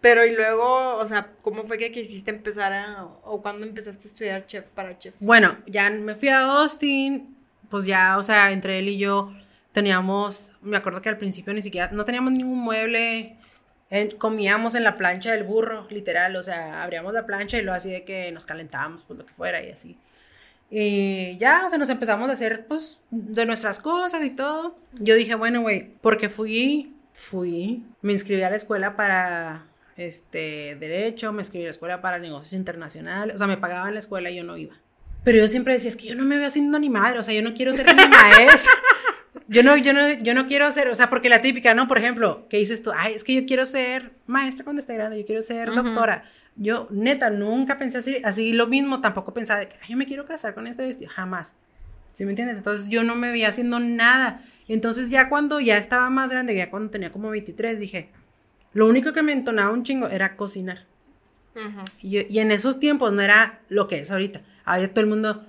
Pero 0.00 0.26
y 0.26 0.34
luego, 0.34 0.96
o 0.96 1.06
sea, 1.06 1.32
¿cómo 1.40 1.64
fue 1.64 1.78
que 1.78 1.90
quisiste 1.90 2.30
empezar 2.30 2.74
a, 2.74 3.04
o 3.04 3.40
cuándo 3.40 3.64
empezaste 3.64 4.06
a 4.06 4.10
estudiar 4.10 4.44
chef 4.44 4.66
para 4.66 4.98
chef? 4.98 5.14
Bueno, 5.20 5.56
ya 5.66 5.88
me 5.88 6.14
fui 6.14 6.28
a 6.28 6.42
Austin, 6.42 7.34
pues 7.70 7.86
ya, 7.86 8.18
o 8.18 8.22
sea, 8.22 8.52
entre 8.52 8.80
él 8.80 8.88
y 8.90 8.98
yo 8.98 9.32
teníamos, 9.74 10.52
me 10.62 10.76
acuerdo 10.76 11.02
que 11.02 11.08
al 11.08 11.18
principio 11.18 11.52
ni 11.52 11.60
siquiera, 11.60 11.90
no 11.90 12.04
teníamos 12.04 12.32
ningún 12.32 12.60
mueble, 12.60 13.36
comíamos 14.18 14.76
en 14.76 14.84
la 14.84 14.96
plancha 14.96 15.32
del 15.32 15.42
burro, 15.42 15.88
literal, 15.90 16.36
o 16.36 16.42
sea, 16.44 16.84
abríamos 16.84 17.12
la 17.12 17.26
plancha 17.26 17.58
y 17.58 17.62
lo 17.62 17.74
así 17.74 17.90
de 17.90 18.04
que 18.04 18.30
nos 18.30 18.46
calentábamos, 18.46 19.02
pues 19.02 19.18
lo 19.18 19.26
que 19.26 19.34
fuera 19.34 19.62
y 19.62 19.70
así. 19.70 19.98
Y 20.70 21.36
ya, 21.38 21.64
o 21.66 21.68
sea, 21.68 21.78
nos 21.78 21.90
empezamos 21.90 22.30
a 22.30 22.34
hacer, 22.34 22.66
pues, 22.66 23.00
de 23.10 23.46
nuestras 23.46 23.80
cosas 23.80 24.22
y 24.22 24.30
todo. 24.30 24.78
Yo 24.92 25.16
dije, 25.16 25.34
bueno, 25.34 25.60
güey, 25.60 25.90
porque 26.00 26.28
fui, 26.28 26.94
fui, 27.12 27.82
me 28.00 28.12
inscribí 28.12 28.42
a 28.42 28.50
la 28.50 28.56
escuela 28.56 28.94
para, 28.94 29.64
este, 29.96 30.76
Derecho, 30.76 31.32
me 31.32 31.42
inscribí 31.42 31.64
a 31.64 31.66
la 31.66 31.70
escuela 31.70 32.00
para 32.00 32.20
negocios 32.20 32.52
internacionales, 32.52 33.34
o 33.34 33.38
sea, 33.38 33.48
me 33.48 33.56
pagaban 33.56 33.92
la 33.92 33.98
escuela 33.98 34.30
y 34.30 34.36
yo 34.36 34.44
no 34.44 34.56
iba. 34.56 34.74
Pero 35.24 35.38
yo 35.38 35.48
siempre 35.48 35.72
decía, 35.72 35.88
es 35.88 35.96
que 35.96 36.06
yo 36.06 36.14
no 36.14 36.24
me 36.24 36.36
veo 36.36 36.46
haciendo 36.46 36.78
ni 36.78 36.90
madre, 36.90 37.18
o 37.18 37.22
sea, 37.24 37.34
yo 37.34 37.42
no 37.42 37.54
quiero 37.54 37.72
ser 37.72 37.86
ni 37.86 38.06
maestra. 38.08 38.72
Yo 39.54 39.62
no, 39.62 39.76
yo 39.76 39.92
no, 39.92 40.10
yo 40.10 40.34
no 40.34 40.46
quiero 40.46 40.70
ser, 40.70 40.88
o 40.88 40.94
sea, 40.94 41.08
porque 41.08 41.28
la 41.28 41.40
típica, 41.40 41.74
¿no? 41.74 41.86
Por 41.86 41.98
ejemplo, 41.98 42.46
¿qué 42.50 42.56
dices 42.58 42.82
tú? 42.82 42.90
Ay, 42.94 43.14
es 43.14 43.22
que 43.22 43.34
yo 43.34 43.46
quiero 43.46 43.64
ser 43.64 44.12
maestra 44.26 44.64
cuando 44.64 44.80
esté 44.80 44.94
grande, 44.94 45.18
yo 45.18 45.24
quiero 45.24 45.42
ser 45.42 45.72
doctora. 45.72 46.24
Yo, 46.56 46.88
neta, 46.90 47.30
nunca 47.30 47.78
pensé 47.78 47.98
así, 47.98 48.18
así 48.24 48.52
lo 48.52 48.66
mismo, 48.66 49.00
tampoco 49.00 49.32
pensaba 49.32 49.60
de 49.60 49.68
que, 49.68 49.76
ay, 49.82 49.90
yo 49.90 49.96
me 49.96 50.06
quiero 50.06 50.24
casar 50.26 50.54
con 50.54 50.66
este 50.66 50.84
vestido, 50.84 51.10
jamás. 51.10 51.56
¿Sí 52.12 52.24
me 52.24 52.30
entiendes? 52.30 52.58
Entonces 52.58 52.88
yo 52.88 53.02
no 53.02 53.16
me 53.16 53.30
veía 53.30 53.48
haciendo 53.48 53.80
nada. 53.80 54.42
Entonces 54.68 55.10
ya 55.10 55.28
cuando 55.28 55.60
ya 55.60 55.76
estaba 55.78 56.10
más 56.10 56.30
grande, 56.30 56.54
ya 56.54 56.70
cuando 56.70 56.90
tenía 56.90 57.12
como 57.12 57.30
23, 57.30 57.78
dije, 57.78 58.10
lo 58.72 58.88
único 58.88 59.12
que 59.12 59.22
me 59.22 59.32
entonaba 59.32 59.72
un 59.72 59.84
chingo 59.84 60.08
era 60.08 60.36
cocinar. 60.36 60.84
y, 62.02 62.26
y, 62.32 62.38
en 62.40 62.50
esos 62.50 62.80
tiempos 62.80 63.12
no 63.12 63.22
era 63.22 63.60
lo 63.68 63.86
que 63.86 64.00
es 64.00 64.10
ahorita. 64.10 64.42
Ahora 64.64 64.88
todo 64.88 65.00
el 65.02 65.06
mundo, 65.10 65.46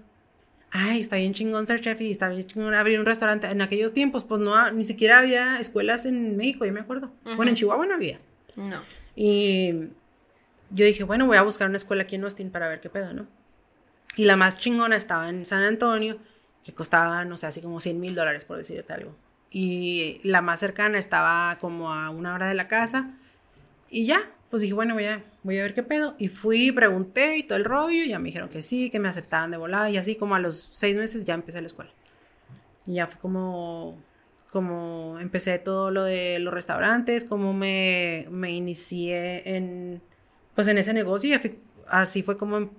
ay, 0.76 0.99
está 0.99 1.15
bien 1.15 1.34
chingón 1.34 1.65
ser 1.65 1.80
chef 1.80 2.01
y 2.01 2.11
está 2.11 2.28
bien 2.28 2.45
chingón 2.45 2.73
abrir 2.73 2.99
un 2.99 3.05
restaurante. 3.05 3.47
En 3.47 3.61
aquellos 3.61 3.93
tiempos, 3.93 4.26
pues 4.26 4.41
no, 4.41 4.71
ni 4.71 4.84
siquiera 4.84 5.19
había 5.19 5.57
escuelas 5.59 6.05
en 6.05 6.36
México, 6.36 6.65
yo 6.65 6.73
me 6.73 6.82
acuerdo. 6.82 7.11
Bueno, 7.38 7.49
en 7.49 7.55
Chihuahua 7.55 7.86
no 7.86 7.95
había. 7.95 8.19
No. 8.57 8.82
Y 9.15 9.73
yo 10.71 10.86
dije, 10.86 11.05
bueno, 11.05 11.26
voy 11.28 11.38
a 11.38 11.43
buscar 11.43 11.69
una 11.69 11.78
escuela 11.78 12.03
aquí 12.03 12.15
en 12.15 12.26
Austin 12.26 12.51
para 12.51 12.67
ver 12.67 12.82
qué 12.82 12.89
pedo, 12.89 13.13
¿no? 13.13 13.26
Y 14.17 14.26
la 14.26 14.36
más 14.36 14.59
chingona 14.59 14.97
estaba 14.97 15.30
en 15.30 15.45
San 15.45 15.63
Antonio, 15.63 16.17
que 16.63 16.73
costaba, 16.73 17.23
no 17.23 17.38
sé, 17.38 17.47
así 17.47 17.61
como 17.61 17.80
100 17.80 17.99
mil 17.99 18.13
dólares, 18.13 18.43
por 18.43 18.57
decirte 18.57 18.91
algo. 18.91 19.15
Y 19.49 20.19
la 20.23 20.41
más 20.41 20.59
cercana 20.59 20.97
estaba 20.97 21.57
como 21.59 21.93
a 21.93 22.09
una 22.09 22.34
hora 22.34 22.49
de 22.49 22.53
la 22.53 22.67
casa. 22.67 23.11
Y 23.89 24.05
ya, 24.05 24.30
pues 24.50 24.62
dije, 24.62 24.74
bueno, 24.74 24.93
voy 24.93 25.06
a, 25.06 25.24
voy 25.43 25.58
a 25.60 25.64
ver 25.64 25.74
qué 25.74 25.84
pedo. 25.84 26.16
Y 26.18 26.28
fui, 26.30 26.72
pregunté 26.72 27.38
y 27.38 27.43
todo 27.43 27.58
el 27.58 27.66
rollo. 27.66 28.04
Y 28.04 28.10
ya 28.10 28.20
me 28.20 28.26
dijeron 28.26 28.50
que 28.50 28.62
sí, 28.62 28.89
que 28.89 29.00
me 29.00 29.08
aceptaban 29.08 29.52
de 29.52 29.58
volada. 29.58 29.89
Y 29.89 29.98
así 29.98 30.16
como 30.16 30.36
a 30.36 30.39
los 30.39 30.70
seis 30.72 30.96
meses 30.96 31.26
ya 31.26 31.34
empecé 31.34 31.62
la 31.62 31.68
escuela. 31.68 31.91
Y 32.86 32.96
ya 32.96 33.08
fue 33.08 33.20
como, 33.20 33.98
como 34.52 35.18
empecé 35.20 35.60
todo 35.60 35.91
lo 35.91 36.04
de 36.04 36.39
los 36.39 36.54
restaurantes, 36.54 37.26
como 37.26 37.54
me, 37.54 38.28
me 38.30 38.52
inicié 38.52 39.56
en 39.56 40.02
pues 40.56 40.68
en 40.70 40.78
ese 40.78 40.93
negocio 40.93 41.36
y 41.36 41.60
así 41.88 42.24
fue 42.24 42.38
como 42.38 42.72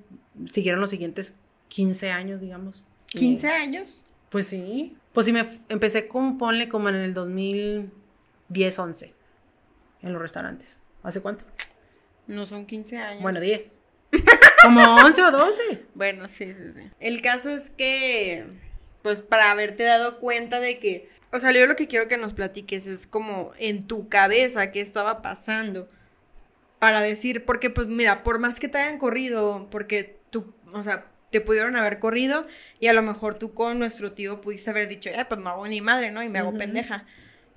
siguieron 0.51 0.81
los 0.81 0.91
siguientes 0.91 1.39
15 1.69 2.11
años, 2.11 2.41
digamos. 2.41 2.85
¿15 3.13 3.45
años? 3.51 4.03
Pues 4.31 4.47
sí. 4.47 4.97
Pues 5.13 5.27
sí, 5.27 5.33
me 5.33 5.47
empecé 5.69 6.09
como, 6.09 6.39
ponle 6.39 6.69
como 6.69 6.89
en 6.89 6.97
el 6.97 7.15
2010, 7.15 8.79
11, 8.79 9.15
en 10.03 10.13
los 10.13 10.21
restaurantes. 10.21 10.79
¿Hace 11.07 11.23
cuánto? 11.23 11.45
No 12.27 12.45
son 12.47 12.67
15 12.67 12.99
años. 12.99 13.23
Bueno, 13.23 13.39
10. 13.39 13.77
como 14.63 14.97
11 14.97 15.23
o 15.23 15.31
12. 15.31 15.63
Bueno, 15.95 16.29
sí, 16.29 16.47
sí, 16.47 16.73
sí. 16.75 16.91
El 16.99 17.23
caso 17.23 17.51
es 17.51 17.71
que, 17.71 18.45
pues 19.03 19.23
para 19.23 19.53
haberte 19.53 19.85
dado 19.85 20.19
cuenta 20.19 20.59
de 20.59 20.81
que, 20.81 21.09
o 21.31 21.39
sea, 21.39 21.53
yo 21.53 21.65
lo 21.69 21.77
que 21.77 21.87
quiero 21.87 22.09
que 22.09 22.17
nos 22.17 22.33
platiques 22.33 22.89
es 22.89 23.07
como 23.07 23.53
en 23.61 23.87
tu 23.87 24.09
cabeza 24.09 24.73
qué 24.73 24.81
estaba 24.81 25.23
pasando 25.23 25.89
para 26.81 27.03
decir, 27.03 27.45
porque 27.45 27.71
pues 27.71 27.87
mira, 27.87 28.25
por 28.25 28.41
más 28.41 28.59
que 28.59 28.67
te 28.67 28.79
hayan 28.79 28.99
corrido, 28.99 29.69
porque 29.71 30.19
tú, 30.31 30.53
o 30.73 30.83
sea, 30.83 31.07
te 31.31 31.41
pudieron 31.41 31.77
haber 31.77 32.01
corrido 32.01 32.49
y 32.81 32.89
a 32.89 32.93
lo 32.93 33.03
mejor 33.03 33.39
tú 33.39 33.55
con 33.55 33.79
nuestro 33.79 34.11
tío 34.11 34.41
pudiste 34.41 34.71
haber 34.71 34.89
dicho, 34.89 35.09
ya, 35.11 35.29
pues 35.29 35.41
no 35.41 35.51
hago 35.51 35.69
ni 35.69 35.81
madre, 35.81 36.11
¿no? 36.11 36.25
Y 36.25 36.29
me 36.29 36.41
hago 36.41 36.53
pendeja. 36.53 37.07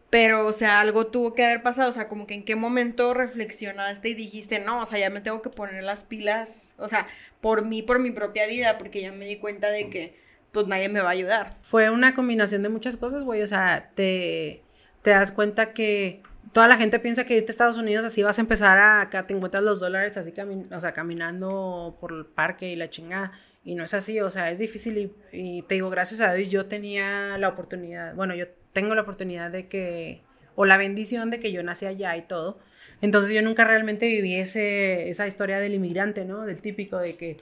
Pero, 0.09 0.47
o 0.47 0.53
sea, 0.53 0.79
algo 0.79 1.07
tuvo 1.07 1.35
que 1.35 1.45
haber 1.45 1.61
pasado, 1.61 1.89
o 1.89 1.93
sea, 1.93 2.07
como 2.07 2.25
que 2.25 2.33
en 2.33 2.43
qué 2.43 2.55
momento 2.55 3.13
reflexionaste 3.13 4.09
y 4.09 4.13
dijiste, 4.15 4.59
no, 4.59 4.81
o 4.81 4.85
sea, 4.85 4.97
ya 4.97 5.09
me 5.09 5.21
tengo 5.21 5.41
que 5.41 5.49
poner 5.49 5.83
las 5.83 6.03
pilas, 6.03 6.73
o 6.77 6.87
sea, 6.87 7.07
por 7.41 7.63
mí, 7.65 7.83
por 7.83 7.99
mi 7.99 8.09
propia 8.09 8.47
vida, 8.47 8.77
porque 8.79 9.01
ya 9.01 9.11
me 9.11 9.25
di 9.25 9.37
cuenta 9.37 9.69
de 9.69 9.89
que, 9.89 10.19
pues 10.51 10.65
nadie 10.65 10.89
me 10.89 11.01
va 11.01 11.09
a 11.09 11.13
ayudar. 11.13 11.57
Fue 11.61 11.91
una 11.91 12.15
combinación 12.15 12.63
de 12.63 12.69
muchas 12.69 12.97
cosas, 12.97 13.23
güey, 13.23 13.43
o 13.43 13.47
sea, 13.47 13.91
te, 13.93 14.63
te 15.03 15.11
das 15.11 15.31
cuenta 15.31 15.73
que 15.73 16.23
toda 16.53 16.67
la 16.67 16.77
gente 16.77 16.99
piensa 16.99 17.25
que 17.25 17.35
irte 17.35 17.49
a 17.49 17.51
Estados 17.51 17.77
Unidos 17.77 18.03
así 18.05 18.23
vas 18.23 18.39
a 18.39 18.41
empezar 18.41 18.79
a 18.79 19.01
acá 19.01 19.27
te 19.27 19.35
encuentras 19.35 19.61
los 19.61 19.79
dólares 19.79 20.17
así 20.17 20.33
o 20.71 20.79
sea, 20.79 20.93
caminando 20.93 21.97
por 21.99 22.11
el 22.11 22.25
parque 22.25 22.71
y 22.71 22.75
la 22.75 22.89
chingada 22.89 23.33
y 23.63 23.75
no 23.75 23.83
es 23.83 23.93
así, 23.93 24.19
o 24.19 24.31
sea, 24.31 24.49
es 24.51 24.59
difícil 24.59 25.11
y, 25.31 25.61
te 25.63 25.75
digo, 25.75 25.89
gracias 25.89 26.21
a 26.21 26.33
Dios 26.33 26.49
yo 26.49 26.65
tenía 26.65 27.37
la 27.37 27.49
oportunidad, 27.49 28.15
bueno, 28.15 28.33
yo 28.33 28.45
tengo 28.73 28.95
la 28.95 29.01
oportunidad 29.01 29.51
de 29.51 29.67
que, 29.67 30.21
o 30.55 30.65
la 30.65 30.77
bendición 30.77 31.29
de 31.29 31.39
que 31.39 31.51
yo 31.51 31.63
nací 31.63 31.85
allá 31.85 32.15
y 32.17 32.23
todo, 32.23 32.59
entonces 33.01 33.31
yo 33.33 33.41
nunca 33.41 33.63
realmente 33.63 34.07
viví 34.07 34.35
esa 34.35 35.27
historia 35.27 35.59
del 35.59 35.73
inmigrante, 35.73 36.25
¿no? 36.25 36.45
Del 36.45 36.61
típico 36.61 36.97
de 36.97 37.15
que 37.15 37.37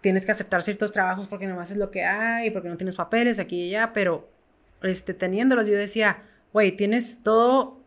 tienes 0.00 0.26
que 0.26 0.32
aceptar 0.32 0.62
ciertos 0.62 0.92
trabajos 0.92 1.26
porque 1.26 1.46
nomás 1.46 1.70
es 1.70 1.76
lo 1.76 1.90
que 1.90 2.04
hay, 2.04 2.50
porque 2.50 2.68
no 2.68 2.76
tienes 2.76 2.96
papeles 2.96 3.38
aquí 3.38 3.64
y 3.64 3.74
allá, 3.74 3.92
pero 3.92 4.28
este, 4.82 5.14
teniéndolos 5.14 5.66
yo 5.66 5.76
decía, 5.76 6.22
güey, 6.52 6.72
tienes 6.72 7.22
todo 7.22 7.78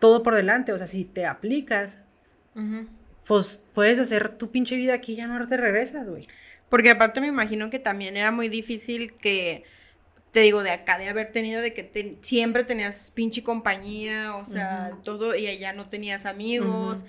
todo 0.00 0.24
por 0.24 0.34
delante. 0.34 0.72
O 0.72 0.78
sea, 0.78 0.88
si 0.88 1.04
te 1.04 1.26
aplicas, 1.26 2.02
pues 3.28 3.62
puedes 3.74 4.00
hacer 4.00 4.36
tu 4.36 4.50
pinche 4.50 4.74
vida 4.74 4.94
aquí 4.94 5.12
y 5.12 5.16
ya 5.16 5.28
no 5.28 5.46
te 5.46 5.56
regresas, 5.56 6.08
güey. 6.08 6.26
Porque 6.68 6.90
aparte 6.90 7.20
me 7.20 7.28
imagino 7.28 7.70
que 7.70 7.78
también 7.78 8.16
era 8.16 8.32
muy 8.32 8.48
difícil 8.48 9.12
que, 9.12 9.62
te 10.32 10.40
digo, 10.40 10.62
de 10.62 10.70
acá, 10.70 10.98
de 10.98 11.08
haber 11.08 11.32
tenido, 11.32 11.60
de 11.60 11.72
que 11.74 12.18
siempre 12.22 12.64
tenías 12.64 13.10
pinche 13.12 13.42
compañía, 13.42 14.36
o 14.36 14.44
sea, 14.44 14.92
todo, 15.04 15.34
y 15.34 15.46
allá 15.48 15.72
no 15.72 15.88
tenías 15.88 16.26
amigos. 16.26 17.04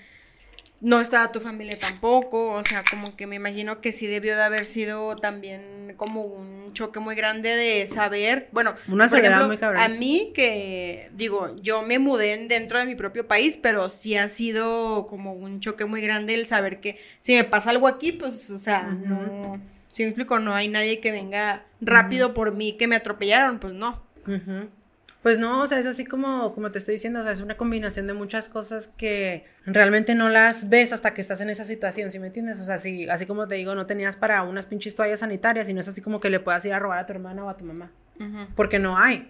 no 0.83 0.99
estaba 0.99 1.31
tu 1.31 1.39
familia 1.39 1.77
tampoco, 1.79 2.53
o 2.55 2.63
sea, 2.63 2.81
como 2.89 3.15
que 3.15 3.27
me 3.27 3.35
imagino 3.35 3.81
que 3.81 3.91
sí 3.91 4.07
debió 4.07 4.35
de 4.35 4.41
haber 4.41 4.65
sido 4.65 5.15
también 5.15 5.93
como 5.95 6.23
un 6.23 6.73
choque 6.73 6.99
muy 6.99 7.13
grande 7.15 7.49
de 7.55 7.85
saber, 7.85 8.49
bueno, 8.51 8.73
Una 8.87 9.07
por 9.07 9.19
ejemplo, 9.19 9.45
muy 9.45 9.57
cabrón. 9.59 9.79
a 9.83 9.89
mí 9.89 10.31
que 10.33 11.11
digo, 11.13 11.55
yo 11.61 11.83
me 11.83 11.99
mudé 11.99 12.33
en- 12.33 12.47
dentro 12.47 12.79
de 12.79 12.85
mi 12.87 12.95
propio 12.95 13.27
país, 13.27 13.59
pero 13.61 13.89
sí 13.89 14.17
ha 14.17 14.27
sido 14.27 15.05
como 15.05 15.33
un 15.33 15.59
choque 15.59 15.85
muy 15.85 16.01
grande 16.01 16.33
el 16.33 16.47
saber 16.47 16.79
que 16.79 16.97
si 17.19 17.35
me 17.35 17.43
pasa 17.43 17.69
algo 17.69 17.87
aquí, 17.87 18.11
pues, 18.13 18.49
o 18.49 18.57
sea, 18.57 18.81
no, 18.81 19.61
si 19.91 20.03
me 20.03 20.09
explico, 20.09 20.39
no 20.39 20.53
hay 20.53 20.67
nadie 20.67 20.99
que 20.99 21.11
venga 21.11 21.63
rápido 21.81 22.33
por 22.33 22.53
mí 22.53 22.73
que 22.77 22.87
me 22.87 22.95
atropellaron, 22.95 23.59
pues 23.59 23.73
no. 23.73 24.01
Pues 25.21 25.37
no, 25.37 25.61
o 25.61 25.67
sea, 25.67 25.77
es 25.77 25.85
así 25.85 26.03
como, 26.03 26.53
como 26.55 26.71
te 26.71 26.79
estoy 26.79 26.93
diciendo, 26.93 27.19
o 27.19 27.23
sea, 27.23 27.31
es 27.31 27.41
una 27.41 27.55
combinación 27.55 28.07
de 28.07 28.13
muchas 28.13 28.47
cosas 28.47 28.87
que 28.87 29.45
realmente 29.65 30.15
no 30.15 30.29
las 30.29 30.69
ves 30.69 30.93
hasta 30.93 31.13
que 31.13 31.21
estás 31.21 31.41
en 31.41 31.51
esa 31.51 31.63
situación, 31.63 32.09
¿sí 32.09 32.17
me 32.17 32.27
entiendes? 32.27 32.59
O 32.59 32.63
sea, 32.63 32.79
si, 32.79 33.07
así 33.07 33.27
como 33.27 33.47
te 33.47 33.55
digo, 33.55 33.75
no 33.75 33.85
tenías 33.85 34.17
para 34.17 34.41
unas 34.41 34.65
pinches 34.65 34.95
toallas 34.95 35.19
sanitarias 35.19 35.69
y 35.69 35.75
no 35.75 35.79
es 35.79 35.87
así 35.87 36.01
como 36.01 36.19
que 36.19 36.31
le 36.31 36.39
puedas 36.39 36.65
ir 36.65 36.73
a 36.73 36.79
robar 36.79 36.97
a 36.97 37.05
tu 37.05 37.13
hermana 37.13 37.45
o 37.45 37.49
a 37.49 37.57
tu 37.57 37.65
mamá, 37.65 37.91
porque 38.55 38.79
no 38.79 38.97
hay, 38.97 39.29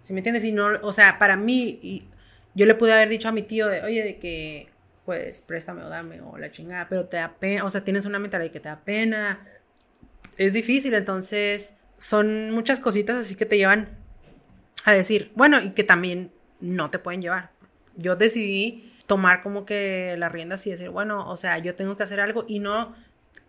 ¿sí 0.00 0.12
me 0.12 0.20
entiendes? 0.20 0.44
Y 0.44 0.50
no, 0.50 0.70
o 0.82 0.90
sea, 0.90 1.20
para 1.20 1.36
mí, 1.36 1.78
y 1.82 2.08
yo 2.54 2.66
le 2.66 2.74
pude 2.74 2.92
haber 2.92 3.08
dicho 3.08 3.28
a 3.28 3.32
mi 3.32 3.42
tío, 3.42 3.68
de, 3.68 3.82
oye, 3.82 4.02
de 4.02 4.18
que, 4.18 4.68
pues, 5.04 5.40
préstame 5.40 5.84
o 5.84 5.88
dame 5.88 6.20
o 6.20 6.36
la 6.36 6.50
chingada, 6.50 6.88
pero 6.88 7.04
te 7.04 7.18
da 7.18 7.34
pena, 7.38 7.64
o 7.64 7.70
sea, 7.70 7.84
tienes 7.84 8.06
una 8.06 8.18
mentalidad 8.18 8.48
de 8.48 8.52
que 8.52 8.60
te 8.60 8.68
da 8.68 8.80
pena, 8.80 9.46
es 10.36 10.52
difícil, 10.52 10.94
entonces 10.94 11.74
son 11.98 12.50
muchas 12.50 12.80
cositas 12.80 13.16
así 13.16 13.34
que 13.36 13.46
te 13.46 13.56
llevan 13.56 13.88
a 14.84 14.92
decir, 14.92 15.30
bueno, 15.34 15.62
y 15.62 15.70
que 15.70 15.84
también 15.84 16.32
no 16.60 16.90
te 16.90 16.98
pueden 16.98 17.22
llevar. 17.22 17.50
Yo 17.96 18.16
decidí 18.16 18.92
tomar 19.06 19.42
como 19.42 19.64
que 19.64 20.16
las 20.18 20.32
riendas 20.32 20.66
y 20.66 20.70
decir, 20.70 20.88
bueno, 20.88 21.28
o 21.28 21.36
sea, 21.36 21.58
yo 21.58 21.74
tengo 21.74 21.96
que 21.96 22.02
hacer 22.02 22.20
algo 22.20 22.44
y 22.48 22.58
no, 22.58 22.94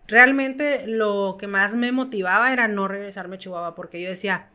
realmente 0.07 0.85
lo 0.87 1.37
que 1.39 1.47
más 1.47 1.75
me 1.75 1.91
motivaba 1.91 2.51
era 2.51 2.67
no 2.67 2.87
regresarme 2.87 3.37
a 3.37 3.39
Chihuahua, 3.39 3.75
porque 3.75 4.01
yo 4.01 4.09
decía, 4.09 4.49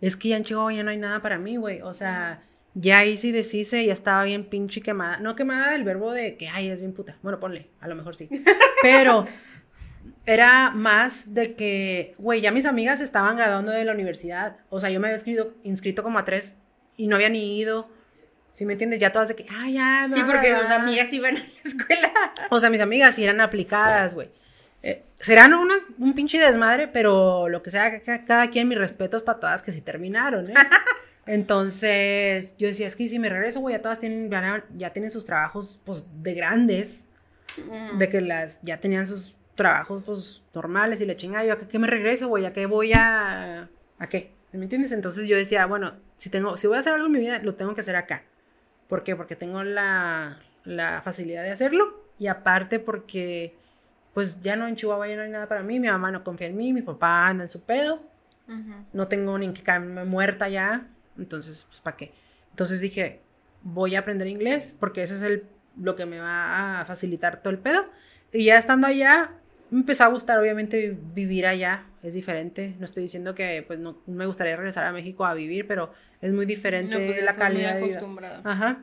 es 0.00 0.16
que 0.16 0.30
ya 0.30 0.36
en 0.36 0.44
Chihuahua 0.44 0.72
ya 0.72 0.82
no 0.82 0.90
hay 0.90 0.98
nada 0.98 1.20
para 1.20 1.38
mí, 1.38 1.56
güey, 1.56 1.80
o 1.82 1.92
sea, 1.92 2.42
ya 2.74 2.98
ahí 2.98 3.16
sí 3.16 3.32
deshice, 3.32 3.84
ya 3.84 3.92
estaba 3.92 4.24
bien 4.24 4.44
pinche 4.44 4.80
quemada, 4.80 5.18
no 5.18 5.36
quemada 5.36 5.72
del 5.72 5.84
verbo 5.84 6.12
de 6.12 6.36
que, 6.36 6.48
ay, 6.48 6.68
es 6.68 6.80
bien 6.80 6.92
puta, 6.92 7.16
bueno, 7.22 7.38
ponle, 7.38 7.68
a 7.80 7.88
lo 7.88 7.94
mejor 7.94 8.16
sí, 8.16 8.28
pero 8.82 9.26
era 10.26 10.70
más 10.70 11.34
de 11.34 11.54
que, 11.54 12.14
güey, 12.18 12.40
ya 12.40 12.50
mis 12.50 12.66
amigas 12.66 13.00
estaban 13.00 13.36
graduando 13.36 13.72
de 13.72 13.84
la 13.84 13.92
universidad. 13.92 14.56
O 14.70 14.80
sea, 14.80 14.90
yo 14.90 14.98
me 15.00 15.06
había 15.08 15.16
inscrito, 15.16 15.54
inscrito 15.62 16.02
como 16.02 16.18
a 16.18 16.24
tres 16.24 16.58
y 16.96 17.06
no 17.06 17.16
había 17.16 17.28
ni 17.28 17.58
ido. 17.58 17.88
¿Sí 18.50 18.64
me 18.64 18.72
entiendes? 18.72 19.00
Ya 19.00 19.12
todas 19.12 19.28
de 19.28 19.36
que, 19.36 19.46
ah, 19.50 19.68
ya. 19.68 20.06
me 20.08 20.16
Sí, 20.16 20.22
porque 20.26 20.48
graduar". 20.50 20.80
amigas 20.80 21.12
iban 21.12 21.36
a 21.36 21.40
la 21.40 21.46
escuela. 21.64 22.12
O 22.50 22.58
sea, 22.60 22.70
mis 22.70 22.80
amigas 22.80 23.14
sí 23.14 23.22
eran 23.24 23.40
aplicadas, 23.40 24.14
güey. 24.14 24.30
Eh, 24.82 25.04
serán 25.16 25.52
una- 25.54 25.78
un 25.98 26.14
pinche 26.14 26.38
desmadre, 26.38 26.88
pero 26.88 27.48
lo 27.48 27.62
que 27.62 27.70
sea, 27.70 28.00
ca- 28.02 28.20
cada 28.22 28.50
quien 28.50 28.68
mis 28.68 28.78
respetos 28.78 29.22
para 29.22 29.40
todas 29.40 29.62
que 29.62 29.72
sí 29.72 29.80
terminaron, 29.80 30.50
¿eh? 30.50 30.54
Entonces, 31.26 32.56
yo 32.56 32.66
decía, 32.68 32.86
es 32.86 32.96
que 32.96 33.08
si 33.08 33.18
me 33.18 33.28
regreso, 33.28 33.60
güey, 33.60 33.74
ya 33.76 33.82
todas 33.82 33.98
tienen, 34.00 34.30
ya, 34.30 34.64
ya 34.76 34.90
tienen 34.92 35.10
sus 35.10 35.24
trabajos, 35.26 35.80
pues, 35.84 36.04
de 36.22 36.34
grandes 36.34 37.06
de 37.98 38.08
que 38.10 38.20
las 38.20 38.60
ya 38.62 38.76
tenían 38.78 39.06
sus 39.06 39.34
trabajos 39.56 40.02
pues 40.04 40.42
normales 40.54 41.00
y 41.00 41.06
la 41.06 41.16
chingada, 41.16 41.44
yo 41.44 41.54
a 41.54 41.58
qué, 41.58 41.78
me 41.78 41.86
regreso, 41.86 42.28
güey, 42.28 42.46
a 42.46 42.52
qué 42.52 42.66
voy 42.66 42.92
a 42.94 43.68
a 43.98 44.06
qué, 44.08 44.32
¿me 44.52 44.64
entiendes? 44.64 44.92
Entonces 44.92 45.26
yo 45.26 45.36
decía, 45.36 45.66
bueno, 45.66 45.94
si 46.16 46.30
tengo 46.30 46.56
si 46.56 46.66
voy 46.66 46.76
a 46.76 46.80
hacer 46.80 46.92
algo 46.92 47.06
en 47.06 47.12
mi 47.12 47.18
vida, 47.18 47.40
lo 47.40 47.54
tengo 47.54 47.74
que 47.74 47.80
hacer 47.80 47.96
acá. 47.96 48.22
¿Por 48.88 49.02
qué? 49.02 49.16
Porque 49.16 49.36
tengo 49.36 49.64
la 49.64 50.38
la 50.64 51.00
facilidad 51.02 51.42
de 51.42 51.50
hacerlo 51.50 52.04
y 52.18 52.28
aparte 52.28 52.78
porque 52.78 53.54
pues 54.14 54.40
ya 54.42 54.56
no 54.56 54.66
en 54.66 54.76
Chihuahua 54.76 55.08
ya 55.08 55.16
no 55.16 55.22
hay 55.22 55.30
nada 55.30 55.48
para 55.48 55.62
mí, 55.62 55.78
mi 55.78 55.88
mamá 55.88 56.10
no 56.10 56.24
confía 56.24 56.46
en 56.46 56.56
mí, 56.56 56.72
mi 56.72 56.82
papá 56.82 57.28
anda 57.28 57.44
en 57.44 57.48
su 57.48 57.64
pedo, 57.64 58.00
no 58.92 59.08
tengo 59.08 59.38
ni 59.38 59.52
que 59.52 59.62
caerme 59.62 60.04
muerta 60.04 60.48
ya, 60.48 60.86
entonces, 61.18 61.64
pues, 61.68 61.80
¿para 61.80 61.96
qué? 61.96 62.12
Entonces 62.50 62.80
dije, 62.80 63.20
voy 63.62 63.96
a 63.96 64.00
aprender 64.00 64.28
inglés 64.28 64.76
porque 64.78 65.02
eso 65.02 65.14
es 65.14 65.22
el, 65.22 65.44
lo 65.78 65.96
que 65.96 66.06
me 66.06 66.18
va 66.18 66.80
a 66.80 66.84
facilitar 66.84 67.42
todo 67.42 67.50
el 67.50 67.58
pedo. 67.58 67.84
Y 68.32 68.44
ya 68.44 68.56
estando 68.56 68.86
allá, 68.86 69.30
me 69.70 69.80
empezó 69.80 70.04
a 70.04 70.08
gustar, 70.08 70.38
obviamente, 70.38 70.88
vi- 70.90 70.98
vivir 71.14 71.46
allá 71.46 71.84
es 72.02 72.14
diferente. 72.14 72.74
No 72.78 72.84
estoy 72.84 73.02
diciendo 73.04 73.34
que, 73.34 73.64
pues, 73.66 73.78
no 73.78 73.98
me 74.06 74.26
gustaría 74.26 74.56
regresar 74.56 74.84
a 74.86 74.92
México 74.92 75.24
a 75.24 75.34
vivir, 75.34 75.66
pero 75.66 75.92
es 76.22 76.32
muy 76.32 76.46
diferente 76.46 76.98
No, 76.98 77.04
pues, 77.06 77.22
la 77.24 77.30
estás 77.32 77.36
muy 77.36 77.42
calidad 77.46 77.74
de 77.74 77.82
vida. 77.82 77.96
acostumbrada. 77.96 78.40
Ajá. 78.44 78.78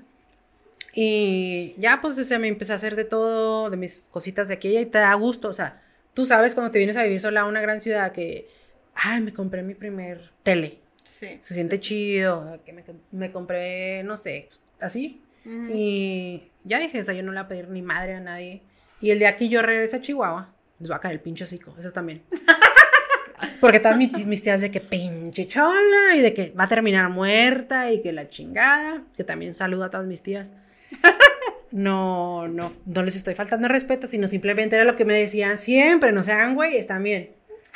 Y 0.96 1.74
ya, 1.78 2.00
pues, 2.02 2.20
o 2.20 2.24
sea, 2.24 2.38
me 2.40 2.48
empecé 2.48 2.72
a 2.74 2.76
hacer 2.76 2.96
de 2.96 3.04
todo, 3.06 3.70
de 3.70 3.78
mis 3.78 4.04
cositas 4.12 4.48
de 4.48 4.54
aquí 4.56 4.78
y 4.78 4.86
te 4.86 5.00
da 5.00 5.14
gusto. 5.16 5.48
O 5.50 5.54
sea, 5.54 5.82
tú 6.14 6.26
sabes 6.26 6.54
cuando 6.54 6.72
te 6.72 6.78
vienes 6.78 6.98
a 6.98 7.04
vivir 7.04 7.20
sola 7.20 7.42
a 7.42 7.46
una 7.46 7.62
gran 7.62 7.80
ciudad 7.80 8.12
que, 8.12 8.48
ay, 8.94 9.22
me 9.22 9.34
compré 9.34 9.64
mi 9.64 9.74
primer 9.74 10.32
tele. 10.44 10.78
Sí. 11.04 11.40
Se 11.42 11.54
siente 11.54 11.80
chido, 11.80 12.60
que 12.66 12.74
me, 12.74 12.84
me 13.12 13.32
compré, 13.32 14.04
no 14.04 14.16
sé, 14.18 14.50
así. 14.80 15.22
Ujú. 15.46 15.68
Y 15.74 16.44
ya 16.64 16.80
dije, 16.80 17.00
o 17.02 17.04
sea, 17.04 17.14
yo 17.14 17.24
no 17.24 17.32
le 17.32 17.40
voy 17.40 17.46
a 17.46 17.48
pedir 17.50 17.70
ni 17.70 17.82
madre 17.82 18.14
a 18.14 18.20
nadie. 18.20 18.62
Y 19.02 19.12
el 19.12 19.20
día 19.20 19.36
que 19.36 19.50
yo 19.50 19.62
regrese 19.62 19.98
a 19.98 20.02
Chihuahua, 20.02 20.54
les 20.80 20.92
va 20.92 20.98
a 20.98 21.00
caer 21.00 21.14
el 21.14 21.20
pinche 21.22 21.44
hocico, 21.44 21.76
eso 21.80 21.92
también. 21.92 22.22
Porque 23.60 23.80
todas 23.80 23.98
mis, 23.98 24.26
mis 24.26 24.44
tías 24.44 24.62
de 24.62 24.72
que 24.72 24.82
pinche 24.82 25.48
chola 25.48 26.16
y 26.16 26.22
de 26.22 26.34
que 26.34 26.52
va 26.52 26.66
a 26.66 26.68
terminar 26.68 27.10
muerta 27.10 27.92
y 27.92 28.02
que 28.02 28.12
la 28.12 28.30
chingada, 28.30 29.04
que 29.16 29.24
también 29.24 29.54
saluda 29.54 29.88
a 29.88 29.90
todas 29.90 30.08
mis 30.08 30.22
tías. 30.22 30.52
No, 31.74 32.48
no, 32.48 32.72
no 32.86 33.02
les 33.02 33.16
estoy 33.16 33.34
faltando 33.34 33.68
respeto, 33.68 34.06
sino 34.06 34.28
simplemente 34.28 34.76
era 34.76 34.86
lo 34.86 34.96
que 34.96 35.06
me 35.06 35.16
decían 35.16 35.58
siempre, 35.58 36.12
no 36.12 36.22
se 36.22 36.32
hagan 36.32 36.54
güey, 36.54 36.78
están 36.78 37.02
bien. 37.02 37.32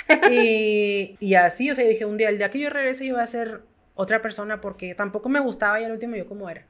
Y, 0.31 1.15
y 1.19 1.33
así, 1.33 1.71
o 1.71 1.75
sea, 1.75 1.83
dije, 1.83 2.05
un 2.05 2.15
día, 2.15 2.29
el 2.29 2.37
día 2.37 2.51
que 2.51 2.59
yo 2.59 2.69
regrese 2.69 3.07
yo 3.07 3.15
voy 3.15 3.23
a 3.23 3.25
ser 3.25 3.61
otra 3.95 4.21
persona 4.21 4.61
porque 4.61 4.93
tampoco 4.93 5.29
me 5.29 5.39
gustaba 5.39 5.79
ya 5.79 5.87
el 5.87 5.93
último 5.93 6.15
yo 6.15 6.27
como 6.27 6.47
era. 6.47 6.63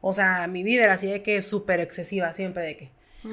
O 0.00 0.12
sea, 0.12 0.48
mi 0.48 0.64
vida 0.64 0.84
era 0.84 0.94
así 0.94 1.06
de 1.06 1.22
que 1.22 1.40
súper 1.40 1.78
excesiva, 1.78 2.32
siempre 2.32 2.64
de 2.64 2.76
que 2.76 2.90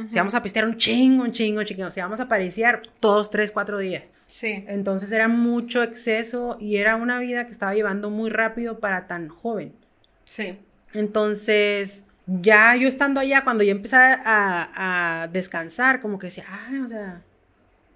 si 0.07 0.17
vamos 0.17 0.35
a 0.35 0.41
pistear 0.41 0.65
un 0.65 0.77
chingo, 0.77 1.23
un 1.23 1.31
chingo, 1.31 1.59
un 1.59 1.65
chingo, 1.65 1.91
si 1.91 1.99
vamos 1.99 2.19
a 2.19 2.27
pariciar 2.27 2.83
todos 2.99 3.29
tres, 3.29 3.51
cuatro 3.51 3.77
días. 3.77 4.11
Sí. 4.27 4.63
Entonces 4.67 5.11
era 5.11 5.27
mucho 5.27 5.83
exceso 5.83 6.57
y 6.59 6.77
era 6.77 6.95
una 6.95 7.19
vida 7.19 7.45
que 7.45 7.51
estaba 7.51 7.73
llevando 7.73 8.09
muy 8.09 8.29
rápido 8.29 8.79
para 8.79 9.07
tan 9.07 9.27
joven. 9.27 9.73
Sí. 10.23 10.57
Entonces, 10.93 12.05
ya 12.25 12.75
yo 12.75 12.87
estando 12.87 13.19
allá, 13.19 13.43
cuando 13.43 13.63
yo 13.63 13.71
empecé 13.71 13.97
a, 13.97 15.23
a 15.23 15.27
descansar, 15.27 16.01
como 16.01 16.19
que 16.19 16.27
decía, 16.27 16.45
ah, 16.49 16.81
o 16.83 16.87
sea, 16.87 17.21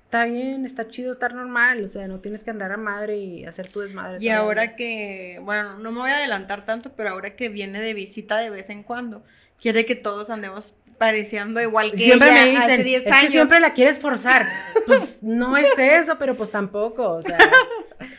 está 0.06 0.26
bien, 0.26 0.66
está 0.66 0.88
chido 0.88 1.12
estar 1.12 1.34
normal, 1.34 1.84
o 1.84 1.88
sea, 1.88 2.08
no 2.08 2.20
tienes 2.20 2.44
que 2.44 2.52
andar 2.52 2.72
a 2.72 2.78
madre 2.78 3.18
y 3.18 3.46
hacer 3.46 3.68
tu 3.68 3.82
desmadre. 3.82 4.18
Y 4.22 4.30
ahora 4.30 4.76
que, 4.76 5.40
bueno, 5.44 5.78
no 5.80 5.92
me 5.92 6.00
voy 6.00 6.12
a 6.12 6.18
adelantar 6.18 6.64
tanto, 6.64 6.94
pero 6.94 7.10
ahora 7.10 7.36
que 7.36 7.50
viene 7.50 7.82
de 7.82 7.94
visita 7.94 8.38
de 8.38 8.50
vez 8.50 8.70
en 8.70 8.84
cuando, 8.84 9.24
quiere 9.60 9.86
que 9.86 9.96
todos 9.96 10.30
andemos 10.30 10.76
pareciendo 10.98 11.62
igual 11.62 11.92
que 11.92 11.98
Siempre 11.98 12.30
ella 12.30 12.42
me 12.42 12.50
dicen, 12.50 12.62
hace 12.64 12.84
10 12.84 13.06
es 13.06 13.12
años. 13.12 13.22
que 13.26 13.32
siempre 13.32 13.60
la 13.60 13.74
quieres 13.74 14.00
forzar. 14.00 14.48
Pues 14.86 15.20
no 15.22 15.58
es 15.58 15.70
eso, 15.78 16.18
pero 16.18 16.36
pues 16.36 16.52
tampoco, 16.52 17.10
o 17.12 17.22
sea, 17.22 17.38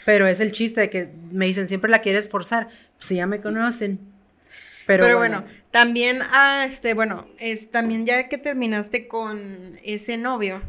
pero 0.05 0.27
es 0.27 0.41
el 0.41 0.53
chiste 0.53 0.81
de 0.83 0.91
que 0.91 1.09
me 1.33 1.47
dicen, 1.47 1.69
siempre 1.69 1.91
la 1.91 2.01
quieres 2.01 2.29
forzar. 2.29 2.69
Pues 2.99 3.11
ya 3.11 3.27
me 3.27 3.41
conocen. 3.41 3.99
Pero, 4.87 5.05
Pero, 5.05 5.19
bueno, 5.19 5.45
también, 5.73 6.21
ah, 6.23 6.63
este, 6.65 6.95
bueno, 6.95 7.27
es 7.39 7.73
también 7.73 8.07
ya 8.07 8.29
que 8.29 8.39
terminaste 8.39 9.09
con 9.09 9.81
ese 9.83 10.17
novio, 10.17 10.63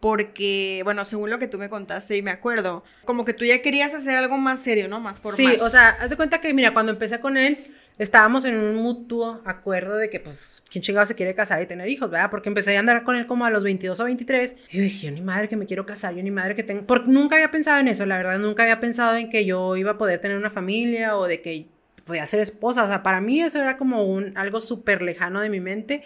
porque, 0.00 0.82
bueno, 0.84 1.06
según 1.06 1.30
lo 1.30 1.38
que 1.38 1.48
tú 1.48 1.56
me 1.56 1.70
contaste 1.70 2.14
y 2.18 2.20
me 2.22 2.30
acuerdo, 2.30 2.84
como 3.06 3.24
que 3.24 3.32
tú 3.32 3.46
ya 3.46 3.62
querías 3.62 3.94
hacer 3.94 4.16
algo 4.16 4.36
más 4.36 4.60
serio, 4.60 4.86
¿no? 4.86 5.00
Más 5.00 5.18
formal. 5.18 5.54
Sí, 5.54 5.60
o 5.62 5.70
sea, 5.70 5.96
haz 5.98 6.10
de 6.10 6.16
cuenta 6.16 6.42
que, 6.42 6.52
mira, 6.52 6.74
cuando 6.74 6.92
empecé 6.92 7.20
con 7.20 7.38
él, 7.38 7.56
estábamos 7.98 8.44
en 8.44 8.56
un 8.56 8.76
mutuo 8.76 9.40
acuerdo 9.44 9.96
de 9.96 10.10
que, 10.10 10.20
pues, 10.20 10.62
¿quién 10.70 10.82
chingado 10.82 11.06
se 11.06 11.14
quiere 11.14 11.34
casar 11.34 11.62
y 11.62 11.66
tener 11.66 11.88
hijos, 11.88 12.10
verdad? 12.10 12.30
Porque 12.30 12.48
empecé 12.48 12.76
a 12.76 12.80
andar 12.80 13.04
con 13.04 13.16
él 13.16 13.26
como 13.26 13.44
a 13.44 13.50
los 13.50 13.62
22 13.64 13.98
o 14.00 14.04
23. 14.04 14.56
Y 14.70 14.76
yo 14.76 14.82
dije, 14.82 15.06
yo 15.06 15.12
ni 15.12 15.20
madre 15.20 15.48
que 15.48 15.56
me 15.56 15.66
quiero 15.66 15.86
casar, 15.86 16.14
yo 16.14 16.22
ni 16.22 16.30
madre 16.30 16.54
que 16.54 16.62
tengo. 16.62 16.86
Porque 16.86 17.10
nunca 17.10 17.36
había 17.36 17.50
pensado 17.50 17.80
en 17.80 17.88
eso, 17.88 18.04
la 18.06 18.16
verdad, 18.16 18.38
nunca 18.38 18.64
había 18.64 18.80
pensado 18.80 19.16
en 19.16 19.30
que 19.30 19.44
yo 19.44 19.76
iba 19.76 19.92
a 19.92 19.98
poder 19.98 20.20
tener 20.20 20.36
una 20.36 20.50
familia 20.50 21.16
o 21.16 21.26
de 21.26 21.40
que 21.40 21.66
podía 22.04 22.26
ser 22.26 22.40
esposa. 22.40 22.84
O 22.84 22.88
sea, 22.88 23.02
para 23.02 23.20
mí 23.20 23.40
eso 23.40 23.60
era 23.60 23.76
como 23.76 24.04
un, 24.04 24.36
algo 24.36 24.60
súper 24.60 25.02
lejano 25.02 25.40
de 25.40 25.48
mi 25.48 25.60
mente. 25.60 26.04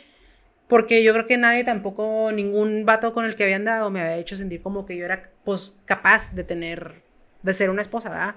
Porque 0.67 1.03
yo 1.03 1.15
creo 1.15 1.27
que 1.27 1.39
nadie 1.39 1.65
tampoco, 1.65 2.31
ningún 2.31 2.85
vato 2.85 3.15
con 3.15 3.25
el 3.25 3.37
que 3.37 3.45
había 3.45 3.57
andado 3.57 3.89
me 3.91 4.03
había 4.03 4.19
hecho 4.19 4.37
sentir 4.37 4.61
como 4.61 4.85
que 4.85 4.99
yo 4.99 5.07
era, 5.07 5.31
pues, 5.43 5.75
capaz 5.87 6.35
de 6.35 6.45
tener, 6.45 7.01
de 7.43 7.55
ser 7.55 7.71
una 7.71 7.81
esposa, 7.81 8.11
¿verdad? 8.11 8.35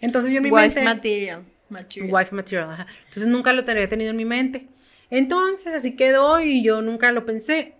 Entonces 0.00 0.32
yo 0.32 0.38
en 0.38 0.44
mi 0.44 0.50
Wife 0.50 0.68
mente... 0.68 0.82
material. 0.82 1.42
Material. 1.68 2.12
Wife 2.12 2.34
material, 2.34 2.70
ajá. 2.70 2.86
Entonces 2.98 3.26
nunca 3.26 3.52
lo 3.52 3.64
tenía 3.64 3.88
tenido 3.88 4.10
en 4.10 4.16
mi 4.16 4.24
mente. 4.24 4.68
Entonces 5.10 5.74
así 5.74 5.96
quedó 5.96 6.40
y 6.40 6.62
yo 6.62 6.82
nunca 6.82 7.12
lo 7.12 7.24
pensé. 7.26 7.74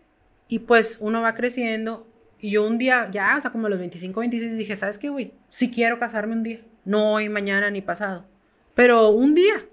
Y 0.48 0.60
pues 0.60 0.98
uno 1.00 1.22
va 1.22 1.34
creciendo. 1.34 2.06
Y 2.38 2.50
yo 2.50 2.66
un 2.66 2.78
día, 2.78 3.08
ya, 3.10 3.36
o 3.36 3.40
sea, 3.40 3.50
como 3.50 3.66
a 3.66 3.70
los 3.70 3.78
25, 3.78 4.20
26, 4.20 4.56
dije, 4.56 4.76
¿sabes 4.76 4.98
qué, 4.98 5.08
güey? 5.08 5.32
Sí 5.48 5.70
quiero 5.70 5.98
casarme 5.98 6.34
un 6.34 6.42
día. 6.42 6.60
No 6.84 7.14
hoy, 7.14 7.28
mañana, 7.28 7.70
ni 7.70 7.80
pasado. 7.80 8.26
Pero 8.74 9.10
un 9.10 9.34
día. 9.34 9.64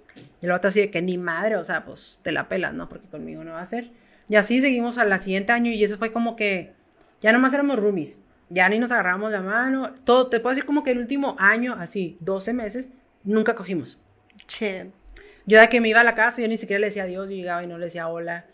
Y 0.41 0.49
otro 0.49 0.69
así 0.69 0.79
de 0.79 0.89
que 0.89 1.01
ni 1.01 1.17
madre, 1.17 1.57
o 1.57 1.63
sea, 1.63 1.85
pues 1.85 2.19
te 2.23 2.31
la 2.31 2.47
pelas, 2.47 2.73
¿no? 2.73 2.89
Porque 2.89 3.07
conmigo 3.07 3.43
no 3.43 3.53
va 3.53 3.61
a 3.61 3.65
ser. 3.65 3.91
Y 4.29 4.35
así 4.35 4.61
seguimos 4.61 4.97
al 4.97 5.17
siguiente 5.19 5.51
año 5.51 5.71
y 5.71 5.83
eso 5.83 5.97
fue 5.97 6.11
como 6.11 6.35
que 6.35 6.73
ya 7.21 7.31
nomás 7.31 7.53
éramos 7.53 7.77
roomies, 7.77 8.23
ya 8.49 8.67
ni 8.69 8.79
nos 8.79 8.91
agarramos 8.91 9.31
la 9.31 9.41
mano, 9.41 9.93
todo, 10.03 10.27
te 10.27 10.39
puedo 10.39 10.51
decir 10.51 10.65
como 10.65 10.83
que 10.83 10.91
el 10.91 10.99
último 10.99 11.35
año, 11.37 11.75
así, 11.77 12.17
12 12.21 12.53
meses, 12.53 12.91
nunca 13.23 13.55
cogimos. 13.55 14.00
Che. 14.51 14.91
Yo 15.45 15.59
de 15.59 15.69
que 15.69 15.79
me 15.79 15.87
iba 15.87 16.01
a 16.01 16.03
la 16.03 16.13
casa, 16.13 16.41
yo 16.41 16.47
ni 16.47 16.57
siquiera 16.57 16.79
le 16.79 16.87
decía 16.87 17.03
adiós, 17.03 17.29
yo 17.29 17.35
llegaba 17.35 17.63
y 17.63 17.67
no 17.67 17.77
le 17.77 17.85
decía 17.85 18.09
hola. 18.09 18.45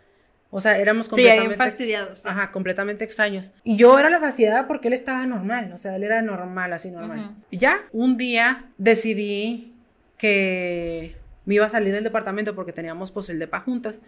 O 0.52 0.60
sea, 0.60 0.78
éramos 0.78 1.10
completamente... 1.10 1.56
Sí, 1.56 1.58
fastidiados. 1.58 2.26
Ajá, 2.26 2.52
completamente 2.52 3.04
extraños. 3.04 3.52
Y 3.64 3.76
yo 3.76 3.98
era 3.98 4.10
la 4.10 4.20
fastidiada 4.20 4.68
porque 4.68 4.88
él 4.88 4.94
estaba 4.94 5.26
normal, 5.26 5.72
o 5.74 5.78
sea, 5.78 5.96
él 5.96 6.04
era 6.04 6.22
normal, 6.22 6.72
así 6.72 6.92
normal. 6.92 7.36
Y 7.50 7.58
ya, 7.58 7.82
un 7.92 8.16
día 8.16 8.70
decidí 8.78 9.74
que 10.18 11.18
me 11.46 11.56
iba 11.56 11.66
a 11.66 11.70
salir 11.70 11.94
del 11.94 12.04
departamento 12.04 12.56
porque 12.56 12.74
teníamos 12.74 13.12
pues 13.12 13.30
el 13.30 13.40
depa 13.40 13.60
juntas. 13.60 14.02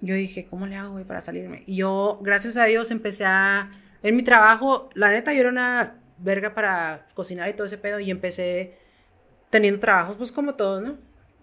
Yo 0.00 0.14
dije, 0.14 0.46
¿cómo 0.48 0.66
le 0.66 0.76
hago, 0.76 0.92
güey, 0.92 1.04
para 1.04 1.20
salirme? 1.20 1.64
Y 1.66 1.76
yo, 1.76 2.18
gracias 2.22 2.56
a 2.56 2.64
Dios, 2.64 2.90
empecé 2.90 3.24
a... 3.24 3.70
En 4.02 4.16
mi 4.16 4.22
trabajo, 4.22 4.88
la 4.94 5.10
neta, 5.10 5.32
yo 5.32 5.40
era 5.40 5.48
una 5.50 5.96
verga 6.18 6.54
para 6.54 7.06
cocinar 7.14 7.48
y 7.48 7.54
todo 7.54 7.66
ese 7.66 7.78
pedo 7.78 7.98
y 8.00 8.10
empecé 8.10 8.78
teniendo 9.50 9.80
trabajos 9.80 10.16
pues 10.16 10.32
como 10.32 10.54
todos, 10.54 10.82
¿no? 10.82 10.96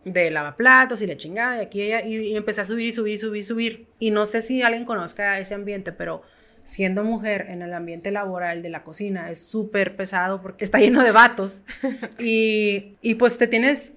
De 0.03 0.31
lavaplatos 0.31 1.01
y 1.01 1.07
la 1.07 1.17
chingada 1.17 1.57
de 1.57 1.61
aquí 1.61 1.81
y 1.81 1.93
allá, 1.93 2.05
y, 2.05 2.35
empecé 2.35 2.61
a 2.61 2.65
subir 2.65 2.87
y 2.87 2.93
subir 2.93 3.13
y 3.13 3.17
subir 3.17 3.39
y 3.39 3.43
subir. 3.43 3.87
Y 3.99 4.11
no 4.11 4.25
sé 4.25 4.41
si 4.41 4.61
alguien 4.61 4.85
conozca 4.85 5.39
ese 5.39 5.53
ambiente, 5.53 5.91
pero 5.91 6.23
siendo 6.63 7.03
mujer 7.03 7.47
en 7.49 7.61
el 7.61 7.73
ambiente 7.73 8.11
laboral 8.11 8.61
de 8.61 8.69
la 8.69 8.83
cocina 8.83 9.31
es 9.31 9.43
súper 9.43 9.95
pesado 9.95 10.41
porque 10.41 10.65
está 10.65 10.79
lleno 10.79 11.03
de 11.03 11.11
vatos. 11.11 11.61
y, 12.19 12.95
y 13.01 13.15
pues 13.15 13.37
te 13.37 13.47
tienes 13.47 13.93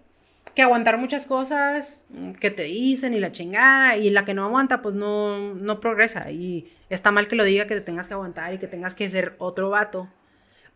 que 0.54 0.62
aguantar 0.62 0.98
muchas 0.98 1.26
cosas 1.26 2.06
que 2.40 2.50
te 2.50 2.62
dicen 2.62 3.12
y 3.12 3.18
la 3.18 3.32
chingada, 3.32 3.96
y 3.96 4.10
la 4.10 4.24
que 4.24 4.34
no 4.34 4.44
aguanta, 4.44 4.82
pues 4.82 4.94
no, 4.94 5.54
no 5.54 5.80
progresa. 5.80 6.30
Y 6.30 6.70
está 6.90 7.10
mal 7.10 7.26
que 7.26 7.36
lo 7.36 7.44
diga 7.44 7.66
que 7.66 7.74
te 7.74 7.80
tengas 7.80 8.08
que 8.08 8.14
aguantar 8.14 8.54
y 8.54 8.58
que 8.58 8.68
tengas 8.68 8.94
que 8.94 9.08
ser 9.10 9.34
otro 9.38 9.70
vato. 9.70 10.08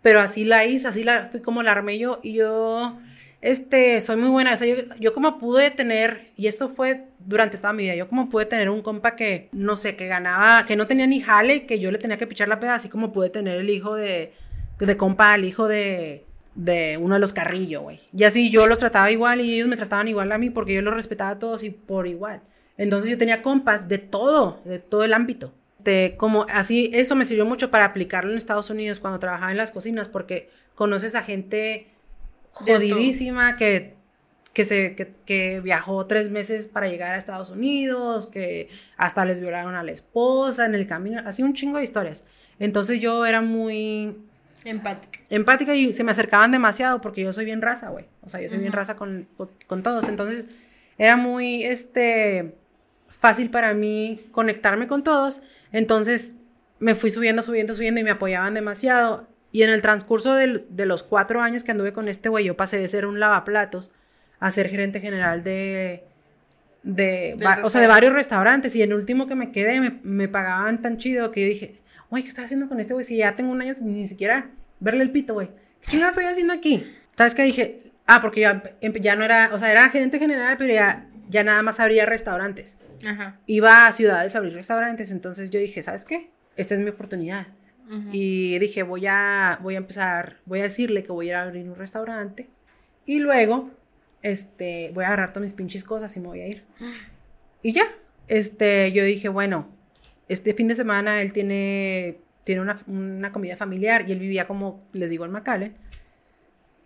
Pero 0.03 0.21
así 0.21 0.45
la 0.45 0.65
hice, 0.65 0.89
así 0.89 1.05
la 1.05 1.29
fui 1.31 1.41
como 1.41 1.63
la 1.63 1.73
armé 1.73 1.99
yo, 1.99 2.21
y 2.23 2.35
yo 2.35 2.99
este, 3.41 4.01
soy 4.01 4.17
muy 4.17 4.29
buena. 4.29 4.53
O 4.53 4.57
sea, 4.57 4.67
yo, 4.67 4.83
yo, 4.99 5.15
como 5.15 5.39
pude 5.39 5.71
tener, 5.71 6.31
y 6.37 6.47
esto 6.47 6.69
fue 6.69 7.05
durante 7.19 7.59
toda 7.59 7.73
mi 7.73 7.85
vida, 7.85 7.95
yo 7.95 8.09
como 8.09 8.29
pude 8.29 8.47
tener 8.47 8.71
un 8.71 8.83
compa 8.83 9.15
que, 9.15 9.49
no 9.53 9.77
sé, 9.77 9.97
que 9.97 10.07
ganaba, 10.07 10.65
que 10.67 10.77
no 10.77 10.87
tenía 10.87 11.07
ni 11.07 11.21
jale, 11.21 11.67
que 11.67 11.79
yo 11.79 11.91
le 11.91 11.99
tenía 11.99 12.19
que 12.19 12.27
pichar 12.27 12.49
la 12.49 12.61
peda, 12.61 12.75
así 12.75 12.89
como 12.89 13.13
pude 13.13 13.31
tener 13.31 13.59
el 13.59 13.71
hijo 13.71 13.95
de, 13.95 14.33
de 14.79 14.97
compa, 14.97 15.35
el 15.35 15.45
hijo 15.45 15.69
de, 15.69 16.25
de 16.55 16.99
uno 17.01 17.15
de 17.15 17.21
los 17.21 17.33
carrillos, 17.33 17.83
güey. 17.83 18.01
Y 18.13 18.25
así 18.25 18.51
yo 18.51 18.67
los 18.67 18.79
trataba 18.79 19.11
igual 19.11 19.41
y 19.41 19.55
ellos 19.55 19.69
me 19.69 19.77
trataban 19.77 20.09
igual 20.09 20.33
a 20.33 20.39
mí 20.39 20.51
porque 20.51 20.75
yo 20.75 20.83
los 20.83 20.95
respetaba 20.95 21.31
a 21.31 21.39
todos 21.39 21.63
y 21.63 21.71
por 21.71 22.07
igual. 22.07 22.41
Entonces 22.77 23.11
yo 23.11 23.19
tenía 23.19 23.43
compas 23.43 23.89
de 23.89 23.99
todo, 23.99 24.61
de 24.65 24.79
todo 24.79 25.05
el 25.05 25.13
ámbito. 25.13 25.53
De, 25.79 26.15
como 26.17 26.47
así, 26.51 26.91
eso 26.93 27.15
me 27.15 27.25
sirvió 27.25 27.45
mucho 27.45 27.71
para 27.71 27.85
aplicarlo 27.85 28.33
en 28.33 28.39
Estados 28.39 28.71
Unidos 28.71 28.99
cuando 28.99 29.21
trabajaba 29.21 29.53
en 29.53 29.57
las 29.57 29.71
cocinas 29.71 30.09
porque 30.09 30.51
conoces 30.75 31.15
a 31.15 31.23
gente 31.23 31.87
jodidísima 32.61 33.57
que, 33.57 33.95
que, 34.53 34.65
se, 34.65 35.15
que, 35.25 35.61
viajó 35.61 36.07
tres 36.07 36.31
meses 36.31 36.67
para 36.67 36.89
llegar 36.89 37.15
a 37.15 37.17
Estados 37.17 37.51
Unidos, 37.51 38.27
que 38.27 38.69
hasta 38.97 39.25
les 39.25 39.41
violaron 39.41 39.75
a 39.75 39.83
la 39.83 39.93
esposa 39.93 40.67
en 40.67 40.75
el 40.75 40.87
camino, 40.87 41.23
así 41.25 41.43
un 41.43 41.55
chingo 41.55 41.79
de 41.79 41.85
historias. 41.85 42.27
Entonces 42.59 43.01
yo 43.01 43.25
era 43.25 43.41
muy... 43.41 44.17
Empática. 44.65 45.21
Empática 45.31 45.75
y 45.75 45.93
se 45.93 46.03
me 46.03 46.11
acercaban 46.11 46.51
demasiado 46.51 47.01
porque 47.01 47.23
yo 47.23 47.33
soy 47.33 47.45
bien 47.45 47.63
raza, 47.63 47.91
güey. 47.91 48.07
O 48.23 48.29
sea, 48.29 48.41
yo 48.41 48.49
soy 48.49 48.59
bien 48.59 48.73
raza 48.73 48.97
con, 48.97 49.29
con, 49.67 49.83
todos. 49.83 50.09
Entonces 50.09 50.49
era 50.99 51.17
muy, 51.17 51.63
este, 51.65 52.57
fácil 53.09 53.51
para 53.51 53.75
mí 53.75 54.21
conectarme 54.33 54.87
con 54.87 55.03
todos. 55.03 55.43
Entonces 55.73 56.35
me 56.79 56.95
fui 56.95 57.11
subiendo, 57.11 57.43
subiendo, 57.43 57.75
subiendo 57.75 58.01
y 58.01 58.05
me 58.05 58.11
apoyaban 58.11 58.55
demasiado. 58.55 59.27
Y 59.51 59.63
en 59.63 59.71
el 59.71 59.81
transcurso 59.81 60.35
de, 60.35 60.87
los 60.87 61.03
cuatro 61.03 61.41
años 61.41 61.65
que 61.65 61.71
anduve 61.71 61.93
con 61.93 62.09
este 62.09 62.29
güey, 62.29 62.45
yo 62.45 62.57
pasé 62.57 62.79
de 62.79 62.89
ser 62.89 63.07
un 63.07 63.19
lavaplatos 63.19 63.93
a 64.41 64.51
ser 64.51 64.69
gerente 64.69 65.01
general 65.01 65.43
de, 65.43 66.05
de, 66.83 67.37
o 67.63 67.71
sea, 67.71 67.81
de 67.81 67.87
varios 67.87 68.13
restaurantes. 68.13 68.77
Y 68.77 68.83
el 68.83 68.93
último 68.93 69.27
que 69.27 69.35
me 69.35 69.51
quedé 69.51 69.81
me, 70.03 70.29
pagaban 70.29 70.83
tan 70.83 70.99
chido 70.99 71.31
que 71.31 71.43
yo 71.43 71.49
dije, 71.49 71.81
güey, 72.11 72.23
¿qué 72.23 72.29
estás 72.29 72.47
haciendo 72.47 72.69
con 72.69 72.79
este 72.79 72.93
güey? 72.93 73.05
Si 73.05 73.17
ya 73.17 73.35
tengo 73.35 73.51
un 73.51 73.63
año 73.63 73.75
ni 73.81 74.07
siquiera 74.07 74.51
verle 74.81 75.03
el 75.03 75.11
pito, 75.11 75.35
güey. 75.35 75.49
¿Qué 75.89 75.97
no 75.97 76.09
estoy 76.09 76.25
haciendo 76.25 76.53
aquí? 76.53 76.87
¿Sabes 77.17 77.35
qué 77.35 77.43
dije? 77.43 77.93
Ah, 78.07 78.21
porque 78.21 78.41
ya, 78.41 78.63
ya 79.01 79.17
no 79.17 79.25
era, 79.25 79.51
o 79.53 79.59
sea, 79.59 79.71
era 79.71 79.89
gerente 79.89 80.19
general, 80.19 80.57
pero 80.59 80.73
ya, 80.75 81.07
ya 81.29 81.43
nada 81.43 81.63
más 81.63 81.81
abría 81.81 82.05
restaurantes. 82.05 82.77
Ajá. 83.07 83.39
Iba 83.47 83.87
a 83.87 83.93
ciudades 83.93 84.35
a 84.35 84.39
abrir 84.39 84.55
restaurantes. 84.55 85.11
Entonces 85.11 85.51
yo 85.51 85.59
dije, 85.59 85.83
¿sabes 85.83 86.05
qué? 86.05 86.31
Esta 86.57 86.75
es 86.75 86.81
mi 86.81 86.91
oportunidad. 86.91 87.47
Y 88.13 88.59
dije, 88.59 88.83
voy 88.83 89.07
a, 89.07 89.59
voy 89.63 89.75
a 89.75 89.79
empezar, 89.79 90.37
voy 90.45 90.61
a 90.61 90.65
decirle 90.65 91.05
que 91.05 91.13
voy 91.13 91.27
a 91.27 91.29
ir 91.29 91.35
a 91.37 91.43
abrir 91.45 91.69
un 91.69 91.77
restaurante 91.77 92.47
y 93.07 93.19
luego, 93.21 93.71
este, 94.21 94.91
voy 94.93 95.05
a 95.05 95.07
agarrar 95.07 95.31
todas 95.31 95.45
mis 95.45 95.55
pinches 95.55 95.85
cosas 95.85 96.15
y 96.17 96.21
me 96.21 96.27
voy 96.29 96.41
a 96.41 96.49
ir. 96.49 96.65
Y 97.61 97.73
ya, 97.73 97.87
este, 98.29 98.93
yo 98.93 99.03
dije, 99.03 99.29
bueno, 99.29 99.67
este 100.29 100.55
fin 100.55 100.69
de 100.69 100.77
semana 100.77 101.23
él 101.23 101.33
tiene, 101.33 102.19
tiene 102.45 102.61
una, 102.61 102.77
una 102.87 103.33
comida 103.33 103.57
familiar 103.57 104.09
y 104.09 104.13
él 104.13 104.21
vivía 104.21 104.47
como, 104.47 104.81
les 104.93 105.11
digo, 105.11 105.25
en 105.25 105.33
McAllen. 105.33 105.75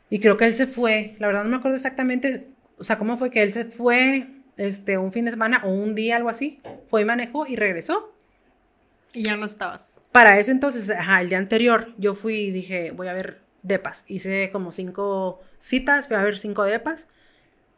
Y 0.08 0.18
creo 0.20 0.38
que 0.38 0.46
él 0.46 0.54
se 0.54 0.66
fue, 0.66 1.14
la 1.18 1.26
verdad 1.26 1.44
no 1.44 1.50
me 1.50 1.56
acuerdo 1.56 1.74
exactamente, 1.74 2.46
o 2.78 2.84
sea, 2.84 2.96
cómo 2.96 3.18
fue 3.18 3.30
que 3.30 3.42
él 3.42 3.52
se 3.52 3.66
fue, 3.66 4.28
este, 4.56 4.96
un 4.96 5.12
fin 5.12 5.24
de 5.24 5.30
semana 5.30 5.60
o 5.64 5.70
un 5.70 5.94
día, 5.94 6.16
algo 6.16 6.28
así, 6.28 6.60
fue 6.88 7.02
y 7.02 7.04
manejó 7.04 7.46
y 7.46 7.56
regresó. 7.56 8.14
Y 9.12 9.24
ya 9.24 9.36
no 9.36 9.44
estabas. 9.44 9.91
Para 10.12 10.38
eso 10.38 10.50
entonces, 10.50 10.90
ajá, 10.90 11.22
el 11.22 11.30
día 11.30 11.38
anterior 11.38 11.94
yo 11.96 12.14
fui 12.14 12.34
y 12.34 12.50
dije, 12.50 12.90
voy 12.90 13.08
a 13.08 13.14
ver 13.14 13.40
depas. 13.62 14.04
Hice 14.08 14.50
como 14.52 14.70
cinco 14.70 15.40
citas, 15.58 16.06
fui 16.06 16.16
a 16.16 16.22
ver 16.22 16.38
cinco 16.38 16.64
depas. 16.64 17.08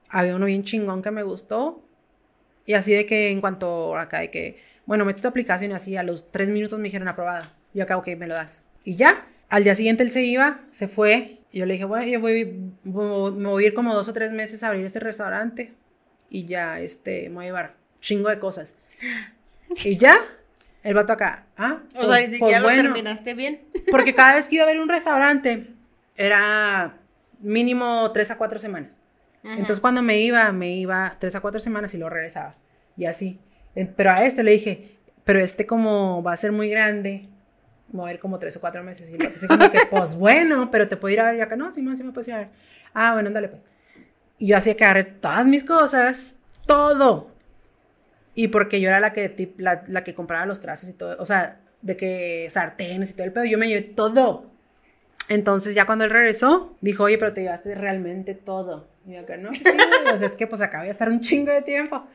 Había 0.09 0.35
uno 0.35 0.47
bien 0.47 0.65
chingón 0.65 1.01
que 1.01 1.13
me 1.13 1.23
gustó. 1.23 1.83
Y 2.67 2.75
así 2.75 2.93
de 2.93 3.07
que 3.07 3.31
en 3.31 3.41
cuanto 3.41 3.97
acá 3.97 4.21
de 4.21 4.31
que, 4.31 4.61
bueno, 4.87 5.05
metí 5.05 5.23
tu 5.23 5.29
aplicación 5.29 5.71
y 5.71 5.75
así 5.75 5.97
a 5.97 6.03
los 6.03 6.33
tres 6.33 6.49
minutos 6.49 6.79
me 6.79 6.87
dijeron 6.87 7.09
aprobada. 7.09 7.53
Yo 7.73 7.85
acá, 7.85 7.97
ok, 7.97 8.09
me 8.17 8.27
lo 8.27 8.35
das. 8.35 8.65
Y 8.85 8.97
ya, 8.97 9.27
al 9.49 9.65
día 9.65 9.75
siguiente 9.75 10.03
él 10.03 10.11
se 10.11 10.23
iba, 10.25 10.61
se 10.73 10.89
fue. 10.89 11.39
Y 11.53 11.61
yo 11.61 11.67
le 11.67 11.75
dije, 11.75 11.85
bueno, 11.85 12.07
yo 12.07 12.21
voy, 12.21 12.73
me 12.83 13.49
voy 13.49 13.65
a 13.65 13.67
ir 13.69 13.75
como 13.75 13.95
dos 13.95 14.09
o 14.09 14.13
tres 14.13 14.33
meses 14.33 14.63
a 14.63 14.69
abrir 14.69 14.85
este 14.85 14.99
restaurante. 14.99 15.73
Y 16.31 16.47
ya, 16.47 16.81
este, 16.81 17.29
me 17.29 17.37
voy 17.37 17.45
a 17.45 17.49
llevar 17.49 17.75
chingo 18.01 18.29
de 18.29 18.39
cosas. 18.39 18.75
Y 19.85 19.97
ya, 19.97 20.19
el 20.85 20.95
vato 20.95 21.13
acá, 21.13 21.47
¿ah? 21.57 21.81
o 21.89 21.91
sea, 21.91 22.07
pues, 22.07 22.29
ni 22.29 22.37
siquiera 22.37 22.63
pues 22.63 22.77
lo 22.77 22.83
terminaste 22.83 23.35
bien. 23.35 23.63
Porque 23.91 24.15
cada 24.15 24.35
vez 24.35 24.49
que 24.49 24.57
iba 24.57 24.65
a 24.65 24.69
ver 24.69 24.79
un 24.79 24.89
restaurante, 24.89 25.69
era 26.15 26.99
mínimo 27.41 28.13
tres 28.13 28.31
a 28.31 28.39
cuatro 28.39 28.59
semanas. 28.59 29.01
Entonces 29.43 29.81
cuando 29.81 30.01
me 30.01 30.21
iba, 30.21 30.51
me 30.53 30.75
iba 30.75 31.17
tres 31.19 31.35
a 31.35 31.41
cuatro 31.41 31.61
semanas 31.61 31.93
y 31.93 31.99
lo 31.99 32.09
regresaba. 32.09 32.55
Y 32.97 33.05
así. 33.05 33.39
Pero 33.97 34.11
a 34.11 34.25
este 34.25 34.43
le 34.43 34.53
dije, 34.53 34.97
pero 35.25 35.39
este 35.39 35.67
como 35.67 36.23
va 36.23 36.33
a 36.33 36.37
ser 36.37 36.51
muy 36.51 36.71
grande, 36.71 37.29
ir 38.11 38.19
como 38.19 38.39
tres 38.39 38.57
o 38.57 38.61
cuatro 38.61 38.83
meses. 38.83 39.11
Y 39.11 39.19
lo 39.19 39.31
que 39.31 39.47
como 39.47 39.71
que, 39.71 39.81
pues 39.91 40.15
bueno, 40.19 40.71
pero 40.71 40.89
te 40.89 40.97
puedo 40.97 41.13
ir 41.13 41.21
a 41.21 41.25
ver. 41.25 41.37
Y 41.37 41.41
acá, 41.41 41.57
no, 41.57 41.71
sí, 41.71 41.85
sí 41.97 42.03
me 42.03 42.13
puedes 42.13 42.29
ir 42.29 42.35
a 42.35 42.39
ver. 42.39 42.49
Ah, 42.93 43.13
bueno, 43.15 43.29
ándale 43.29 43.49
pues. 43.49 43.67
Y 44.39 44.49
yo 44.49 44.57
hacía 44.57 44.77
que 44.77 44.85
agarré 44.85 45.05
todas 45.05 45.47
mis 45.47 45.63
cosas, 45.65 46.37
todo, 46.67 47.34
y 48.35 48.49
porque 48.49 48.81
yo 48.81 48.89
era 48.89 49.01
la 49.01 49.13
que, 49.13 49.55
la, 49.59 49.85
la, 49.87 50.05
que 50.05 50.15
compraba 50.15 50.47
los 50.47 50.61
trajes 50.61 50.89
y 50.89 50.93
todo, 50.93 51.17
o 51.19 51.27
sea, 51.27 51.61
de 51.83 51.97
que 51.97 52.47
sartenes 52.51 53.11
y 53.11 53.15
todo 53.15 53.25
el 53.25 53.33
pedo, 53.33 53.45
yo 53.45 53.59
me 53.59 53.69
llevé 53.69 53.83
todo. 53.83 54.51
Entonces 55.29 55.75
ya 55.75 55.87
cuando 55.87 56.05
él 56.05 56.11
regresó, 56.11 56.77
dijo, 56.81 57.05
oye, 57.05 57.19
pero 57.19 57.33
te 57.33 57.43
llevaste 57.43 57.75
realmente 57.75 58.35
todo. 58.35 58.89
Y 59.07 59.13
yo 59.13 59.21
acá, 59.21 59.37
no, 59.37 59.55
sí, 59.55 59.63
o 60.13 60.17
sea, 60.17 60.27
es 60.27 60.35
que 60.35 60.47
pues 60.47 60.61
acá 60.61 60.79
voy 60.79 60.89
a 60.89 60.91
estar 60.91 61.09
un 61.09 61.21
chingo 61.21 61.53
de 61.53 61.63
tiempo. 61.63 62.07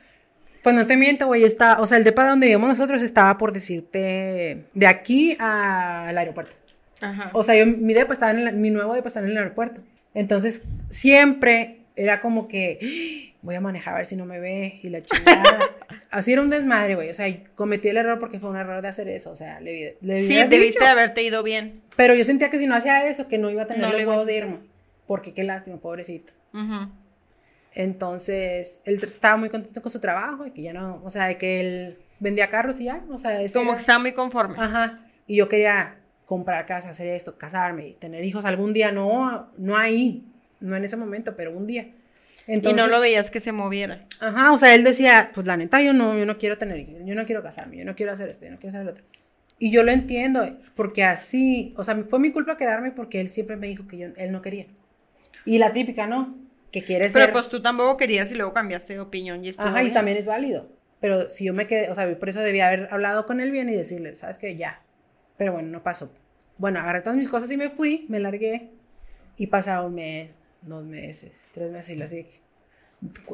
Pues 0.61 0.75
no 0.75 0.85
te 0.85 0.97
miento, 0.97 1.27
güey, 1.27 1.45
está, 1.45 1.79
o 1.79 1.87
sea, 1.87 1.97
el 1.97 2.03
depa 2.03 2.27
donde 2.27 2.47
vivimos 2.47 2.67
nosotros 2.67 3.01
estaba 3.01 3.37
por 3.37 3.53
decirte 3.53 4.65
de 4.73 4.87
aquí 4.87 5.37
al 5.39 6.17
aeropuerto. 6.17 6.55
Ajá. 7.01 7.29
O 7.33 7.43
sea, 7.43 7.55
yo, 7.55 7.65
mi 7.65 7.93
depa 7.93 8.13
estaba 8.13 8.31
en 8.31 8.59
mi 8.59 8.69
nuevo 8.69 8.93
depa 8.93 9.07
estaba 9.07 9.25
en 9.25 9.31
el 9.31 9.37
aeropuerto. 9.37 9.81
Entonces, 10.13 10.65
siempre 10.89 11.79
era 11.95 12.19
como 12.19 12.47
que 12.47 13.28
voy 13.41 13.55
a 13.55 13.61
manejar 13.61 13.93
a 13.93 13.97
ver 13.97 14.05
si 14.05 14.15
no 14.15 14.25
me 14.25 14.39
ve 14.39 14.79
y 14.83 14.89
la 14.89 15.01
chingada. 15.01 15.59
Así 16.11 16.33
era 16.33 16.41
un 16.41 16.49
desmadre, 16.49 16.95
güey. 16.95 17.09
O 17.09 17.13
sea, 17.13 17.27
cometí 17.55 17.87
el 17.87 17.97
error 17.97 18.19
porque 18.19 18.39
fue 18.39 18.49
un 18.49 18.57
error 18.57 18.81
de 18.81 18.87
hacer 18.87 19.07
eso. 19.07 19.31
O 19.31 19.35
sea, 19.35 19.59
le, 19.59 19.97
le 20.01 20.19
Sí, 20.19 20.43
debiste 20.47 20.83
de 20.83 20.89
haberte 20.89 21.23
ido 21.23 21.43
bien. 21.43 21.81
Pero 21.95 22.15
yo 22.15 22.23
sentía 22.23 22.49
que 22.49 22.59
si 22.59 22.67
no 22.67 22.75
hacía 22.75 23.07
eso, 23.07 23.27
que 23.27 23.37
no 23.37 23.49
iba 23.49 23.63
a 23.63 23.67
tener 23.67 23.89
no 23.89 23.95
el 23.95 24.07
huevo 24.07 24.25
de 24.25 24.37
irme. 24.37 24.57
Porque 25.07 25.33
qué 25.33 25.43
lástima, 25.43 25.77
pobrecito. 25.77 26.33
Entonces, 27.73 28.81
él 28.85 28.99
estaba 29.03 29.37
muy 29.37 29.49
contento 29.49 29.81
con 29.81 29.91
su 29.91 29.99
trabajo 29.99 30.45
y 30.45 30.51
que 30.51 30.61
ya 30.61 30.73
no, 30.73 31.01
o 31.03 31.09
sea, 31.09 31.27
de 31.27 31.37
que 31.37 31.59
él 31.61 31.97
vendía 32.19 32.49
carros 32.49 32.79
y 32.79 32.85
ya, 32.85 33.03
o 33.09 33.17
sea, 33.17 33.39
como 33.53 33.73
que 33.73 33.77
estaba 33.77 33.99
muy 33.99 34.11
conforme. 34.11 34.55
Ajá. 34.59 34.99
Y 35.27 35.37
yo 35.37 35.47
quería 35.47 35.95
comprar 36.25 36.65
casa, 36.65 36.89
hacer 36.89 37.07
esto, 37.07 37.37
casarme 37.37 37.89
y 37.89 37.93
tener 37.93 38.23
hijos 38.23 38.45
algún 38.45 38.73
día, 38.73 38.91
no, 38.91 39.49
no 39.57 39.77
ahí, 39.77 40.25
no 40.59 40.75
en 40.75 40.83
ese 40.83 40.97
momento, 40.97 41.35
pero 41.35 41.55
un 41.55 41.67
día. 41.67 41.89
Y 42.49 42.73
no 42.73 42.87
lo 42.87 42.99
veías 42.99 43.29
que 43.29 43.39
se 43.39 43.51
moviera. 43.51 44.05
Ajá, 44.19 44.51
o 44.51 44.57
sea, 44.57 44.73
él 44.73 44.83
decía, 44.83 45.31
pues 45.33 45.45
la 45.45 45.55
neta, 45.55 45.81
yo 45.81 45.93
no, 45.93 46.17
yo 46.17 46.25
no 46.25 46.37
quiero 46.37 46.57
tener 46.57 46.85
yo 47.05 47.15
no 47.15 47.25
quiero 47.25 47.43
casarme, 47.43 47.77
yo 47.77 47.85
no 47.85 47.95
quiero 47.95 48.11
hacer 48.11 48.29
esto, 48.29 48.45
yo 48.45 48.51
no 48.51 48.57
quiero 48.57 48.69
hacer 48.69 48.85
lo 48.85 48.91
otro. 48.91 49.03
Y 49.59 49.71
yo 49.71 49.83
lo 49.83 49.91
entiendo, 49.91 50.57
porque 50.75 51.03
así, 51.03 51.73
o 51.77 51.83
sea, 51.83 51.95
fue 52.09 52.19
mi 52.19 52.31
culpa 52.31 52.57
quedarme 52.57 52.91
porque 52.91 53.19
él 53.21 53.29
siempre 53.29 53.55
me 53.57 53.67
dijo 53.67 53.87
que 53.87 53.97
yo, 53.97 54.07
él 54.15 54.31
no 54.31 54.41
quería. 54.41 54.65
Y 55.45 55.57
la 55.57 55.73
típica, 55.73 56.07
¿no? 56.07 56.35
Que 56.71 56.83
quiere 56.83 57.09
ser... 57.09 57.21
Pero 57.21 57.33
pues 57.33 57.49
tú 57.49 57.61
tampoco 57.61 57.97
querías 57.97 58.31
y 58.31 58.35
luego 58.35 58.53
cambiaste 58.53 58.93
de 58.93 58.99
opinión 58.99 59.43
y 59.43 59.49
esto. 59.49 59.63
Ajá, 59.63 59.83
y 59.83 59.91
también 59.91 60.17
es 60.17 60.25
válido. 60.25 60.67
Pero 60.99 61.29
si 61.29 61.45
yo 61.45 61.53
me 61.53 61.67
quedé, 61.67 61.89
o 61.89 61.93
sea, 61.93 62.17
por 62.17 62.29
eso 62.29 62.41
debía 62.41 62.67
haber 62.67 62.87
hablado 62.91 63.25
con 63.25 63.39
él 63.39 63.51
bien 63.51 63.69
y 63.69 63.75
decirle, 63.75 64.15
¿sabes 64.15 64.37
qué? 64.37 64.55
Ya. 64.55 64.81
Pero 65.37 65.53
bueno, 65.53 65.69
no 65.69 65.83
pasó. 65.83 66.11
Bueno, 66.57 66.79
agarré 66.79 67.01
todas 67.01 67.17
mis 67.17 67.29
cosas 67.29 67.49
y 67.51 67.57
me 67.57 67.69
fui, 67.69 68.05
me 68.09 68.19
largué. 68.19 68.69
Y 69.37 69.47
pasaba 69.47 69.85
un 69.85 69.95
mes, 69.95 70.29
dos 70.61 70.85
meses, 70.85 71.31
tres 71.53 71.71
meses 71.71 71.89
y 71.91 71.95
le 71.95 72.07
dije, 72.07 72.41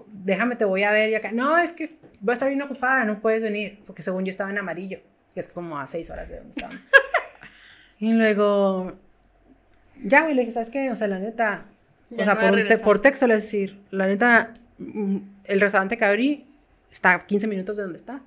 déjame, 0.07 0.55
te 0.55 0.65
voy 0.65 0.83
a 0.83 0.91
ver. 0.91 1.09
Y 1.09 1.15
acá, 1.15 1.31
no, 1.31 1.57
es 1.57 1.73
que 1.73 1.89
voy 2.19 2.31
a 2.31 2.33
estar 2.33 2.49
bien 2.49 2.61
ocupada, 2.61 3.03
no 3.05 3.19
puedes 3.21 3.43
venir. 3.43 3.79
Porque 3.85 4.01
según 4.01 4.25
yo 4.25 4.29
estaba 4.29 4.49
en 4.49 4.57
amarillo 4.57 4.99
que 5.35 5.41
es 5.41 5.49
como 5.49 5.77
a 5.77 5.85
seis 5.85 6.09
horas 6.09 6.29
de 6.29 6.37
donde 6.37 6.51
estaban. 6.51 6.81
y 7.99 8.13
luego, 8.13 8.93
ya, 10.01 10.23
güey, 10.23 10.33
le 10.33 10.41
dije, 10.41 10.51
¿sabes 10.51 10.69
qué? 10.69 10.89
O 10.89 10.95
sea, 10.95 11.09
la 11.09 11.19
neta, 11.19 11.65
o 12.09 12.23
sea, 12.23 12.39
por, 12.81 13.01
texto 13.01 13.27
le 13.27 13.35
decir, 13.35 13.77
la 13.91 14.07
neta, 14.07 14.53
mm, 14.77 15.17
el 15.43 15.59
restaurante 15.59 15.97
que 15.97 16.05
abrí 16.05 16.45
está 16.89 17.13
a 17.13 17.25
15 17.25 17.47
minutos 17.47 17.75
de 17.75 17.83
donde 17.83 17.97
está. 17.97 18.21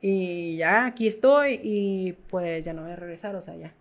Y 0.00 0.56
ya 0.56 0.86
aquí 0.86 1.08
estoy 1.08 1.58
y 1.60 2.12
pues 2.28 2.64
ya 2.64 2.72
no 2.72 2.82
voy 2.82 2.92
a 2.92 2.96
regresar, 2.96 3.34
o 3.34 3.42
sea, 3.42 3.56
ya. 3.56 3.74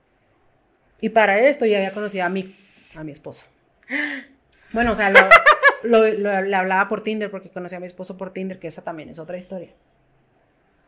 Y 1.00 1.10
para 1.10 1.40
esto 1.40 1.68
ya 1.68 1.78
había 1.78 1.94
conocido 1.94 2.26
a 2.26 2.30
mi, 2.30 2.44
a 2.96 3.04
mi 3.04 3.12
esposo. 3.12 3.46
Bueno, 4.74 4.92
o 4.92 4.96
sea, 4.96 5.12
lo, 5.84 6.06
le 6.06 6.56
hablaba 6.56 6.88
por 6.90 7.02
Tinder 7.02 7.32
porque 7.32 7.50
conocí 7.50 7.76
a 7.76 7.80
mi 7.80 7.86
esposo 7.86 8.18
por 8.18 8.34
Tinder, 8.34 8.60
que 8.60 8.68
esa 8.68 8.84
también 8.84 9.10
es 9.10 9.20
otra 9.20 9.38
historia. 9.38 9.70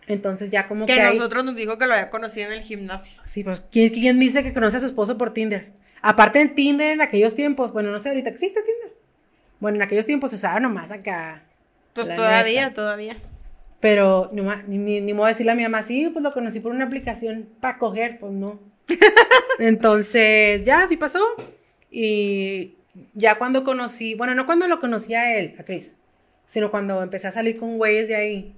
Entonces 0.07 0.49
ya 0.49 0.67
como 0.67 0.85
que... 0.85 0.95
Que 0.95 1.03
nosotros 1.03 1.45
nos 1.45 1.55
dijo 1.55 1.77
que 1.77 1.85
lo 1.85 1.93
había 1.93 2.09
conocido 2.09 2.47
en 2.47 2.53
el 2.53 2.61
gimnasio. 2.61 3.21
Sí, 3.23 3.43
pues 3.43 3.63
¿quién, 3.71 4.19
dice 4.19 4.43
que 4.43 4.53
conoce 4.53 4.77
a 4.77 4.79
su 4.79 4.87
esposo 4.87 5.17
por 5.17 5.33
Tinder? 5.33 5.69
Aparte 6.01 6.41
en 6.41 6.55
Tinder 6.55 6.91
en 6.91 7.01
aquellos 7.01 7.35
tiempos, 7.35 7.71
bueno, 7.71 7.91
no 7.91 7.99
sé, 7.99 8.09
ahorita 8.09 8.29
existe 8.29 8.61
Tinder. 8.61 8.97
Bueno, 9.59 9.75
en 9.75 9.83
aquellos 9.83 10.07
tiempos 10.07 10.31
se 10.31 10.37
usaba 10.37 10.59
nomás 10.59 10.89
acá. 10.91 11.43
Pues 11.93 12.13
todavía, 12.13 12.73
todavía. 12.73 13.17
Pero 13.79 14.31
ni, 14.33 14.77
ni, 14.77 14.99
ni 14.99 15.13
modo 15.13 15.27
decirle 15.27 15.51
a 15.51 15.55
mi 15.55 15.63
mamá, 15.63 15.83
sí, 15.83 16.09
pues 16.11 16.23
lo 16.23 16.33
conocí 16.33 16.59
por 16.59 16.71
una 16.71 16.85
aplicación 16.85 17.47
para 17.59 17.77
coger, 17.77 18.19
pues 18.19 18.31
no. 18.33 18.59
Entonces, 19.59 20.63
ya, 20.63 20.83
así 20.83 20.97
pasó. 20.97 21.23
Y 21.91 22.78
ya 23.13 23.37
cuando 23.37 23.63
conocí, 23.63 24.15
bueno, 24.15 24.35
no 24.35 24.45
cuando 24.45 24.67
lo 24.67 24.79
conocí 24.79 25.13
a 25.13 25.37
él, 25.37 25.55
a 25.59 25.63
Chris, 25.63 25.95
sino 26.45 26.71
cuando 26.71 27.01
empecé 27.03 27.27
a 27.27 27.31
salir 27.31 27.57
con 27.57 27.77
güeyes 27.77 28.07
de 28.07 28.15
ahí, 28.15 28.55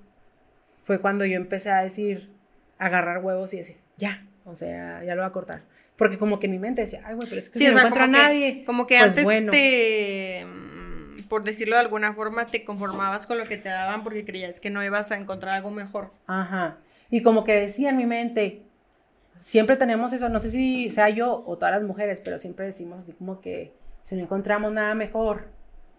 fue 0.81 0.99
cuando 0.99 1.25
yo 1.25 1.35
empecé 1.35 1.71
a 1.71 1.83
decir, 1.83 2.29
agarrar 2.77 3.23
huevos 3.23 3.53
y 3.53 3.57
decir, 3.57 3.77
ya, 3.97 4.25
o 4.45 4.55
sea, 4.55 5.03
ya 5.03 5.15
lo 5.15 5.21
voy 5.21 5.29
a 5.29 5.33
cortar. 5.33 5.63
Porque 5.95 6.17
como 6.17 6.39
que 6.39 6.47
en 6.47 6.53
mi 6.53 6.59
mente 6.59 6.81
decía, 6.81 7.01
ay, 7.05 7.15
güey, 7.15 7.29
pero 7.29 7.39
es 7.39 7.49
que 7.49 7.59
si 7.59 7.65
no 7.65 7.77
encuentro 7.77 8.03
a 8.03 8.07
nadie. 8.07 8.63
Como 8.65 8.87
que 8.87 8.97
pues 8.97 9.09
antes 9.09 9.51
te, 9.51 10.45
mm, 10.45 11.27
por 11.27 11.43
decirlo 11.43 11.75
de 11.75 11.81
alguna 11.81 12.13
forma, 12.13 12.47
te 12.47 12.63
conformabas 12.63 13.27
con 13.27 13.37
lo 13.37 13.45
que 13.45 13.57
te 13.57 13.69
daban 13.69 14.03
porque 14.03 14.25
creías 14.25 14.59
que 14.59 14.71
no 14.71 14.83
ibas 14.83 15.11
a 15.11 15.17
encontrar 15.17 15.55
algo 15.55 15.69
mejor. 15.69 16.11
Ajá. 16.25 16.77
Y 17.11 17.21
como 17.21 17.43
que 17.43 17.53
decía 17.53 17.89
en 17.89 17.97
mi 17.97 18.07
mente, 18.07 18.63
siempre 19.41 19.75
tenemos 19.75 20.13
eso, 20.13 20.29
no 20.29 20.39
sé 20.39 20.49
si 20.49 20.89
sea 20.89 21.09
yo 21.09 21.43
o 21.45 21.57
todas 21.57 21.75
las 21.75 21.83
mujeres, 21.83 22.21
pero 22.21 22.37
siempre 22.37 22.65
decimos 22.65 23.01
así 23.01 23.13
como 23.13 23.41
que 23.41 23.73
si 24.01 24.15
no 24.15 24.23
encontramos 24.23 24.71
nada 24.71 24.95
mejor, 24.95 25.47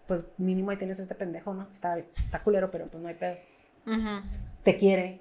pues 0.07 0.23
mínimo 0.37 0.71
ahí 0.71 0.77
tienes 0.77 0.99
este 0.99 1.15
pendejo, 1.15 1.53
¿no? 1.53 1.67
Está, 1.73 1.97
está 1.97 2.39
culero, 2.43 2.69
pero 2.71 2.87
pues 2.87 3.01
no 3.01 3.09
hay 3.09 3.15
pedo. 3.15 3.37
Ajá 3.85 4.23
te 4.63 4.77
quiere. 4.77 5.19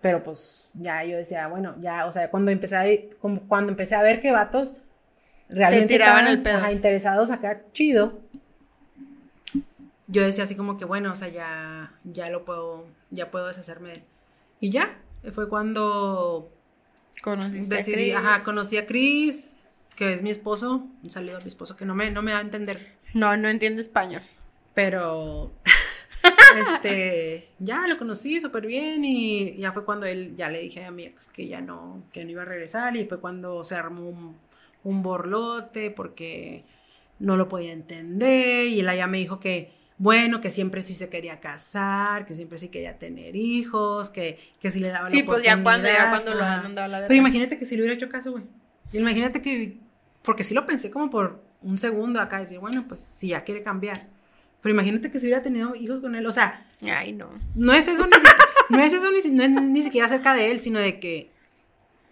Pero 0.00 0.22
pues 0.22 0.70
ya 0.74 1.02
yo 1.04 1.16
decía, 1.16 1.48
bueno, 1.48 1.74
ya, 1.80 2.06
o 2.06 2.12
sea, 2.12 2.30
cuando 2.30 2.50
empecé 2.50 2.76
a, 2.76 2.84
cuando 3.48 3.72
empecé 3.72 3.94
a 3.94 4.02
ver 4.02 4.20
que 4.20 4.32
vatos 4.32 4.74
realmente 5.48 5.94
estaban 5.94 6.26
el 6.26 6.42
pedo. 6.42 6.70
interesados 6.70 7.30
acá, 7.30 7.62
chido, 7.72 8.20
yo 10.06 10.22
decía 10.22 10.44
así 10.44 10.56
como 10.56 10.76
que, 10.76 10.84
bueno, 10.84 11.12
o 11.12 11.16
sea, 11.16 11.28
ya, 11.28 11.94
ya 12.04 12.28
lo 12.28 12.44
puedo, 12.44 12.86
ya 13.10 13.30
puedo 13.30 13.48
deshacerme 13.48 13.88
de 13.88 13.94
él. 13.94 14.02
Y 14.60 14.70
ya, 14.70 14.98
fue 15.32 15.48
cuando 15.48 16.50
Conociste 17.22 17.78
a 17.78 17.82
Chris. 17.82 18.14
Ajá, 18.14 18.44
conocí 18.44 18.76
a 18.76 18.86
Chris, 18.86 19.53
que 19.96 20.12
es 20.12 20.22
mi 20.22 20.30
esposo, 20.30 20.86
un 21.02 21.10
saludo 21.10 21.36
a 21.36 21.40
mi 21.40 21.48
esposo, 21.48 21.76
que 21.76 21.84
no 21.84 21.94
me, 21.94 22.10
no 22.10 22.22
me 22.22 22.32
va 22.32 22.38
a 22.38 22.42
entender. 22.42 22.94
No, 23.12 23.36
no 23.36 23.48
entiende 23.48 23.80
español. 23.80 24.22
Pero 24.74 25.52
este, 26.56 27.48
ya 27.58 27.86
lo 27.86 27.96
conocí 27.96 28.40
súper 28.40 28.66
bien 28.66 29.04
y 29.04 29.56
ya 29.56 29.72
fue 29.72 29.84
cuando 29.84 30.06
él, 30.06 30.34
ya 30.36 30.48
le 30.48 30.60
dije 30.60 30.84
a 30.84 30.90
mi 30.90 31.04
ex 31.04 31.26
que 31.26 31.46
ya 31.46 31.60
no, 31.60 32.02
que 32.12 32.24
no 32.24 32.30
iba 32.30 32.42
a 32.42 32.46
regresar 32.46 32.96
y 32.96 33.04
fue 33.06 33.20
cuando 33.20 33.64
se 33.64 33.76
armó 33.76 34.36
un, 34.82 35.02
borlote 35.02 35.90
porque 35.90 36.64
no 37.18 37.36
lo 37.36 37.48
podía 37.48 37.72
entender 37.72 38.66
y 38.66 38.80
él 38.80 38.88
allá 38.88 39.06
me 39.06 39.18
dijo 39.18 39.40
que, 39.40 39.72
bueno, 39.96 40.40
que 40.40 40.50
siempre 40.50 40.82
sí 40.82 40.94
se 40.94 41.08
quería 41.08 41.40
casar, 41.40 42.26
que 42.26 42.34
siempre 42.34 42.58
sí 42.58 42.68
quería 42.68 42.98
tener 42.98 43.36
hijos, 43.36 44.10
que, 44.10 44.38
que 44.60 44.70
sí 44.70 44.80
le 44.80 44.88
daba 44.88 45.06
sí, 45.06 45.20
la 45.20 45.26
pues 45.26 45.44
ya 45.44 45.62
cuando, 45.62 45.88
ya 45.88 46.10
cuando 46.10 46.34
lo 46.34 46.40
mandado 46.40 46.84
a 46.84 46.88
la 46.88 46.96
verdad. 46.98 47.08
Pero 47.08 47.18
imagínate 47.18 47.58
que 47.58 47.64
si 47.64 47.76
le 47.76 47.82
hubiera 47.82 47.94
hecho 47.94 48.08
caso, 48.08 48.32
güey. 48.32 48.44
Imagínate 48.92 49.40
que, 49.40 49.78
porque 50.24 50.44
sí 50.44 50.54
lo 50.54 50.66
pensé 50.66 50.90
como 50.90 51.10
por 51.10 51.42
un 51.62 51.78
segundo 51.78 52.20
acá, 52.20 52.40
decir, 52.40 52.58
bueno, 52.58 52.84
pues 52.88 53.00
si 53.00 53.28
ya 53.28 53.40
quiere 53.40 53.62
cambiar 53.62 54.14
pero 54.64 54.72
imagínate 54.72 55.10
que 55.10 55.18
si 55.18 55.26
hubiera 55.26 55.42
tenido 55.42 55.74
hijos 55.74 56.00
con 56.00 56.14
él, 56.14 56.24
o 56.24 56.32
sea. 56.32 56.66
Ay, 56.90 57.12
no. 57.12 57.28
No 57.54 57.74
es 57.74 57.86
eso 57.86 58.06
ni, 58.06 58.12
no 58.70 58.82
es 58.82 58.94
eso 58.94 59.10
ni, 59.10 59.20
no 59.28 59.42
es 59.42 59.50
ni 59.50 59.82
siquiera 59.82 60.06
acerca 60.06 60.32
de 60.32 60.50
él, 60.50 60.58
sino 60.58 60.78
de 60.78 60.98
que 60.98 61.30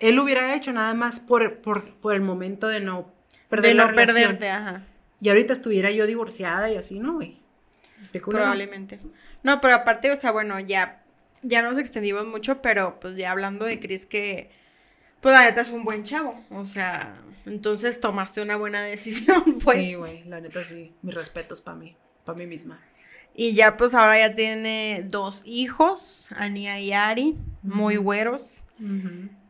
él 0.01 0.19
hubiera 0.19 0.55
hecho 0.55 0.71
nada 0.71 0.93
más 0.93 1.19
por, 1.19 1.63
por, 1.63 1.83
por 1.95 2.15
el 2.15 2.21
momento 2.21 2.69
de 2.69 2.81
no 2.81 3.11
perder 3.49 3.75
de 3.75 3.83
no 3.83 3.95
perderte, 3.95 4.51
ajá. 4.51 4.85
Y 5.19 5.31
ahorita 5.31 5.55
estuviera 5.55 5.91
yo 5.93 6.07
divorciada 6.07 6.71
y 6.71 6.77
así, 6.77 6.99
¿no, 6.99 7.15
güey? 7.15 7.39
Probablemente. 8.23 9.01
No, 9.43 9.63
pero 9.63 9.77
aparte, 9.77 10.13
o 10.13 10.17
sea, 10.17 10.31
bueno, 10.31 10.61
ya, 10.61 11.03
ya 11.41 11.63
nos 11.63 11.79
extendimos 11.79 12.27
mucho, 12.27 12.61
pero 12.61 13.01
pues 13.01 13.17
ya 13.17 13.31
hablando 13.31 13.65
de 13.65 13.81
Chris 13.81 14.05
que, 14.05 14.51
pues 15.23 15.35
la 15.35 15.47
neta 15.47 15.63
es 15.63 15.71
un 15.71 15.85
buen 15.85 16.03
chavo, 16.03 16.45
o 16.51 16.67
sea, 16.67 17.19
entonces 17.47 18.01
tomaste 18.01 18.43
una 18.43 18.57
buena 18.57 18.83
decisión, 18.83 19.43
pues. 19.65 19.87
Sí, 19.87 19.95
güey, 19.95 20.25
la 20.25 20.41
neta 20.41 20.63
sí, 20.63 20.93
mis 21.01 21.15
respetos 21.15 21.63
para 21.63 21.79
mí 21.79 21.97
para 22.25 22.39
mí 22.39 22.47
misma. 22.47 22.81
Y 23.35 23.55
ya 23.55 23.77
pues 23.77 23.95
ahora 23.95 24.19
ya 24.19 24.35
tiene 24.35 25.07
dos 25.09 25.43
hijos, 25.47 26.31
Ania 26.37 26.81
y 26.81 26.93
Ari, 26.93 27.37
muy 27.63 27.97
güeros. 27.97 28.65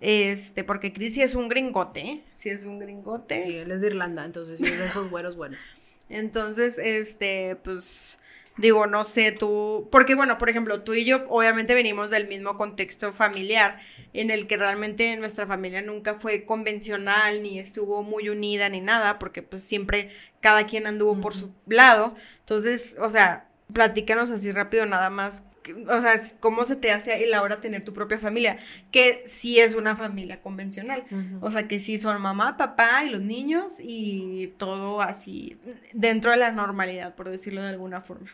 Este, 0.01 0.63
porque 0.63 0.93
Chris 0.93 1.15
sí 1.15 1.23
es 1.23 1.35
un 1.35 1.49
gringote, 1.49 2.01
¿eh? 2.01 2.25
Sí 2.35 2.51
es 2.51 2.67
un 2.67 2.79
gringote. 2.79 3.41
Sí, 3.41 3.57
él 3.57 3.71
es 3.71 3.81
de 3.81 3.87
Irlanda, 3.87 4.27
entonces 4.27 4.59
sí 4.59 4.67
es 4.67 4.79
de 4.79 4.87
esos 4.87 5.11
güeros 5.11 5.37
buenos. 5.37 5.59
entonces, 6.11 6.79
este, 6.79 7.57
pues, 7.57 8.19
digo, 8.57 8.87
no 8.87 9.05
sé, 9.05 9.33
tú, 9.33 9.89
porque 9.91 10.15
bueno, 10.15 10.39
por 10.39 10.51
ejemplo, 10.51 10.83
tú 10.83 10.95
y 10.95 11.05
yo 11.05 11.25
obviamente 11.29 11.75
venimos 11.75 12.11
del 12.11 12.29
mismo 12.29 12.57
contexto 12.57 13.13
familiar, 13.13 13.81
en 14.13 14.31
el 14.31 14.47
que 14.47 14.57
realmente 14.57 15.17
nuestra 15.17 15.47
familia 15.47 15.83
nunca 15.83 16.15
fue 16.15 16.45
convencional, 16.45 17.43
ni 17.43 17.59
estuvo 17.59 18.03
muy 18.03 18.29
unida, 18.29 18.69
ni 18.69 18.81
nada, 18.81 19.19
porque 19.19 19.43
pues 19.43 19.63
siempre 19.63 20.11
cada 20.41 20.67
quien 20.67 20.87
anduvo 20.87 21.21
por 21.21 21.35
su 21.35 21.53
lado. 21.67 22.15
Entonces, 22.41 22.97
o 23.01 23.09
sea, 23.09 23.49
platícanos 23.73 24.31
así 24.31 24.53
rápido 24.53 24.87
nada 24.87 25.11
más. 25.11 25.45
O 25.89 26.01
sea, 26.01 26.15
¿cómo 26.41 26.65
se 26.65 26.75
te 26.75 26.91
hace 26.91 27.23
el 27.23 27.33
ahora 27.35 27.61
tener 27.61 27.85
tu 27.85 27.95
propia 27.95 28.19
familia? 28.19 28.59
Que 28.91 29.23
sí 29.27 29.61
es 29.61 29.75
una 29.75 29.97
familia 29.97 30.43
convencional. 30.43 31.05
O 31.41 31.53
sea, 31.53 31.69
que 31.69 31.79
sí 31.79 31.99
son 31.99 32.21
mamá, 32.21 32.57
papá 32.57 33.05
y 33.05 33.11
los 33.11 33.21
niños 33.21 33.75
y 33.79 34.53
todo 34.59 35.01
así 35.01 35.57
dentro 35.93 36.33
de 36.33 36.37
la 36.37 36.51
normalidad, 36.51 37.15
por 37.15 37.31
decirlo 37.31 37.63
de 37.63 37.69
alguna 37.69 38.01
forma. 38.01 38.29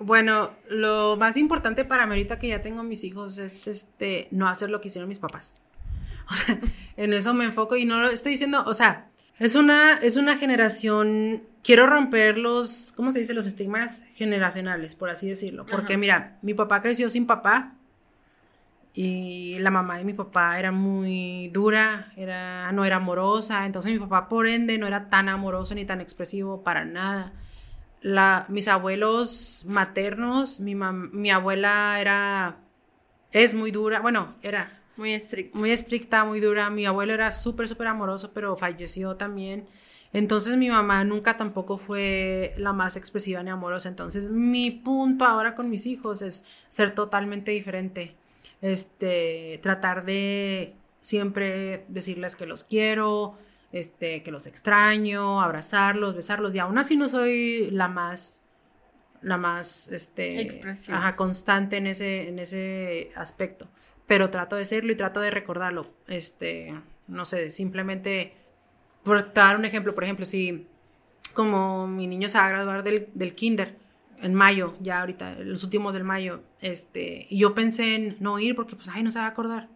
Bueno, 0.00 0.50
lo 0.68 1.16
más 1.16 1.36
importante 1.36 1.84
para 1.84 2.06
mí 2.06 2.12
ahorita 2.12 2.38
que 2.38 2.48
ya 2.48 2.62
tengo 2.62 2.82
mis 2.82 3.02
hijos 3.04 3.38
es 3.38 3.66
este 3.66 4.28
no 4.30 4.48
hacer 4.48 4.70
lo 4.70 4.80
que 4.80 4.88
hicieron 4.88 5.08
mis 5.08 5.18
papás. 5.18 5.56
O 6.30 6.34
sea, 6.34 6.60
en 6.98 7.14
eso 7.14 7.32
me 7.32 7.46
enfoco 7.46 7.74
y 7.76 7.86
no 7.86 8.02
lo 8.02 8.10
estoy 8.10 8.32
diciendo, 8.32 8.62
o 8.66 8.74
sea, 8.74 9.08
es 9.38 9.54
una, 9.54 9.94
es 9.94 10.18
una 10.18 10.36
generación, 10.36 11.42
quiero 11.62 11.86
romper 11.86 12.36
los, 12.36 12.92
¿cómo 12.96 13.12
se 13.12 13.20
dice? 13.20 13.32
Los 13.32 13.46
estigmas 13.46 14.02
generacionales, 14.14 14.94
por 14.94 15.08
así 15.08 15.26
decirlo. 15.26 15.64
Porque 15.64 15.96
mira, 15.96 16.36
mi 16.42 16.52
papá 16.52 16.82
creció 16.82 17.08
sin 17.08 17.26
papá 17.26 17.72
y 18.92 19.58
la 19.60 19.70
mamá 19.70 19.96
de 19.96 20.04
mi 20.04 20.12
papá 20.12 20.58
era 20.58 20.72
muy 20.72 21.48
dura, 21.48 22.12
era, 22.16 22.72
no 22.72 22.84
era 22.84 22.96
amorosa, 22.96 23.64
entonces 23.64 23.92
mi 23.92 23.98
papá 24.00 24.28
por 24.28 24.48
ende 24.48 24.76
no 24.76 24.86
era 24.86 25.08
tan 25.08 25.28
amoroso 25.28 25.74
ni 25.74 25.84
tan 25.84 26.00
expresivo 26.00 26.64
para 26.64 26.84
nada. 26.84 27.32
La, 28.00 28.46
mis 28.48 28.68
abuelos 28.68 29.64
maternos, 29.66 30.60
mi, 30.60 30.74
mi 30.74 31.30
abuela 31.30 32.00
era, 32.00 32.58
es 33.32 33.54
muy 33.54 33.70
dura, 33.70 34.00
bueno, 34.00 34.36
era 34.42 34.80
Muy 34.96 35.12
estricta. 35.12 35.58
Muy 35.58 35.70
estricta, 35.70 36.24
muy 36.24 36.40
dura. 36.40 36.70
Mi 36.70 36.84
abuelo 36.84 37.14
era 37.14 37.30
súper, 37.30 37.68
súper 37.68 37.86
amoroso, 37.86 38.32
pero 38.34 38.56
falleció 38.56 39.16
también. 39.16 39.66
Entonces 40.12 40.56
mi 40.56 40.70
mamá 40.70 41.04
nunca 41.04 41.36
tampoco 41.36 41.78
fue 41.78 42.54
la 42.56 42.72
más 42.72 42.96
expresiva 42.96 43.42
ni 43.42 43.50
amorosa. 43.50 43.88
Entonces 43.88 44.28
mi 44.28 44.70
punto 44.70 45.24
ahora 45.24 45.54
con 45.54 45.70
mis 45.70 45.86
hijos 45.86 46.22
es 46.22 46.44
ser 46.68 46.94
totalmente 46.94 47.50
diferente. 47.52 48.14
Este, 48.60 49.60
tratar 49.62 50.04
de 50.04 50.74
siempre 51.00 51.84
decirles 51.88 52.34
que 52.36 52.46
los 52.46 52.64
quiero, 52.64 53.38
este, 53.72 54.22
que 54.22 54.30
los 54.30 54.46
extraño, 54.46 55.40
abrazarlos, 55.40 56.14
besarlos. 56.14 56.54
Y 56.54 56.58
aún 56.58 56.78
así 56.78 56.96
no 56.96 57.08
soy 57.08 57.70
la 57.70 57.88
más, 57.88 58.42
la 59.22 59.36
más, 59.36 59.88
este, 59.88 60.48
ajá, 60.88 61.16
constante 61.16 61.76
en 61.76 61.86
ese, 61.86 62.28
en 62.28 62.38
ese 62.38 63.10
aspecto. 63.14 63.68
Pero 64.06 64.30
trato 64.30 64.56
de 64.56 64.64
serlo 64.64 64.92
y 64.92 64.96
trato 64.96 65.20
de 65.20 65.30
recordarlo. 65.30 65.90
Este, 66.06 66.74
no 67.06 67.24
sé, 67.24 67.50
simplemente 67.50 68.34
por 69.02 69.32
dar 69.32 69.56
un 69.56 69.64
ejemplo, 69.64 69.94
por 69.94 70.04
ejemplo, 70.04 70.24
si 70.24 70.66
como 71.32 71.86
mi 71.86 72.06
niño 72.06 72.28
se 72.28 72.38
va 72.38 72.46
a 72.46 72.50
graduar 72.50 72.82
del, 72.82 73.08
del 73.14 73.34
kinder 73.34 73.76
en 74.20 74.34
mayo, 74.34 74.74
ya 74.80 75.00
ahorita, 75.00 75.36
los 75.36 75.64
últimos 75.64 75.94
del 75.94 76.04
mayo, 76.04 76.42
este, 76.60 77.26
y 77.30 77.38
yo 77.38 77.54
pensé 77.54 77.94
en 77.94 78.16
no 78.20 78.38
ir 78.38 78.54
porque 78.54 78.76
pues, 78.76 78.88
ay, 78.88 79.02
no 79.02 79.10
se 79.10 79.18
va 79.18 79.26
a 79.26 79.28
acordar. 79.28 79.68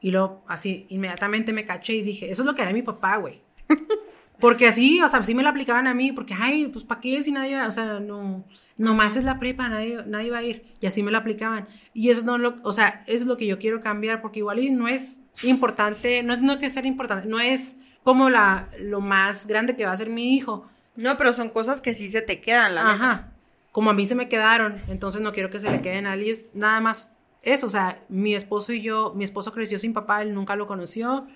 Y 0.00 0.10
luego, 0.10 0.42
así, 0.46 0.86
inmediatamente 0.88 1.52
me 1.52 1.64
caché 1.64 1.94
y 1.94 2.02
dije, 2.02 2.30
eso 2.30 2.42
es 2.42 2.46
lo 2.46 2.54
que 2.54 2.62
hará 2.62 2.72
mi 2.72 2.82
papá, 2.82 3.16
güey. 3.16 3.42
Porque 4.40 4.66
así, 4.66 5.00
o 5.02 5.08
sea, 5.08 5.20
así 5.20 5.34
me 5.34 5.42
lo 5.42 5.50
aplicaban 5.50 5.86
a 5.86 5.92
mí, 5.92 6.12
porque, 6.12 6.32
ay, 6.32 6.68
pues, 6.68 6.86
¿para 6.86 6.98
qué 6.98 7.22
si 7.22 7.30
nadie 7.30 7.56
va? 7.56 7.68
O 7.68 7.72
sea, 7.72 8.00
no, 8.00 8.42
nomás 8.78 9.18
es 9.18 9.24
la 9.24 9.38
prepa, 9.38 9.68
nadie, 9.68 10.02
nadie 10.06 10.30
va 10.30 10.38
a 10.38 10.42
ir. 10.42 10.64
Y 10.80 10.86
así 10.86 11.02
me 11.02 11.10
lo 11.10 11.18
aplicaban. 11.18 11.68
Y 11.92 12.08
eso 12.08 12.24
no 12.24 12.38
lo, 12.38 12.56
o 12.62 12.72
sea, 12.72 13.04
es 13.06 13.26
lo 13.26 13.36
que 13.36 13.46
yo 13.46 13.58
quiero 13.58 13.82
cambiar, 13.82 14.22
porque 14.22 14.38
igual 14.38 14.58
y 14.58 14.70
no 14.70 14.88
es 14.88 15.20
importante, 15.42 16.22
no 16.22 16.32
es 16.32 16.40
no 16.40 16.58
que 16.58 16.70
ser 16.70 16.86
importante, 16.86 17.28
no 17.28 17.38
es 17.38 17.76
como 18.02 18.30
la, 18.30 18.70
lo 18.78 19.02
más 19.02 19.46
grande 19.46 19.76
que 19.76 19.84
va 19.84 19.92
a 19.92 19.96
ser 19.98 20.08
mi 20.08 20.34
hijo. 20.34 20.66
No, 20.96 21.18
pero 21.18 21.34
son 21.34 21.50
cosas 21.50 21.82
que 21.82 21.92
sí 21.92 22.08
se 22.08 22.22
te 22.22 22.40
quedan, 22.40 22.74
la 22.74 22.90
Ajá. 22.92 23.32
Como 23.72 23.90
a 23.90 23.92
mí 23.92 24.06
se 24.06 24.14
me 24.14 24.30
quedaron, 24.30 24.80
entonces 24.88 25.20
no 25.20 25.32
quiero 25.32 25.50
que 25.50 25.58
se 25.58 25.70
le 25.70 25.82
queden 25.82 26.06
a 26.06 26.12
alguien, 26.12 26.34
nada 26.54 26.80
más 26.80 27.14
eso, 27.42 27.66
o 27.66 27.70
sea, 27.70 27.98
mi 28.08 28.34
esposo 28.34 28.72
y 28.72 28.82
yo, 28.82 29.14
mi 29.14 29.24
esposo 29.24 29.52
creció 29.52 29.78
sin 29.78 29.94
papá, 29.94 30.22
él 30.22 30.34
nunca 30.34 30.56
lo 30.56 30.66
conoció 30.66 31.26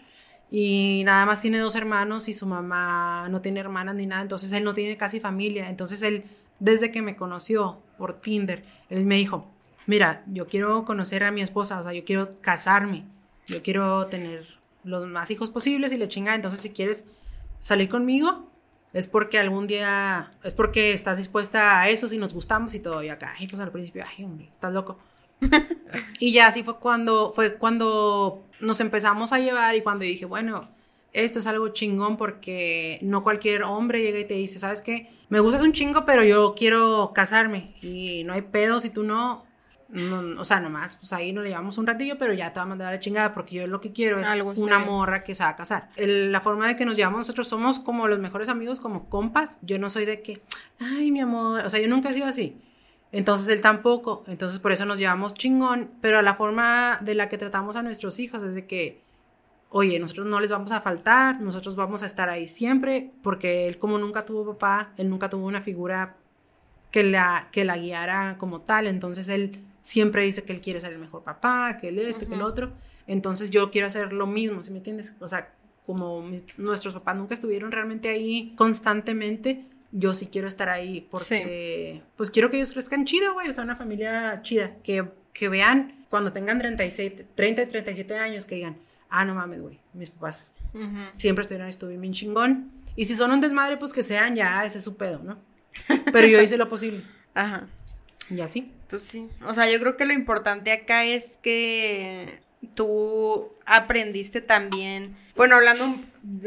y 0.50 1.02
nada 1.04 1.24
más 1.24 1.40
tiene 1.40 1.58
dos 1.58 1.76
hermanos 1.76 2.28
y 2.28 2.34
su 2.34 2.46
mamá 2.46 3.28
no 3.30 3.40
tiene 3.40 3.60
hermanas 3.60 3.94
ni 3.94 4.06
nada, 4.06 4.22
entonces 4.22 4.52
él 4.52 4.64
no 4.64 4.74
tiene 4.74 4.96
casi 4.96 5.18
familia, 5.18 5.70
entonces 5.70 6.02
él, 6.02 6.24
desde 6.58 6.92
que 6.92 7.00
me 7.00 7.16
conoció 7.16 7.80
por 7.96 8.20
Tinder, 8.20 8.62
él 8.90 9.04
me 9.04 9.16
dijo, 9.16 9.50
mira, 9.86 10.22
yo 10.26 10.46
quiero 10.46 10.84
conocer 10.84 11.24
a 11.24 11.30
mi 11.30 11.40
esposa, 11.40 11.80
o 11.80 11.84
sea, 11.84 11.92
yo 11.94 12.04
quiero 12.04 12.28
casarme, 12.42 13.04
yo 13.46 13.62
quiero 13.62 14.06
tener 14.06 14.46
los 14.84 15.06
más 15.06 15.30
hijos 15.30 15.50
posibles 15.50 15.92
y 15.92 15.96
le 15.96 16.08
chinga, 16.08 16.34
entonces 16.34 16.60
si 16.60 16.70
quieres 16.70 17.04
salir 17.60 17.88
conmigo, 17.88 18.50
es 18.92 19.08
porque 19.08 19.38
algún 19.38 19.66
día, 19.66 20.32
es 20.44 20.52
porque 20.52 20.92
estás 20.92 21.16
dispuesta 21.16 21.80
a 21.80 21.88
eso, 21.88 22.06
si 22.08 22.18
nos 22.18 22.34
gustamos 22.34 22.74
y 22.74 22.80
todo, 22.80 23.02
y 23.02 23.08
acá, 23.08 23.34
pues 23.48 23.60
al 23.60 23.72
principio, 23.72 24.04
ay, 24.06 24.24
hombre, 24.24 24.48
estás 24.52 24.72
loco 24.72 24.98
y 26.18 26.32
ya 26.32 26.46
así 26.46 26.62
fue 26.62 26.78
cuando, 26.78 27.32
fue 27.32 27.54
cuando 27.56 28.44
nos 28.60 28.80
empezamos 28.80 29.32
a 29.32 29.38
llevar 29.38 29.74
y 29.74 29.82
cuando 29.82 30.04
dije, 30.04 30.24
bueno, 30.24 30.68
esto 31.12 31.38
es 31.38 31.46
algo 31.46 31.68
chingón 31.68 32.16
porque 32.16 32.98
no 33.02 33.22
cualquier 33.22 33.62
hombre 33.62 34.02
llega 34.02 34.18
y 34.18 34.24
te 34.24 34.34
dice, 34.34 34.58
¿sabes 34.58 34.80
qué? 34.80 35.10
Me 35.28 35.40
gustas 35.40 35.62
un 35.62 35.72
chingo, 35.72 36.04
pero 36.04 36.24
yo 36.24 36.54
quiero 36.56 37.12
casarme 37.14 37.74
y 37.82 38.24
no 38.24 38.32
hay 38.32 38.42
pedo 38.42 38.80
si 38.80 38.90
tú 38.90 39.04
no, 39.04 39.44
o 40.38 40.44
sea, 40.44 40.60
nomás, 40.60 40.96
pues 40.96 41.12
ahí 41.12 41.32
nos 41.32 41.44
le 41.44 41.50
llevamos 41.50 41.78
un 41.78 41.86
ratillo, 41.86 42.18
pero 42.18 42.32
ya 42.32 42.52
te 42.52 42.58
va 42.58 42.64
a 42.64 42.66
mandar 42.66 42.88
a 42.88 42.92
la 42.92 43.00
chingada 43.00 43.32
porque 43.32 43.54
yo 43.54 43.66
lo 43.66 43.80
que 43.80 43.92
quiero 43.92 44.20
es 44.20 44.28
una 44.56 44.80
morra 44.80 45.22
que 45.22 45.34
se 45.34 45.44
va 45.44 45.50
a 45.50 45.56
casar. 45.56 45.88
la 45.96 46.40
forma 46.40 46.66
de 46.66 46.76
que 46.76 46.84
nos 46.84 46.96
llevamos 46.96 47.18
nosotros 47.18 47.48
somos 47.48 47.78
como 47.78 48.08
los 48.08 48.18
mejores 48.18 48.48
amigos, 48.48 48.80
como 48.80 49.08
compas. 49.08 49.60
Yo 49.62 49.78
no 49.78 49.88
soy 49.90 50.04
de 50.04 50.20
que, 50.20 50.42
ay, 50.80 51.12
mi 51.12 51.20
amor, 51.20 51.64
o 51.64 51.70
sea, 51.70 51.80
yo 51.80 51.88
nunca 51.88 52.10
he 52.10 52.12
sido 52.12 52.26
así. 52.26 52.56
Entonces 53.14 53.48
él 53.48 53.62
tampoco, 53.62 54.24
entonces 54.26 54.58
por 54.58 54.72
eso 54.72 54.84
nos 54.86 54.98
llevamos 54.98 55.34
chingón, 55.34 55.88
pero 56.00 56.20
la 56.20 56.34
forma 56.34 56.98
de 57.00 57.14
la 57.14 57.28
que 57.28 57.38
tratamos 57.38 57.76
a 57.76 57.82
nuestros 57.82 58.18
hijos 58.18 58.42
es 58.42 58.56
de 58.56 58.66
que, 58.66 59.02
oye, 59.68 60.00
nosotros 60.00 60.26
no 60.26 60.40
les 60.40 60.50
vamos 60.50 60.72
a 60.72 60.80
faltar, 60.80 61.40
nosotros 61.40 61.76
vamos 61.76 62.02
a 62.02 62.06
estar 62.06 62.28
ahí 62.28 62.48
siempre, 62.48 63.12
porque 63.22 63.68
él 63.68 63.78
como 63.78 63.98
nunca 63.98 64.26
tuvo 64.26 64.44
papá, 64.56 64.92
él 64.96 65.08
nunca 65.08 65.28
tuvo 65.28 65.46
una 65.46 65.60
figura 65.60 66.16
que 66.90 67.04
la, 67.04 67.48
que 67.52 67.64
la 67.64 67.78
guiara 67.78 68.34
como 68.36 68.62
tal, 68.62 68.88
entonces 68.88 69.28
él 69.28 69.60
siempre 69.80 70.24
dice 70.24 70.42
que 70.42 70.52
él 70.52 70.60
quiere 70.60 70.80
ser 70.80 70.92
el 70.92 70.98
mejor 70.98 71.22
papá, 71.22 71.78
que 71.80 71.90
él 71.90 72.00
este, 72.00 72.26
que 72.26 72.34
el 72.34 72.42
otro, 72.42 72.72
entonces 73.06 73.50
yo 73.50 73.70
quiero 73.70 73.86
hacer 73.86 74.12
lo 74.12 74.26
mismo, 74.26 74.60
¿sí 74.64 74.72
me 74.72 74.78
entiendes? 74.78 75.14
O 75.20 75.28
sea, 75.28 75.54
como 75.86 76.24
nuestros 76.56 76.94
papás 76.94 77.16
nunca 77.16 77.34
estuvieron 77.34 77.70
realmente 77.70 78.08
ahí 78.08 78.54
constantemente, 78.56 79.68
yo 79.96 80.12
sí 80.12 80.26
quiero 80.26 80.48
estar 80.48 80.68
ahí 80.68 81.06
porque, 81.08 82.02
pues 82.16 82.30
quiero 82.30 82.50
que 82.50 82.56
ellos 82.56 82.72
crezcan 82.72 83.04
chido, 83.04 83.32
güey, 83.32 83.48
o 83.48 83.52
sea, 83.52 83.62
una 83.62 83.76
familia 83.76 84.40
chida, 84.42 84.72
que, 84.82 85.08
que 85.32 85.48
vean 85.48 86.04
cuando 86.10 86.32
tengan 86.32 86.58
36, 86.58 87.12
30 87.34 87.62
y 87.62 87.66
37 87.66 88.16
años, 88.16 88.44
que 88.44 88.56
digan, 88.56 88.76
ah, 89.08 89.24
no 89.24 89.34
mames, 89.34 89.60
güey, 89.60 89.78
mis 89.92 90.10
papás 90.10 90.54
siempre 91.16 91.42
estuvieron, 91.42 91.68
estuvieron 91.68 92.02
bien 92.02 92.12
chingón. 92.12 92.72
Y 92.96 93.04
si 93.04 93.14
son 93.14 93.30
un 93.30 93.40
desmadre, 93.40 93.76
pues 93.76 93.92
que 93.92 94.02
sean 94.02 94.34
ya, 94.34 94.64
ese 94.64 94.78
es 94.78 94.84
su 94.84 94.96
pedo, 94.96 95.20
¿no? 95.20 95.38
Pero 96.12 96.26
yo 96.26 96.40
hice 96.42 96.56
lo 96.56 96.68
posible. 96.68 97.04
Ajá. 97.34 97.66
Y 98.30 98.40
así. 98.40 98.72
Pues 98.88 99.02
sí. 99.02 99.28
O 99.46 99.54
sea, 99.54 99.70
yo 99.70 99.78
creo 99.80 99.96
que 99.96 100.06
lo 100.06 100.12
importante 100.12 100.72
acá 100.72 101.04
es 101.04 101.38
que 101.42 102.40
tú 102.74 103.52
aprendiste 103.66 104.40
también, 104.40 105.16
bueno, 105.36 105.56
hablando 105.56 106.00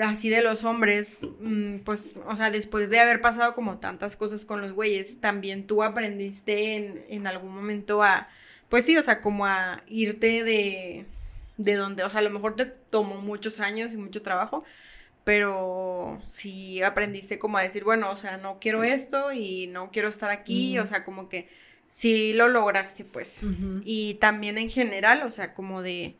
así 0.03 0.30
de 0.30 0.41
los 0.41 0.64
hombres, 0.64 1.22
mm, 1.39 1.80
pues, 1.80 2.15
o 2.26 2.35
sea, 2.35 2.52
después 2.52 2.89
de 2.89 2.99
haber 2.99 3.22
pasado 3.22 3.53
como 3.53 3.80
tantas 3.80 4.15
cosas 4.15 4.45
con 4.45 4.61
los 4.61 4.73
güeyes, 4.73 5.19
también 5.19 5.68
tú 5.68 5.84
aprendiste 5.84 6.76
en, 6.76 7.06
en 7.10 7.27
algún 7.27 7.53
momento 7.53 8.03
a, 8.03 8.27
pues 8.69 8.85
sí, 8.85 8.98
o 8.98 9.03
sea, 9.03 9.22
como 9.22 9.45
a 9.45 9.84
irte 9.88 10.44
de, 10.44 11.06
de 11.57 11.73
donde, 11.76 12.03
o 12.03 12.10
sea, 12.10 12.19
a 12.19 12.23
lo 12.23 12.30
mejor 12.30 12.56
te 12.56 12.65
tomó 12.65 13.15
muchos 13.22 13.60
años 13.60 13.94
y 13.94 13.98
mucho 13.98 14.22
trabajo, 14.22 14.64
pero 15.23 16.22
sí 16.23 16.81
aprendiste 16.81 17.39
como 17.39 17.57
a 17.57 17.64
decir, 17.64 17.84
bueno, 17.84 18.10
o 18.11 18.15
sea, 18.15 18.38
no 18.38 18.60
quiero 18.60 18.84
esto 18.84 19.34
y 19.34 19.68
no 19.68 19.91
quiero 19.91 20.07
estar 20.07 20.31
aquí, 20.31 20.80
o 20.80 20.88
sea, 20.88 21.03
como 21.03 21.27
que 21.30 21.49
sí 21.88 22.34
lo 22.34 22.47
lograste, 22.47 23.03
pues. 23.03 23.41
Y 23.84 24.15
también 24.15 24.57
en 24.57 24.69
general, 24.69 25.23
o 25.23 25.31
sea, 25.31 25.53
como 25.53 25.81
de, 25.81 26.18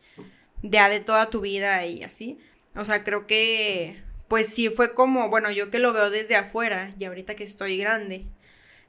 de, 0.62 0.80
de 0.90 1.00
toda 1.00 1.30
tu 1.30 1.42
vida 1.42 1.86
y 1.86 2.04
así. 2.04 2.38
O 2.76 2.86
sea, 2.86 3.04
creo 3.04 3.28
que, 3.28 3.98
pues 4.28 4.48
sí 4.50 4.70
fue 4.70 4.94
como, 4.94 5.30
bueno, 5.30 5.52
yo 5.52 5.70
que 5.70 5.80
lo 5.80 5.94
veo 5.94 6.10
desde 6.10 6.36
afuera 6.36 6.90
y 7.00 7.06
ahorita 7.06 7.36
que 7.36 7.44
estoy 7.44 7.78
grande, 7.78 8.26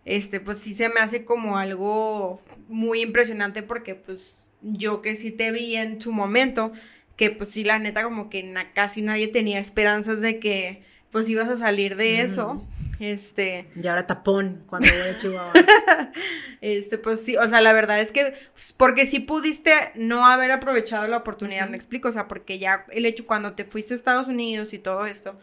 este, 0.05 0.41
pues 0.41 0.59
sí 0.59 0.75
se 0.75 0.89
me 0.89 1.01
hace 1.01 1.25
como 1.25 1.59
algo 1.59 2.43
muy 2.69 3.03
impresionante 3.03 3.63
porque, 3.63 3.95
pues, 3.95 4.37
yo 4.63 5.03
que 5.03 5.15
sí 5.15 5.31
te 5.31 5.53
vi 5.53 5.77
en 5.77 6.01
su 6.01 6.13
momento, 6.13 6.73
que 7.17 7.31
pues 7.31 7.51
sí, 7.51 7.65
la 7.65 7.79
neta, 7.79 8.03
como 8.03 8.31
que 8.31 8.55
casi 8.75 9.03
nadie 9.03 9.29
tenía 9.29 9.59
esperanzas 9.59 10.21
de 10.21 10.39
que, 10.39 10.83
pues, 11.11 11.29
ibas 11.29 11.49
a 11.49 11.57
salir 11.57 11.97
de 11.97 12.21
eso. 12.21 12.65
Este. 13.01 13.69
Y 13.77 13.87
ahora 13.87 14.07
tapón 14.07 14.61
cuando 14.67 14.89
voy 14.89 15.09
a 15.09 15.19
Chihuahua. 15.19 15.53
este, 16.61 16.99
pues 16.99 17.23
sí, 17.23 17.37
o 17.37 17.49
sea, 17.49 17.61
la 17.61 17.73
verdad 17.73 18.01
es 18.01 18.13
que, 18.13 18.35
pues, 18.55 18.73
porque 18.73 19.07
sí 19.07 19.21
pudiste 19.21 19.73
no 19.95 20.27
haber 20.27 20.51
aprovechado 20.51 21.07
la 21.07 21.19
oportunidad, 21.19 21.69
me 21.69 21.77
explico, 21.77 22.09
o 22.09 22.13
sea, 22.13 22.27
porque 22.27 22.59
ya 22.59 22.85
el 22.91 23.07
hecho 23.07 23.27
cuando 23.27 23.53
te 23.53 23.65
fuiste 23.65 23.95
a 23.95 23.97
Estados 23.97 24.29
Unidos 24.29 24.73
y 24.73 24.79
todo 24.79 25.07
esto, 25.07 25.39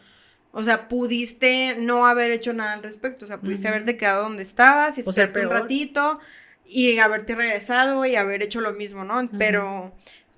o 0.52 0.64
sea, 0.64 0.88
pudiste 0.88 1.76
no 1.78 2.06
haber 2.06 2.30
hecho 2.30 2.52
nada 2.52 2.74
al 2.74 2.82
respecto, 2.82 3.24
o 3.24 3.28
sea, 3.28 3.40
pudiste 3.40 3.68
haberte 3.68 3.96
quedado 3.96 4.22
donde 4.22 4.42
estabas 4.42 4.96
y 4.96 5.00
esperarte 5.00 5.46
un 5.46 5.50
ratito 5.50 6.18
y 6.64 6.98
haberte 6.98 7.34
regresado 7.34 8.04
y 8.06 8.16
haber 8.16 8.42
hecho 8.42 8.60
lo 8.60 8.72
mismo, 8.72 9.04
¿no? 9.04 9.28
Pero 9.38 9.94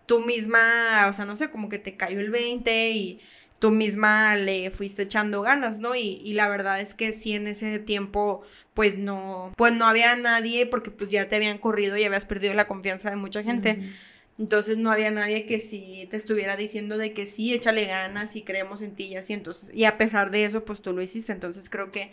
tú 0.07 0.21
misma, 0.21 1.07
o 1.09 1.13
sea, 1.13 1.25
no 1.25 1.37
sé, 1.37 1.51
como 1.51 1.69
que 1.69 1.79
te 1.79 1.97
cayó 1.97 2.19
el 2.21 2.31
20 2.31 2.91
y 2.91 3.21
tú 3.59 3.71
misma 3.71 4.37
le 4.37 4.71
fuiste 4.71 5.03
echando 5.03 5.43
ganas, 5.43 5.81
¿no? 5.81 5.95
Y, 5.95 6.21
y, 6.25 6.35
la 6.35 6.49
verdad 6.49 6.81
es 6.81 6.95
que 6.95 7.13
sí 7.13 7.35
en 7.35 7.47
ese 7.47 7.79
tiempo 7.79 8.43
pues 8.75 8.97
no, 8.97 9.53
pues 9.57 9.73
no 9.73 9.87
había 9.87 10.15
nadie 10.15 10.65
porque 10.67 10.93
pues 10.93 11.11
ya 11.11 11.29
te 11.29 11.35
habían 11.35 11.59
corrido 11.59 11.97
y 11.97 12.05
habías 12.05 12.25
perdido 12.25 12.55
la 12.55 12.69
confianza 12.69 13.11
de 13.11 13.17
mucha 13.17 13.43
gente. 13.43 13.93
Entonces 14.39 14.79
no 14.79 14.93
había 14.93 15.11
nadie 15.11 15.47
que 15.47 15.61
sí 15.61 16.07
te 16.13 16.17
estuviera 16.17 16.57
diciendo 16.57 16.97
de 16.97 17.13
que 17.13 17.27
sí, 17.27 17.53
échale 17.53 17.87
ganas 17.87 18.37
y 18.37 18.43
creemos 18.43 18.83
en 18.83 18.95
ti 18.95 19.07
y 19.07 19.17
así. 19.17 19.33
Entonces, 19.33 19.75
y 19.75 19.83
a 19.83 19.99
pesar 19.99 20.31
de 20.31 20.45
eso, 20.45 20.65
pues 20.65 20.81
tú 20.81 20.93
lo 20.93 21.03
hiciste. 21.03 21.33
Entonces 21.33 21.69
creo 21.69 21.91
que, 21.91 22.13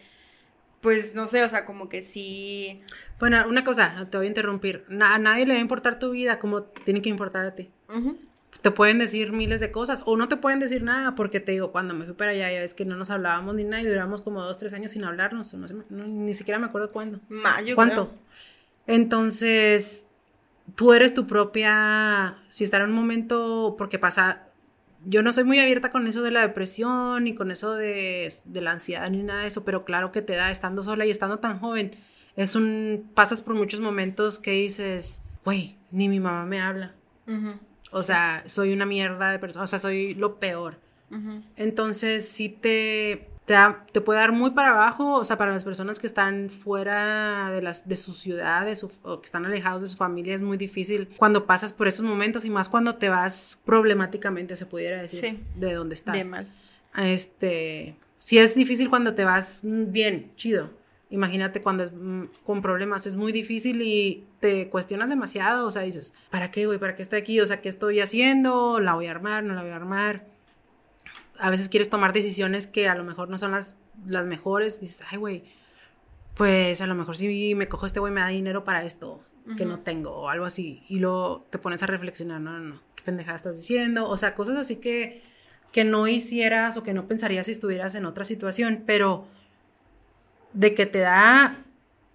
pues 0.81 1.13
no 1.13 1.27
sé, 1.27 1.43
o 1.43 1.49
sea, 1.49 1.65
como 1.65 1.87
que 1.87 2.01
sí. 2.01 2.81
Bueno, 3.19 3.45
una 3.47 3.63
cosa, 3.63 4.07
te 4.09 4.17
voy 4.17 4.25
a 4.25 4.29
interrumpir. 4.29 4.85
a 4.99 5.19
nadie 5.19 5.45
le 5.45 5.53
va 5.53 5.59
a 5.59 5.61
importar 5.61 5.99
tu 5.99 6.09
vida 6.09 6.39
como 6.39 6.63
tiene 6.63 7.03
que 7.03 7.09
importar 7.09 7.45
a 7.45 7.53
ti 7.53 7.69
te 8.61 8.71
pueden 8.71 8.99
decir 8.99 9.31
miles 9.31 9.59
de 9.59 9.71
cosas 9.71 10.01
o 10.05 10.17
no 10.17 10.27
te 10.27 10.37
pueden 10.37 10.59
decir 10.59 10.83
nada 10.83 11.15
porque 11.15 11.39
te 11.39 11.51
digo, 11.51 11.71
cuando 11.71 11.93
me 11.93 12.05
fui 12.05 12.13
para 12.13 12.31
allá 12.31 12.51
ya 12.51 12.59
ves 12.59 12.73
que 12.73 12.85
no 12.85 12.95
nos 12.95 13.09
hablábamos 13.09 13.55
ni 13.55 13.63
nada 13.63 13.81
y 13.81 13.85
duramos 13.85 14.21
como 14.21 14.41
dos, 14.41 14.57
tres 14.57 14.73
años 14.73 14.91
sin 14.91 15.03
hablarnos, 15.03 15.53
no 15.53 15.67
sé, 15.67 15.75
ni 15.89 16.33
siquiera 16.33 16.59
me 16.59 16.65
acuerdo 16.65 16.91
cuándo. 16.91 17.19
Mayo. 17.29 17.75
¿Cuánto? 17.75 18.11
Entonces, 18.87 20.07
tú 20.75 20.93
eres 20.93 21.13
tu 21.13 21.27
propia, 21.27 22.37
si 22.49 22.63
estar 22.63 22.81
en 22.81 22.89
un 22.89 22.95
momento, 22.95 23.75
porque 23.77 23.99
pasa, 23.99 24.43
yo 25.05 25.21
no 25.21 25.33
soy 25.33 25.43
muy 25.43 25.59
abierta 25.59 25.91
con 25.91 26.07
eso 26.07 26.23
de 26.23 26.31
la 26.31 26.41
depresión 26.41 27.23
ni 27.23 27.35
con 27.35 27.51
eso 27.51 27.75
de, 27.75 28.31
de, 28.45 28.61
la 28.61 28.71
ansiedad 28.71 29.09
ni 29.09 29.23
nada 29.23 29.41
de 29.41 29.47
eso, 29.47 29.63
pero 29.63 29.85
claro 29.85 30.11
que 30.11 30.21
te 30.21 30.33
da 30.33 30.51
estando 30.51 30.83
sola 30.83 31.05
y 31.05 31.11
estando 31.11 31.39
tan 31.39 31.59
joven. 31.59 31.91
Es 32.35 32.55
un, 32.55 33.09
pasas 33.13 33.41
por 33.41 33.55
muchos 33.55 33.79
momentos 33.79 34.39
que 34.39 34.51
dices, 34.51 35.21
güey, 35.43 35.77
ni 35.91 36.09
mi 36.09 36.19
mamá 36.19 36.45
me 36.45 36.59
habla. 36.59 36.93
O 37.91 38.03
sea, 38.03 38.43
soy 38.45 38.73
una 38.73 38.85
mierda 38.85 39.31
de 39.31 39.39
persona, 39.39 39.63
o 39.63 39.67
sea, 39.67 39.79
soy 39.79 40.13
lo 40.15 40.39
peor. 40.39 40.77
Entonces, 41.55 42.27
sí 42.27 42.49
te, 42.49 43.29
te, 43.45 44.01
puede 44.01 44.19
dar 44.19 44.31
muy 44.31 44.51
para 44.51 44.71
abajo, 44.71 45.13
o 45.13 45.23
sea, 45.23 45.37
para 45.37 45.53
las 45.53 45.63
personas 45.63 45.99
que 45.99 46.07
están 46.07 46.49
fuera 46.49 47.51
de, 47.51 47.61
las, 47.61 47.87
de 47.87 47.95
su 47.95 48.13
ciudad 48.13 48.67
o 49.03 49.21
que 49.21 49.25
están 49.25 49.45
alejados 49.45 49.81
de 49.81 49.87
su 49.87 49.97
familia 49.97 50.35
es 50.35 50.41
muy 50.41 50.57
difícil 50.57 51.07
cuando 51.15 51.45
pasas 51.45 51.71
por 51.71 51.87
esos 51.87 52.05
momentos 52.05 52.43
y 52.43 52.49
más 52.49 52.67
cuando 52.67 52.95
te 52.95 53.07
vas 53.07 53.61
problemáticamente, 53.63 54.55
se 54.55 54.65
pudiera 54.65 55.01
decir, 55.01 55.39
de 55.55 55.73
dónde 55.73 55.93
estás. 55.93 56.17
De 56.17 56.25
mal. 56.25 56.47
Este, 56.97 57.95
sí 58.17 58.37
es 58.37 58.55
difícil 58.55 58.89
cuando 58.89 59.13
te 59.13 59.23
vas 59.23 59.61
bien, 59.63 60.31
chido. 60.35 60.69
Imagínate 61.09 61.61
cuando 61.61 61.83
es 61.83 61.91
mm, 61.93 62.23
con 62.43 62.61
problemas, 62.61 63.05
es 63.07 63.15
muy 63.15 63.31
difícil 63.31 63.81
y 63.81 64.25
te 64.39 64.69
cuestionas 64.69 65.09
demasiado, 65.09 65.67
o 65.67 65.71
sea, 65.71 65.83
dices, 65.83 66.13
¿para 66.29 66.51
qué, 66.51 66.65
güey? 66.65 66.79
¿Para 66.79 66.95
qué 66.95 67.01
estoy 67.01 67.19
aquí? 67.19 67.39
O 67.39 67.45
sea, 67.45 67.61
¿qué 67.61 67.69
estoy 67.69 67.99
haciendo? 67.99 68.79
¿La 68.79 68.95
voy 68.95 69.07
a 69.07 69.11
armar? 69.11 69.43
¿No 69.43 69.53
la 69.53 69.61
voy 69.61 69.71
a 69.71 69.75
armar? 69.75 70.35
a 71.39 71.49
veces 71.49 71.69
quieres 71.69 71.89
tomar 71.89 72.13
decisiones 72.13 72.67
que 72.67 72.87
a 72.87 72.95
lo 72.95 73.03
mejor 73.03 73.29
no 73.29 73.37
son 73.37 73.51
las, 73.51 73.75
las 74.05 74.25
mejores. 74.25 74.79
Dices, 74.79 75.03
ay, 75.09 75.17
güey, 75.17 75.43
pues 76.35 76.81
a 76.81 76.87
lo 76.87 76.95
mejor 76.95 77.17
si 77.17 77.55
me 77.55 77.67
cojo 77.67 77.85
este 77.85 77.99
güey 77.99 78.13
me 78.13 78.21
da 78.21 78.27
dinero 78.27 78.63
para 78.63 78.83
esto 78.83 79.21
que 79.57 79.65
no 79.65 79.79
tengo 79.79 80.11
o 80.11 80.29
algo 80.29 80.45
así. 80.45 80.83
Y 80.89 80.99
luego 80.99 81.45
te 81.51 81.59
pones 81.59 81.83
a 81.83 81.85
reflexionar, 81.85 82.41
no, 82.41 82.51
no, 82.51 82.59
no, 82.59 82.81
qué 82.95 83.03
pendejada 83.03 83.35
estás 83.35 83.57
diciendo. 83.57 84.09
O 84.09 84.17
sea, 84.17 84.33
cosas 84.33 84.57
así 84.57 84.77
que, 84.77 85.21
que 85.71 85.83
no 85.83 86.07
hicieras 86.07 86.77
o 86.77 86.83
que 86.83 86.93
no 86.93 87.07
pensarías 87.07 87.45
si 87.45 87.51
estuvieras 87.51 87.93
en 87.93 88.05
otra 88.05 88.23
situación, 88.23 88.83
pero 88.87 89.27
de 90.55 90.73
que 90.73 90.85
te 90.85 90.99
da 90.99 91.59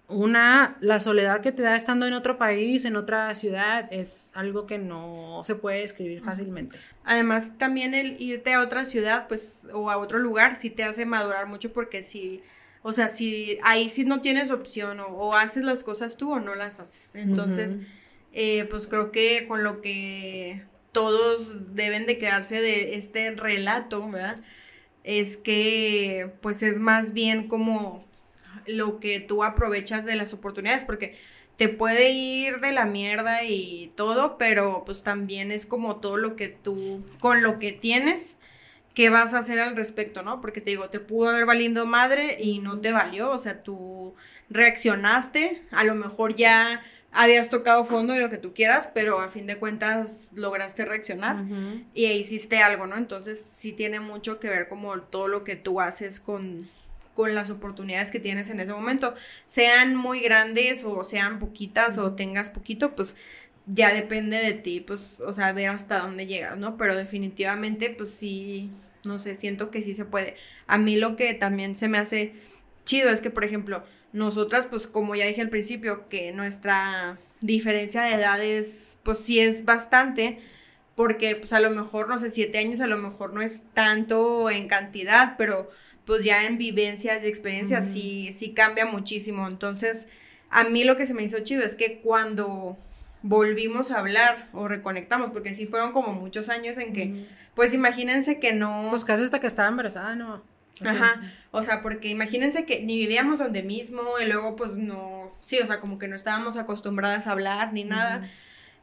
una, 0.07 0.75
la 0.81 0.99
soledad 0.99 1.41
que 1.41 1.51
te 1.51 1.61
da 1.61 1.75
estando 1.75 2.05
en 2.05 2.13
otro 2.13 2.37
país, 2.37 2.83
en 2.85 2.97
otra 2.97 3.33
ciudad, 3.33 3.87
es 3.91 4.31
algo 4.35 4.65
que 4.65 4.77
no 4.77 5.41
se 5.45 5.55
puede 5.55 5.79
describir 5.79 6.21
fácilmente. 6.21 6.77
Además, 7.05 7.57
también 7.57 7.93
el 7.93 8.21
irte 8.21 8.53
a 8.53 8.61
otra 8.61 8.83
ciudad, 8.85 9.27
pues, 9.27 9.67
o 9.73 9.89
a 9.89 9.97
otro 9.97 10.19
lugar, 10.19 10.57
sí 10.57 10.69
te 10.69 10.83
hace 10.83 11.05
madurar 11.05 11.47
mucho 11.47 11.71
porque 11.71 12.03
si, 12.03 12.41
o 12.81 12.93
sea, 12.93 13.07
si 13.07 13.57
ahí 13.63 13.89
sí 13.89 14.03
no 14.03 14.21
tienes 14.21 14.51
opción, 14.51 14.99
o, 14.99 15.33
haces 15.33 15.63
las 15.63 15.83
cosas 15.83 16.17
tú 16.17 16.33
o 16.33 16.39
no 16.39 16.55
las 16.55 16.79
haces. 16.79 17.15
Entonces, 17.15 17.77
eh, 18.33 18.67
pues 18.69 18.87
creo 18.87 19.11
que 19.11 19.45
con 19.47 19.63
lo 19.63 19.81
que 19.81 20.63
todos 20.91 21.73
deben 21.73 22.05
de 22.05 22.17
quedarse 22.17 22.59
de 22.59 22.95
este 22.95 23.31
relato, 23.31 24.09
¿verdad? 24.09 24.41
Es 25.03 25.37
que, 25.37 26.33
pues, 26.41 26.63
es 26.63 26.79
más 26.79 27.13
bien 27.13 27.47
como 27.47 28.01
lo 28.71 28.99
que 28.99 29.19
tú 29.19 29.43
aprovechas 29.43 30.05
de 30.05 30.15
las 30.15 30.33
oportunidades, 30.33 30.85
porque 30.85 31.15
te 31.55 31.69
puede 31.69 32.11
ir 32.11 32.59
de 32.59 32.71
la 32.71 32.85
mierda 32.85 33.43
y 33.43 33.91
todo, 33.95 34.37
pero 34.37 34.83
pues 34.85 35.03
también 35.03 35.51
es 35.51 35.65
como 35.65 35.97
todo 35.97 36.17
lo 36.17 36.35
que 36.35 36.49
tú, 36.49 37.05
con 37.19 37.43
lo 37.43 37.59
que 37.59 37.71
tienes, 37.71 38.35
¿qué 38.93 39.09
vas 39.09 39.33
a 39.33 39.39
hacer 39.39 39.59
al 39.59 39.75
respecto, 39.75 40.23
no? 40.23 40.41
Porque 40.41 40.61
te 40.61 40.71
digo, 40.71 40.89
te 40.89 40.99
pudo 40.99 41.29
haber 41.29 41.45
valido 41.45 41.85
madre 41.85 42.37
y 42.39 42.59
no 42.59 42.79
te 42.79 42.91
valió, 42.91 43.29
o 43.29 43.37
sea, 43.37 43.63
tú 43.63 44.15
reaccionaste, 44.49 45.63
a 45.71 45.83
lo 45.83 45.95
mejor 45.95 46.35
ya 46.35 46.81
habías 47.11 47.49
tocado 47.49 47.83
fondo 47.83 48.15
y 48.15 48.19
lo 48.19 48.29
que 48.29 48.37
tú 48.37 48.53
quieras, 48.53 48.89
pero 48.93 49.19
a 49.19 49.29
fin 49.29 49.45
de 49.45 49.57
cuentas 49.57 50.31
lograste 50.33 50.85
reaccionar 50.85 51.43
y 51.93 52.05
hiciste 52.05 52.57
algo, 52.59 52.87
¿no? 52.87 52.97
Entonces 52.97 53.39
sí 53.39 53.73
tiene 53.73 53.99
mucho 53.99 54.39
que 54.39 54.49
ver 54.49 54.67
como 54.67 54.99
todo 55.01 55.27
lo 55.27 55.43
que 55.43 55.57
tú 55.57 55.81
haces 55.81 56.19
con, 56.19 56.69
con 57.13 57.35
las 57.35 57.49
oportunidades 57.49 58.11
que 58.11 58.19
tienes 58.19 58.49
en 58.49 58.59
ese 58.59 58.73
momento, 58.73 59.15
sean 59.45 59.95
muy 59.95 60.21
grandes 60.21 60.83
o 60.83 61.03
sean 61.03 61.39
poquitas 61.39 61.97
o 61.97 62.13
tengas 62.13 62.49
poquito, 62.49 62.95
pues 62.95 63.15
ya 63.65 63.93
depende 63.93 64.37
de 64.37 64.53
ti, 64.53 64.81
pues, 64.81 65.21
o 65.21 65.33
sea, 65.33 65.51
ver 65.53 65.69
hasta 65.69 65.99
dónde 65.99 66.25
llegas, 66.27 66.57
¿no? 66.57 66.77
Pero 66.77 66.95
definitivamente, 66.95 67.89
pues 67.89 68.11
sí, 68.11 68.71
no 69.03 69.19
sé, 69.19 69.35
siento 69.35 69.71
que 69.71 69.81
sí 69.81 69.93
se 69.93 70.05
puede. 70.05 70.35
A 70.67 70.77
mí 70.77 70.97
lo 70.97 71.15
que 71.15 71.33
también 71.33 71.75
se 71.75 71.87
me 71.87 71.97
hace 71.97 72.33
chido 72.85 73.09
es 73.09 73.21
que, 73.21 73.29
por 73.29 73.43
ejemplo, 73.43 73.83
nosotras, 74.13 74.67
pues 74.67 74.87
como 74.87 75.15
ya 75.15 75.25
dije 75.25 75.41
al 75.41 75.49
principio, 75.49 76.09
que 76.09 76.31
nuestra 76.31 77.17
diferencia 77.39 78.03
de 78.03 78.15
edades, 78.15 78.99
pues 79.03 79.19
sí 79.19 79.39
es 79.39 79.65
bastante, 79.65 80.39
porque 80.95 81.35
pues 81.35 81.53
a 81.53 81.59
lo 81.59 81.69
mejor, 81.69 82.09
no 82.09 82.17
sé, 82.17 82.29
siete 82.29 82.57
años 82.57 82.79
a 82.79 82.87
lo 82.87 82.97
mejor 82.97 83.33
no 83.33 83.41
es 83.41 83.63
tanto 83.73 84.49
en 84.49 84.67
cantidad, 84.67 85.35
pero 85.37 85.69
pues 86.05 86.23
ya 86.23 86.45
en 86.45 86.57
vivencias 86.57 87.23
y 87.23 87.27
experiencias 87.27 87.91
sí, 87.91 88.33
sí 88.33 88.53
cambia 88.53 88.85
muchísimo. 88.85 89.47
Entonces, 89.47 90.07
a 90.49 90.63
mí 90.63 90.83
lo 90.83 90.97
que 90.97 91.05
se 91.05 91.13
me 91.13 91.23
hizo 91.23 91.39
chido 91.39 91.63
es 91.63 91.75
que 91.75 91.99
cuando 91.99 92.77
volvimos 93.23 93.91
a 93.91 93.99
hablar 93.99 94.49
o 94.53 94.67
reconectamos, 94.67 95.31
porque 95.31 95.53
sí 95.53 95.67
fueron 95.67 95.91
como 95.91 96.13
muchos 96.13 96.49
años 96.49 96.77
en 96.77 96.93
que, 96.93 97.25
pues 97.55 97.73
imagínense 97.73 98.39
que 98.39 98.53
no... 98.53 98.87
Pues 98.89 99.05
casi 99.05 99.23
hasta 99.23 99.39
que 99.39 99.47
estaba 99.47 99.69
embarazada, 99.69 100.15
¿no? 100.15 100.43
Ajá, 100.83 101.21
o 101.51 101.61
sea, 101.61 101.83
porque 101.83 102.09
imagínense 102.09 102.65
que 102.65 102.81
ni 102.81 102.97
vivíamos 102.97 103.37
donde 103.37 103.61
mismo 103.61 104.01
y 104.19 104.25
luego 104.25 104.55
pues 104.55 104.77
no, 104.77 105.31
sí, 105.41 105.59
o 105.59 105.67
sea, 105.67 105.79
como 105.79 105.99
que 105.99 106.07
no 106.07 106.15
estábamos 106.15 106.57
acostumbradas 106.57 107.27
a 107.27 107.33
hablar 107.33 107.71
ni 107.71 107.83
nada. 107.83 108.27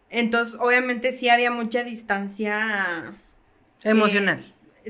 Entonces, 0.09 0.57
obviamente 0.61 1.11
sí 1.11 1.29
había 1.29 1.51
mucha 1.51 1.83
distancia 1.83 3.15
emocional 3.83 4.45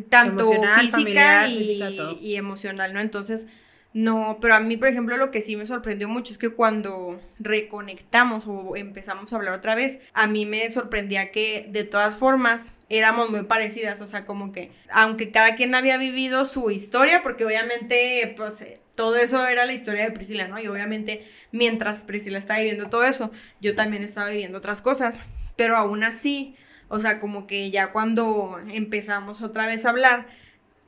tanto 0.09 0.45
física, 0.81 1.49
y, 1.49 2.37
emocional, 2.37 2.95
¿no? 2.95 3.01
Entonces, 3.01 3.47
no, 3.95 4.39
pero 4.41 4.55
a 4.55 4.61
mí, 4.61 4.77
por 4.77 4.89
ejemplo, 4.89 5.17
lo 5.17 5.31
que 5.31 5.41
sí 5.41 5.57
me 5.57 5.67
sorprendió 5.67 6.09
mucho 6.09 6.33
es 6.33 6.39
que 6.39 6.51
cuando 6.51 7.21
reconectamos 7.39 8.45
o 8.47 8.77
empezamos 8.77 9.33
a 9.33 9.37
hablar 9.37 9.55
otra 9.55 9.75
vez, 9.75 9.99
a 10.13 10.27
mí 10.27 10.45
me 10.47 10.69
sorprendía 10.71 11.31
que 11.31 11.67
de 11.71 11.85
todas 11.85 12.17
formas 12.17 12.75
éramos 12.91 13.31
muy 13.31 13.45
parecidas, 13.45 14.01
o 14.01 14.07
sea, 14.07 14.25
como 14.25 14.53
que 14.53 14.71
aunque 14.91 15.31
cada 15.31 15.55
quien 15.57 15.75
había 15.75 15.97
vivido 15.97 16.45
su 16.45 16.71
historia, 16.71 17.23
porque 17.23 17.45
obviamente, 17.45 18.35
pues 18.37 18.63
todo 18.95 19.15
eso 19.17 19.47
era 19.47 19.65
la 19.65 19.73
historia 19.73 20.03
de 20.03 20.11
Priscila, 20.11 20.49
¿no? 20.49 20.59
Y 20.59 20.67
obviamente 20.67 21.25
mientras 21.53 22.05
Priscila 22.05 22.39
estaba 22.39 22.59
viviendo 22.59 22.91
todo 22.91 23.05
eso, 23.05 23.31
yo 23.61 23.77
también 23.77 24.03
estaba 24.03 24.29
viviendo 24.29 24.59
otras 24.59 24.83
cosas, 24.83 25.21
pero 25.55 25.77
aún 25.77 26.03
así, 26.03 26.57
o 26.89 26.99
sea, 26.99 27.21
como 27.21 27.47
que 27.47 27.71
ya 27.71 27.93
cuando 27.93 28.59
empezamos 28.73 29.43
otra 29.43 29.67
vez 29.67 29.85
a 29.85 29.91
hablar, 29.91 30.27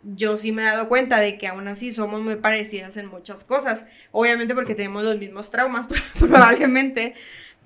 yo 0.02 0.38
sí 0.38 0.50
me 0.50 0.62
he 0.62 0.64
dado 0.64 0.88
cuenta 0.88 1.18
de 1.18 1.36
que 1.36 1.46
aún 1.46 1.68
así 1.68 1.92
somos 1.92 2.22
muy 2.22 2.36
parecidas 2.36 2.96
en 2.96 3.06
muchas 3.06 3.44
cosas. 3.44 3.84
Obviamente 4.12 4.54
porque 4.54 4.74
tenemos 4.74 5.02
los 5.02 5.18
mismos 5.18 5.50
traumas, 5.50 5.88
probablemente. 6.18 7.14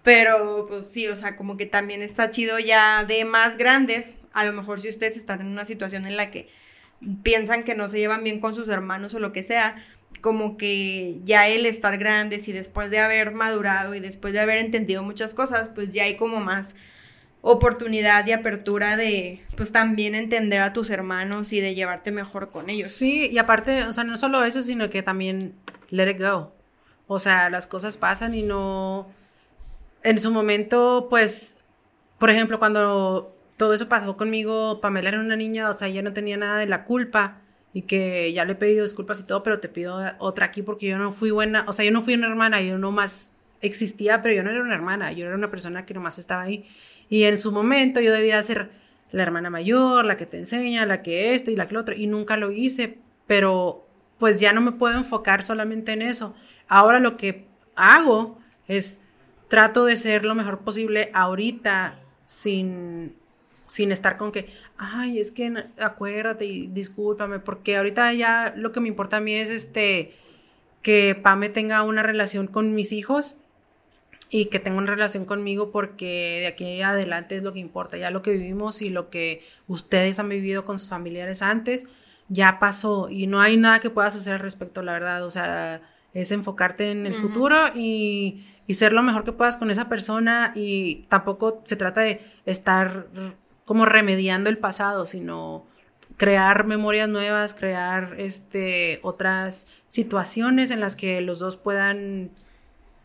Pero 0.02 0.66
pues 0.68 0.90
sí, 0.90 1.08
o 1.08 1.16
sea, 1.16 1.36
como 1.36 1.56
que 1.56 1.66
también 1.66 2.02
está 2.02 2.28
chido 2.30 2.58
ya 2.58 3.04
de 3.04 3.24
más 3.24 3.56
grandes. 3.56 4.18
A 4.32 4.44
lo 4.44 4.52
mejor 4.52 4.80
si 4.80 4.88
ustedes 4.88 5.16
están 5.16 5.40
en 5.40 5.46
una 5.46 5.64
situación 5.64 6.04
en 6.06 6.16
la 6.16 6.30
que 6.30 6.48
piensan 7.22 7.64
que 7.64 7.74
no 7.74 7.88
se 7.88 7.98
llevan 7.98 8.24
bien 8.24 8.40
con 8.40 8.54
sus 8.54 8.68
hermanos 8.68 9.14
o 9.14 9.18
lo 9.18 9.32
que 9.32 9.42
sea, 9.42 9.76
como 10.20 10.56
que 10.56 11.20
ya 11.24 11.48
el 11.48 11.66
estar 11.66 11.98
grandes 11.98 12.48
y 12.48 12.52
después 12.52 12.90
de 12.90 12.98
haber 12.98 13.32
madurado 13.32 13.94
y 13.94 14.00
después 14.00 14.32
de 14.32 14.40
haber 14.40 14.58
entendido 14.58 15.02
muchas 15.02 15.34
cosas, 15.34 15.70
pues 15.74 15.92
ya 15.92 16.04
hay 16.04 16.16
como 16.16 16.40
más 16.40 16.74
oportunidad 17.46 18.26
y 18.26 18.32
apertura 18.32 18.96
de, 18.96 19.42
pues 19.54 19.70
también 19.70 20.14
entender 20.14 20.62
a 20.62 20.72
tus 20.72 20.88
hermanos 20.88 21.52
y 21.52 21.60
de 21.60 21.74
llevarte 21.74 22.10
mejor 22.10 22.50
con 22.50 22.70
ellos. 22.70 22.92
Sí, 22.92 23.28
y 23.30 23.36
aparte, 23.36 23.84
o 23.84 23.92
sea, 23.92 24.02
no 24.02 24.16
solo 24.16 24.42
eso, 24.44 24.62
sino 24.62 24.88
que 24.88 25.02
también 25.02 25.52
let 25.90 26.10
it 26.10 26.18
go. 26.18 26.54
O 27.06 27.18
sea, 27.18 27.50
las 27.50 27.66
cosas 27.66 27.98
pasan 27.98 28.34
y 28.34 28.42
no... 28.42 29.10
En 30.02 30.18
su 30.18 30.30
momento, 30.30 31.06
pues, 31.10 31.58
por 32.18 32.30
ejemplo, 32.30 32.58
cuando 32.58 33.36
todo 33.58 33.74
eso 33.74 33.90
pasó 33.90 34.16
conmigo, 34.16 34.80
Pamela 34.80 35.10
era 35.10 35.20
una 35.20 35.36
niña, 35.36 35.68
o 35.68 35.74
sea, 35.74 35.88
ella 35.88 36.00
no 36.00 36.14
tenía 36.14 36.38
nada 36.38 36.58
de 36.58 36.66
la 36.66 36.84
culpa 36.84 37.42
y 37.74 37.82
que 37.82 38.32
ya 38.32 38.46
le 38.46 38.52
he 38.52 38.56
pedido 38.56 38.84
disculpas 38.84 39.20
y 39.20 39.26
todo, 39.26 39.42
pero 39.42 39.60
te 39.60 39.68
pido 39.68 40.00
otra 40.18 40.46
aquí 40.46 40.62
porque 40.62 40.86
yo 40.86 40.96
no 40.96 41.12
fui 41.12 41.30
buena, 41.30 41.66
o 41.68 41.74
sea, 41.74 41.84
yo 41.84 41.92
no 41.92 42.00
fui 42.00 42.14
una 42.14 42.26
hermana, 42.26 42.62
yo 42.62 42.78
no 42.78 42.90
más 42.90 43.33
existía, 43.66 44.22
pero 44.22 44.34
yo 44.34 44.42
no 44.42 44.50
era 44.50 44.62
una 44.62 44.74
hermana, 44.74 45.12
yo 45.12 45.26
era 45.26 45.34
una 45.34 45.50
persona 45.50 45.86
que 45.86 45.94
nomás 45.94 46.18
estaba 46.18 46.42
ahí. 46.42 46.64
Y 47.08 47.24
en 47.24 47.38
su 47.38 47.52
momento 47.52 48.00
yo 48.00 48.12
debía 48.12 48.42
ser 48.42 48.70
la 49.10 49.22
hermana 49.22 49.50
mayor, 49.50 50.04
la 50.04 50.16
que 50.16 50.26
te 50.26 50.38
enseña, 50.38 50.86
la 50.86 51.02
que 51.02 51.34
esto 51.34 51.50
y 51.50 51.56
la 51.56 51.68
que 51.68 51.74
lo 51.74 51.80
otro, 51.80 51.94
y 51.94 52.06
nunca 52.06 52.36
lo 52.36 52.50
hice, 52.50 52.98
pero 53.26 53.86
pues 54.18 54.40
ya 54.40 54.52
no 54.52 54.60
me 54.60 54.72
puedo 54.72 54.96
enfocar 54.96 55.42
solamente 55.42 55.92
en 55.92 56.02
eso. 56.02 56.34
Ahora 56.66 56.98
lo 56.98 57.16
que 57.16 57.46
hago 57.76 58.38
es 58.66 59.00
trato 59.48 59.84
de 59.84 59.96
ser 59.96 60.24
lo 60.24 60.34
mejor 60.34 60.60
posible 60.60 61.10
ahorita 61.12 62.00
sin, 62.24 63.14
sin 63.66 63.92
estar 63.92 64.16
con 64.16 64.32
que, 64.32 64.48
ay, 64.76 65.18
es 65.18 65.30
que 65.30 65.52
acuérdate 65.78 66.46
y 66.46 66.66
discúlpame, 66.66 67.38
porque 67.38 67.76
ahorita 67.76 68.12
ya 68.14 68.52
lo 68.56 68.72
que 68.72 68.80
me 68.80 68.88
importa 68.88 69.18
a 69.18 69.20
mí 69.20 69.34
es 69.34 69.50
este 69.50 70.14
que 70.82 71.14
Pame 71.14 71.48
tenga 71.48 71.82
una 71.82 72.02
relación 72.02 72.46
con 72.46 72.74
mis 72.74 72.92
hijos 72.92 73.38
y 74.30 74.46
que 74.46 74.58
tenga 74.58 74.78
una 74.78 74.90
relación 74.90 75.24
conmigo 75.24 75.70
porque 75.70 76.38
de 76.40 76.46
aquí 76.46 76.82
adelante 76.82 77.36
es 77.36 77.42
lo 77.42 77.52
que 77.52 77.60
importa, 77.60 77.96
ya 77.96 78.10
lo 78.10 78.22
que 78.22 78.32
vivimos 78.32 78.82
y 78.82 78.90
lo 78.90 79.10
que 79.10 79.42
ustedes 79.66 80.18
han 80.18 80.28
vivido 80.28 80.64
con 80.64 80.78
sus 80.78 80.88
familiares 80.88 81.42
antes, 81.42 81.86
ya 82.28 82.58
pasó 82.58 83.08
y 83.10 83.26
no 83.26 83.40
hay 83.40 83.56
nada 83.56 83.80
que 83.80 83.90
puedas 83.90 84.16
hacer 84.16 84.34
al 84.34 84.40
respecto, 84.40 84.82
la 84.82 84.92
verdad, 84.92 85.24
o 85.24 85.30
sea, 85.30 85.82
es 86.14 86.32
enfocarte 86.32 86.90
en 86.90 87.06
el 87.06 87.14
futuro 87.14 87.68
y, 87.74 88.44
y, 88.66 88.74
ser 88.74 88.92
lo 88.92 89.02
mejor 89.02 89.24
que 89.24 89.32
puedas 89.32 89.56
con 89.56 89.70
esa 89.70 89.88
persona 89.88 90.52
y 90.54 91.06
tampoco 91.08 91.60
se 91.64 91.76
trata 91.76 92.02
de 92.02 92.20
estar 92.46 93.08
como 93.64 93.84
remediando 93.84 94.48
el 94.48 94.58
pasado, 94.58 95.06
sino 95.06 95.66
crear 96.16 96.66
memorias 96.66 97.08
nuevas, 97.08 97.54
crear 97.54 98.14
este, 98.18 99.00
otras 99.02 99.66
situaciones 99.88 100.70
en 100.70 100.80
las 100.80 100.96
que 100.96 101.20
los 101.20 101.38
dos 101.38 101.56
puedan, 101.56 102.30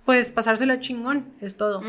pues, 0.09 0.31
pasársela 0.31 0.79
chingón, 0.79 1.31
es 1.39 1.55
todo. 1.55 1.83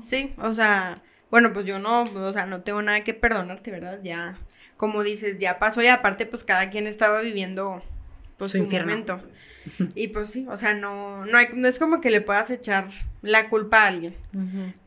Sí, 0.00 0.32
o 0.38 0.54
sea, 0.54 1.02
bueno, 1.30 1.52
pues 1.52 1.66
yo 1.66 1.78
no, 1.78 2.04
o 2.04 2.32
sea, 2.32 2.46
no 2.46 2.62
tengo 2.62 2.80
nada 2.80 3.04
que 3.04 3.12
perdonarte, 3.12 3.70
¿verdad? 3.70 4.00
Ya, 4.02 4.38
como 4.78 5.02
dices, 5.02 5.38
ya 5.38 5.58
pasó 5.58 5.82
y 5.82 5.88
aparte, 5.88 6.24
pues 6.24 6.44
cada 6.44 6.70
quien 6.70 6.86
estaba 6.86 7.20
viviendo, 7.20 7.82
pues, 8.38 8.52
su, 8.52 8.64
momento. 8.64 9.20
Y 9.94 10.08
pues 10.08 10.30
sí, 10.30 10.46
o 10.48 10.56
sea, 10.56 10.72
no, 10.72 11.26
no, 11.26 11.36
hay, 11.36 11.48
no 11.52 11.68
es 11.68 11.78
como 11.78 12.00
que 12.00 12.10
le 12.10 12.22
puedas 12.22 12.50
echar 12.50 12.88
la 13.20 13.50
culpa 13.50 13.82
a 13.82 13.88
alguien. 13.88 14.16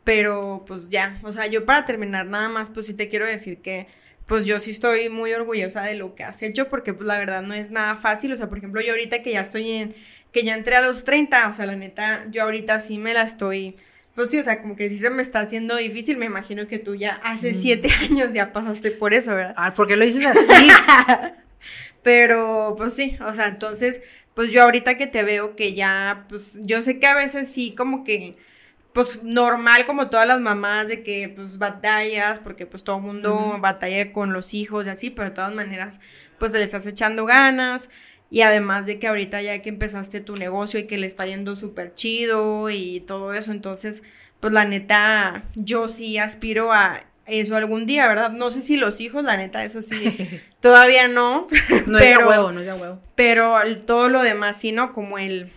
Pero 0.04 0.66
pues 0.66 0.90
ya, 0.90 1.20
o 1.22 1.32
sea, 1.32 1.46
yo 1.46 1.66
para 1.66 1.86
terminar 1.86 2.26
nada 2.26 2.50
más, 2.50 2.72
pues 2.72 2.88
sí 2.88 2.96
te 2.96 3.10
quiero 3.10 3.28
decir 3.28 3.62
que 3.62 3.86
pues 4.28 4.46
yo 4.46 4.60
sí 4.60 4.72
estoy 4.72 5.10
muy 5.10 5.34
orgullosa 5.34 5.82
de 5.84 5.96
lo 5.96 6.14
que 6.14 6.24
has 6.24 6.44
hecho 6.44 6.68
porque 6.68 6.94
pues 6.94 7.08
la 7.08 7.18
verdad 7.18 7.42
no 7.42 7.54
es 7.54 7.72
nada 7.72 7.96
fácil, 7.96 8.34
o 8.34 8.36
sea, 8.36 8.50
por 8.50 8.58
ejemplo, 8.58 8.82
yo 8.82 8.92
ahorita 8.92 9.24
que 9.24 9.32
ya 9.32 9.42
estoy 9.42 9.72
en, 9.72 9.96
que 10.34 10.44
ya 10.44 10.54
entré 10.54 10.76
a 10.76 10.82
los 10.82 11.06
30, 11.06 11.48
o 11.48 11.54
sea, 11.54 11.66
la 11.66 11.76
neta, 11.76 12.28
yo 12.30 12.44
ahorita 12.44 12.80
sí 12.82 12.98
me 12.98 13.14
la 13.14 13.24
estoy, 13.24 13.78
pues 14.16 14.30
sí, 14.30 14.38
o 14.38 14.44
sea, 14.44 14.62
como 14.62 14.76
que 14.76 14.90
sí 14.90 14.98
se 14.98 15.10
me 15.10 15.22
está 15.22 15.40
haciendo 15.40 15.78
difícil, 15.78 16.18
me 16.18 16.26
imagino 16.26 16.68
que 16.68 16.78
tú 16.78 16.96
ya 16.96 17.14
hace 17.24 17.54
mm. 17.54 17.56
siete 17.56 17.90
años 18.02 18.34
ya 18.34 18.52
pasaste 18.52 18.92
por 18.92 19.14
eso, 19.14 19.34
¿verdad? 19.34 19.56
Ah, 19.58 19.74
¿por 19.74 19.88
qué 19.88 19.96
lo 19.96 20.04
dices 20.04 20.26
así? 20.26 20.68
Pero, 22.04 22.76
pues 22.78 22.94
sí, 22.94 23.18
o 23.26 23.34
sea, 23.34 23.48
entonces, 23.48 24.02
pues 24.34 24.52
yo 24.52 24.62
ahorita 24.64 24.98
que 24.98 25.08
te 25.08 25.24
veo 25.24 25.56
que 25.56 25.74
ya, 25.74 26.26
pues 26.28 26.60
yo 26.64 26.82
sé 26.82 27.00
que 27.00 27.08
a 27.08 27.16
veces 27.16 27.48
sí 27.48 27.74
como 27.76 28.04
que 28.04 28.36
pues 28.98 29.22
normal 29.22 29.86
como 29.86 30.10
todas 30.10 30.28
las 30.28 30.40
mamás 30.40 30.88
de 30.88 31.04
que 31.04 31.30
pues 31.30 31.60
batallas, 31.60 32.40
porque 32.40 32.66
pues 32.66 32.84
todo 32.84 32.96
el 32.96 33.04
mundo 33.04 33.60
batalla 33.60 34.12
con 34.12 34.34
los 34.34 34.56
hijos 34.56 34.88
y 34.88 34.90
así, 34.90 35.12
pero 35.12 35.30
de 35.30 35.36
todas 35.36 35.54
maneras 35.54 36.00
pues 36.40 36.52
le 36.52 36.64
estás 36.64 36.88
echando 36.88 37.28
ganas 37.28 37.92
y 38.32 38.42
además 38.42 38.88
de 38.88 38.98
que 38.98 39.06
ahorita 39.06 39.40
ya 39.44 39.62
que 39.62 39.70
empezaste 39.70 40.20
tu 40.20 40.36
negocio 40.36 40.80
y 40.80 40.88
que 40.88 40.98
le 40.98 41.06
está 41.06 41.28
yendo 41.28 41.56
súper 41.56 41.94
chido 41.94 42.72
y 42.72 43.02
todo 43.02 43.36
eso, 43.36 43.52
entonces 43.52 44.02
pues 44.40 44.52
la 44.52 44.66
neta 44.66 45.44
yo 45.54 45.90
sí 45.90 46.18
aspiro 46.18 46.74
a 46.74 47.04
eso 47.28 47.56
algún 47.56 47.86
día, 47.86 48.08
¿verdad? 48.08 48.32
No 48.32 48.50
sé 48.50 48.64
si 48.64 48.78
los 48.78 49.00
hijos, 49.00 49.24
la 49.24 49.38
neta, 49.38 49.64
eso 49.64 49.84
sí, 49.84 50.42
todavía 50.60 51.08
no. 51.08 51.48
No 51.86 52.00
es 52.00 52.16
a 52.16 52.26
huevo, 52.26 52.52
no 52.52 52.62
es 52.62 52.68
a 52.68 52.74
huevo. 52.74 53.00
Pero 53.14 53.60
todo 53.86 54.10
lo 54.10 54.24
demás 54.24 54.60
sí, 54.60 54.72
¿no? 54.72 54.92
Como 54.92 55.20
el, 55.20 55.52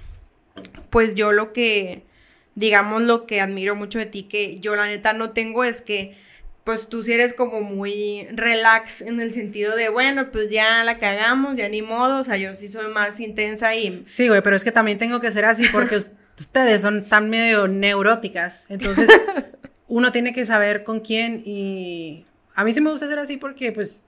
pues 0.91 1.15
yo 1.15 1.33
lo 1.33 1.55
que 1.55 2.10
digamos, 2.55 3.03
lo 3.03 3.27
que 3.27 3.41
admiro 3.41 3.75
mucho 3.75 3.99
de 3.99 4.07
ti, 4.07 4.25
que 4.25 4.59
yo 4.59 4.77
la 4.77 4.87
neta 4.87 5.13
no 5.13 5.31
tengo, 5.31 5.65
es 5.65 5.81
que, 5.81 6.17
pues 6.65 6.89
tú 6.89 7.03
sí 7.03 7.13
eres 7.13 7.35
como 7.35 7.61
muy 7.61 8.27
relax 8.33 9.01
en 9.01 9.21
el 9.21 9.33
sentido 9.33 9.77
de, 9.77 9.89
bueno, 9.89 10.31
pues 10.31 10.51
ya 10.51 10.85
la 10.85 10.99
cagamos, 10.99 11.57
ya 11.57 11.69
ni 11.69 11.83
modo, 11.83 12.19
o 12.19 12.25
sea, 12.25 12.37
yo 12.37 12.55
sí 12.55 12.69
soy 12.69 12.93
más 12.93 13.21
intensa 13.21 13.75
y... 13.75 14.03
Sí, 14.07 14.29
güey, 14.29 14.43
pero 14.43 14.57
es 14.57 14.65
que 14.65 14.73
también 14.73 14.99
tengo 14.99 15.21
que 15.21 15.31
ser 15.31 15.45
así 15.45 15.67
porque 15.73 15.97
ustedes 16.39 16.83
son 16.83 17.05
tan 17.05 17.31
medio 17.31 17.67
neuróticas, 17.69 18.67
entonces 18.69 19.09
uno 19.89 20.13
tiene 20.13 20.33
que 20.33 20.45
saber 20.45 20.85
con 20.85 21.01
quién 21.01 21.43
y 21.45 22.27
a 22.55 22.65
mí 22.65 22.73
sí 22.73 22.81
me 22.81 22.91
gusta 22.91 23.07
ser 23.07 23.19
así 23.19 23.37
porque, 23.37 23.73
pues... 23.73 24.03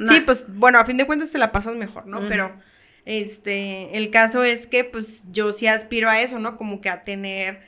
Sí, 0.00 0.20
pues, 0.20 0.46
bueno, 0.48 0.78
a 0.78 0.86
fin 0.86 0.96
de 0.96 1.06
cuentas 1.06 1.30
te 1.30 1.36
la 1.36 1.52
pasas 1.52 1.76
mejor, 1.76 2.06
¿no? 2.06 2.26
Pero... 2.26 2.54
Este, 3.08 3.96
el 3.96 4.10
caso 4.10 4.44
es 4.44 4.66
que 4.66 4.84
pues 4.84 5.22
yo 5.32 5.54
sí 5.54 5.66
aspiro 5.66 6.10
a 6.10 6.20
eso, 6.20 6.38
¿no? 6.38 6.58
Como 6.58 6.82
que 6.82 6.90
a 6.90 7.04
tener 7.04 7.60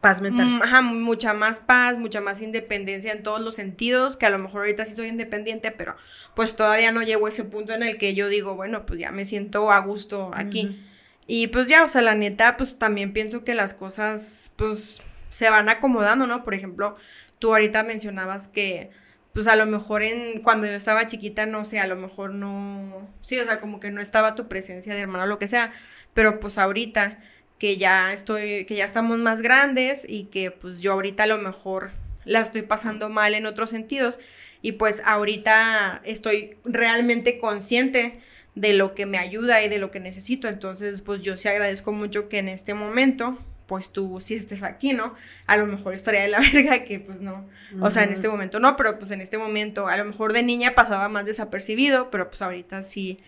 paz 0.00 0.20
mental. 0.20 0.60
Ajá, 0.60 0.82
mucha 0.82 1.34
más 1.34 1.60
paz, 1.60 1.96
mucha 1.98 2.20
más 2.20 2.42
independencia 2.42 3.12
en 3.12 3.22
todos 3.22 3.40
los 3.40 3.54
sentidos, 3.54 4.16
que 4.16 4.26
a 4.26 4.30
lo 4.30 4.40
mejor 4.40 4.62
ahorita 4.62 4.84
sí 4.84 4.96
soy 4.96 5.06
independiente, 5.06 5.70
pero 5.70 5.94
pues 6.34 6.56
todavía 6.56 6.90
no 6.90 7.02
llego 7.02 7.26
a 7.26 7.28
ese 7.28 7.44
punto 7.44 7.72
en 7.72 7.84
el 7.84 7.96
que 7.96 8.14
yo 8.14 8.28
digo, 8.28 8.56
bueno, 8.56 8.84
pues 8.84 8.98
ya 8.98 9.12
me 9.12 9.24
siento 9.24 9.70
a 9.70 9.78
gusto 9.78 10.32
aquí. 10.34 10.84
Y 11.28 11.46
pues 11.46 11.68
ya, 11.68 11.84
o 11.84 11.88
sea, 11.88 12.02
la 12.02 12.16
neta, 12.16 12.56
pues 12.56 12.76
también 12.76 13.12
pienso 13.12 13.44
que 13.44 13.54
las 13.54 13.74
cosas, 13.74 14.52
pues, 14.56 15.00
se 15.30 15.48
van 15.48 15.68
acomodando, 15.68 16.26
¿no? 16.26 16.42
Por 16.42 16.54
ejemplo, 16.54 16.96
tú 17.38 17.52
ahorita 17.52 17.84
mencionabas 17.84 18.48
que 18.48 18.90
pues 19.32 19.48
a 19.48 19.56
lo 19.56 19.66
mejor 19.66 20.02
en 20.02 20.42
cuando 20.42 20.66
yo 20.66 20.74
estaba 20.74 21.06
chiquita, 21.06 21.46
no 21.46 21.64
sé, 21.64 21.78
a 21.78 21.86
lo 21.86 21.96
mejor 21.96 22.34
no, 22.34 23.08
sí, 23.20 23.38
o 23.38 23.44
sea, 23.44 23.60
como 23.60 23.80
que 23.80 23.90
no 23.90 24.00
estaba 24.00 24.34
tu 24.34 24.48
presencia 24.48 24.94
de 24.94 25.00
hermano 25.00 25.26
lo 25.26 25.38
que 25.38 25.48
sea, 25.48 25.72
pero 26.14 26.40
pues 26.40 26.58
ahorita 26.58 27.18
que 27.58 27.76
ya 27.76 28.12
estoy, 28.12 28.64
que 28.66 28.74
ya 28.74 28.84
estamos 28.84 29.18
más 29.18 29.40
grandes 29.40 30.04
y 30.08 30.24
que 30.24 30.50
pues 30.50 30.80
yo 30.80 30.92
ahorita 30.92 31.22
a 31.22 31.26
lo 31.26 31.38
mejor 31.38 31.92
la 32.24 32.40
estoy 32.40 32.62
pasando 32.62 33.08
mal 33.08 33.34
en 33.34 33.46
otros 33.46 33.70
sentidos 33.70 34.18
y 34.60 34.72
pues 34.72 35.02
ahorita 35.04 36.02
estoy 36.04 36.56
realmente 36.64 37.38
consciente 37.38 38.20
de 38.54 38.74
lo 38.74 38.94
que 38.94 39.06
me 39.06 39.18
ayuda 39.18 39.62
y 39.62 39.68
de 39.68 39.78
lo 39.78 39.90
que 39.90 40.00
necesito, 40.00 40.48
entonces 40.48 41.00
pues 41.00 41.22
yo 41.22 41.36
sí 41.36 41.48
agradezco 41.48 41.92
mucho 41.92 42.28
que 42.28 42.38
en 42.38 42.48
este 42.48 42.74
momento 42.74 43.38
pues 43.72 43.90
tú 43.90 44.20
sí 44.20 44.34
estés 44.34 44.62
aquí, 44.62 44.92
¿no? 44.92 45.14
A 45.46 45.56
lo 45.56 45.66
mejor 45.66 45.94
estaría 45.94 46.20
de 46.20 46.28
la 46.28 46.40
verga 46.52 46.84
que 46.84 47.00
pues 47.00 47.22
no, 47.22 47.48
o 47.80 47.90
sea, 47.90 48.02
en 48.02 48.12
este 48.12 48.28
momento 48.28 48.60
no, 48.60 48.76
pero 48.76 48.98
pues 48.98 49.12
en 49.12 49.22
este 49.22 49.38
momento 49.38 49.88
a 49.88 49.96
lo 49.96 50.04
mejor 50.04 50.34
de 50.34 50.42
niña 50.42 50.74
pasaba 50.74 51.08
más 51.08 51.24
desapercibido, 51.24 52.10
pero 52.10 52.28
pues 52.28 52.42
ahorita 52.42 52.82
sí, 52.82 53.20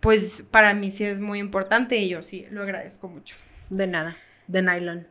pues 0.00 0.44
para 0.50 0.74
mí 0.74 0.90
sí 0.90 1.04
es 1.04 1.18
muy 1.18 1.38
importante 1.38 1.96
y 1.96 2.10
yo 2.10 2.20
sí 2.20 2.46
lo 2.50 2.60
agradezco 2.60 3.08
mucho. 3.08 3.36
De 3.70 3.86
nada, 3.86 4.18
de 4.48 4.60
nylon. 4.60 5.08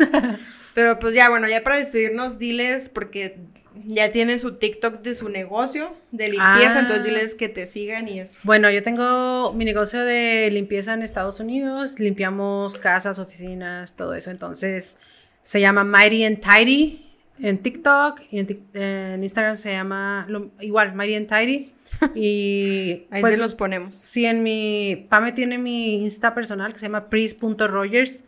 pero 0.74 0.98
pues 0.98 1.14
ya, 1.14 1.30
bueno, 1.30 1.48
ya 1.48 1.62
para 1.62 1.78
despedirnos, 1.78 2.38
diles, 2.38 2.90
porque 2.90 3.38
ya 3.86 4.10
tienen 4.10 4.38
su 4.38 4.54
TikTok 4.54 5.00
de 5.02 5.14
su 5.14 5.28
negocio 5.28 5.94
de 6.10 6.28
limpieza, 6.28 6.80
entonces 6.80 7.00
ah. 7.00 7.08
diles 7.08 7.34
que 7.34 7.48
te 7.48 7.66
sigan 7.66 8.08
y 8.08 8.20
eso. 8.20 8.40
Bueno, 8.44 8.70
yo 8.70 8.82
tengo 8.82 9.52
mi 9.52 9.64
negocio 9.64 10.04
de 10.04 10.50
limpieza 10.50 10.94
en 10.94 11.02
Estados 11.02 11.40
Unidos, 11.40 11.98
limpiamos 11.98 12.76
casas, 12.76 13.18
oficinas, 13.18 13.96
todo 13.96 14.14
eso, 14.14 14.30
entonces 14.30 14.98
se 15.42 15.60
llama 15.60 15.84
Mighty 15.84 16.24
and 16.24 16.40
Tidy 16.40 17.08
en 17.40 17.58
TikTok 17.58 18.20
y 18.30 18.38
en, 18.38 19.22
Instagram 19.22 19.58
se 19.58 19.72
llama 19.72 20.26
igual 20.60 20.94
Mighty 20.94 21.14
and 21.16 21.28
Tidy 21.28 21.72
y 22.14 23.06
ahí 23.10 23.20
pues, 23.20 23.38
los 23.38 23.54
ponemos. 23.54 23.94
Sí, 23.94 24.24
en 24.24 24.42
mi 24.42 25.06
Pame 25.08 25.32
tiene 25.32 25.58
mi 25.58 26.02
Insta 26.02 26.34
personal 26.34 26.72
que 26.72 26.78
se 26.78 26.86
llama 26.86 27.08
pris.rogers 27.08 28.24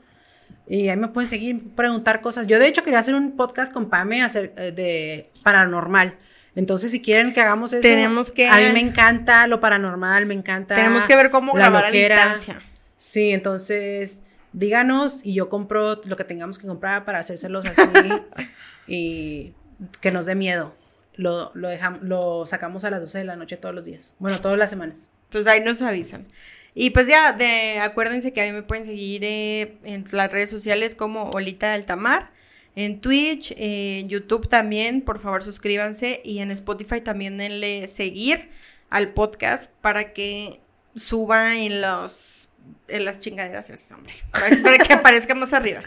y 0.67 0.89
ahí 0.89 0.97
me 0.97 1.09
pueden 1.09 1.29
seguir, 1.29 1.63
preguntar 1.75 2.21
cosas. 2.21 2.47
Yo 2.47 2.59
de 2.59 2.69
hecho 2.69 2.83
quería 2.83 2.99
hacer 2.99 3.15
un 3.15 3.37
podcast 3.37 3.73
con 3.73 3.91
Pame 3.91 4.23
hacer, 4.23 4.53
eh, 4.57 4.73
de 4.73 5.31
paranormal. 5.43 6.17
Entonces, 6.57 6.93
si 6.93 7.03
quieren 7.03 7.33
que 7.33 7.41
hagamos 7.41 7.73
eso, 7.73 7.83
tenemos 7.83 8.31
que. 8.31 8.49
A 8.49 8.59
mí 8.59 8.73
me 8.73 8.81
encanta 8.81 9.47
lo 9.47 9.61
paranormal, 9.61 10.27
me 10.27 10.35
encanta. 10.35 10.75
Tenemos 10.75 11.05
que 11.07 11.17
ver 11.17 11.31
cómo 11.31 11.53
grabar 11.53 11.87
a 11.87 11.91
distancia. 11.91 12.61
Sí, 12.97 13.31
entonces 13.31 14.23
díganos 14.53 15.27
y 15.27 15.35
yo 15.35 15.49
compro 15.49 16.01
lo 16.05 16.17
que 16.17 16.25
tengamos 16.25 16.59
que 16.59 16.67
comprar 16.67 17.05
para 17.05 17.19
hacérselos 17.19 17.67
así 17.67 17.83
y 18.87 19.53
que 20.01 20.11
nos 20.11 20.27
dé 20.27 20.35
miedo. 20.35 20.75
Lo, 21.17 21.51
lo, 21.55 21.69
dejamos, 21.69 22.03
lo 22.03 22.47
sacamos 22.47 22.85
a 22.85 22.91
las 22.91 23.01
12 23.01 23.19
de 23.19 23.25
la 23.25 23.37
noche 23.37 23.57
todos 23.57 23.75
los 23.75 23.85
días. 23.85 24.15
Bueno, 24.19 24.39
todas 24.39 24.59
las 24.59 24.71
semanas. 24.71 25.11
Pues 25.31 25.47
ahí 25.47 25.61
nos 25.61 25.83
avisan. 25.83 26.27
Y 26.75 26.91
pues 26.91 27.07
ya, 27.07 27.33
de, 27.33 27.79
acuérdense 27.79 28.33
que 28.33 28.43
a 28.43 28.47
mí 28.47 28.53
me 28.53 28.63
pueden 28.63 28.85
seguir 28.85 29.23
eh, 29.25 29.79
en 29.85 30.05
las 30.11 30.33
redes 30.33 30.51
sociales 30.51 30.95
como 30.95 31.31
Olita 31.31 31.73
del 31.73 31.87
Tamar, 31.87 32.33
en 32.75 33.01
Twitch, 33.01 33.55
en 33.57 34.09
YouTube 34.09 34.49
también, 34.49 35.01
por 35.03 35.21
favor 35.21 35.45
suscríbanse 35.45 36.21
y 36.25 36.41
en 36.41 36.51
Spotify 36.51 37.01
también 37.01 37.39
denle 37.39 37.87
seguir 37.87 38.51
al 38.91 39.13
podcast 39.13 39.71
para 39.81 40.13
que 40.13 40.61
suba 40.97 41.57
en 41.57 41.81
los 41.81 42.49
en 42.89 43.05
las 43.05 43.21
chingaderas 43.21 43.71
ese 43.71 43.95
hombre, 43.95 44.15
para, 44.31 44.79
que 44.79 44.93
aparezca 44.93 45.35
más 45.35 45.53
arriba. 45.53 45.83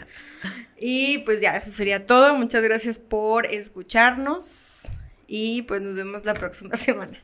Y 0.78 1.18
pues 1.18 1.40
ya, 1.40 1.56
eso 1.56 1.70
sería 1.70 2.06
todo. 2.06 2.34
Muchas 2.34 2.62
gracias 2.62 2.98
por 2.98 3.46
escucharnos 3.46 4.86
y 5.26 5.62
pues 5.62 5.82
nos 5.82 5.94
vemos 5.94 6.24
la 6.24 6.34
próxima 6.34 6.76
semana. 6.76 7.18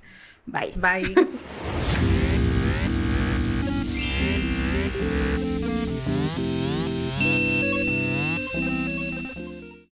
Bye. 0.46 0.72
Bye. 0.76 1.14